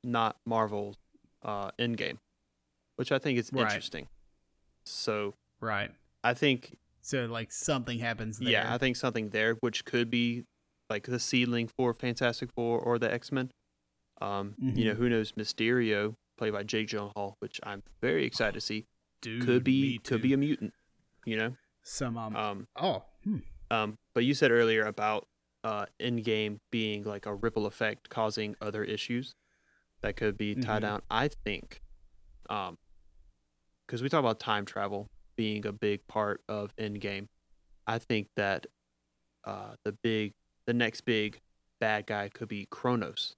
not 0.03 0.37
Marvel's 0.45 0.95
uh, 1.43 1.71
Endgame, 1.79 2.17
which 2.95 3.11
I 3.11 3.19
think 3.19 3.37
is 3.37 3.51
Right. 3.53 3.61
interesting. 3.63 4.07
So 4.85 5.35
Right. 5.59 5.91
I 6.23 6.33
think, 6.33 6.77
So 7.07 7.25
like 7.25 7.53
something 7.53 7.99
happens 7.99 8.37
there. 8.37 8.49
yeah, 8.51 8.73
I 8.73 8.77
think 8.77 8.97
something 8.97 9.29
there, 9.29 9.53
which 9.61 9.85
could 9.85 10.09
be 10.09 10.43
like 10.89 11.03
the 11.05 11.19
seedling 11.19 11.69
for 11.69 11.93
Fantastic 11.93 12.49
Four 12.53 12.79
or 12.81 12.99
the 12.99 13.09
X 13.11 13.31
Men. 13.31 13.49
Um, 14.19 14.55
you 14.59 14.83
know, 14.83 14.93
Mhm. 14.93 14.97
who 14.97 15.09
knows? 15.09 15.31
Mysterio, 15.33 16.15
played 16.37 16.51
by 16.51 16.63
Jake 16.63 16.89
Gyllenhaal, 16.89 17.35
which 17.39 17.61
I'm 17.63 17.81
very 18.01 18.25
excited 18.25 18.55
to 18.55 18.61
see, 18.61 18.87
Dude, 19.21 19.41
could 19.45 19.63
be 19.63 19.99
could 19.99 20.21
be 20.21 20.33
a 20.33 20.37
mutant. 20.37 20.73
You 21.25 21.37
know, 21.37 21.55
some 21.81 22.17
um, 22.17 22.35
um, 22.35 22.67
oh 22.75 23.05
hmm. 23.23 23.37
um, 23.71 23.95
but 24.13 24.25
you 24.25 24.33
said 24.33 24.51
earlier 24.51 24.83
about 24.83 25.27
uh, 25.63 25.85
Endgame 26.01 26.57
being 26.71 27.03
like 27.05 27.25
a 27.25 27.33
ripple 27.33 27.65
effect, 27.67 28.09
causing 28.09 28.55
other 28.61 28.83
issues 28.83 29.33
that 30.01 30.17
could 30.17 30.37
be 30.37 30.55
tied 30.55 30.79
Mhm. 30.79 30.81
down. 30.81 31.01
I 31.09 31.29
think, 31.29 31.79
um, 32.49 32.75
because 33.85 34.03
we 34.03 34.09
talk 34.09 34.19
about 34.19 34.39
time 34.41 34.65
travel 34.65 35.07
being 35.37 35.65
a 35.65 35.71
big 35.71 36.05
part 36.07 36.41
of 36.49 36.75
Endgame, 36.75 37.27
I 37.85 37.99
think 37.99 38.27
that 38.35 38.65
uh, 39.45 39.75
the 39.85 39.93
big, 39.93 40.33
the 40.65 40.73
next 40.73 41.01
big 41.01 41.39
bad 41.79 42.05
guy 42.07 42.27
could 42.29 42.49
be 42.49 42.67
Kronos. 42.69 43.19
Is 43.29 43.35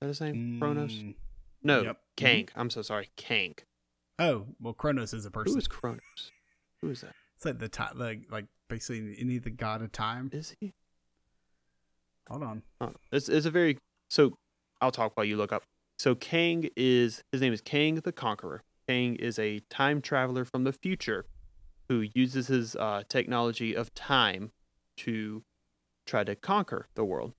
that 0.00 0.06
his 0.08 0.20
name? 0.20 0.58
Kronos? 0.58 0.92
Mm, 0.92 1.14
No, 1.62 1.82
yep. 1.82 2.00
Kang. 2.16 2.48
I'm 2.56 2.70
so 2.70 2.82
sorry, 2.82 3.10
Kang. 3.16 3.54
Oh 4.18 4.46
well, 4.60 4.74
Kronos 4.74 5.14
is 5.14 5.24
a 5.26 5.30
person. 5.30 5.52
Who 5.54 5.58
is 5.58 5.68
Kronos? 5.68 6.32
Who 6.80 6.90
is 6.90 7.02
that? 7.02 7.14
It's 7.36 7.44
like 7.44 7.58
the 7.58 7.68
time, 7.68 7.98
like 7.98 8.22
like 8.30 8.46
basically 8.68 9.16
any 9.18 9.38
the 9.38 9.50
god 9.50 9.82
of 9.82 9.92
time. 9.92 10.28
Is 10.32 10.54
he? 10.60 10.72
Hold 12.28 12.42
on. 12.42 12.62
Uh, 12.80 12.90
it's 13.12 13.28
it's 13.28 13.46
a 13.46 13.50
very 13.50 13.78
so. 14.08 14.36
I'll 14.82 14.90
talk 14.90 15.14
while 15.16 15.26
you 15.26 15.36
look 15.36 15.52
up. 15.52 15.62
So 15.98 16.14
Kang 16.14 16.68
is 16.76 17.22
his 17.32 17.40
name 17.42 17.52
is 17.52 17.60
Kang 17.60 17.96
the 17.96 18.12
Conqueror. 18.12 18.62
Kang 18.90 19.14
is 19.14 19.38
a 19.38 19.60
time 19.70 20.02
traveler 20.02 20.44
from 20.44 20.64
the 20.64 20.72
future 20.72 21.24
who 21.88 22.00
uses 22.12 22.48
his 22.48 22.74
uh, 22.74 23.04
technology 23.08 23.72
of 23.72 23.94
time 23.94 24.50
to 24.96 25.44
try 26.06 26.24
to 26.24 26.34
conquer 26.34 26.88
the 26.96 27.04
world. 27.04 27.32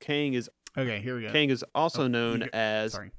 Kang 0.00 0.34
is 0.34 0.50
Okay, 0.76 1.00
here 1.00 1.14
we 1.14 1.22
go. 1.22 1.30
Kang 1.30 1.50
is 1.50 1.64
also 1.72 2.04
Oh, 2.04 2.08
known 2.08 2.40
go- 2.40 2.46
as 2.52 2.94
Sorry. 2.94 3.12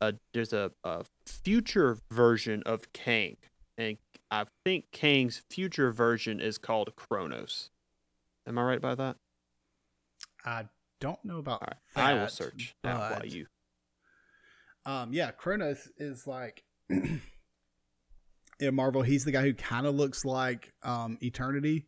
a 0.00 0.14
there's 0.32 0.54
a, 0.54 0.72
a 0.82 1.04
future 1.26 1.98
version 2.10 2.62
of 2.64 2.90
Kang, 2.94 3.36
and 3.76 3.98
I 4.30 4.46
think 4.64 4.86
Kang's 4.90 5.42
future 5.50 5.92
version 5.92 6.40
is 6.40 6.56
called 6.56 6.96
Kronos. 6.96 7.68
Am 8.46 8.56
I 8.56 8.62
right 8.62 8.78
about 8.78 8.96
that? 8.96 9.16
I 10.46 10.68
don't 11.02 11.22
know 11.22 11.36
about 11.38 11.60
that. 11.60 11.76
I 11.94 12.14
will 12.14 12.28
search 12.28 12.74
now 12.82 12.98
while 12.98 13.26
you. 13.26 13.46
Um, 14.86 15.12
yeah, 15.12 15.30
Kronos 15.32 15.86
is 15.98 16.26
like 16.26 16.62
in 18.60 18.74
Marvel. 18.74 19.02
He's 19.02 19.24
the 19.24 19.32
guy 19.32 19.42
who 19.42 19.54
kind 19.54 19.86
of 19.86 19.94
looks 19.94 20.24
like 20.24 20.72
um, 20.82 21.18
Eternity. 21.22 21.86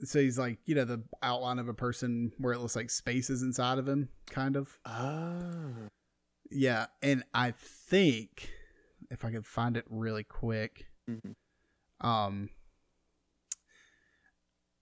So 0.00 0.18
he's 0.20 0.38
like, 0.38 0.58
you 0.66 0.74
know, 0.74 0.84
the 0.84 1.02
outline 1.22 1.58
of 1.58 1.68
a 1.68 1.74
person 1.74 2.32
where 2.38 2.52
it 2.52 2.58
looks 2.58 2.74
like 2.76 2.90
spaces 2.90 3.42
inside 3.42 3.78
of 3.78 3.88
him, 3.88 4.08
kind 4.28 4.56
of. 4.56 4.78
Ah. 4.84 5.88
Yeah, 6.50 6.86
and 7.00 7.22
I 7.32 7.52
think 7.52 8.50
if 9.10 9.24
I 9.24 9.30
could 9.30 9.46
find 9.46 9.76
it 9.76 9.84
really 9.88 10.24
quick, 10.24 10.86
Mhm. 11.08 11.34
um, 12.00 12.50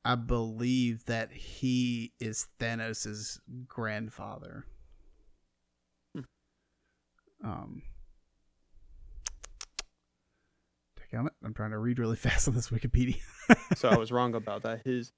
I 0.05 0.15
believe 0.17 1.05
that 1.05 1.31
he 1.33 2.13
is 2.19 2.49
Thanos' 2.59 3.39
grandfather. 3.69 4.67
Hmm. 6.15 6.23
Um, 7.45 7.83
on 11.19 11.27
it. 11.27 11.33
I'm 11.45 11.55
trying 11.55 11.71
to 11.71 11.79
read 11.79 11.99
really 11.99 12.17
fast 12.29 12.49
on 12.49 12.55
this 12.55 12.71
Wikipedia. 12.71 13.21
so 13.77 13.89
I 13.89 13.97
was 13.97 14.13
wrong 14.13 14.35
about 14.35 14.63
that. 14.63 14.83
His 14.85 15.13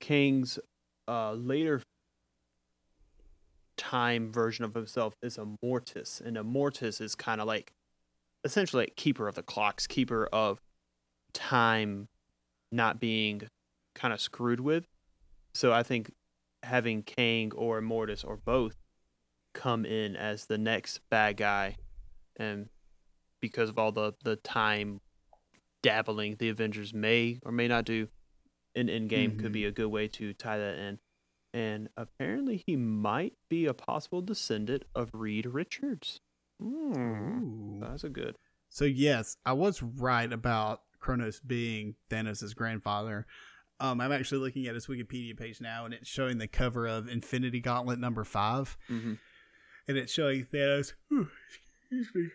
Kang's 0.00 0.58
uh, 1.08 1.32
later 1.32 1.82
time 3.76 4.32
version 4.32 4.64
of 4.64 4.74
himself 4.74 5.14
is 5.22 5.38
a 5.38 5.46
Mortis, 5.62 6.22
and 6.24 6.36
Immortus 6.36 7.00
is 7.00 7.14
kind 7.14 7.40
of 7.40 7.46
like 7.46 7.72
essentially 8.44 8.84
like 8.84 8.96
keeper 8.96 9.28
of 9.28 9.34
the 9.34 9.42
clocks, 9.42 9.86
keeper 9.86 10.28
of 10.32 10.60
time 11.32 12.08
not 12.70 13.00
being 13.00 13.42
kind 13.94 14.12
of 14.12 14.20
screwed 14.20 14.60
with. 14.60 14.86
So 15.54 15.72
I 15.72 15.82
think 15.82 16.12
having 16.62 17.02
Kang 17.02 17.52
or 17.54 17.80
Mortis 17.80 18.24
or 18.24 18.36
both 18.36 18.76
come 19.52 19.84
in 19.84 20.16
as 20.16 20.46
the 20.46 20.58
next 20.58 21.00
bad 21.10 21.36
guy, 21.36 21.76
and 22.36 22.68
because 23.42 23.68
of 23.68 23.78
all 23.78 23.92
the 23.92 24.14
the 24.24 24.36
time 24.36 25.02
dabbling 25.82 26.36
the 26.38 26.48
Avengers 26.48 26.94
may 26.94 27.38
or 27.44 27.52
may 27.52 27.68
not 27.68 27.84
do 27.84 28.08
in 28.74 28.86
Endgame 28.86 29.38
could 29.38 29.52
be 29.52 29.66
a 29.66 29.70
good 29.70 29.88
way 29.88 30.08
to 30.08 30.32
tie 30.32 30.56
that 30.56 30.78
in. 30.78 30.98
And 31.52 31.90
apparently, 31.98 32.62
he 32.66 32.76
might 32.76 33.34
be 33.50 33.66
a 33.66 33.74
possible 33.74 34.22
descendant 34.22 34.84
of 34.94 35.10
Reed 35.12 35.44
Richards. 35.44 36.20
Ooh. 36.62 37.78
that's 37.82 38.04
a 38.04 38.08
good. 38.08 38.36
So 38.70 38.86
yes, 38.86 39.36
I 39.44 39.52
was 39.52 39.82
right 39.82 40.32
about 40.32 40.80
Kronos 40.98 41.40
being 41.40 41.96
Thanos' 42.08 42.54
grandfather. 42.54 43.26
Um, 43.80 44.00
I'm 44.00 44.12
actually 44.12 44.38
looking 44.38 44.66
at 44.66 44.74
his 44.74 44.86
Wikipedia 44.86 45.36
page 45.36 45.60
now, 45.60 45.84
and 45.84 45.92
it's 45.92 46.08
showing 46.08 46.38
the 46.38 46.46
cover 46.46 46.86
of 46.86 47.08
Infinity 47.08 47.60
Gauntlet 47.60 47.98
number 47.98 48.24
five, 48.24 48.78
hmm 48.88 49.14
and 49.88 49.98
it's 49.98 50.12
showing 50.12 50.46
Thanos. 50.46 50.92
excuse 51.10 52.08
me. 52.14 52.28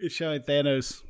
It's 0.00 0.14
showing 0.14 0.40
Thanos 0.42 1.02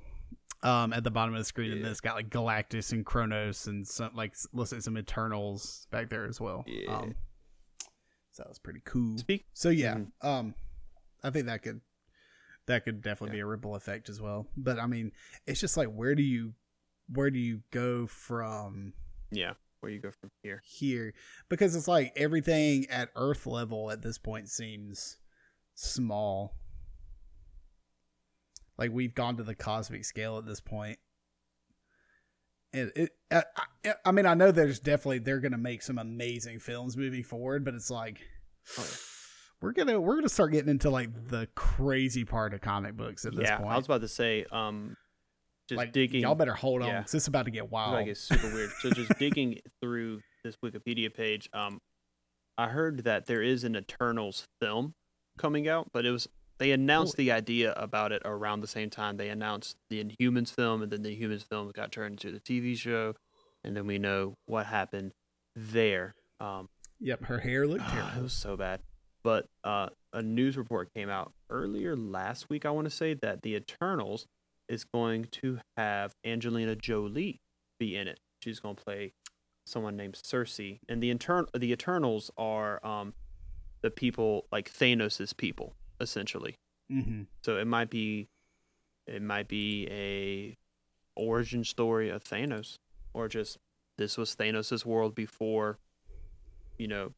um, 0.63 0.93
at 0.93 1.05
the 1.05 1.11
bottom 1.11 1.35
of 1.35 1.41
the 1.41 1.45
screen, 1.45 1.73
and 1.73 1.85
then 1.85 1.91
it's 1.91 2.01
got 2.01 2.17
like 2.17 2.31
Galactus 2.31 2.93
and 2.93 3.05
Kronos 3.05 3.67
and 3.67 3.87
some 3.87 4.11
like 4.15 4.35
like 4.53 4.69
some 4.69 4.97
Eternals 4.99 5.87
back 5.91 6.09
there 6.11 6.27
as 6.27 6.41
well. 6.41 6.65
Yeah. 6.67 6.97
Um, 6.97 7.15
so 8.33 8.43
that 8.43 8.49
was 8.49 8.59
pretty 8.59 8.81
cool. 8.85 9.19
Speak. 9.19 9.47
So 9.53 9.69
yeah, 9.69 9.97
Mhm. 9.97 10.11
um, 10.23 10.55
I 11.23 11.31
think 11.31 11.47
that 11.47 11.63
could 11.63 11.81
that 12.67 12.85
could 12.85 13.03
definitely 13.03 13.37
be 13.37 13.41
a 13.41 13.47
ripple 13.47 13.75
effect 13.75 14.09
as 14.09 14.21
well. 14.21 14.47
But 14.57 14.79
I 14.79 14.87
mean, 14.87 15.13
it's 15.47 15.61
just 15.61 15.77
like 15.77 15.89
where 15.89 16.15
do 16.15 16.23
you 16.23 16.55
where 17.13 17.31
do 17.31 17.39
you 17.39 17.63
go 17.71 18.07
from 18.07 18.93
Yeah, 19.31 19.55
where 19.81 19.91
you 19.91 20.01
go 20.01 20.11
from 20.11 20.31
here? 20.43 20.63
here? 20.65 21.15
Because 21.49 21.75
it's 21.75 21.89
like 21.89 22.13
everything 22.17 22.87
at 22.91 23.11
Earth 23.17 23.47
level 23.47 23.91
at 23.91 24.03
this 24.03 24.19
point 24.19 24.49
seems 24.49 25.19
small. 25.75 26.55
Like 28.79 28.93
we've 28.93 29.15
gone 29.15 29.37
to 29.39 29.43
the 29.43 29.55
cosmic 29.55 30.05
scale 30.05 30.39
at 30.39 30.47
this 30.47 30.61
point. 30.61 30.99
And 32.73 32.93
it, 32.95 33.11
I, 33.31 33.45
I, 33.85 33.95
I 34.05 34.13
mean, 34.13 34.27
I 34.27 34.35
know 34.35 34.53
there's 34.53 34.79
definitely 34.79 35.19
they're 35.21 35.41
gonna 35.41 35.59
make 35.59 35.83
some 35.83 35.99
amazing 35.99 36.61
films 36.61 36.97
moving 36.97 37.25
forward, 37.25 37.65
but 37.65 37.75
it's 37.75 37.91
like 37.91 38.21
Oh, 38.79 38.99
we're 39.63 39.73
gonna 39.73 40.01
we're 40.01 40.17
gonna 40.17 40.29
start 40.29 40.53
getting 40.53 40.69
into 40.71 40.91
like 40.91 41.11
the 41.29 41.49
crazy 41.55 42.25
part 42.25 42.53
of 42.55 42.61
comic 42.61 42.97
books 42.97 43.25
at 43.25 43.35
this 43.35 43.49
yeah, 43.49 43.57
point. 43.59 43.71
I 43.71 43.77
was 43.77 43.87
about 43.87 44.03
to 44.03 44.09
say, 44.09 44.45
um, 44.53 44.97
just 45.69 45.79
like 45.79 45.93
digging. 45.93 46.21
y'all 46.23 46.35
better 46.35 46.55
hold 46.55 46.83
on 46.83 46.89
yeah. 46.89 47.01
'cause 47.03 47.15
it's 47.15 47.27
about 47.27 47.47
to 47.47 47.51
get 47.51 47.71
wild. 47.71 47.95
like 47.95 48.07
it's 48.07 48.21
super 48.21 48.53
weird. 48.53 48.71
So 48.81 48.91
just 48.91 49.13
digging 49.19 49.59
through 49.81 50.21
this 50.45 50.57
Wikipedia 50.65 51.13
page, 51.13 51.49
um, 51.53 51.81
I 52.57 52.69
heard 52.69 53.05
that 53.05 53.27
there 53.27 53.43
is 53.43 53.65
an 53.65 53.77
Eternals 53.77 54.47
film 54.61 54.95
coming 55.39 55.69
out, 55.69 55.91
but 55.93 56.05
it 56.05 56.11
was 56.11 56.29
they 56.59 56.73
announced 56.73 57.17
the 57.17 57.31
idea 57.33 57.73
about 57.77 58.13
it 58.13 58.23
around 58.25 58.61
the 58.61 58.67
same 58.69 58.91
time 58.91 59.17
they 59.17 59.29
announced 59.29 59.77
the 59.91 60.03
Inhumans 60.03 60.53
film, 60.53 60.83
and 60.83 60.91
then 60.93 61.03
the 61.03 61.17
Inhumans 61.17 61.45
film 61.49 61.71
got 61.75 61.93
turned 61.93 62.23
into 62.23 62.31
the 62.33 62.41
TV 62.41 62.77
show, 62.77 63.15
and 63.65 63.77
then 63.77 63.87
we 63.87 63.99
know 63.99 64.35
what 64.47 64.67
happened 64.67 65.13
there. 65.55 66.15
Um, 66.41 66.69
Yep, 67.01 67.25
her 67.27 67.39
hair 67.39 67.67
looked 67.67 67.85
Ah, 67.87 68.19
it 68.19 68.23
was 68.23 68.33
so 68.33 68.57
bad. 68.57 68.81
But 69.23 69.47
uh, 69.63 69.89
a 70.13 70.23
news 70.23 70.57
report 70.57 70.93
came 70.95 71.09
out 71.09 71.33
earlier 71.51 71.95
last 71.97 72.49
week, 72.51 72.67
I 72.67 72.71
want 72.71 72.87
to 72.87 72.91
say, 72.91 73.15
that 73.15 73.43
the 73.43 73.55
Eternals 73.55 74.27
is 74.69 74.85
going 74.85 75.27
to 75.43 75.61
have 75.77 76.13
Angelina 76.25 76.75
Jolie 76.75 77.41
be 77.79 77.97
in 77.97 78.09
it. 78.09 78.19
She's 78.43 78.59
going 78.61 78.77
to 78.77 78.83
play 78.85 79.13
someone 79.67 79.97
named 79.97 80.15
Sersi. 80.15 80.81
And 80.89 81.03
the, 81.03 81.11
intern- 81.11 81.47
the 81.55 81.73
Eternals 81.73 82.31
are 82.37 82.85
um, 82.85 83.15
the 83.83 83.91
people, 83.91 84.47
like 84.51 84.73
Thanos' 84.73 85.37
people, 85.37 85.75
essentially. 86.01 86.55
hmm 86.91 87.23
So 87.43 87.57
it 87.57 87.67
might 87.67 87.91
be, 87.91 88.29
it 89.07 89.23
might 89.23 89.49
be 89.49 89.87
a 89.91 90.57
origin 91.17 91.65
story 91.65 92.09
of 92.11 92.25
Thanos, 92.25 92.77
or 93.13 93.29
just 93.29 93.59
this 93.97 94.17
was 94.17 94.35
Thanos' 94.37 94.85
world 94.85 95.15
before, 95.15 95.79
you 96.77 96.87
know, 96.89 97.13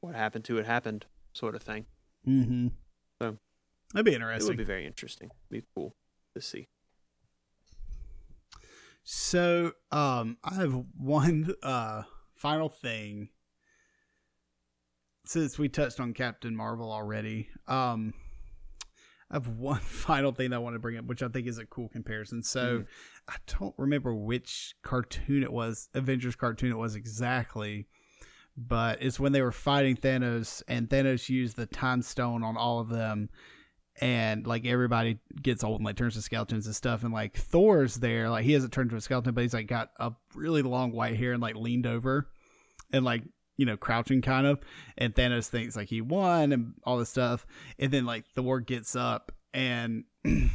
what 0.00 0.14
happened 0.14 0.44
to 0.44 0.58
it 0.58 0.66
happened, 0.66 1.06
sort 1.32 1.54
of 1.54 1.62
thing. 1.62 1.86
Mm-hmm. 2.26 2.68
So, 3.20 3.38
That'd 3.92 4.06
be 4.06 4.14
interesting. 4.14 4.46
It 4.46 4.48
would 4.48 4.56
be 4.56 4.64
very 4.64 4.86
interesting. 4.86 5.30
Be 5.50 5.64
cool 5.74 5.94
to 6.34 6.40
see. 6.40 6.68
So, 9.04 9.72
um, 9.90 10.38
I 10.44 10.54
have 10.54 10.84
one 10.96 11.54
uh 11.62 12.02
final 12.36 12.68
thing. 12.68 13.28
Since 15.24 15.58
we 15.58 15.68
touched 15.68 16.00
on 16.00 16.14
Captain 16.14 16.54
Marvel 16.56 16.90
already, 16.90 17.48
um, 17.68 18.12
I 19.30 19.36
have 19.36 19.48
one 19.48 19.80
final 19.80 20.32
thing 20.32 20.50
that 20.50 20.56
I 20.56 20.58
want 20.60 20.74
to 20.74 20.80
bring 20.80 20.96
up, 20.98 21.04
which 21.06 21.22
I 21.22 21.28
think 21.28 21.46
is 21.46 21.58
a 21.58 21.66
cool 21.66 21.88
comparison. 21.88 22.42
So, 22.42 22.80
Mhm. 22.80 22.86
I 23.28 23.36
don't 23.58 23.74
remember 23.78 24.14
which 24.14 24.74
cartoon 24.82 25.42
it 25.42 25.52
was, 25.52 25.88
Avengers 25.94 26.34
cartoon 26.36 26.72
it 26.72 26.76
was 26.76 26.96
exactly, 26.96 27.86
but 28.56 29.00
it's 29.00 29.20
when 29.20 29.32
they 29.32 29.42
were 29.42 29.52
fighting 29.52 29.96
Thanos, 29.96 30.62
and 30.66 30.88
Thanos 30.88 31.28
used 31.28 31.56
the 31.56 31.66
Time 31.66 32.02
Stone 32.02 32.42
on 32.42 32.56
all 32.56 32.80
of 32.80 32.88
them, 32.88 33.30
and 34.00 34.44
like 34.46 34.66
everybody 34.66 35.20
gets 35.40 35.62
old 35.62 35.76
and 35.80 35.84
like 35.84 35.96
turns 35.96 36.14
to 36.14 36.22
skeletons 36.22 36.66
and 36.66 36.74
stuff, 36.74 37.04
and 37.04 37.14
like 37.14 37.36
Thor's 37.36 37.94
there, 37.96 38.28
like 38.28 38.44
he 38.44 38.52
hasn't 38.54 38.72
turned 38.72 38.90
to 38.90 38.96
a 38.96 39.00
skeleton, 39.00 39.34
but 39.34 39.42
he's 39.42 39.54
like 39.54 39.68
got 39.68 39.90
a 40.00 40.12
really 40.34 40.62
long 40.62 40.90
white 40.92 41.16
hair 41.16 41.32
and 41.32 41.40
like 41.40 41.54
leaned 41.54 41.86
over, 41.86 42.28
and 42.92 43.04
like 43.04 43.22
you 43.56 43.66
know 43.66 43.76
crouching 43.76 44.22
kind 44.22 44.46
of, 44.46 44.60
and 44.98 45.14
Thanos 45.14 45.48
thinks 45.48 45.76
like 45.76 45.88
he 45.88 46.00
won 46.00 46.52
and 46.52 46.74
all 46.84 46.98
this 46.98 47.10
stuff, 47.10 47.46
and 47.78 47.92
then 47.92 48.04
like 48.04 48.26
Thor 48.34 48.60
gets 48.60 48.96
up 48.96 49.32
and. 49.52 50.04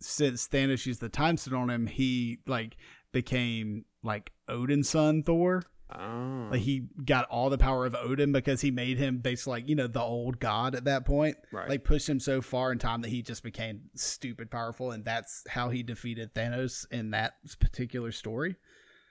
since 0.00 0.48
Thanos 0.48 0.84
used 0.86 1.00
the 1.00 1.08
time 1.08 1.36
stone 1.36 1.54
on 1.54 1.70
him, 1.70 1.86
he 1.86 2.38
like 2.46 2.76
became 3.12 3.84
like 4.02 4.32
Odin's 4.48 4.88
son 4.90 5.22
Thor. 5.22 5.62
Oh, 5.96 6.48
Like 6.50 6.60
he 6.60 6.88
got 7.04 7.26
all 7.26 7.50
the 7.50 7.58
power 7.58 7.86
of 7.86 7.94
Odin 7.94 8.32
because 8.32 8.60
he 8.60 8.70
made 8.70 8.98
him 8.98 9.18
basically 9.18 9.52
like, 9.52 9.68
you 9.68 9.76
know, 9.76 9.86
the 9.86 10.00
old 10.00 10.40
god 10.40 10.74
at 10.74 10.84
that 10.84 11.04
point. 11.04 11.36
right. 11.52 11.68
Like 11.68 11.84
pushed 11.84 12.08
him 12.08 12.20
so 12.20 12.40
far 12.42 12.72
in 12.72 12.78
time 12.78 13.02
that 13.02 13.08
he 13.10 13.22
just 13.22 13.42
became 13.42 13.82
stupid 13.94 14.50
powerful 14.50 14.90
and 14.90 15.04
that's 15.04 15.44
how 15.48 15.70
he 15.70 15.82
defeated 15.82 16.34
Thanos 16.34 16.86
in 16.90 17.10
that 17.10 17.34
particular 17.60 18.12
story. 18.12 18.56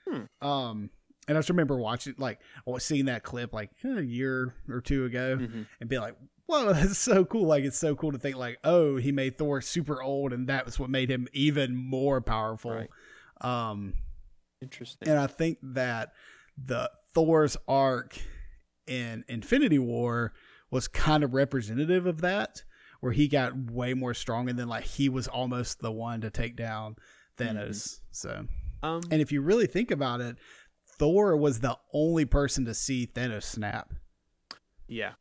Hmm. 0.07 0.45
Um 0.45 0.89
and 1.27 1.37
I 1.37 1.39
just 1.39 1.49
remember 1.49 1.77
watching 1.77 2.15
like 2.17 2.39
seeing 2.79 3.05
that 3.05 3.23
clip 3.23 3.53
like 3.53 3.71
a 3.83 4.01
year 4.01 4.53
or 4.69 4.81
two 4.81 5.05
ago 5.05 5.37
Mhm. 5.39 5.65
and 5.79 5.89
be 5.89 5.97
like, 5.99 6.15
whoa, 6.45 6.73
that's 6.73 6.97
so 6.97 7.23
cool. 7.25 7.45
Like, 7.47 7.63
it's 7.63 7.77
so 7.77 7.95
cool 7.95 8.11
to 8.11 8.17
think, 8.17 8.35
like, 8.35 8.59
oh, 8.63 8.97
he 8.97 9.11
made 9.11 9.37
Thor 9.37 9.61
super 9.61 10.01
old, 10.03 10.33
and 10.33 10.47
that 10.47 10.65
was 10.65 10.77
what 10.77 10.89
made 10.89 11.09
him 11.09 11.27
even 11.33 11.75
more 11.75 12.19
powerful. 12.21 12.71
Right. 12.71 12.89
Um, 13.41 13.93
Interesting. 14.61 15.07
and 15.09 15.17
I 15.19 15.27
think 15.27 15.57
that 15.61 16.11
the 16.57 16.89
Thor's 17.13 17.57
arc 17.67 18.17
in 18.87 19.23
Infinity 19.27 19.79
War 19.79 20.33
was 20.71 20.87
kind 20.87 21.23
of 21.23 21.33
representative 21.33 22.05
of 22.05 22.21
that, 22.21 22.63
where 22.99 23.11
he 23.13 23.27
got 23.27 23.55
way 23.71 23.93
more 23.93 24.13
strong, 24.13 24.49
and 24.49 24.57
then 24.57 24.67
like 24.67 24.83
he 24.85 25.09
was 25.09 25.27
almost 25.27 25.79
the 25.79 25.91
one 25.91 26.21
to 26.21 26.29
take 26.29 26.55
down 26.55 26.95
Thanos. 27.37 27.99
So, 28.11 28.45
um, 28.81 29.01
and 29.11 29.21
if 29.21 29.31
you 29.31 29.41
really 29.41 29.67
think 29.67 29.91
about 29.91 30.21
it, 30.21 30.37
Thor 30.97 31.35
was 31.35 31.59
the 31.59 31.77
only 31.93 32.25
person 32.25 32.65
to 32.65 32.73
see 32.73 33.07
Thanos 33.07 33.43
snap 33.43 33.93
yeah, 34.87 35.13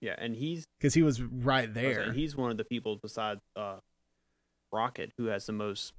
yeah, 0.00 0.14
and 0.18 0.36
he's 0.36 0.66
because 0.78 0.94
he 0.94 1.02
was 1.02 1.20
right 1.20 1.68
was 1.68 1.74
there. 1.74 2.04
saying, 2.04 2.14
he's 2.14 2.36
one 2.36 2.50
of 2.50 2.56
the 2.56 2.64
people 2.64 2.98
besides 3.02 3.40
uh, 3.56 3.76
Rocket, 4.72 5.12
who 5.16 5.26
has 5.26 5.46
the 5.46 5.52
most 5.52 5.92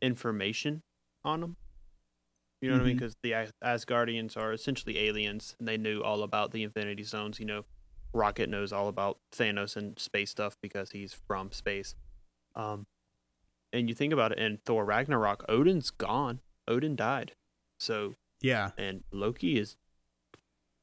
information 0.00 0.82
on 1.24 1.42
him. 1.42 1.56
You 2.60 2.70
know 2.70 2.76
what 2.76 2.82
I 2.82 2.86
mean? 2.86 2.96
Because 2.96 3.16
the 3.22 3.34
As- 3.34 3.52
Asgardians 3.64 4.36
are 4.36 4.52
essentially 4.52 4.98
aliens, 4.98 5.56
and 5.58 5.66
they 5.66 5.76
knew 5.76 6.00
all 6.00 6.22
about 6.22 6.52
the 6.52 6.62
Infinity 6.62 7.02
Stones. 7.02 7.40
You 7.40 7.46
know, 7.46 7.64
Rocket 8.12 8.48
knows 8.48 8.72
all 8.72 8.88
about 8.88 9.18
Thanos 9.34 9.76
and 9.76 9.98
space 9.98 10.30
stuff 10.30 10.56
because 10.62 10.90
he's 10.90 11.12
from 11.12 11.50
space. 11.50 11.94
Um, 12.54 12.86
and 13.72 13.88
you 13.88 13.94
think 13.94 14.12
about 14.12 14.32
it, 14.32 14.38
in 14.38 14.58
Thor 14.64 14.84
Ragnarok, 14.84 15.44
Odin's 15.48 15.90
gone. 15.90 16.40
Odin 16.68 16.94
died. 16.94 17.32
So, 17.82 18.14
Yeah. 18.40 18.70
and 18.78 19.02
Loki 19.10 19.58
is 19.58 19.76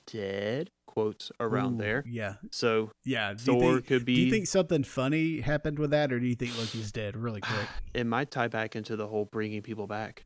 dead. 0.06 0.72
Quotes 0.86 1.32
around 1.40 1.76
Ooh, 1.76 1.84
there. 1.84 2.04
Yeah. 2.08 2.36
So 2.52 2.92
Yeah. 3.04 3.34
Do 3.34 3.38
Thor 3.60 3.74
think, 3.76 3.88
could 3.88 4.06
be. 4.06 4.16
do 4.16 4.22
you 4.22 4.32
think 4.32 4.48
something 4.48 4.84
funny 4.84 5.40
happened 5.40 5.78
with 5.78 5.92
that, 5.92 6.12
or 6.12 6.20
do 6.20 6.26
you 6.26 6.36
think 6.36 6.58
Loki's 6.58 6.92
dead 6.92 7.16
really 7.16 7.42
quick? 7.42 7.68
it 7.94 8.06
might 8.06 8.32
tie 8.32 8.48
back 8.48 8.76
into 8.76 8.96
the 8.96 9.08
whole 9.08 9.26
bringing 9.26 9.62
people 9.62 9.86
back 9.88 10.26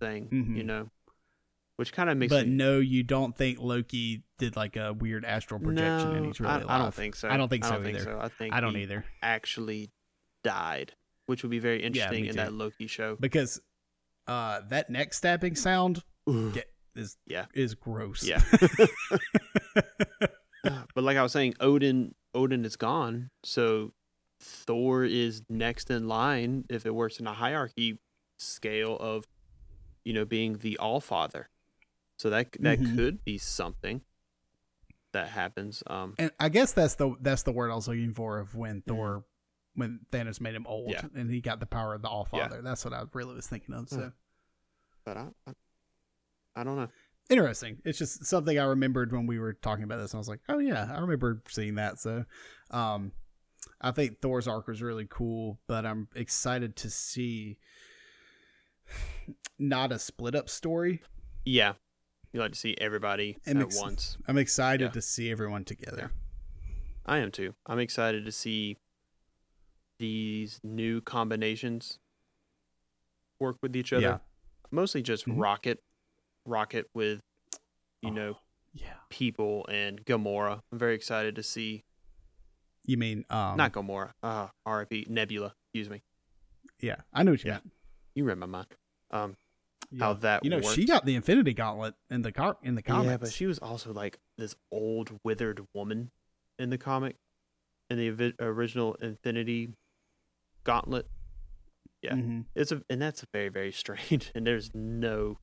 thing, 0.00 0.28
you 0.32 0.42
Mhm. 0.42 0.64
know, 0.66 0.90
which 1.76 1.92
kind 1.92 2.10
of 2.10 2.18
makes 2.18 2.32
but 2.32 2.48
me. 2.48 2.54
no, 2.54 2.80
you 2.80 3.04
don't 3.04 3.36
think 3.36 3.60
Loki 3.60 4.24
did 4.38 4.56
like 4.56 4.74
a 4.76 4.92
weird 4.92 5.24
astral 5.24 5.60
projection 5.60 6.16
and 6.16 6.26
he's 6.26 6.40
really 6.40 6.64
I, 6.64 6.74
I 6.74 6.78
don't 6.78 6.92
think 6.92 7.14
so. 7.14 7.28
I 7.28 7.36
don't 7.36 7.48
think 7.48 7.64
so. 7.64 7.70
I 7.70 7.74
don't 7.74 7.84
think 7.84 7.96
either. 7.98 8.04
so. 8.04 8.18
I 8.20 8.28
think 8.28 8.54
I 8.54 8.60
don't 8.60 8.74
he 8.74 8.82
either 8.82 9.04
Actually, 9.22 9.92
died, 10.42 10.94
which 11.26 11.44
would 11.44 11.50
be 11.50 11.60
very 11.60 11.80
interesting 11.80 12.22
me 12.24 12.28
in 12.28 12.36
that 12.36 12.52
Loki 12.52 12.88
show. 12.88 13.16
because 13.20 13.60
uh, 14.26 14.60
that 14.68 14.88
neck 14.90 15.12
stabbing 15.14 15.54
sound 15.56 16.02
get, 16.52 16.66
is 16.94 17.16
Yeah. 17.26 17.46
is 17.54 17.74
gross. 17.74 18.22
Yeah. 18.24 18.40
but 20.94 21.04
like 21.04 21.16
I 21.16 21.22
was 21.22 21.32
saying, 21.32 21.54
Odin 21.60 22.14
Odin 22.34 22.64
is 22.64 22.76
gone, 22.76 23.30
so 23.44 23.92
Thor 24.40 25.04
is 25.04 25.42
next 25.48 25.90
in 25.90 26.08
line 26.08 26.64
if 26.70 26.86
it 26.86 26.94
works 26.94 27.18
in 27.20 27.26
a 27.26 27.32
hierarchy 27.32 27.98
scale 28.38 28.96
of, 28.96 29.24
you 30.04 30.12
know, 30.12 30.24
being 30.24 30.58
the 30.58 30.78
All 30.78 31.00
Father. 31.00 31.48
So 32.18 32.30
that 32.30 32.52
that 32.60 32.78
Mhm. 32.78 32.96
could 32.96 33.24
be 33.24 33.38
something 33.38 34.02
that 35.12 35.28
happens. 35.28 35.82
Um, 35.86 36.14
and 36.18 36.30
I 36.40 36.48
guess 36.48 36.72
that's 36.72 36.94
the 36.94 37.14
that's 37.20 37.42
the 37.42 37.52
word 37.52 37.70
I 37.70 37.74
was 37.74 37.88
looking 37.88 38.14
for 38.14 38.38
of 38.38 38.54
when 38.54 38.82
Thor 38.82 39.24
when 39.74 40.00
Thanos 40.10 40.40
made 40.40 40.54
him 40.54 40.66
old. 40.66 40.90
Yeah. 40.90 41.02
and 41.14 41.30
he 41.30 41.40
got 41.40 41.60
the 41.60 41.66
power 41.66 41.94
of 41.94 42.02
the 42.02 42.08
All 42.08 42.28
Yeah. 42.32 42.48
Father. 42.48 42.62
That's 42.62 42.84
what 42.84 42.92
I 42.94 43.02
really 43.14 43.34
was 43.34 43.46
thinking 43.46 43.74
of. 43.74 43.88
So 43.88 44.12
but 45.04 45.16
I, 45.16 45.26
I, 45.46 45.52
I 46.56 46.64
don't 46.64 46.76
know. 46.76 46.88
interesting. 47.30 47.78
It's 47.84 47.98
just 47.98 48.24
something 48.26 48.58
I 48.58 48.64
remembered 48.64 49.12
when 49.12 49.26
we 49.26 49.38
were 49.38 49.54
talking 49.54 49.84
about 49.84 49.98
this, 49.98 50.12
and 50.12 50.18
I 50.18 50.20
was 50.20 50.28
like, 50.28 50.40
oh 50.48 50.58
yeah, 50.58 50.88
I 50.94 51.00
remember 51.00 51.42
seeing 51.48 51.74
that. 51.76 51.98
So, 51.98 52.24
um, 52.70 53.12
I 53.80 53.90
think 53.92 54.20
Thor's 54.20 54.46
arc 54.46 54.66
was 54.68 54.82
really 54.82 55.06
cool, 55.08 55.58
but 55.66 55.84
I'm 55.86 56.08
excited 56.14 56.76
to 56.76 56.90
see 56.90 57.58
not 59.58 59.92
a 59.92 59.98
split 59.98 60.34
up 60.34 60.48
story. 60.48 61.02
Yeah, 61.44 61.72
you 62.32 62.40
like 62.40 62.52
to 62.52 62.58
see 62.58 62.76
everybody 62.80 63.38
I'm 63.46 63.56
at 63.58 63.64
ex- 63.64 63.80
once. 63.80 64.16
I'm 64.28 64.38
excited 64.38 64.86
Yeah. 64.86 64.90
to 64.92 65.02
see 65.02 65.30
everyone 65.30 65.64
together. 65.64 66.10
I 67.04 67.18
am 67.18 67.30
too. 67.32 67.54
I'm 67.66 67.78
excited 67.80 68.24
to 68.26 68.32
see 68.32 68.76
these 70.02 70.58
new 70.64 71.00
combinations 71.00 71.96
work 73.40 73.56
with 73.62 73.76
each 73.76 73.92
other. 73.92 74.02
Yeah. 74.02 74.18
Mostly 74.72 75.00
just 75.00 75.26
Mhm. 75.26 75.40
Rocket, 75.40 75.78
Rocket 76.44 76.88
with 76.92 77.20
you 78.02 78.10
know 78.10 78.38
Yeah. 78.74 78.98
people 79.10 79.64
and 79.68 80.04
Gamora. 80.04 80.60
I'm 80.72 80.78
very 80.78 80.96
excited 80.96 81.36
to 81.36 81.42
see 81.44 81.82
You 82.84 82.96
mean 82.96 83.24
um 83.30 83.56
not 83.56 83.72
Gamora, 83.72 84.10
uh, 84.24 84.48
R.I.P. 84.66 85.06
Nebula. 85.08 85.54
Excuse 85.72 85.88
me. 85.88 86.02
yeah, 86.80 87.02
I 87.12 87.22
know 87.22 87.30
what 87.30 87.44
you 87.44 87.48
Yeah. 87.50 87.54
meant. 87.58 87.72
You 88.16 88.24
read 88.24 88.38
my 88.38 88.46
mind. 88.46 88.66
Um, 89.12 89.36
Yeah. 89.92 90.04
how 90.06 90.14
that 90.14 90.42
you 90.42 90.50
know, 90.50 90.60
she 90.62 90.84
got 90.84 91.04
the 91.06 91.14
Infinity 91.14 91.54
Gauntlet 91.54 91.94
in 92.10 92.22
the 92.22 92.32
car 92.32 92.58
in 92.62 92.74
the 92.74 92.82
comics. 92.82 93.06
Yeah, 93.08 93.16
but 93.18 93.32
she 93.32 93.46
was 93.46 93.60
also 93.60 93.92
like 93.92 94.18
this 94.36 94.56
old 94.72 95.16
withered 95.22 95.64
woman 95.74 96.10
in 96.58 96.70
the 96.70 96.78
comic, 96.78 97.14
in 97.88 97.98
the 97.98 98.34
original 98.40 98.94
Infinity 98.96 99.74
Gauntlet. 100.64 101.06
yeah. 102.02 102.14
Mhm. 102.14 102.46
It's 102.54 102.72
a 102.72 102.82
and 102.90 103.00
that's 103.00 103.22
a 103.22 103.26
very 103.32 103.48
very 103.48 103.72
strange. 103.72 104.30
And 104.34 104.46
there's 104.46 104.70
no, 104.74 105.38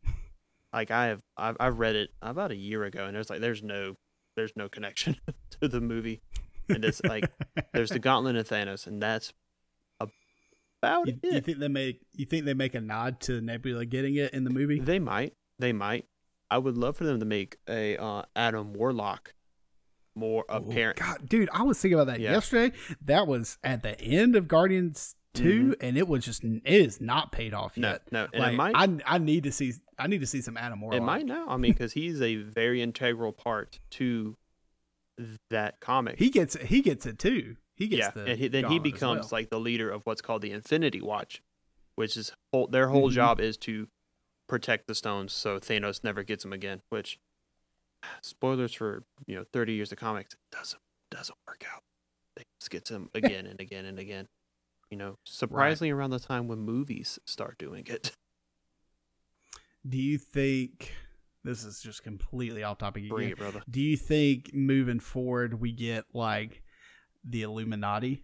like 0.73 0.91
I 0.91 1.07
have 1.07 1.21
I've, 1.37 1.57
I've 1.59 1.79
read 1.79 1.95
it 1.95 2.09
about 2.21 2.51
a 2.51 2.55
year 2.55 2.83
ago, 2.83 3.05
and 3.05 3.15
there's 3.15 3.29
like 3.29 3.41
there's 3.41 3.63
no 3.63 3.95
there's 4.35 4.53
no 4.55 4.69
connection 4.69 5.17
to 5.61 5.67
the 5.67 5.81
movie, 5.81 6.21
and 6.69 6.83
it's 6.85 7.01
like 7.03 7.29
there's 7.73 7.89
the 7.89 7.99
Gauntlet 7.99 8.35
of 8.35 8.47
Thanos, 8.47 8.87
and 8.87 9.01
that's 9.01 9.33
about 10.81 11.07
you, 11.07 11.19
it. 11.23 11.33
you 11.33 11.41
think 11.41 11.59
they 11.59 11.67
make 11.67 11.99
you 12.13 12.25
think 12.25 12.45
they 12.45 12.53
make 12.53 12.73
a 12.75 12.81
nod 12.81 13.19
to 13.21 13.41
Nebula 13.41 13.85
getting 13.85 14.15
it 14.15 14.33
in 14.33 14.43
the 14.43 14.49
movie? 14.49 14.79
They 14.79 14.99
might. 14.99 15.33
They 15.59 15.73
might. 15.73 16.05
I 16.49 16.57
would 16.57 16.77
love 16.77 16.95
for 16.97 17.03
them 17.03 17.19
to 17.19 17.25
make 17.25 17.57
a 17.67 17.97
uh, 17.97 18.23
Adam 18.35 18.73
Warlock 18.73 19.33
more 20.15 20.45
Oh, 20.49 20.57
apparent. 20.57 20.99
God, 20.99 21.27
dude, 21.29 21.49
I 21.53 21.63
was 21.63 21.79
thinking 21.79 21.99
about 21.99 22.07
that 22.11 22.19
Yeah. 22.19 22.31
yesterday. 22.31 22.75
That 23.01 23.27
was 23.27 23.57
at 23.63 23.83
the 23.83 23.99
end 24.01 24.35
of 24.35 24.47
Guardians 24.47 25.15
2 25.35 25.75
and 25.79 25.95
it 25.97 26.07
was 26.07 26.25
just 26.25 26.43
it 26.43 26.61
is 26.65 26.99
not 26.99 27.31
paid 27.31 27.53
off 27.53 27.73
Mm-hmm. 27.73 27.81
No, 27.81 27.89
yet. 27.91 28.11
no, 28.11 28.27
and 28.33 28.41
like 28.41 28.55
might. 28.55 28.75
I 28.75 29.15
I 29.15 29.17
need 29.19 29.43
to 29.43 29.51
see 29.51 29.73
I 29.97 30.07
need 30.07 30.21
to 30.21 30.27
see 30.27 30.41
some 30.41 30.57
Adam 30.57 30.81
Warlock. 30.81 30.97
it 31.01 31.03
might 31.03 31.25
now. 31.25 31.47
I 31.47 31.57
mean, 31.57 31.71
because 31.73 31.93
he's 31.93 32.21
a 32.21 32.35
very 32.37 32.81
integral 32.81 33.31
part 33.31 33.79
to 33.91 34.35
that 35.49 35.79
comic. 35.79 36.17
He 36.17 36.29
gets 36.29 36.55
it. 36.55 36.63
He 36.67 36.81
gets 36.81 37.05
it 37.05 37.19
too. 37.19 37.57
He 37.75 37.87
gets 37.87 37.99
yeah, 37.99 38.11
the 38.11 38.25
and 38.31 38.39
he, 38.39 38.47
then 38.47 38.65
he 38.65 38.79
becomes 38.79 39.23
well. 39.31 39.39
like 39.39 39.49
the 39.49 39.59
leader 39.59 39.89
of 39.89 40.05
what's 40.05 40.21
called 40.21 40.41
the 40.41 40.51
Infinity 40.51 41.01
Watch, 41.01 41.41
which 41.95 42.17
is 42.17 42.31
whole, 42.53 42.67
their 42.67 42.89
whole 42.89 43.09
Mhm. 43.09 43.13
job 43.13 43.39
is 43.39 43.55
to 43.57 43.87
protect 44.47 44.87
the 44.87 44.95
stones 44.95 45.31
so 45.31 45.59
Thanos 45.59 46.03
never 46.03 46.23
gets 46.23 46.43
them 46.43 46.53
again. 46.53 46.81
Which 46.89 47.19
spoilers 48.21 48.73
for 48.73 49.03
you 49.27 49.35
know 49.35 49.43
thirty 49.51 49.73
years 49.73 49.91
of 49.91 49.97
comics 49.97 50.33
it 50.33 50.39
doesn't 50.55 50.81
doesn't 51.11 51.37
work 51.47 51.65
out. 51.73 51.83
Thanos 52.37 52.69
get 52.69 52.85
them 52.85 53.09
again 53.13 53.45
and 53.45 53.59
again 53.59 53.85
and 53.85 53.99
again. 53.99 54.27
You 54.89 54.97
know, 54.97 55.17
surprisingly 55.25 55.91
around 55.91 56.11
the 56.11 56.19
time 56.19 56.47
when 56.47 56.59
movies 56.59 57.19
start 57.25 57.57
doing 57.57 57.85
it. 57.87 58.11
Do 59.87 59.97
you 59.97 60.17
think 60.17 60.93
this 61.43 61.63
is 61.63 61.81
just 61.81 62.03
completely 62.03 62.63
off 62.63 62.79
topic 62.79 63.03
it, 63.05 63.37
brother. 63.37 63.61
Do 63.69 63.81
you 63.81 63.95
think 63.95 64.53
moving 64.53 64.99
forward 64.99 65.59
we 65.59 65.71
get 65.71 66.05
like 66.13 66.63
the 67.23 67.43
Illuminati? 67.43 68.23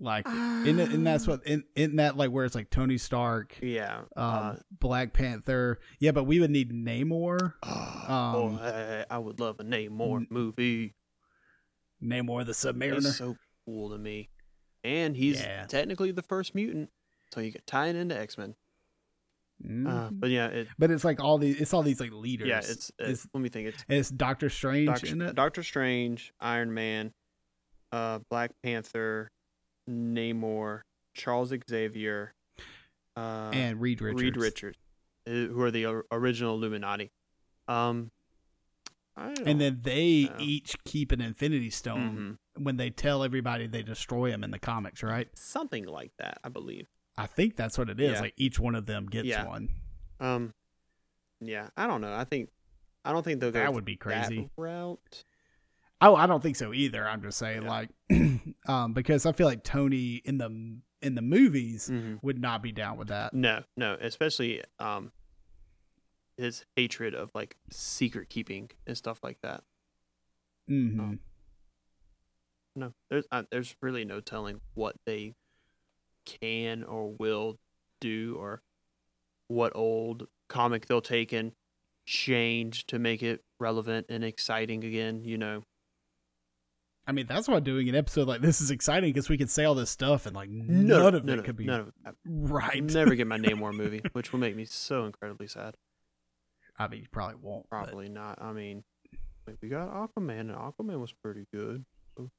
Like 0.00 0.26
in 0.28 0.78
in 0.78 1.02
that's 1.04 1.26
what 1.26 1.44
in 1.46 1.64
in 1.74 1.96
that 1.96 2.16
like 2.16 2.30
where 2.30 2.44
it's 2.44 2.54
like 2.54 2.70
Tony 2.70 2.98
Stark, 2.98 3.56
Yeah. 3.62 3.98
um, 3.98 4.04
uh, 4.16 4.54
Black 4.78 5.12
Panther. 5.12 5.80
Yeah, 5.98 6.12
but 6.12 6.24
we 6.24 6.38
would 6.40 6.50
need 6.50 6.70
Namor. 6.72 7.54
oh, 7.64 8.46
um, 8.48 8.58
I, 8.62 9.04
I 9.10 9.18
would 9.18 9.40
love 9.40 9.56
a 9.58 9.64
Namor 9.64 10.18
n- 10.18 10.26
movie. 10.30 10.94
Namor 12.02 12.46
the 12.46 12.52
Submariner. 12.52 12.94
He's 12.96 13.16
so 13.16 13.36
cool 13.64 13.90
to 13.90 13.98
me. 13.98 14.28
And 14.84 15.16
he's 15.16 15.40
Yeah. 15.40 15.64
technically 15.66 16.12
the 16.12 16.22
first 16.22 16.54
mutant, 16.54 16.90
so 17.34 17.40
you 17.40 17.50
could 17.50 17.66
tie 17.66 17.88
it 17.88 17.96
into 17.96 18.16
X 18.16 18.38
Men. 18.38 18.54
Uh, 19.64 19.66
Mhm. 20.10 20.20
but 20.20 20.30
yeah, 20.30 20.46
it, 20.46 20.68
but 20.78 20.92
it's 20.92 21.02
like 21.04 21.18
all 21.20 21.36
these. 21.38 21.60
It's 21.60 21.74
all 21.74 21.82
these 21.82 21.98
like 21.98 22.12
leaders. 22.12 22.46
yeah, 22.46 22.58
it's, 22.58 22.70
it's, 22.70 22.92
it's 23.00 23.26
let 23.34 23.40
me 23.40 23.48
think. 23.48 23.66
It's 23.68 23.84
it's 23.88 24.10
Doctor 24.10 24.48
Strange 24.48 24.86
Doctor, 24.86 25.06
in 25.08 25.22
it. 25.22 25.34
Doctor 25.34 25.64
Strange, 25.64 26.32
Iron 26.38 26.72
Man, 26.72 27.12
uh, 27.90 28.20
Black 28.30 28.52
Panther, 28.62 29.32
Namor, 29.88 30.82
Charles 31.14 31.52
Xavier, 31.68 32.34
uh, 33.16 33.50
and 33.52 33.80
Reed 33.80 34.00
Richards. 34.00 34.22
Reed 34.22 34.36
Richards, 34.36 34.78
uh, 35.26 35.30
who 35.30 35.60
are 35.62 35.70
the 35.70 35.86
original 36.12 36.54
Illuminati. 36.54 37.10
Um, 37.66 38.10
And 39.16 39.60
then 39.60 39.80
they 39.82 40.24
know. 40.24 40.36
each 40.38 40.76
keep 40.84 41.10
an 41.10 41.20
Infinity 41.20 41.70
Stone 41.70 42.38
Mhm. 42.56 42.62
when 42.64 42.76
they 42.76 42.90
tell 42.90 43.24
everybody 43.24 43.66
they 43.66 43.82
destroy 43.82 44.30
them 44.30 44.44
in 44.44 44.52
the 44.52 44.60
comics, 44.60 45.02
right? 45.02 45.28
something 45.36 45.86
like 45.86 46.12
that, 46.18 46.38
I 46.44 46.48
believe. 46.50 46.86
I 47.16 47.26
think 47.26 47.56
that's 47.56 47.76
what 47.76 47.90
it 47.90 47.98
is. 47.98 48.12
Yeah. 48.12 48.20
Like 48.20 48.34
each 48.36 48.60
one 48.60 48.76
of 48.76 48.86
them 48.86 49.06
gets 49.06 49.26
Yeah. 49.26 49.44
one. 49.46 49.70
Um, 50.20 50.54
yeah, 51.40 51.70
I 51.76 51.88
don't 51.88 52.00
know. 52.00 52.14
I 52.14 52.22
think 52.24 52.50
I 53.04 53.12
don't 53.12 53.22
think 53.24 53.40
they'll 53.40 53.50
go 53.52 53.58
That 53.60 53.72
would 53.72 53.84
be 53.84 53.96
crazy. 53.96 54.50
route. 54.56 55.24
Oh, 56.00 56.14
I 56.14 56.26
don't 56.26 56.42
think 56.42 56.56
so 56.56 56.72
either. 56.72 57.06
I'm 57.08 57.22
just 57.22 57.38
saying, 57.38 57.62
Yeah. 57.62 57.68
like, 57.68 57.90
um, 58.68 58.92
because 58.92 59.26
I 59.26 59.32
feel 59.32 59.46
like 59.46 59.64
Tony 59.64 60.16
in 60.24 60.38
the 60.38 60.78
in 61.00 61.14
the 61.14 61.22
movies 61.22 61.88
Mhm. 61.88 62.20
would 62.22 62.38
not 62.40 62.60
be 62.62 62.72
down 62.72 62.96
with 62.98 63.08
that. 63.08 63.32
No, 63.34 63.62
no, 63.76 63.96
especially 64.00 64.62
um 64.78 65.12
his 66.36 66.64
hatred 66.76 67.14
of 67.14 67.30
like 67.34 67.56
secret 67.70 68.28
keeping 68.28 68.70
and 68.86 68.96
stuff 68.96 69.20
like 69.22 69.40
that. 69.42 69.64
Mm-hmm. 70.70 71.14
No, 72.76 72.94
there's 73.10 73.26
uh, 73.32 73.42
there's 73.50 73.74
really 73.80 74.04
no 74.04 74.20
telling 74.20 74.60
what 74.74 74.96
they 75.04 75.34
can 76.24 76.84
or 76.84 77.10
will 77.18 77.58
do 78.00 78.36
or 78.38 78.62
what 79.48 79.72
old 79.74 80.28
comic 80.48 80.86
they'll 80.86 81.00
take 81.00 81.32
and 81.32 81.52
change 82.06 82.86
to 82.86 82.98
make 82.98 83.22
it 83.22 83.42
relevant 83.58 84.06
and 84.08 84.22
exciting 84.22 84.84
again. 84.84 85.24
You 85.24 85.38
know, 85.38 85.62
I 87.08 87.12
mean, 87.12 87.26
that's 87.26 87.48
why 87.48 87.58
doing 87.60 87.88
an 87.88 87.94
episode 87.94 88.28
like 88.28 88.42
this 88.42 88.60
is 88.60 88.70
exciting 88.70 89.10
because 89.12 89.28
we 89.30 89.38
can 89.38 89.48
say 89.48 89.64
all 89.64 89.74
this 89.74 89.88
stuff 89.90 90.26
and 90.26 90.36
like 90.36 90.50
none 90.50 90.86
No, 90.86 91.06
of 91.08 91.24
no, 91.24 91.32
it 91.32 91.36
no, 91.38 91.42
could 91.42 91.56
be 91.56 91.64
none 91.64 91.92
of 92.04 92.14
right. 92.26 92.84
never 92.84 93.14
get 93.14 93.26
my 93.26 93.38
Namor 93.38 93.72
movie, 93.72 94.02
which 94.12 94.30
will 94.32 94.40
make 94.40 94.54
me 94.54 94.64
so 94.66 95.06
incredibly 95.06 95.46
sad. 95.48 95.74
I 96.78 96.86
mean, 96.86 97.00
you 97.00 97.06
probably 97.10 97.36
won't. 97.40 97.66
but- 97.70 97.84
Probably 97.86 98.08
not. 98.08 98.40
I 98.40 98.52
mean, 98.52 98.84
like, 99.46 99.56
we 99.62 99.68
got 99.70 99.88
Aquaman, 99.92 100.40
and 100.40 100.50
Aquaman 100.50 101.00
was 101.00 101.12
pretty 101.12 101.46
good. 101.52 101.84
So 102.16 102.30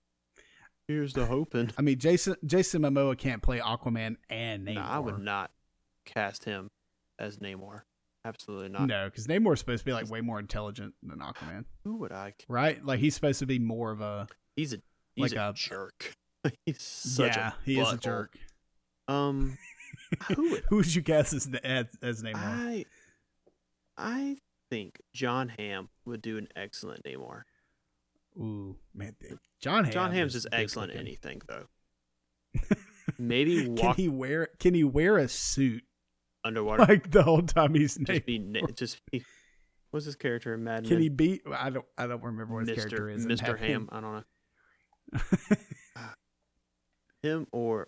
here's 0.88 1.14
the 1.14 1.26
hoping. 1.26 1.72
I 1.78 1.82
mean, 1.82 1.98
Jason 2.00 2.36
Jason 2.46 2.84
Momoa 2.84 3.18
can't 3.18 3.42
play 3.42 3.60
Aquaman 3.60 4.18
and 4.30 4.68
Namor. 4.68 4.76
No, 4.76 4.82
I 4.82 5.00
would 5.00 5.20
not 5.20 5.50
cast 6.06 6.46
him 6.46 6.70
as 7.18 7.38
Namor. 7.40 7.82
Absolutely 8.26 8.70
not. 8.70 8.86
No, 8.88 9.06
because 9.06 9.28
Namor's 9.28 9.60
supposed 9.60 9.80
to 9.80 9.86
be 9.86 9.94
like 9.94 10.10
way 10.10 10.22
more 10.22 10.40
intelligent 10.40 10.94
than 11.02 11.20
Aquaman, 11.20 11.66
Who 11.86 11.98
would 11.98 12.12
I? 12.12 12.34
right? 12.48 12.84
Like 12.86 13.00
he's 13.00 13.16
supposed 13.16 13.40
to 13.40 13.46
be 13.46 13.60
more 13.60 13.92
of 13.92 14.02
a 14.02 14.28
He's 14.60 14.74
a 14.74 14.82
he's 15.16 15.32
Like 15.34 15.40
a, 15.40 15.50
a- 15.50 15.54
jerk. 15.54 16.14
he's 16.66 16.82
such 16.82 17.38
yeah. 17.38 17.50
a 17.50 17.54
he 17.64 17.80
is 17.80 17.94
a 17.94 17.98
jerk. 17.98 18.34
Um, 19.08 19.58
who 20.36 20.52
would 20.52 20.64
Who 20.70 20.76
would 20.78 20.94
you 20.94 21.02
guess 21.02 21.32
as 21.34 21.50
as, 21.64 21.86
as 22.02 22.22
Namor? 22.24 22.36
I? 22.36 22.86
I 23.98 24.36
think 24.70 25.00
John 25.14 25.48
Hamm 25.58 25.88
would 26.06 26.22
do 26.22 26.38
an 26.38 26.50
excellent 26.58 27.04
Namor. 27.06 27.44
Ooh, 28.38 28.76
man, 28.94 29.16
John 29.62 29.86
Hamm. 29.86 29.94
John 29.94 30.12
Hamm's 30.12 30.36
is 30.36 30.46
excellent 30.52 30.92
looking. 30.92 31.08
anything 31.08 31.42
though. 31.48 31.66
Maybe 33.18 33.64
Can 33.64 33.76
walk 33.76 33.96
he 33.96 34.10
wear? 34.10 34.50
Can 34.60 34.74
he 34.74 34.84
wear 34.84 35.18
a 35.18 35.30
suit 35.30 35.84
underwater. 36.44 36.84
like 36.86 37.12
the 37.12 37.24
whole 37.24 37.42
time 37.44 37.76
he's 37.76 37.96
just 37.96 38.08
Namor? 38.08 38.26
be 38.26 38.74
just 38.76 39.00
be. 39.10 39.24
What's 39.92 40.06
his 40.06 40.16
character 40.16 40.54
in 40.54 40.64
Mad 40.64 40.84
Can 40.84 40.94
Men? 40.96 41.02
he 41.02 41.10
be? 41.10 41.42
I 41.52 41.70
don't. 41.70 41.86
I 41.98 42.08
don't 42.08 42.22
remember 42.24 42.56
what 42.56 42.68
his 42.68 42.78
Mr. 42.78 42.90
character 42.90 43.10
is. 43.10 43.26
have 43.42 43.60
Ham. 43.60 43.70
him- 43.70 43.90
I 43.92 44.02
don't 44.02 44.14
know 44.16 44.24
him 47.24 47.48
or. 47.52 47.88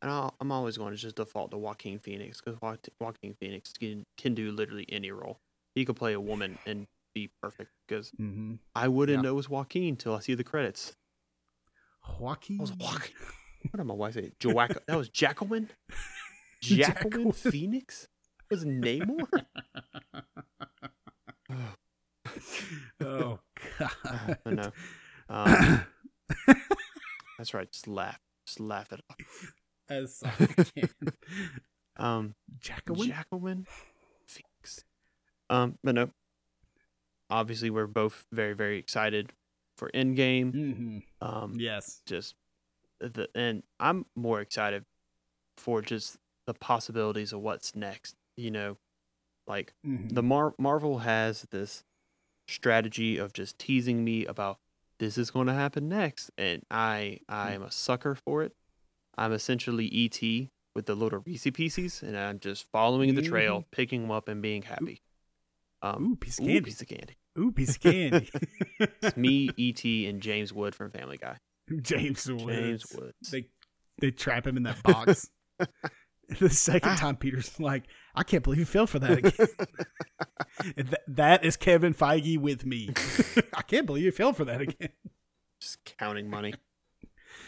And 0.00 0.12
I'll, 0.12 0.32
I'm 0.40 0.52
always 0.52 0.78
going 0.78 0.92
to 0.92 0.96
just 0.96 1.16
default 1.16 1.50
to 1.50 1.58
Joaquin 1.58 1.98
Phoenix 1.98 2.40
because 2.40 2.56
Joaquin 3.00 3.34
Phoenix 3.40 3.72
can 3.72 4.04
can 4.16 4.32
do 4.32 4.52
literally 4.52 4.86
any 4.90 5.10
role. 5.10 5.40
He 5.74 5.84
could 5.84 5.96
play 5.96 6.12
a 6.12 6.20
woman 6.20 6.56
and 6.66 6.86
be 7.16 7.30
perfect 7.42 7.72
because 7.88 8.12
Mhm. 8.12 8.60
I 8.76 8.86
wouldn't 8.86 9.16
Yeah. 9.18 9.22
know 9.22 9.30
it 9.30 9.36
was 9.36 9.48
Joaquin 9.48 9.88
until 9.88 10.14
I 10.14 10.20
see 10.20 10.34
the 10.34 10.44
credits. 10.44 10.94
Joaquin. 12.20 12.58
That 12.58 12.62
was 12.62 12.72
Joaquin. 12.78 13.16
What 13.70 13.78
did 13.78 13.84
my 13.86 13.94
wife 13.94 14.14
say? 14.14 14.30
Joaquin. 14.44 14.76
that 14.86 14.96
was 14.96 15.08
Jacqueline. 15.08 15.68
Jacqueline. 16.62 16.78
Jacqueline 16.78 17.32
Phoenix 17.32 18.06
was 18.52 18.64
Namor. 18.64 19.26
oh 23.00 23.40
God. 23.80 24.38
I 24.46 24.50
know. 24.50 24.70
Um, 25.30 25.84
that's 27.38 27.54
right. 27.54 27.70
Just 27.70 27.86
laugh. 27.88 28.20
Just 28.46 28.60
laugh 28.60 28.92
it 28.92 29.00
off. 29.10 29.52
As 29.88 30.22
I 30.24 30.46
can. 30.64 30.88
Um, 31.96 32.34
Jacqueline. 32.60 33.08
Jacqueline 33.08 33.66
Phoenix. 34.26 34.84
Um, 35.50 35.78
but 35.82 35.94
no. 35.94 36.10
Obviously, 37.30 37.68
we're 37.70 37.86
both 37.86 38.24
very, 38.32 38.54
very 38.54 38.78
excited 38.78 39.32
for 39.76 39.90
Endgame. 39.92 40.52
hmm 40.52 40.98
Um, 41.20 41.54
Yes. 41.58 42.00
just 42.06 42.34
the 43.00 43.28
and 43.34 43.62
I'm 43.78 44.06
more 44.16 44.40
excited 44.40 44.84
for 45.56 45.82
just 45.82 46.16
the 46.46 46.54
possibilities 46.54 47.32
of 47.32 47.40
what's 47.40 47.74
next. 47.76 48.16
You 48.36 48.50
know, 48.50 48.76
like 49.46 49.74
Mhm. 49.86 50.14
the 50.14 50.22
Mar- 50.22 50.54
Marvel 50.58 50.98
has 51.00 51.42
this 51.50 51.84
strategy 52.48 53.18
of 53.18 53.32
just 53.34 53.58
teasing 53.58 54.04
me 54.04 54.24
about 54.24 54.58
this 54.98 55.18
is 55.18 55.30
going 55.30 55.46
to 55.46 55.54
happen 55.54 55.88
next, 55.88 56.30
and 56.36 56.62
I 56.70 57.20
I 57.28 57.52
am 57.52 57.62
a 57.62 57.70
sucker 57.70 58.14
for 58.14 58.42
it. 58.42 58.52
I'm 59.16 59.32
essentially 59.32 59.88
ET 59.92 60.48
with 60.74 60.86
the 60.86 60.94
little 60.94 61.20
Reese 61.26 61.48
pieces, 61.52 62.02
and 62.02 62.16
I'm 62.16 62.38
just 62.38 62.66
following 62.70 63.14
the 63.14 63.22
trail, 63.22 63.64
picking 63.72 64.02
them 64.02 64.10
up, 64.10 64.28
and 64.28 64.40
being 64.40 64.62
happy. 64.62 65.02
Um, 65.82 66.12
Ooh, 66.12 66.16
piece 66.16 66.38
of 66.38 66.44
ooh, 66.44 66.48
candy. 66.48 66.60
piece 66.62 66.80
of 66.80 66.88
candy. 66.88 67.16
Ooh, 67.38 67.52
piece 67.52 67.76
of 67.76 67.80
candy. 67.80 68.30
It's 68.80 69.16
me, 69.16 69.50
ET, 69.58 69.84
and 70.08 70.20
James 70.20 70.52
Wood 70.52 70.74
from 70.74 70.90
Family 70.90 71.16
Guy. 71.16 71.36
James 71.82 72.30
Woods. 72.30 72.44
James 72.44 72.84
Woods. 72.94 73.30
They 73.30 73.46
they 74.00 74.10
trap 74.12 74.46
him 74.46 74.56
in 74.56 74.62
that 74.64 74.82
box. 74.82 75.28
the 76.40 76.50
second 76.50 76.90
Ah. 76.92 76.96
time, 76.96 77.16
Peter's 77.16 77.58
like, 77.60 77.84
"I 78.14 78.22
can't 78.22 78.42
believe 78.44 78.58
you 78.60 78.64
fell 78.66 78.86
for 78.86 78.98
that 78.98 79.18
again." 79.18 79.48
And 80.76 80.88
th- 80.88 81.02
that 81.06 81.44
is 81.44 81.56
Kevin 81.56 81.94
Feige 81.94 82.36
with 82.38 82.66
me. 82.66 82.90
I 83.54 83.62
can't 83.62 83.86
believe 83.86 84.04
you 84.04 84.10
fell 84.12 84.32
for 84.32 84.44
that 84.44 84.60
again. 84.60 84.88
just 85.60 85.84
counting 85.98 86.28
money. 86.28 86.54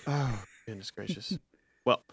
Oh, 0.07 0.43
goodness 0.67 0.91
gracious. 0.93 1.37
Well, 1.85 2.05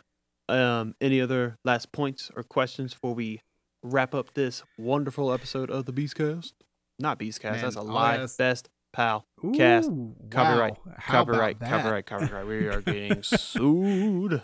um, 0.49 0.95
any 0.99 1.21
other 1.21 1.59
last 1.63 1.91
points 1.91 2.31
or 2.35 2.41
questions 2.43 2.93
before 2.93 3.13
we 3.13 3.41
wrap 3.83 4.15
up 4.15 4.33
this 4.33 4.63
wonderful 4.77 5.31
episode 5.31 5.69
of 5.69 5.85
the 5.85 5.93
Beastcast? 5.93 6.53
Not 6.97 7.19
Beastcast, 7.19 7.51
Man, 7.51 7.61
that's 7.61 7.75
a 7.75 7.81
lie. 7.81 8.25
Best 8.37 8.69
pal. 8.91 9.27
Cast. 9.53 9.91
Copyright. 10.31 10.77
wow. 10.85 10.93
How 10.97 11.23
Copyright, 11.25 11.59
copyright, 11.59 12.05
copyright. 12.07 12.47
We 12.47 12.67
are 12.67 12.81
getting 12.81 13.21
sued. 13.21 14.43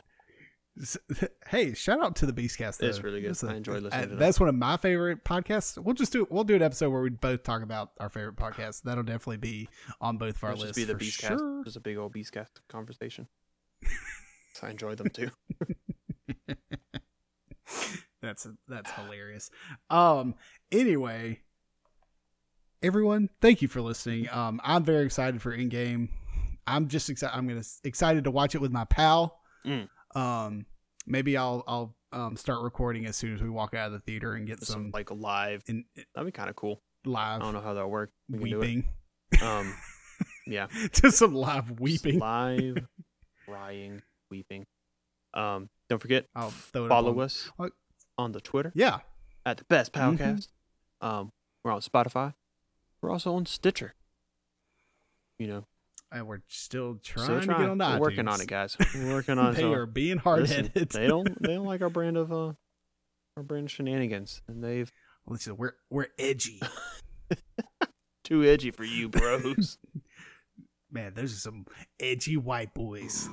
Hey, 1.48 1.74
shout 1.76 2.04
out 2.04 2.16
to 2.18 2.26
the 2.26 2.34
Beastcast. 2.34 2.78
Though. 2.78 2.88
It's 2.88 3.04
really 3.04 3.22
good. 3.22 3.30
That's 3.32 3.44
I 3.44 3.56
enjoy 3.56 3.74
listening 3.80 4.02
to 4.04 4.08
that. 4.10 4.20
That's 4.20 4.40
one 4.40 4.50
of 4.50 4.56
my 4.56 4.78
favorite 4.78 5.24
podcasts. 5.24 5.78
We'll 5.78 5.94
just 5.94 6.12
do 6.12 6.28
we'll 6.32 6.44
do 6.46 6.56
an 6.56 6.62
episode 6.64 6.90
where 6.90 7.02
we 7.02 7.10
both 7.12 7.44
talk 7.44 7.62
about 7.62 7.92
our 8.00 8.10
favorite 8.10 8.36
podcasts. 8.38 8.82
That'll 8.82 9.04
definitely 9.04 9.38
be 9.38 9.70
on 10.02 10.18
both 10.18 10.38
of 10.38 10.44
our 10.44 10.52
It'll 10.54 10.64
lists. 10.66 10.78
just 10.78 10.88
be 10.88 10.94
the 10.94 11.00
Beastcast. 11.00 11.38
sure. 11.40 11.64
Just 11.64 11.78
a 11.78 11.80
big 11.80 11.98
old 11.98 12.14
Beastcast 12.14 12.48
conversation. 12.70 13.28
I 14.64 14.70
enjoy 14.72 14.96
them 14.96 15.10
too. 15.10 15.30
That's 18.22 18.48
that's 18.70 18.90
hilarious. 18.92 19.50
Um. 19.90 20.36
Anyway, 20.72 21.42
everyone, 22.82 23.30
thank 23.42 23.62
you 23.62 23.68
for 23.68 23.82
listening. 23.82 24.30
Um, 24.32 24.62
I'm 24.64 24.86
very 24.86 25.06
excited 25.06 25.42
for 25.42 25.56
Endgame. 25.56 26.08
I'm 26.66 26.88
just 26.88 27.10
excited. 27.10 27.36
I'm 27.38 27.48
gonna 27.50 27.64
excited 27.84 28.24
to 28.24 28.32
watch 28.32 28.56
it 28.56 28.62
with 28.62 28.72
my 28.72 28.86
pal. 28.86 29.42
Mm. 29.66 29.90
Um, 30.16 30.66
maybe 31.06 31.38
I'll 31.38 31.64
I'll 31.68 31.96
um 32.12 32.36
start 32.38 32.62
recording 32.62 33.06
as 33.06 33.16
soon 33.16 33.34
as 33.34 33.42
we 33.42 33.50
walk 33.50 33.74
out 33.74 33.88
of 33.88 33.94
the 33.94 34.00
theater 34.00 34.34
and 34.34 34.46
get 34.48 34.60
some 34.64 34.74
some 34.74 34.92
like 34.94 35.10
live. 35.12 35.64
in, 35.68 35.86
That'd 36.16 36.26
be 36.28 36.32
kind 36.32 36.50
of 36.50 36.56
cool. 36.56 36.82
Live. 37.06 37.42
I 37.42 37.44
don't 37.44 37.54
know 37.54 37.62
how 37.62 37.74
that'll 37.74 37.90
work. 37.90 38.12
We 38.30 38.38
can 38.40 38.50
do 38.50 38.58
it. 38.58 38.60
weeping. 38.62 38.86
Um, 39.42 39.76
yeah. 40.48 40.68
just 40.94 41.18
some 41.18 41.34
live 41.36 41.80
weeping. 41.80 42.20
live 42.20 42.78
crying, 43.48 44.02
weeping. 44.32 44.66
Um, 45.34 45.70
don't 45.90 46.00
forget 46.00 46.28
I'll 46.36 46.52
throw 46.52 46.88
follow 46.88 47.12
on- 47.20 47.26
us 47.26 47.50
on 48.18 48.32
the 48.32 48.40
Twitter 48.42 48.72
Yeah. 48.76 49.00
at 49.46 49.58
the 49.58 49.64
Best. 49.66 49.92
Podcast. 49.92 50.48
Um, 51.02 51.32
we're 51.64 51.72
on 51.72 51.82
Spotify. 51.82 52.36
We're 53.02 53.10
also 53.12 53.34
on 53.36 53.46
Stitcher. 53.48 53.96
You 55.40 55.48
know, 55.48 55.66
And 56.14 56.28
we're 56.28 56.42
still 56.48 57.00
trying, 57.04 57.26
still 57.26 57.42
to 57.42 57.48
get 57.48 57.70
on 57.70 57.80
that. 57.80 58.00
we're 58.00 58.10
working 58.10 58.28
on 58.28 58.40
it, 58.40 58.48
guys. 58.48 58.78
We're 58.96 59.14
working 59.14 59.40
on 59.40 59.54
it. 59.54 59.56
they 59.56 59.62
so 59.64 59.74
are 59.74 59.88
being 59.88 60.18
hard 60.18 60.48
headed. 60.48 60.90
they 60.90 61.08
don't. 61.08 61.28
They 61.42 61.56
don't 61.56 61.66
like 61.66 61.82
our 61.82 61.90
brand 61.90 62.18
of 62.18 62.32
uh, 62.32 62.54
our 63.36 63.44
brand 63.44 63.66
of 63.66 63.72
shenanigans, 63.72 64.44
and 64.48 64.64
they've 64.64 64.92
Listen, 65.28 65.58
we're 65.58 65.74
we're 65.90 66.08
edgy. 66.20 66.62
too 68.24 68.44
edgy 68.44 68.72
for 68.72 68.84
you, 68.84 69.10
bros. 69.10 69.78
Man, 70.92 71.14
those 71.14 71.34
are 71.34 71.40
some 71.40 71.66
edgy 72.00 72.38
white 72.38 72.74
boys. 72.74 73.30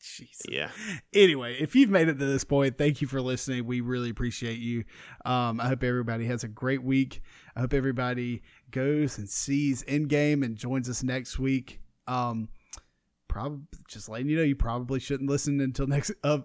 Jeez. 0.00 0.40
yeah. 0.48 0.70
Anyway, 1.14 1.56
if 1.60 1.76
you've 1.76 1.90
made 1.90 2.08
it 2.08 2.18
to 2.18 2.26
this 2.26 2.44
point, 2.44 2.78
thank 2.78 3.00
you 3.00 3.06
for 3.06 3.20
listening. 3.20 3.66
We 3.66 3.80
really 3.80 4.10
appreciate 4.10 4.58
you. 4.58 4.84
Um, 5.24 5.60
I 5.60 5.68
hope 5.68 5.82
everybody 5.84 6.26
has 6.26 6.44
a 6.44 6.48
great 6.48 6.82
week. 6.82 7.22
I 7.54 7.60
hope 7.60 7.72
everybody 7.74 8.42
goes 8.70 9.18
and 9.18 9.28
sees 9.28 9.82
Endgame 9.84 10.44
and 10.44 10.56
joins 10.56 10.88
us 10.88 11.02
next 11.02 11.38
week. 11.38 11.80
Um, 12.06 12.48
probably 13.28 13.60
just 13.88 14.08
letting 14.08 14.28
you 14.28 14.36
know, 14.36 14.42
you 14.42 14.56
probably 14.56 14.98
shouldn't 15.00 15.28
listen 15.28 15.60
until 15.60 15.86
next 15.86 16.10
uh, 16.24 16.38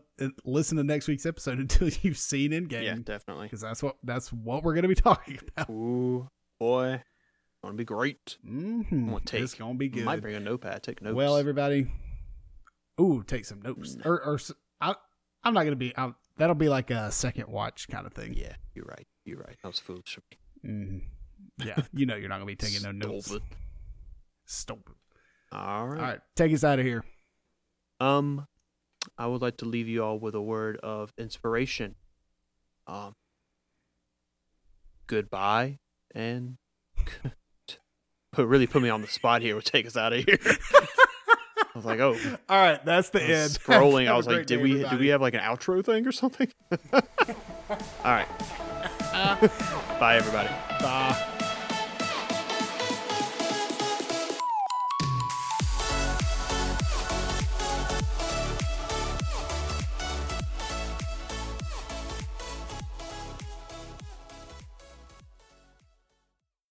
listen 0.44 0.78
to 0.78 0.84
next 0.84 1.08
week's 1.08 1.26
episode 1.26 1.60
until 1.60 1.90
you've 2.02 2.18
seen 2.18 2.52
Endgame. 2.52 2.84
Yeah, 2.84 2.96
definitely. 3.04 3.46
because 3.46 3.62
that's 3.62 3.82
what 3.82 3.98
that's 4.04 4.32
what 4.32 4.64
we're 4.64 4.74
gonna 4.76 4.88
be 4.88 4.96
talking 5.10 5.40
about. 5.56 5.70
Ooh, 5.70 6.28
boy, 6.60 7.02
gonna 7.64 7.76
be 7.76 7.86
great. 7.86 8.38
Mm-hmm. 8.46 9.08
gonna 9.10 9.20
take- 9.22 9.42
It's 9.44 9.54
gonna 9.56 9.74
be 9.76 9.90
good. 9.90 10.06
Might 10.06 10.22
bring 10.22 10.36
a 10.36 10.40
notepad. 10.40 10.84
Take 10.84 11.02
notes. 11.02 11.16
Well, 11.16 11.38
everybody, 11.38 11.88
ooh, 13.00 13.24
take 13.26 13.46
some 13.46 13.62
notes. 13.62 13.96
No. 13.96 14.04
Or, 14.12 14.22
or 14.26 14.40
I, 14.82 14.96
am 15.46 15.54
not 15.54 15.64
gonna 15.64 15.76
be. 15.78 15.94
i 15.98 16.12
that'll 16.38 16.56
be 16.56 16.70
like 16.70 16.92
a 16.92 17.12
second 17.12 17.48
watch 17.48 17.88
kind 17.88 18.06
of 18.06 18.14
thing. 18.14 18.34
yeah, 18.34 18.56
you're 18.76 18.86
right. 18.86 19.08
You're 19.26 19.40
right. 19.40 19.56
That 19.64 19.70
was 19.70 19.80
foolish. 19.80 20.18
of 20.18 20.24
me. 20.30 20.70
Mhm. 20.70 21.02
Yeah, 21.58 21.82
you 21.94 22.06
know 22.06 22.16
you're 22.16 22.30
not 22.30 22.36
gonna 22.36 22.46
be 22.46 22.56
taking 22.56 22.82
no 22.84 22.92
notes. 22.92 23.28
Stupid. 23.28 23.44
Stupid. 24.46 24.94
All 25.52 25.88
right. 25.88 26.00
All 26.00 26.06
right, 26.06 26.20
take 26.36 26.54
us 26.54 26.64
out 26.64 26.80
of 26.80 26.86
here. 26.86 27.04
Um, 28.00 28.48
I 29.18 29.28
would 29.28 29.42
like 29.42 29.58
to 29.58 29.66
leave 29.66 29.88
you 29.88 30.04
all 30.04 30.18
with 30.20 30.36
a 30.36 30.42
word 30.42 30.78
of 30.78 31.14
inspiration. 31.18 31.96
Um, 32.88 33.14
goodbye 35.08 35.80
and 36.16 36.58
put 38.32 38.48
really 38.48 38.68
put 38.68 38.82
me 38.82 38.90
on 38.90 39.02
the 39.02 39.08
spot 39.08 39.42
here. 39.42 39.56
Would 39.56 39.66
take 39.66 39.86
us 39.86 39.96
out 39.96 40.14
of 40.14 40.24
here. 40.24 40.38
I 40.42 41.78
was 41.78 41.86
like, 41.86 42.00
oh, 42.00 42.14
All 42.50 42.58
right, 42.58 42.84
that's 42.86 43.10
the 43.10 43.22
I 43.22 43.26
end. 43.26 43.52
scrolling. 43.52 44.08
I 44.08 44.16
was 44.16 44.28
like, 44.28 44.46
did 44.46 44.62
we 44.62 44.80
did 44.80 45.00
we 45.00 45.08
have 45.08 45.22
like 45.22 45.34
an 45.34 45.40
outro 45.42 45.84
thing 45.84 46.06
or 46.08 46.12
something? 46.12 46.48
All 46.92 47.02
right. 48.04 48.28
Bye, 50.00 50.18
everybody. 50.18 50.50
Bye. 50.80 51.30